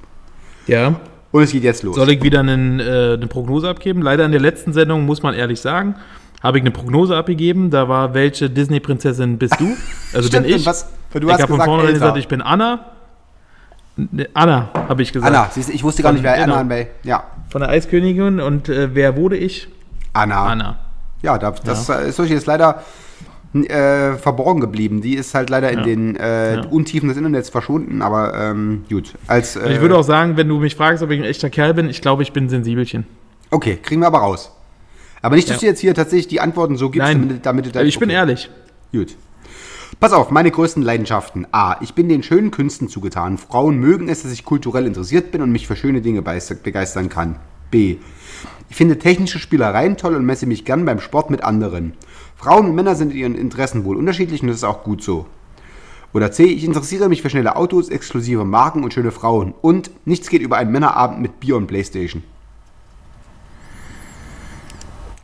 Ja. 0.67 0.99
Und 1.31 1.43
es 1.43 1.51
geht 1.51 1.63
jetzt 1.63 1.83
los. 1.83 1.95
Soll 1.95 2.09
ich 2.11 2.23
wieder 2.23 2.39
einen, 2.39 2.79
äh, 2.79 3.13
eine 3.13 3.27
Prognose 3.27 3.69
abgeben? 3.69 4.01
Leider 4.01 4.25
in 4.25 4.31
der 4.31 4.41
letzten 4.41 4.73
Sendung, 4.73 5.05
muss 5.05 5.21
man 5.21 5.33
ehrlich 5.35 5.61
sagen, 5.61 5.95
habe 6.41 6.57
ich 6.57 6.63
eine 6.63 6.71
Prognose 6.71 7.15
abgegeben. 7.15 7.69
Da 7.69 7.87
war, 7.89 8.13
welche 8.13 8.49
Disney-Prinzessin 8.49 9.37
bist 9.37 9.59
du? 9.59 9.75
Also 10.13 10.27
Stimmt, 10.27 10.47
bin 10.47 10.55
ich. 10.55 10.65
was- 10.65 10.87
du 11.13 11.27
ich 11.27 11.33
habe 11.33 11.47
von 11.47 11.61
vornherein 11.61 11.93
gesagt, 11.93 12.17
ich 12.17 12.27
bin 12.27 12.41
Anna. 12.41 12.85
Anna, 14.33 14.69
habe 14.73 15.01
ich 15.03 15.11
gesagt. 15.11 15.35
Anna, 15.35 15.49
siehst 15.51 15.69
du, 15.69 15.73
ich 15.73 15.83
wusste 15.83 16.01
gar 16.01 16.13
nicht, 16.13 16.23
wer 16.23 16.35
Genau. 16.35 16.55
Anna 16.55 16.75
an 16.75 16.87
Ja, 17.03 17.23
Von 17.49 17.61
der 17.61 17.69
Eiskönigin. 17.69 18.39
Und 18.39 18.69
äh, 18.69 18.93
wer 18.95 19.15
wurde 19.17 19.37
ich? 19.37 19.67
Anna. 20.13 20.45
Anna. 20.45 20.79
Ja, 21.21 21.37
da, 21.37 21.51
das 21.51 21.89
äh, 21.89 22.09
ist 22.09 22.15
solche 22.15 22.33
ist 22.35 22.45
leider 22.45 22.83
äh, 23.53 24.13
verborgen 24.13 24.61
geblieben. 24.61 25.01
Die 25.01 25.15
ist 25.15 25.33
halt 25.33 25.49
leider 25.49 25.71
in 25.71 25.79
Ja. 25.79 25.85
den 25.85 26.15
äh, 26.15 26.55
Ja. 26.55 26.65
Untiefen 26.67 27.09
des 27.09 27.17
Internets 27.17 27.49
verschwunden, 27.49 28.01
aber 28.01 28.33
ähm, 28.35 28.83
gut. 28.89 29.13
Als, 29.27 29.55
äh, 29.55 29.59
Und 29.65 29.71
ich 29.71 29.81
würde 29.81 29.97
auch 29.97 30.03
sagen, 30.03 30.37
wenn 30.37 30.47
du 30.47 30.59
mich 30.59 30.75
fragst, 30.75 31.01
ob 31.03 31.09
ich 31.11 31.19
ein 31.19 31.25
echter 31.25 31.49
Kerl 31.49 31.73
bin, 31.73 31.89
ich 31.89 32.01
glaube, 32.01 32.23
ich 32.23 32.31
bin 32.31 32.45
ein 32.45 32.49
Sensibelchen. 32.49 33.05
okay, 33.51 33.77
kriegen 33.81 34.01
wir 34.01 34.07
aber 34.07 34.19
raus. 34.19 34.51
Aber 35.21 35.35
nicht, 35.35 35.49
dass 35.49 35.57
Ja. 35.57 35.61
du 35.61 35.65
jetzt 35.65 35.79
hier 35.81 35.93
tatsächlich 35.93 36.27
die 36.29 36.39
Antworten 36.39 36.77
so 36.77 36.89
gibst, 36.89 37.05
Nein, 37.07 37.21
damit, 37.27 37.45
damit 37.45 37.65
du 37.65 37.71
da- 37.71 37.81
ich 37.81 37.99
bin 37.99 38.09
okay. 38.09 38.15
ehrlich. 38.17 38.49
Gut. 38.93 39.15
Pass 39.97 40.13
auf, 40.13 40.29
meine 40.29 40.51
größten 40.51 40.83
Leidenschaften. 40.83 41.47
A. 41.51 41.75
Ich 41.81 41.93
bin 41.93 42.07
den 42.07 42.23
schönen 42.23 42.51
Künsten 42.51 42.87
zugetan. 42.87 43.37
Frauen 43.37 43.79
mögen 43.79 44.07
es, 44.07 44.23
dass 44.23 44.31
ich 44.31 44.45
kulturell 44.45 44.85
interessiert 44.85 45.31
bin 45.31 45.41
und 45.41 45.51
mich 45.51 45.67
für 45.67 45.75
schöne 45.75 46.01
Dinge 46.01 46.21
begeistern 46.21 47.09
kann. 47.09 47.37
B. 47.71 47.97
Ich 48.69 48.75
finde 48.75 48.99
technische 48.99 49.39
Spielereien 49.39 49.97
toll 49.97 50.15
und 50.15 50.25
messe 50.25 50.45
mich 50.45 50.63
gern 50.63 50.85
beim 50.85 51.01
Sport 51.01 51.31
mit 51.31 51.43
anderen. 51.43 51.93
Frauen 52.37 52.67
und 52.67 52.75
Männer 52.75 52.95
sind 52.95 53.11
in 53.11 53.17
ihren 53.17 53.35
Interessen 53.35 53.83
wohl 53.83 53.97
unterschiedlich 53.97 54.41
und 54.41 54.47
das 54.47 54.57
ist 54.57 54.63
auch 54.63 54.83
gut 54.83 55.03
so. 55.03 55.25
Oder 56.13 56.31
C. 56.31 56.45
Ich 56.45 56.63
interessiere 56.63 57.09
mich 57.09 57.21
für 57.21 57.29
schnelle 57.29 57.55
Autos, 57.55 57.89
exklusive 57.89 58.45
Marken 58.45 58.83
und 58.83 58.93
schöne 58.93 59.11
Frauen. 59.11 59.53
Und 59.61 59.91
nichts 60.05 60.29
geht 60.29 60.43
über 60.43 60.57
einen 60.57 60.71
Männerabend 60.71 61.19
mit 61.19 61.39
Bier 61.39 61.57
und 61.57 61.67
Playstation. 61.67 62.23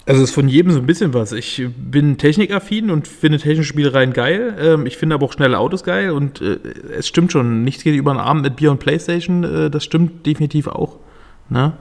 Also 0.08 0.22
es 0.22 0.30
ist 0.30 0.36
von 0.36 0.47
jedem 0.47 0.72
so 0.72 0.80
ein 0.80 0.86
bisschen 0.86 1.16
was. 1.16 1.32
Ich 1.32 1.68
bin 1.78 2.18
technikaffin 2.18 2.91
und 2.91 3.08
finde 3.08 3.39
technische 3.39 3.64
Spielereien 3.64 4.14
geil. 4.14 4.56
Ähm, 4.60 4.86
ich 4.86 4.97
finde 4.97 5.16
aber 5.16 5.26
auch 5.26 5.34
schnelle 5.34 5.58
Autos 5.58 5.84
geil 5.84 6.12
und 6.12 6.41
äh, 6.41 6.60
es 6.95 7.08
stimmt 7.08 7.32
schon. 7.32 7.64
Nichts 7.64 7.84
geht 7.84 7.95
über 7.95 8.12
einen 8.12 8.20
Abend 8.20 8.43
mit 8.43 8.56
Bier 8.56 8.70
und 8.70 8.80
Playstation. 8.80 9.43
Äh, 9.43 9.70
das 9.72 9.84
stimmt 9.84 10.26
definitiv 10.26 10.68
auch. 10.68 10.97
Ne? 11.49 11.74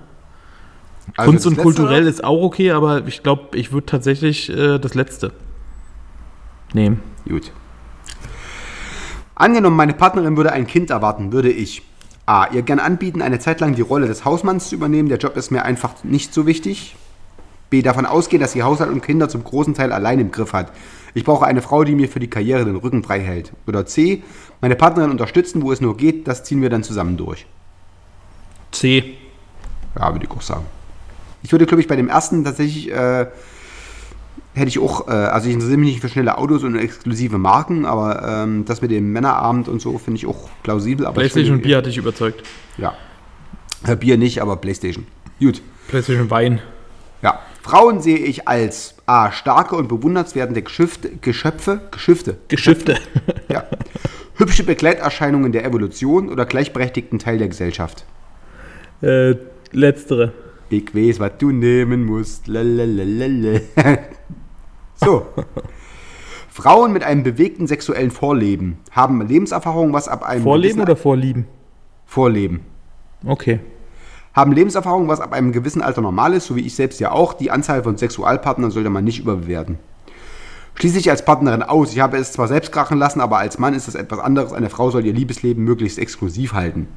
Also 1.16 1.30
Kunst 1.30 1.46
und 1.46 1.58
kulturell 1.58 2.06
ist 2.06 2.24
auch 2.24 2.42
okay, 2.42 2.70
aber 2.70 3.06
ich 3.06 3.22
glaube, 3.22 3.58
ich 3.58 3.72
würde 3.72 3.86
tatsächlich 3.86 4.48
äh, 4.48 4.78
das 4.78 4.94
Letzte 4.94 5.32
nehmen. 6.72 7.00
Gut. 7.28 7.52
Angenommen, 9.34 9.76
meine 9.76 9.92
Partnerin 9.92 10.38
würde 10.38 10.52
ein 10.52 10.66
Kind 10.66 10.88
erwarten, 10.88 11.32
würde 11.32 11.50
ich 11.50 11.82
A. 12.24 12.46
ihr 12.46 12.62
gern 12.62 12.78
anbieten, 12.78 13.20
eine 13.20 13.38
Zeit 13.38 13.60
lang 13.60 13.74
die 13.74 13.82
Rolle 13.82 14.06
des 14.06 14.24
Hausmanns 14.24 14.70
zu 14.70 14.76
übernehmen. 14.76 15.10
Der 15.10 15.18
Job 15.18 15.36
ist 15.36 15.50
mir 15.50 15.64
einfach 15.64 16.04
nicht 16.04 16.32
so 16.32 16.46
wichtig. 16.46 16.96
B. 17.70 17.82
davon 17.82 18.06
ausgehen, 18.06 18.40
dass 18.40 18.52
sie 18.52 18.62
Haushalt 18.62 18.90
und 18.90 19.02
Kinder 19.02 19.28
zum 19.28 19.42
großen 19.44 19.74
Teil 19.74 19.92
allein 19.92 20.20
im 20.20 20.30
Griff 20.30 20.52
hat. 20.52 20.72
Ich 21.14 21.24
brauche 21.24 21.46
eine 21.46 21.62
Frau, 21.62 21.84
die 21.84 21.94
mir 21.94 22.08
für 22.08 22.20
die 22.20 22.28
Karriere 22.28 22.64
den 22.64 22.76
Rücken 22.76 23.02
frei 23.02 23.20
hält. 23.20 23.52
Oder 23.66 23.86
C. 23.86 24.22
meine 24.60 24.76
Partnerin 24.76 25.10
unterstützen, 25.10 25.62
wo 25.62 25.72
es 25.72 25.80
nur 25.80 25.96
geht. 25.96 26.26
Das 26.26 26.44
ziehen 26.44 26.60
wir 26.60 26.70
dann 26.70 26.82
zusammen 26.82 27.16
durch. 27.16 27.46
C. 28.72 29.14
Ja, 29.96 30.12
würde 30.12 30.26
ich 30.26 30.30
auch 30.30 30.42
sagen. 30.42 30.64
Ich 31.42 31.52
würde, 31.52 31.66
glaube 31.66 31.80
ich, 31.80 31.88
bei 31.88 31.96
dem 31.96 32.08
ersten 32.08 32.42
tatsächlich, 32.42 32.90
äh, 32.90 33.26
hätte 34.54 34.68
ich 34.68 34.78
auch, 34.78 35.08
äh, 35.08 35.10
also 35.10 35.46
ich 35.46 35.54
interessiere 35.54 35.78
mich 35.78 35.90
nicht 35.90 36.00
für 36.00 36.08
schnelle 36.08 36.38
Autos 36.38 36.64
und 36.64 36.76
exklusive 36.76 37.38
Marken, 37.38 37.84
aber 37.84 38.26
ähm, 38.26 38.64
das 38.64 38.82
mit 38.82 38.90
dem 38.90 39.12
Männerabend 39.12 39.68
und 39.68 39.80
so 39.80 39.98
finde 39.98 40.18
ich 40.18 40.26
auch 40.26 40.48
plausibel. 40.62 41.06
Aber 41.06 41.22
ich 41.22 41.32
Playstation 41.32 41.58
und 41.58 41.62
Bier 41.62 41.78
hat 41.78 41.86
dich 41.86 41.96
überzeugt. 41.96 42.42
Ja. 42.76 42.94
Äh, 43.86 43.96
Bier 43.96 44.16
nicht, 44.16 44.40
aber 44.40 44.56
Playstation. 44.56 45.06
Gut. 45.38 45.60
Playstation 45.88 46.30
Wein. 46.30 46.60
Ja. 47.22 47.40
Frauen 47.64 48.02
sehe 48.02 48.18
ich 48.18 48.46
als 48.46 48.94
A. 49.06 49.32
starke 49.32 49.74
und 49.74 49.88
bewundernswerte 49.88 50.60
Geschöpfe, 50.60 51.12
Geschöpfe, 51.22 51.80
Geschäfte, 51.90 52.36
Geschäfte. 52.48 52.98
ja. 53.48 53.64
hübsche 54.34 54.64
Begleiterscheinungen 54.64 55.50
der 55.50 55.64
Evolution 55.64 56.28
oder 56.28 56.44
gleichberechtigten 56.44 57.18
Teil 57.18 57.38
der 57.38 57.48
Gesellschaft. 57.48 58.04
äh, 59.00 59.36
letztere. 59.72 60.34
Ich 60.68 60.94
weiß, 60.94 61.20
was 61.20 61.38
du 61.38 61.52
nehmen 61.52 62.04
musst. 62.04 62.48
Lalalala. 62.48 63.60
So. 64.96 65.26
Frauen 66.50 66.92
mit 66.92 67.02
einem 67.02 67.22
bewegten 67.22 67.66
sexuellen 67.66 68.10
Vorleben 68.10 68.76
haben 68.90 69.26
Lebenserfahrung, 69.26 69.94
was 69.94 70.06
ab 70.08 70.22
einem 70.22 70.42
Vorleben 70.42 70.82
oder 70.82 70.96
Vorlieben? 70.96 71.46
Vorleben. 72.04 72.60
Okay. 73.24 73.60
Haben 74.34 74.52
Lebenserfahrung, 74.52 75.06
was 75.08 75.20
ab 75.20 75.32
einem 75.32 75.52
gewissen 75.52 75.80
Alter 75.80 76.00
normal 76.00 76.34
ist, 76.34 76.46
so 76.46 76.56
wie 76.56 76.66
ich 76.66 76.74
selbst 76.74 76.98
ja 77.00 77.12
auch. 77.12 77.34
Die 77.34 77.50
Anzahl 77.50 77.84
von 77.84 77.96
Sexualpartnern 77.96 78.72
sollte 78.72 78.90
man 78.90 79.04
nicht 79.04 79.20
überbewerten. 79.20 79.78
Schließe 80.74 80.98
ich 80.98 81.08
als 81.08 81.24
Partnerin 81.24 81.62
aus. 81.62 81.92
Ich 81.92 82.00
habe 82.00 82.16
es 82.16 82.32
zwar 82.32 82.48
selbst 82.48 82.72
krachen 82.72 82.98
lassen, 82.98 83.20
aber 83.20 83.38
als 83.38 83.58
Mann 83.58 83.74
ist 83.74 83.86
das 83.86 83.94
etwas 83.94 84.18
anderes. 84.18 84.52
Eine 84.52 84.70
Frau 84.70 84.90
soll 84.90 85.06
ihr 85.06 85.12
Liebesleben 85.12 85.62
möglichst 85.62 86.00
exklusiv 86.00 86.52
halten. 86.52 86.88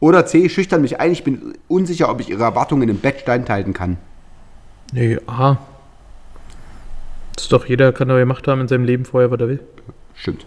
Oder 0.00 0.24
C. 0.24 0.48
Schüchtern 0.48 0.80
mich 0.80 1.00
ein. 1.00 1.12
Ich 1.12 1.22
bin 1.22 1.54
unsicher, 1.68 2.08
ob 2.08 2.20
ich 2.20 2.30
ihre 2.30 2.44
Erwartungen 2.44 2.88
im 2.88 2.98
Bett 2.98 3.20
standhalten 3.20 3.74
kann. 3.74 3.98
Nee, 4.92 5.18
A. 5.26 5.58
Das 7.34 7.44
ist 7.44 7.52
doch, 7.52 7.66
jeder 7.66 7.92
kann 7.92 8.08
doch 8.08 8.16
gemacht 8.16 8.48
haben 8.48 8.62
in 8.62 8.68
seinem 8.68 8.84
Leben 8.84 9.04
vorher, 9.04 9.30
was 9.30 9.40
er 9.40 9.48
will. 9.48 9.60
Stimmt. 10.14 10.46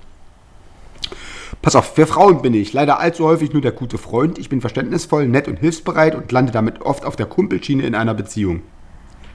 Pass 1.61 1.75
auf, 1.75 1.93
für 1.93 2.07
Frauen 2.07 2.41
bin 2.41 2.55
ich 2.55 2.73
leider 2.73 2.99
allzu 2.99 3.25
häufig 3.25 3.53
nur 3.53 3.61
der 3.61 3.71
gute 3.71 3.99
Freund. 3.99 4.39
Ich 4.39 4.49
bin 4.49 4.61
verständnisvoll, 4.61 5.27
nett 5.27 5.47
und 5.47 5.59
hilfsbereit 5.59 6.15
und 6.15 6.31
lande 6.31 6.51
damit 6.51 6.81
oft 6.81 7.05
auf 7.05 7.15
der 7.15 7.27
Kumpelschiene 7.27 7.83
in 7.83 7.93
einer 7.93 8.15
Beziehung. 8.15 8.63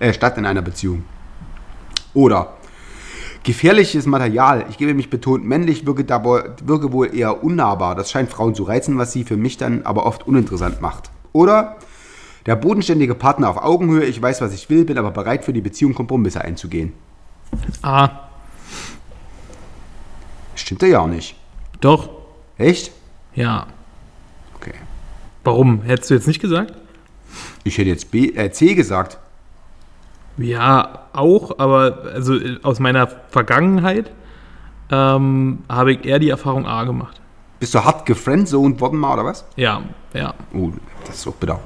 Äh, 0.00 0.12
statt 0.12 0.36
in 0.36 0.44
einer 0.44 0.62
Beziehung. 0.62 1.04
Oder 2.14 2.54
gefährliches 3.44 4.06
Material. 4.06 4.66
Ich 4.68 4.76
gebe 4.76 4.92
mich 4.92 5.08
betont 5.08 5.44
männlich, 5.44 5.86
wirke, 5.86 6.04
dabei, 6.04 6.50
wirke 6.64 6.92
wohl 6.92 7.14
eher 7.14 7.44
unnahbar. 7.44 7.94
Das 7.94 8.10
scheint 8.10 8.28
Frauen 8.28 8.56
zu 8.56 8.64
reizen, 8.64 8.98
was 8.98 9.12
sie 9.12 9.22
für 9.22 9.36
mich 9.36 9.56
dann 9.56 9.82
aber 9.84 10.04
oft 10.04 10.26
uninteressant 10.26 10.80
macht. 10.80 11.10
Oder 11.32 11.76
der 12.46 12.56
bodenständige 12.56 13.14
Partner 13.14 13.48
auf 13.48 13.58
Augenhöhe. 13.58 14.04
Ich 14.04 14.20
weiß, 14.20 14.40
was 14.40 14.52
ich 14.52 14.68
will, 14.68 14.84
bin 14.84 14.98
aber 14.98 15.12
bereit 15.12 15.44
für 15.44 15.52
die 15.52 15.60
Beziehung 15.60 15.94
Kompromisse 15.94 16.40
einzugehen. 16.40 16.92
A. 17.82 18.08
Stimmt 20.56 20.82
ja 20.82 21.00
auch 21.00 21.06
nicht. 21.06 21.36
Doch. 21.80 22.15
Echt? 22.58 22.92
Ja. 23.34 23.66
Okay. 24.54 24.74
Warum? 25.44 25.82
Hättest 25.82 26.10
du 26.10 26.14
jetzt 26.14 26.26
nicht 26.26 26.40
gesagt? 26.40 26.72
Ich 27.64 27.78
hätte 27.78 27.88
jetzt 27.90 28.10
B, 28.10 28.30
äh, 28.30 28.50
C 28.50 28.74
gesagt. 28.74 29.18
Ja, 30.38 31.06
auch, 31.12 31.58
aber 31.58 32.02
also 32.14 32.38
aus 32.62 32.78
meiner 32.78 33.06
Vergangenheit 33.06 34.10
ähm, 34.90 35.58
habe 35.68 35.92
ich 35.92 36.04
eher 36.04 36.18
die 36.18 36.30
Erfahrung 36.30 36.66
A 36.66 36.84
gemacht. 36.84 37.20
Bist 37.58 37.74
du 37.74 37.82
hart 37.84 38.04
gefriendzoned 38.06 38.80
worden 38.80 38.98
mal, 38.98 39.14
oder 39.14 39.24
was? 39.24 39.44
Ja, 39.56 39.82
ja. 40.12 40.34
Oh, 40.52 40.72
das 41.06 41.16
ist 41.16 41.26
auch 41.26 41.34
bitter. 41.34 41.58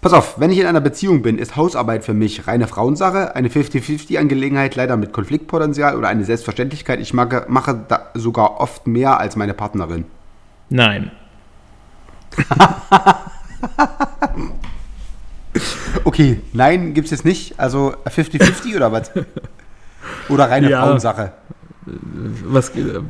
Pass 0.00 0.12
auf, 0.12 0.38
wenn 0.38 0.50
ich 0.50 0.58
in 0.58 0.66
einer 0.66 0.80
Beziehung 0.80 1.22
bin, 1.22 1.38
ist 1.38 1.56
Hausarbeit 1.56 2.04
für 2.04 2.14
mich 2.14 2.46
reine 2.46 2.68
Frauensache, 2.68 3.34
eine 3.34 3.48
50-50-Angelegenheit, 3.48 4.76
leider 4.76 4.96
mit 4.96 5.12
Konfliktpotenzial 5.12 5.96
oder 5.96 6.06
eine 6.08 6.24
Selbstverständlichkeit. 6.24 7.00
Ich 7.00 7.12
mache, 7.12 7.46
mache 7.48 7.84
da 7.88 8.10
sogar 8.14 8.60
oft 8.60 8.86
mehr 8.86 9.18
als 9.18 9.34
meine 9.34 9.54
Partnerin. 9.54 10.04
Nein. 10.70 11.10
Okay, 16.04 16.40
nein, 16.52 16.94
gibt 16.94 17.06
es 17.06 17.10
jetzt 17.10 17.24
nicht. 17.24 17.58
Also 17.58 17.94
50-50 18.06 18.76
oder 18.76 18.92
was? 18.92 19.10
Oder 20.28 20.50
reine 20.50 20.70
Ja. 20.70 20.82
Frauensache? 20.82 21.32
Was, 21.84 22.70
äh, 22.70 23.00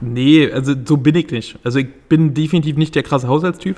nee, 0.00 0.50
also 0.50 0.74
so 0.84 0.96
bin 0.96 1.14
ich 1.14 1.30
nicht. 1.30 1.58
Also 1.64 1.78
ich 1.78 1.92
bin 2.08 2.34
definitiv 2.34 2.76
nicht 2.76 2.94
der 2.94 3.02
krasse 3.02 3.28
Haushaltstyp. 3.28 3.76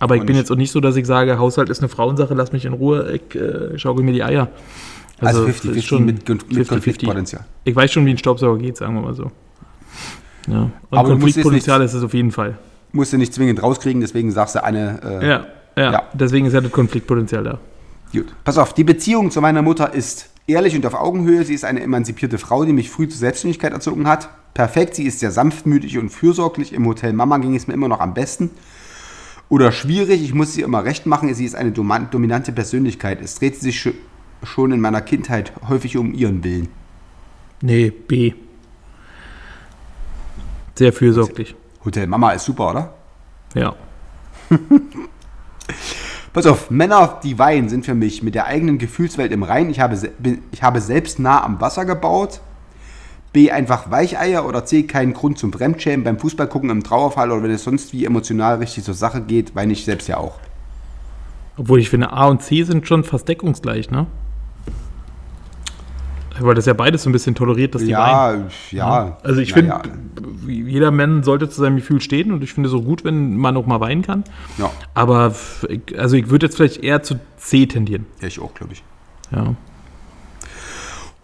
Aber 0.00 0.16
ich 0.16 0.22
Und 0.22 0.26
bin 0.26 0.34
jetzt 0.36 0.50
auch 0.50 0.56
nicht 0.56 0.72
so, 0.72 0.80
dass 0.80 0.96
ich 0.96 1.06
sage, 1.06 1.38
Haushalt 1.38 1.68
ist 1.68 1.78
eine 1.80 1.88
Frauensache, 1.88 2.34
lass 2.34 2.50
mich 2.52 2.64
in 2.64 2.72
Ruhe, 2.72 3.12
ich 3.12 3.34
äh, 3.40 3.78
schaukel 3.78 4.02
mir 4.04 4.12
die 4.12 4.24
Eier. 4.24 4.48
Also 5.20 5.46
es 5.46 5.62
ist 5.64 5.76
50-50 5.76 5.82
schon 5.82 6.04
mit, 6.06 6.28
mit 6.28 6.42
50-50. 6.50 6.68
Konfliktpotenzial. 6.68 7.44
Ich 7.64 7.76
weiß 7.76 7.92
schon, 7.92 8.06
wie 8.06 8.10
ein 8.10 8.18
Staubsauger 8.18 8.58
geht, 8.58 8.78
sagen 8.78 8.94
wir 8.94 9.02
mal 9.02 9.14
so. 9.14 9.30
Ja. 10.48 10.70
Und 10.88 10.98
Aber 10.98 11.10
Konfliktpotenzial 11.10 11.78
nicht- 11.80 11.86
ist 11.90 11.94
es 11.94 12.02
auf 12.02 12.14
jeden 12.14 12.32
Fall. 12.32 12.58
Musst 12.92 13.12
du 13.12 13.18
nicht 13.18 13.32
zwingend 13.34 13.62
rauskriegen, 13.62 14.00
deswegen 14.00 14.32
sagst 14.32 14.54
du 14.56 14.64
eine. 14.64 15.00
Äh, 15.04 15.28
Ja, 15.28 15.46
ja, 15.76 15.92
Ja. 15.92 16.02
Deswegen 16.14 16.46
ist 16.46 16.54
ja 16.54 16.60
das 16.60 16.72
Konfliktpotenzial 16.72 17.44
da. 17.44 17.58
Gut. 18.12 18.26
Pass 18.42 18.58
auf, 18.58 18.72
die 18.72 18.82
Beziehung 18.84 19.30
zu 19.30 19.40
meiner 19.40 19.62
Mutter 19.62 19.92
ist 19.94 20.30
ehrlich 20.46 20.74
und 20.74 20.84
auf 20.86 20.94
Augenhöhe. 20.94 21.44
Sie 21.44 21.54
ist 21.54 21.64
eine 21.64 21.80
emanzipierte 21.82 22.38
Frau, 22.38 22.64
die 22.64 22.72
mich 22.72 22.90
früh 22.90 23.06
zur 23.06 23.18
Selbstständigkeit 23.18 23.72
erzogen 23.72 24.08
hat. 24.08 24.30
Perfekt, 24.54 24.96
sie 24.96 25.04
ist 25.04 25.20
sehr 25.20 25.30
sanftmütig 25.30 25.98
und 25.98 26.08
fürsorglich. 26.10 26.72
Im 26.72 26.86
Hotel 26.86 27.12
Mama 27.12 27.38
ging 27.38 27.54
es 27.54 27.68
mir 27.68 27.74
immer 27.74 27.86
noch 27.86 28.00
am 28.00 28.14
besten. 28.14 28.50
Oder 29.50 29.72
schwierig, 29.72 30.22
ich 30.22 30.32
muss 30.32 30.54
sie 30.54 30.62
immer 30.62 30.84
recht 30.84 31.04
machen. 31.06 31.34
Sie 31.34 31.44
ist 31.44 31.56
eine 31.56 31.72
dominante 31.72 32.52
Persönlichkeit. 32.52 33.20
Es 33.20 33.34
dreht 33.34 33.56
sich 33.60 33.76
sch- 33.80 33.94
schon 34.44 34.72
in 34.72 34.80
meiner 34.80 35.02
Kindheit 35.02 35.52
häufig 35.68 35.96
um 35.98 36.14
ihren 36.14 36.42
Willen. 36.44 36.68
Nee, 37.60 37.90
B. 37.90 38.32
Sehr 40.76 40.92
fürsorglich. 40.92 41.54
Hotel 41.84 42.06
Mama 42.06 42.30
ist 42.32 42.44
super, 42.44 42.70
oder? 42.70 42.94
Ja. 43.54 43.74
Pass 46.32 46.46
auf, 46.46 46.70
Männer, 46.70 47.18
die 47.24 47.38
weinen, 47.38 47.68
sind 47.68 47.84
für 47.84 47.94
mich 47.94 48.22
mit 48.22 48.36
der 48.36 48.46
eigenen 48.46 48.78
Gefühlswelt 48.78 49.32
im 49.32 49.42
Rein. 49.42 49.68
Ich 49.68 49.80
habe, 49.80 49.98
ich 50.52 50.62
habe 50.62 50.80
selbst 50.80 51.18
nah 51.18 51.42
am 51.42 51.60
Wasser 51.60 51.84
gebaut. 51.84 52.40
B, 53.32 53.50
einfach 53.50 53.90
Weicheier. 53.90 54.46
Oder 54.46 54.64
C, 54.64 54.82
keinen 54.84 55.12
Grund 55.14 55.38
zum 55.38 55.52
Fremdschämen 55.52 56.04
beim 56.04 56.18
Fußballgucken 56.18 56.70
im 56.70 56.82
Trauerfall 56.82 57.30
oder 57.30 57.42
wenn 57.44 57.50
es 57.50 57.64
sonst 57.64 57.92
wie 57.92 58.04
emotional 58.04 58.56
richtig 58.58 58.84
zur 58.84 58.94
Sache 58.94 59.20
geht, 59.20 59.54
weine 59.54 59.72
ich 59.72 59.84
selbst 59.84 60.08
ja 60.08 60.16
auch. 60.18 60.38
Obwohl 61.56 61.78
ich 61.78 61.90
finde, 61.90 62.12
A 62.12 62.26
und 62.26 62.42
C 62.42 62.62
sind 62.62 62.86
schon 62.86 63.04
fast 63.04 63.28
deckungsgleich, 63.28 63.90
ne? 63.90 64.06
Weil 66.38 66.54
das 66.54 66.64
ja 66.64 66.72
beides 66.72 67.02
so 67.02 67.10
ein 67.10 67.12
bisschen 67.12 67.34
toleriert, 67.34 67.74
dass 67.74 67.84
die 67.84 67.92
weinen. 67.92 68.46
Ja, 68.70 69.06
ja. 69.06 69.18
Also 69.22 69.42
ich 69.42 69.52
finde, 69.52 69.78
jeder 70.46 70.90
Mann 70.90 71.22
sollte 71.22 71.50
zu 71.50 71.60
seinem 71.60 71.76
Gefühl 71.76 72.00
stehen 72.00 72.32
und 72.32 72.42
ich 72.42 72.54
finde 72.54 72.68
es 72.68 72.70
so 72.70 72.80
gut, 72.80 73.04
wenn 73.04 73.36
man 73.36 73.58
auch 73.58 73.66
mal 73.66 73.80
weinen 73.80 74.00
kann. 74.00 74.24
Ja, 74.56 74.70
Aber 74.94 75.34
also 75.98 76.16
ich 76.16 76.30
würde 76.30 76.46
jetzt 76.46 76.56
vielleicht 76.56 76.82
eher 76.82 77.02
zu 77.02 77.16
C 77.36 77.66
tendieren. 77.66 78.06
ja 78.22 78.28
ich 78.28 78.40
auch, 78.40 78.54
glaube 78.54 78.72
ich. 78.72 78.82
Ja. 79.32 79.54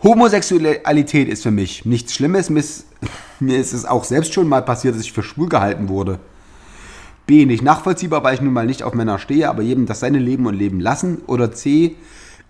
Homosexualität 0.02 1.28
ist 1.28 1.42
für 1.42 1.50
mich 1.50 1.84
nichts 1.84 2.14
Schlimmes. 2.14 2.50
Mir 3.40 3.58
ist, 3.58 3.72
es 3.72 3.84
auch 3.84 4.04
selbst 4.04 4.34
schon 4.34 4.48
mal 4.48 4.62
passiert, 4.62 4.94
dass 4.94 5.02
ich 5.02 5.12
für 5.12 5.22
schwul 5.22 5.48
gehalten 5.48 5.88
wurde. 5.88 6.18
B. 7.26 7.44
Nicht 7.44 7.62
nachvollziehbar, 7.62 8.22
weil 8.22 8.34
ich 8.34 8.40
nun 8.40 8.52
mal 8.52 8.66
nicht 8.66 8.82
auf 8.82 8.94
Männer 8.94 9.18
stehe, 9.18 9.48
aber 9.48 9.62
jedem 9.62 9.86
das 9.86 10.00
seine 10.00 10.18
Leben 10.18 10.46
und 10.46 10.54
Leben 10.54 10.80
lassen. 10.80 11.18
Oder 11.26 11.52
C. 11.52 11.96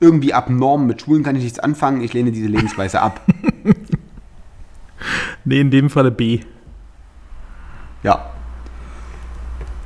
Irgendwie 0.01 0.34
abnorm. 0.34 0.86
Mit 0.86 1.01
Schwulen 1.01 1.22
kann 1.22 1.36
ich 1.36 1.44
nichts 1.44 1.59
anfangen. 1.59 2.03
Ich 2.03 2.12
lehne 2.12 2.30
diese 2.30 2.49
Lebensweise 2.49 3.01
ab. 3.01 3.20
Nee, 5.44 5.61
in 5.61 5.70
dem 5.70 5.90
Falle 5.90 6.11
B. 6.11 6.40
Ja. 8.03 8.30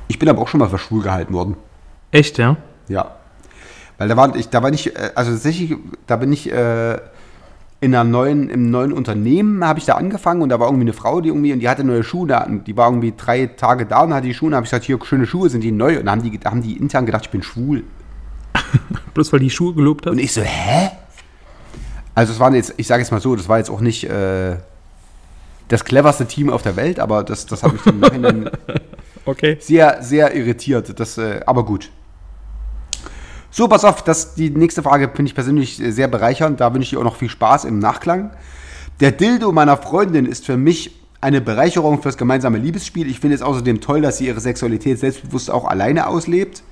Ich 0.09 0.19
bin 0.19 0.29
aber 0.29 0.41
auch 0.41 0.49
schon 0.49 0.61
mal 0.61 0.71
für 0.71 0.79
schwul 0.79 1.03
gehalten 1.03 1.35
worden. 1.35 1.57
Echt, 2.11 2.39
ja? 2.39 2.57
Ja. 2.89 3.17
Weil 3.99 4.09
da 4.09 4.17
war 4.17 4.35
ich, 4.35 4.49
da 4.49 4.63
war 4.63 4.71
nicht, 4.71 4.97
äh, 4.97 5.11
also 5.15 5.33
tatsächlich, 5.33 5.77
da 6.07 6.17
bin 6.17 6.33
ich 6.33 6.51
äh, 6.51 6.99
in 7.83 7.95
einer 7.95 8.05
neuen, 8.05 8.51
im 8.51 8.71
neuen 8.71 8.93
Unternehmen 8.93 9.65
habe 9.65 9.79
ich 9.79 9.87
da 9.87 9.95
angefangen 9.95 10.43
und 10.43 10.51
da 10.51 10.61
war 10.61 10.69
irgendwie 10.69 10.85
eine 10.85 10.93
Frau, 10.93 11.21
die 11.21 11.29
irgendwie, 11.29 11.53
und 11.53 11.61
die 11.61 11.69
hatte 11.69 11.83
neue 11.83 12.03
Schuhe 12.05 12.29
da, 12.29 12.47
die 12.47 12.77
war 12.77 12.89
irgendwie 12.89 13.15
drei 13.17 13.47
Tage 13.47 13.87
da 13.87 14.03
und 14.03 14.13
hatte 14.13 14.27
die 14.27 14.35
Schuhe 14.35 14.49
und 14.49 14.55
habe 14.55 14.65
ich 14.65 14.71
gesagt, 14.71 14.85
hier, 14.85 14.99
schöne 15.03 15.27
Schuhe, 15.27 15.49
sind 15.49 15.63
die 15.63 15.73
neu? 15.73 15.99
Und 15.99 16.07
dann 16.07 16.21
haben 16.21 16.31
die, 16.31 16.39
haben 16.45 16.63
die 16.63 16.77
intern 16.77 17.07
gedacht, 17.07 17.25
ich 17.25 17.31
bin 17.31 17.43
schwul. 17.43 17.85
Bloß 19.15 19.33
weil 19.33 19.41
die 19.41 19.51
Schuhe 19.51 19.75
gelobt 19.75 20.05
hat. 20.05 20.13
Und 20.13 20.19
ich 20.19 20.33
so, 20.33 20.43
hä? 20.43 20.91
Also 22.15 22.35
es 22.35 22.41
waren 22.41 22.55
jetzt, 22.55 22.75
ich 22.77 22.87
sage 22.87 23.01
jetzt 23.01 23.13
mal 23.13 23.21
so, 23.21 23.35
das 23.35 23.49
war 23.49 23.57
jetzt 23.57 23.71
auch 23.71 23.81
nicht 23.81 24.05
äh, 24.05 24.57
das 25.69 25.85
cleverste 25.85 26.27
Team 26.27 26.51
auf 26.51 26.61
der 26.61 26.77
Welt, 26.77 27.01
aber 27.01 27.25
das, 27.25 27.47
das 27.47 27.63
hat 27.63 27.73
mich 27.73 27.87
im 27.87 28.01
Nachhinein 28.01 28.51
Okay. 29.25 29.57
sehr, 29.61 30.03
sehr 30.03 30.35
irritiert. 30.35 30.99
Das, 30.99 31.17
äh, 31.17 31.41
aber 31.47 31.65
gut. 31.65 31.91
So, 33.51 33.67
pass 33.67 33.85
auf, 33.85 34.03
das, 34.03 34.35
die 34.35 34.51
nächste 34.51 34.83
Frage 34.83 35.09
finde 35.09 35.29
ich 35.29 35.35
persönlich 35.35 35.81
äh, 35.81 35.91
sehr 35.91 36.09
bereichernd. 36.09 36.61
Da 36.61 36.73
wünsche 36.73 36.85
ich 36.85 36.91
dir 36.91 37.01
auch 37.01 37.05
noch 37.05 37.17
viel 37.17 37.29
Spaß 37.29 37.65
im 37.65 37.79
Nachklang. 37.79 38.31
Der 39.01 39.13
Dildo 39.13 39.51
meiner 39.53 39.77
Freundin 39.77 40.27
ist 40.27 40.47
für 40.47 40.57
mich 40.57 40.97
eine 41.21 41.41
Bereicherung 41.41 42.01
fürs 42.01 42.17
gemeinsame 42.17 42.59
Liebesspiel. 42.59 43.09
Ich 43.09 43.21
finde 43.21 43.35
es 43.35 43.43
außerdem 43.43 43.81
toll, 43.81 44.01
dass 44.03 44.19
sie 44.19 44.27
ihre 44.27 44.41
Sexualität 44.41 44.99
selbstbewusst 44.99 45.51
auch 45.51 45.67
alleine 45.67 46.07
auslebt. 46.07 46.63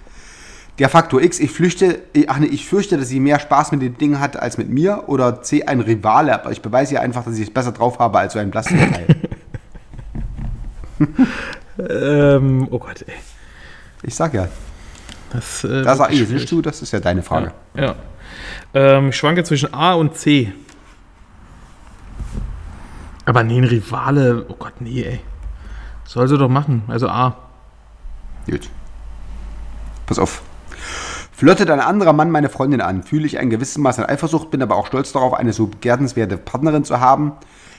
Der 0.79 0.89
Faktor 0.89 1.21
X, 1.21 1.41
ich 1.41 1.51
flüchte, 1.51 2.01
ach 2.29 2.39
nee, 2.39 2.47
ich 2.47 2.67
fürchte, 2.67 2.97
dass 2.97 3.09
sie 3.09 3.19
mehr 3.19 3.41
Spaß 3.41 3.73
mit 3.73 3.83
dem 3.83 3.99
Ding 3.99 4.21
hat 4.21 4.37
als 4.37 4.59
mit 4.59 4.71
mir. 4.71 5.05
Oder 5.09 5.43
C, 5.43 5.65
ein 5.65 5.81
Rivale, 5.81 6.33
aber 6.33 6.53
ich 6.53 6.63
beweise 6.63 6.95
ihr 6.95 7.01
einfach, 7.01 7.25
dass 7.25 7.35
ich 7.35 7.49
es 7.49 7.51
besser 7.51 7.73
drauf 7.73 7.99
habe 7.99 8.19
als 8.21 8.35
so 8.35 8.39
ein 8.39 8.51
Plastikteil. 8.51 9.17
Ähm, 11.79 12.67
oh 12.73 12.79
Gott, 12.81 13.05
ey. 13.07 13.15
ich 14.03 14.13
sag 14.13 14.35
ja, 14.35 14.49
Das, 15.33 15.65
äh, 15.65 15.83
da 15.83 15.97
sag 15.97 16.11
wird 16.11 16.23
ich, 16.23 16.29
siehst 16.29 16.51
du, 16.51 16.63
das 16.63 16.83
ist 16.83 16.93
ja 16.93 17.01
deine 17.01 17.23
Frage. 17.23 17.53
Ja. 17.75 17.95
Ähm, 18.75 19.11
ich 19.11 19.17
schwanke 19.17 19.45
zwischen 19.45 19.73
A 19.75 19.95
und 19.95 20.17
C. 20.17 20.53
Aber 23.25 23.43
nee, 23.43 23.59
ein 23.59 23.65
Rivale. 23.65 24.47
Oh 24.49 24.55
Gott, 24.59 24.81
nee, 24.81 25.03
ey. 25.03 25.21
Soll 26.05 26.29
sie 26.29 26.39
doch 26.39 26.49
machen. 26.49 26.83
Also 26.89 27.09
A. 27.09 27.37
Gut. 28.47 28.71
Pass 30.07 30.19
auf. 30.19 30.43
Flirtet 31.33 31.71
ein 31.71 31.81
anderer 31.81 32.15
Mann 32.15 32.33
meine 32.33 32.49
Freundin 32.49 32.81
an, 32.81 33.05
fühle 33.05 33.25
ich 33.25 33.39
ein 33.39 33.49
gewisses 33.49 33.79
Maß 33.79 34.01
an 34.01 34.07
Eifersucht, 34.07 34.51
bin 34.51 34.61
aber 34.61 34.75
auch 34.75 34.89
stolz 34.89 35.13
darauf, 35.13 35.35
eine 35.35 35.53
so 35.53 35.69
begehrenswerte 35.69 36.37
Partnerin 36.37 36.83
zu 36.83 36.99
haben. 36.99 37.33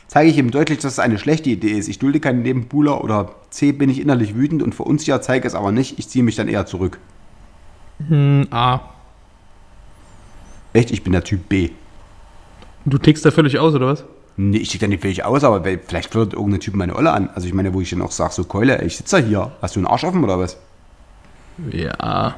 Zeige 0.08 0.30
ich 0.30 0.38
ihm 0.38 0.50
deutlich, 0.50 0.80
dass 0.80 0.94
es 0.94 1.00
eine 1.00 1.20
schlechte 1.20 1.50
Idee 1.50 1.78
ist. 1.78 1.90
Ich 1.90 2.00
dulde 2.00 2.22
keinen 2.22 2.42
Nebenbuhler 2.42 3.04
oder 3.04 3.36
C, 3.50 3.74
bin 3.74 3.90
ich 3.90 4.00
innerlich 4.00 4.34
wütend 4.34 4.64
und 4.64 4.76
verunsichert, 4.76 5.26
zeige 5.26 5.46
es 5.46 5.56
aber 5.56 5.74
nicht. 5.74 6.00
Ich 6.00 6.08
ziehe 6.08 6.24
mich 6.24 6.38
dann 6.38 6.48
eher 6.48 6.68
zurück. 6.68 7.00
Hm, 8.08 8.48
A. 8.52 8.80
Echt, 10.74 10.92
ich 10.92 11.04
bin 11.04 11.14
der 11.14 11.24
Typ 11.24 11.50
B. 11.50 11.72
Du 12.86 12.98
tickst 12.98 13.26
da 13.26 13.32
völlig 13.32 13.60
aus, 13.60 13.74
oder 13.76 13.88
was? 13.88 14.06
Nee, 14.38 14.58
ich 14.60 14.70
stehe 14.70 14.80
da 14.80 14.88
nicht 14.88 15.02
völlig 15.02 15.26
aus, 15.26 15.44
aber 15.44 15.64
vielleicht 15.64 16.12
flirtet 16.12 16.34
irgendein 16.34 16.62
Typ 16.62 16.76
meine 16.76 16.96
Olle 16.96 17.12
an. 17.12 17.30
Also 17.36 17.48
ich 17.48 17.54
meine, 17.54 17.74
wo 17.74 17.82
ich 17.82 17.90
dann 17.90 18.02
auch 18.02 18.12
sage, 18.12 18.34
so 18.34 18.46
Keule, 18.46 18.80
ey, 18.80 18.88
ich 18.88 18.96
sitze 18.96 19.20
da 19.20 19.28
hier. 19.28 19.52
Hast 19.62 19.76
du 19.76 19.80
einen 19.80 19.88
Arsch 19.88 20.06
offen 20.06 20.24
oder 20.24 20.40
was? 20.40 20.58
Ja. 21.72 22.36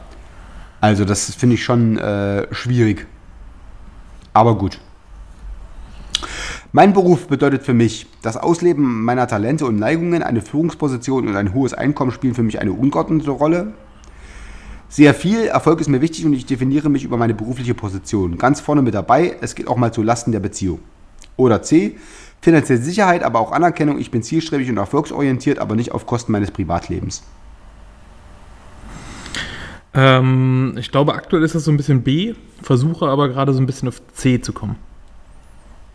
Also 0.80 1.06
das 1.06 1.36
finde 1.36 1.56
ich 1.56 1.64
schon 1.64 2.00
äh, 2.00 2.52
schwierig. 2.54 3.06
Aber 4.34 4.58
gut. 4.58 4.80
Mein 6.72 6.94
Beruf 6.94 7.28
bedeutet 7.28 7.64
für 7.64 7.74
mich, 7.74 8.08
das 8.22 8.38
Ausleben 8.38 9.04
meiner 9.04 9.28
Talente 9.28 9.66
und 9.66 9.78
Neigungen, 9.78 10.24
eine 10.24 10.42
Führungsposition 10.42 11.28
und 11.28 11.36
ein 11.36 11.54
hohes 11.54 11.74
Einkommen 11.74 12.12
spielen 12.12 12.34
für 12.34 12.44
mich 12.44 12.60
eine 12.60 12.72
ungeordnete 12.72 13.30
Rolle. 13.30 13.74
Sehr 14.92 15.14
viel 15.14 15.46
Erfolg 15.46 15.80
ist 15.80 15.88
mir 15.88 16.02
wichtig 16.02 16.26
und 16.26 16.34
ich 16.34 16.46
definiere 16.46 16.90
mich 16.90 17.06
über 17.06 17.16
meine 17.16 17.34
berufliche 17.34 17.74
Position. 17.74 18.38
Ganz 18.38 18.60
vorne 18.60 18.82
mit 18.82 18.94
dabei, 18.94 19.38
es 19.40 19.56
geht 19.56 19.70
auch 19.70 19.78
mal 19.78 19.94
zu 19.94 20.04
Lasten 20.04 20.34
der 20.34 20.42
Beziehung. 20.42 20.80
Oder 21.38 21.62
C, 21.62 21.96
finanzielle 22.42 22.82
Sicherheit, 22.82 23.24
aber 23.24 23.40
auch 23.40 23.54
Anerkennung. 23.54 24.00
Ich 24.00 24.12
bin 24.12 24.22
zielstrebig 24.22 24.70
und 24.70 24.76
erfolgsorientiert, 24.76 25.60
aber 25.60 25.78
nicht 25.78 25.94
auf 25.94 26.06
Kosten 26.06 26.34
meines 26.34 26.52
Privatlebens. 26.52 27.24
Ähm, 29.94 30.76
ich 30.78 30.92
glaube, 30.92 31.14
aktuell 31.14 31.44
ist 31.44 31.56
das 31.56 31.64
so 31.64 31.72
ein 31.72 31.78
bisschen 31.78 32.04
B. 32.04 32.36
Versuche 32.62 33.08
aber 33.08 33.30
gerade 33.30 33.54
so 33.54 33.62
ein 33.62 33.66
bisschen 33.66 33.88
auf 33.88 34.02
C 34.14 34.42
zu 34.42 34.52
kommen. 34.52 34.76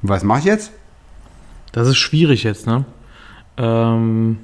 Was 0.01 0.25
mache 0.25 0.39
ich 0.39 0.45
jetzt? 0.47 0.73
Das 1.73 1.87
ist 1.87 1.99
schwierig 1.99 2.45
jetzt, 2.45 2.67
ne? 2.67 2.87
Ähm, 3.59 4.39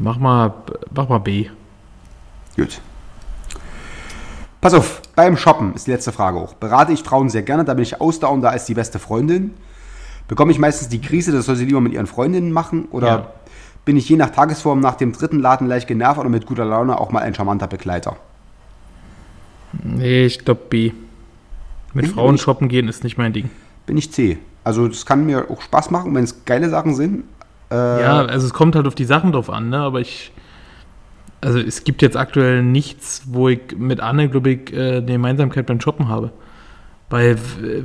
mach 0.00 0.18
mal, 0.18 0.54
mach 0.92 1.08
mal 1.08 1.18
B. 1.18 1.50
Gut. 2.60 2.78
Pass 4.60 4.74
auf, 4.74 5.00
beim 5.16 5.38
Shoppen 5.38 5.74
ist 5.74 5.86
die 5.86 5.90
letzte 5.92 6.12
Frage 6.12 6.36
auch. 6.38 6.52
Berate 6.54 6.92
ich 6.92 7.02
Frauen 7.02 7.30
sehr 7.30 7.40
gerne, 7.42 7.64
da 7.64 7.72
bin 7.72 7.82
ich 7.82 7.98
ausdauernder 8.02 8.50
als 8.50 8.66
die 8.66 8.74
beste 8.74 8.98
Freundin. 8.98 9.54
Bekomme 10.28 10.52
ich 10.52 10.58
meistens 10.58 10.88
die 10.90 11.00
Krise, 11.00 11.32
das 11.32 11.46
soll 11.46 11.56
sie 11.56 11.64
lieber 11.64 11.80
mit 11.80 11.94
ihren 11.94 12.06
Freundinnen 12.06 12.52
machen? 12.52 12.84
Oder 12.90 13.06
Ja. 13.08 13.26
bin 13.86 13.96
ich 13.96 14.06
je 14.10 14.16
nach 14.16 14.28
Tagesform 14.30 14.80
nach 14.80 14.96
dem 14.96 15.12
dritten 15.12 15.40
Laden 15.40 15.66
leicht 15.68 15.88
genervt 15.88 16.20
oder 16.20 16.28
mit 16.28 16.44
guter 16.44 16.66
Laune 16.66 17.00
auch 17.00 17.10
mal 17.10 17.20
ein 17.22 17.34
charmanter 17.34 17.66
Begleiter? 17.66 18.16
Nee, 19.82 20.26
ich 20.26 20.44
glaube 20.44 20.60
B. 20.68 20.92
Mit 21.94 22.04
Ich- 22.06 22.12
Frauen 22.12 22.34
ich- 22.34 22.42
shoppen 22.42 22.68
gehen 22.68 22.88
ist 22.88 23.02
nicht 23.04 23.16
mein 23.16 23.32
Ding. 23.32 23.48
Bin 23.86 23.96
ich 23.96 24.12
C. 24.12 24.36
Also 24.64 24.86
das 24.86 25.06
kann 25.06 25.24
mir 25.24 25.50
auch 25.50 25.62
Spaß 25.62 25.90
machen, 25.90 26.14
wenn 26.14 26.24
es 26.24 26.44
geile 26.44 26.68
Sachen 26.68 26.94
sind. 26.94 27.24
Äh, 27.70 27.74
Ja, 28.02 28.18
also 28.26 28.46
es 28.46 28.52
kommt 28.52 28.76
halt 28.76 28.86
auf 28.86 28.94
die 28.94 29.06
Sachen 29.06 29.32
drauf 29.32 29.48
an, 29.48 29.70
ne? 29.70 29.78
Aber 29.78 30.00
ich. 30.00 30.32
Also 31.40 31.58
es 31.58 31.84
gibt 31.84 32.02
jetzt 32.02 32.16
aktuell 32.16 32.62
nichts, 32.62 33.22
wo 33.26 33.48
ich 33.48 33.60
mit 33.76 34.00
Anne, 34.00 34.28
glaube 34.28 34.50
ich, 34.50 34.72
äh, 34.72 34.98
eine 34.98 35.04
Gemeinsamkeit 35.04 35.66
beim 35.66 35.80
Shoppen 35.80 36.08
habe. 36.08 36.32
Weil 37.08 37.38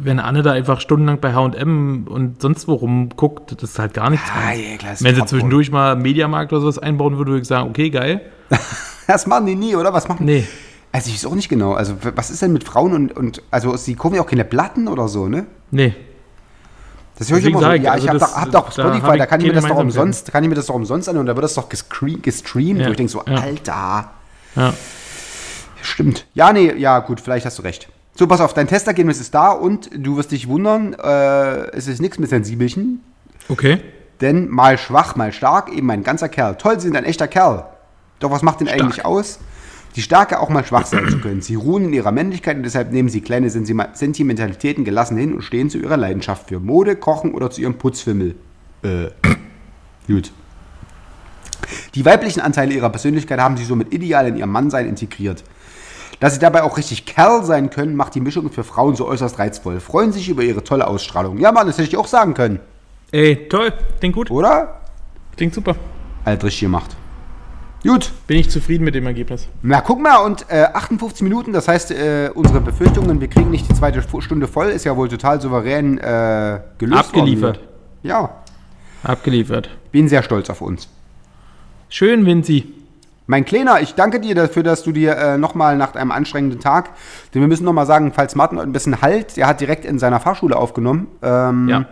wenn 0.03 0.19
Anne 0.19 0.43
da 0.43 0.51
einfach 0.51 0.79
stundenlang 0.79 1.19
bei 1.19 1.33
H&M 1.33 2.05
und 2.07 2.41
sonst 2.41 2.67
wo 2.67 2.73
rumguckt, 2.73 3.53
das 3.53 3.71
ist 3.71 3.79
halt 3.79 3.95
gar 3.95 4.11
nichts. 4.11 4.29
Ah, 4.29 4.53
ja, 4.53 4.77
klar, 4.77 4.93
wenn 4.99 5.15
sie 5.15 5.25
zwischendurch 5.25 5.71
mal 5.71 5.95
Mediamarkt 5.95 6.53
oder 6.53 6.61
sowas 6.61 6.77
einbauen 6.77 7.17
würde, 7.17 7.31
würde 7.31 7.41
ich 7.41 7.47
sagen, 7.47 7.69
okay, 7.69 7.89
geil. 7.89 8.21
Das 9.07 9.27
machen 9.27 9.45
die 9.45 9.53
nie, 9.53 9.75
oder? 9.75 9.93
Was 9.93 10.07
machen 10.07 10.25
Nee. 10.25 10.47
Also 10.91 11.09
ich 11.09 11.15
weiß 11.17 11.27
auch 11.27 11.35
nicht 11.35 11.49
genau. 11.49 11.73
Also 11.73 11.95
was 12.15 12.31
ist 12.31 12.41
denn 12.41 12.53
mit 12.53 12.63
Frauen 12.63 12.93
und, 12.93 13.15
und 13.15 13.43
also 13.51 13.75
sie 13.75 13.95
kaufen 13.95 14.15
ja 14.15 14.21
auch 14.21 14.27
keine 14.27 14.45
Platten 14.45 14.87
oder 14.87 15.07
so, 15.07 15.27
ne? 15.27 15.45
Nee. 15.69 15.93
Das 17.17 17.29
höre 17.31 17.37
ich 17.37 17.45
immer 17.45 17.59
so. 17.59 17.71
ich, 17.71 17.81
Ja, 17.83 17.91
also 17.93 18.03
ich 18.03 18.09
habe 18.09 18.19
das- 18.19 18.31
doch, 18.33 18.37
hab 18.41 18.51
doch 18.51 18.65
da 18.65 18.71
Spotify, 18.71 19.17
da, 19.17 19.23
ich 19.23 19.29
kann 19.29 19.39
ich 19.41 19.47
mir 19.47 19.53
das 19.53 19.65
doch 19.65 19.77
umsonst, 19.77 20.31
kann 20.31 20.43
ich 20.43 20.49
mir 20.49 20.55
das 20.55 20.65
doch 20.65 20.75
umsonst 20.75 21.07
an 21.09 21.17
und 21.17 21.25
da 21.25 21.35
wird 21.35 21.43
das 21.43 21.53
doch 21.53 21.69
gestreamt. 21.69 22.25
Ja, 22.81 22.87
Wo 22.87 22.91
ich 22.91 22.97
denke 22.97 23.11
so, 23.11 23.21
ja. 23.25 23.35
Alter, 23.35 24.09
Ja. 24.55 24.73
stimmt. 25.81 26.25
Ja, 26.33 26.51
nee, 26.53 26.73
ja 26.73 26.99
gut, 26.99 27.21
vielleicht 27.21 27.45
hast 27.45 27.57
du 27.59 27.63
recht. 27.63 27.89
So, 28.17 28.27
pass 28.27 28.39
auf, 28.41 28.53
dein 28.53 28.67
Testergebnis 28.67 29.19
ist 29.19 29.33
da 29.35 29.51
und 29.51 29.89
du 29.93 30.15
wirst 30.17 30.31
dich 30.31 30.47
wundern, 30.47 30.93
äh, 30.93 31.67
es 31.75 31.87
ist 31.87 32.01
nichts 32.01 32.17
mit 32.17 32.29
Sensibelchen, 32.29 33.01
Okay. 33.49 33.81
denn 34.21 34.49
mal 34.49 34.77
schwach, 34.77 35.15
mal 35.15 35.31
stark, 35.33 35.71
eben 35.73 35.89
ein 35.91 36.03
ganzer 36.03 36.29
Kerl. 36.29 36.55
Toll, 36.57 36.79
Sie 36.79 36.87
sind 36.87 36.95
ein 36.95 37.03
echter 37.03 37.27
Kerl. 37.27 37.65
Doch 38.19 38.31
was 38.31 38.41
macht 38.41 38.61
den 38.61 38.69
eigentlich 38.69 39.03
aus? 39.03 39.39
Die 39.95 40.01
Stärke 40.01 40.39
auch 40.39 40.49
mal 40.49 40.65
schwach 40.65 40.85
sein 40.85 41.07
zu 41.09 41.19
können. 41.19 41.41
Sie 41.41 41.55
ruhen 41.55 41.85
in 41.85 41.93
ihrer 41.93 42.11
Männlichkeit 42.11 42.57
und 42.57 42.63
deshalb 42.63 42.91
nehmen 42.91 43.07
sie 43.07 43.21
kleine 43.21 43.49
Sentimentalitäten 43.49 44.83
gelassen 44.83 45.17
hin 45.17 45.33
und 45.33 45.41
stehen 45.41 45.69
zu 45.69 45.77
ihrer 45.77 45.95
Leidenschaft 45.95 46.49
für 46.49 46.59
Mode, 46.59 46.97
Kochen 46.97 47.33
oder 47.33 47.49
zu 47.49 47.61
ihrem 47.61 47.75
Putzfimmel. 47.75 48.35
Äh, 48.83 49.07
gut. 50.07 50.31
Die 51.95 52.03
weiblichen 52.03 52.41
Anteile 52.41 52.73
ihrer 52.73 52.89
Persönlichkeit 52.89 53.39
haben 53.39 53.55
sie 53.55 53.63
somit 53.63 53.93
ideal 53.93 54.27
in 54.27 54.35
ihr 54.35 54.45
Mannsein 54.45 54.85
integriert. 54.85 55.45
Dass 56.19 56.33
sie 56.33 56.39
dabei 56.39 56.63
auch 56.63 56.77
richtig 56.77 57.05
Kerl 57.05 57.43
sein 57.45 57.69
können, 57.69 57.95
macht 57.95 58.15
die 58.15 58.21
Mischung 58.21 58.51
für 58.51 58.63
Frauen 58.63 58.95
so 58.95 59.07
äußerst 59.07 59.39
reizvoll. 59.39 59.79
Freuen 59.79 60.11
sich 60.11 60.27
über 60.27 60.43
ihre 60.43 60.63
tolle 60.63 60.87
Ausstrahlung. 60.87 61.37
Ja, 61.39 61.51
Mann, 61.51 61.67
das 61.67 61.77
hätte 61.77 61.87
ich 61.89 61.97
auch 61.97 62.07
sagen 62.07 62.33
können, 62.33 62.59
Ey, 63.11 63.47
toll. 63.47 63.71
Klingt 63.99 64.15
gut. 64.15 64.29
oder? 64.29 64.81
Klingt 65.37 65.53
super. 65.53 65.75
Alt 66.25 66.43
richtig 66.43 66.61
gemacht. 66.61 66.95
Gut, 67.85 68.11
Bin 68.25 68.39
ich 68.39 68.49
zufrieden 68.49 68.83
mit 68.83 68.95
dem 68.95 69.05
Ergebnis. 69.05 69.47
Na, 69.61 69.79
guck 69.79 70.01
mal, 70.01 70.17
und 70.17 70.49
äh, 70.49 70.63
58 70.73 71.21
Minuten, 71.21 71.53
das 71.53 71.67
heißt, 71.67 71.91
äh, 71.91 72.31
unsere 72.33 72.59
Befürchtungen, 72.59 73.21
wir 73.21 73.27
kriegen 73.27 73.51
nicht 73.51 73.69
die 73.69 73.75
zweite 73.75 74.01
Stunde 74.01 74.47
voll, 74.47 74.67
ist 74.69 74.85
ja 74.85 74.97
wohl 74.97 75.07
total 75.07 75.39
souverän 75.39 75.99
äh, 75.99 76.61
gelöst 76.79 76.99
Abgeliefert. 77.09 77.57
worden. 77.57 77.67
Ja, 78.01 78.29
Abgeliefert. 79.03 79.69
bin 79.91 80.09
sehr 80.09 80.23
stolz 80.23 80.49
auf 80.49 80.61
uns. 80.61 80.89
Schön, 81.89 82.25
Vinci. 82.25 82.73
Mein 83.27 83.45
Kleiner, 83.45 83.79
ich 83.81 83.93
danke 83.93 84.19
dir 84.19 84.33
dafür, 84.33 84.63
dass 84.63 84.81
du 84.83 84.91
dir 84.91 85.15
äh, 85.17 85.37
nochmal 85.37 85.77
nach 85.77 85.93
einem 85.93 86.11
anstrengenden 86.11 86.59
Tag, 86.59 86.89
denn 87.33 87.41
wir 87.41 87.47
müssen 87.47 87.65
nochmal 87.65 87.85
sagen, 87.85 88.13
falls 88.15 88.33
Martin 88.33 88.59
ein 88.59 88.71
bisschen 88.71 89.01
halt, 89.03 89.37
der 89.37 89.45
hat 89.45 89.61
direkt 89.61 89.85
in 89.85 89.99
seiner 89.99 90.19
Fahrschule 90.19 90.55
aufgenommen. 90.57 91.07
Ähm, 91.21 91.67
Ja. 91.69 91.85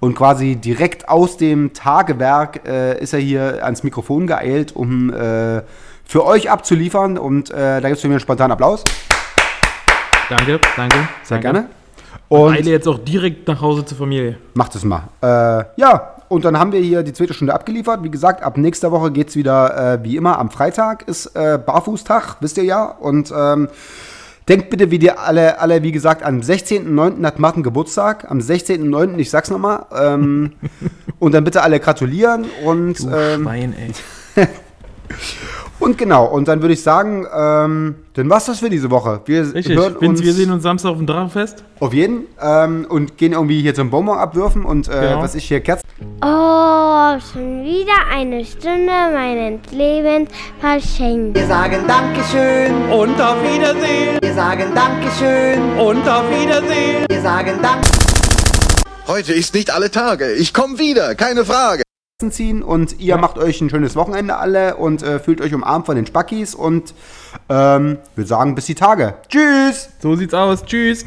Und 0.00 0.14
quasi 0.14 0.56
direkt 0.56 1.08
aus 1.08 1.36
dem 1.36 1.72
Tagewerk 1.72 2.66
äh, 2.68 3.00
ist 3.00 3.12
er 3.12 3.18
hier 3.18 3.64
ans 3.64 3.82
Mikrofon 3.82 4.26
geeilt, 4.26 4.76
um 4.76 5.12
äh, 5.12 5.62
für 6.04 6.24
euch 6.24 6.50
abzuliefern. 6.50 7.18
Und 7.18 7.50
äh, 7.50 7.80
da 7.80 7.80
gibt 7.80 7.96
es 7.96 8.00
für 8.00 8.08
mich 8.08 8.14
einen 8.14 8.20
spontanen 8.20 8.52
Applaus. 8.52 8.84
Danke, 10.28 10.60
danke. 10.76 10.96
Sehr 11.24 11.38
danke. 11.38 11.40
gerne. 11.40 11.68
Und 12.28 12.52
eile 12.52 12.70
jetzt 12.70 12.86
auch 12.86 12.98
direkt 12.98 13.48
nach 13.48 13.60
Hause 13.60 13.84
zur 13.84 13.96
Familie. 13.98 14.38
macht 14.54 14.74
es 14.74 14.84
mal. 14.84 15.08
Äh, 15.22 15.64
ja, 15.80 16.14
und 16.28 16.44
dann 16.44 16.58
haben 16.58 16.72
wir 16.72 16.80
hier 16.80 17.02
die 17.02 17.12
zweite 17.12 17.32
Stunde 17.32 17.54
abgeliefert. 17.54 18.02
Wie 18.02 18.10
gesagt, 18.10 18.42
ab 18.42 18.58
nächster 18.58 18.92
Woche 18.92 19.10
geht 19.10 19.30
es 19.30 19.36
wieder 19.36 19.94
äh, 19.94 20.04
wie 20.04 20.16
immer. 20.16 20.38
Am 20.38 20.50
Freitag 20.50 21.08
ist 21.08 21.34
äh, 21.34 21.58
Barfußtag, 21.58 22.36
wisst 22.40 22.58
ihr 22.58 22.64
ja. 22.64 22.84
Und 22.84 23.32
ähm, 23.34 23.68
denkt 24.48 24.70
bitte, 24.70 24.90
wie 24.90 24.98
dir 24.98 25.20
alle, 25.20 25.60
alle, 25.60 25.82
wie 25.82 25.92
gesagt, 25.92 26.22
am 26.22 26.40
16.09. 26.40 27.24
hat 27.24 27.38
Martin 27.38 27.62
Geburtstag. 27.62 28.30
Am 28.30 28.38
16.09., 28.38 29.18
ich 29.18 29.30
sag's 29.30 29.50
nochmal. 29.50 29.86
Ähm, 29.96 30.52
und 31.18 31.32
dann 31.32 31.44
bitte 31.44 31.62
alle 31.62 31.80
gratulieren. 31.80 32.46
Und, 32.64 32.98
Du 33.00 33.10
ähm, 33.10 33.42
Schwein, 33.42 33.74
ey. 33.74 34.46
und 35.80 35.96
genau, 35.98 36.26
und 36.26 36.48
dann 36.48 36.60
würde 36.62 36.74
ich 36.74 36.82
sagen, 36.82 37.26
ähm, 37.34 37.94
dann 38.14 38.28
war's 38.30 38.46
das 38.46 38.58
für 38.60 38.68
diese 38.70 38.90
Woche. 38.90 39.20
Wir 39.26 39.54
Richtig. 39.54 39.76
hören 39.76 39.96
uns 39.96 40.22
wir 40.22 40.32
sehen 40.32 40.50
uns 40.50 40.62
Samstag 40.62 40.90
auf 40.90 40.96
dem 40.98 41.06
Drachenfest. 41.06 41.62
auf 41.80 41.92
jeden 41.94 42.26
ähm, 42.42 42.86
und 42.88 43.16
gehen 43.16 43.32
irgendwie 43.32 43.60
hier 43.62 43.74
zum 43.74 43.90
Bonbon 43.90 44.18
abwürfen 44.18 44.64
und 44.64 44.88
äh, 44.88 44.92
Genau. 44.92 45.22
was 45.22 45.34
ich 45.34 45.44
hier 45.46 45.60
Kerzen. 45.60 45.82
Oh, 46.22 47.18
schon 47.32 47.62
wieder 47.64 47.92
eine 48.12 48.44
Stunde 48.44 48.92
meines 49.14 49.60
Lebens 49.72 50.30
verschenkt. 50.60 51.36
Wir 51.36 51.46
sagen 51.46 51.84
Dankeschön, 51.86 52.74
Und 52.90 53.20
auf 53.20 53.36
Wiedersehen. 53.42 54.18
wir 54.20 54.34
sagen 54.34 54.64
Dankeschön, 54.74 55.60
Und 55.78 56.08
auf 56.08 56.24
Wiedersehen. 56.30 57.04
wir 57.08 57.20
sagen 57.22 57.52
Dank. 57.62 57.84
Heute 59.06 59.32
ist 59.32 59.54
nicht 59.54 59.72
alle 59.72 59.90
Tage. 59.90 60.32
Ich 60.32 60.52
komme 60.52 60.78
wieder, 60.78 61.14
keine 61.14 61.44
Frage. 61.44 61.82
Ziehen 62.32 62.64
und 62.64 62.98
ihr 62.98 63.16
macht 63.16 63.38
euch 63.38 63.60
ein 63.60 63.70
schönes 63.70 63.94
Wochenende 63.94 64.38
alle 64.38 64.74
und 64.74 65.04
äh, 65.04 65.20
fühlt 65.20 65.40
euch 65.40 65.54
umarmt 65.54 65.86
von 65.86 65.94
den 65.94 66.04
Spackis 66.04 66.52
und 66.52 66.92
ähm, 67.48 67.98
wir 68.16 68.26
sagen 68.26 68.56
bis 68.56 68.66
die 68.66 68.74
Tage. 68.74 69.14
Tschüss! 69.28 69.90
So 70.00 70.16
sieht's 70.16 70.34
aus. 70.34 70.64
Tschüss. 70.64 71.06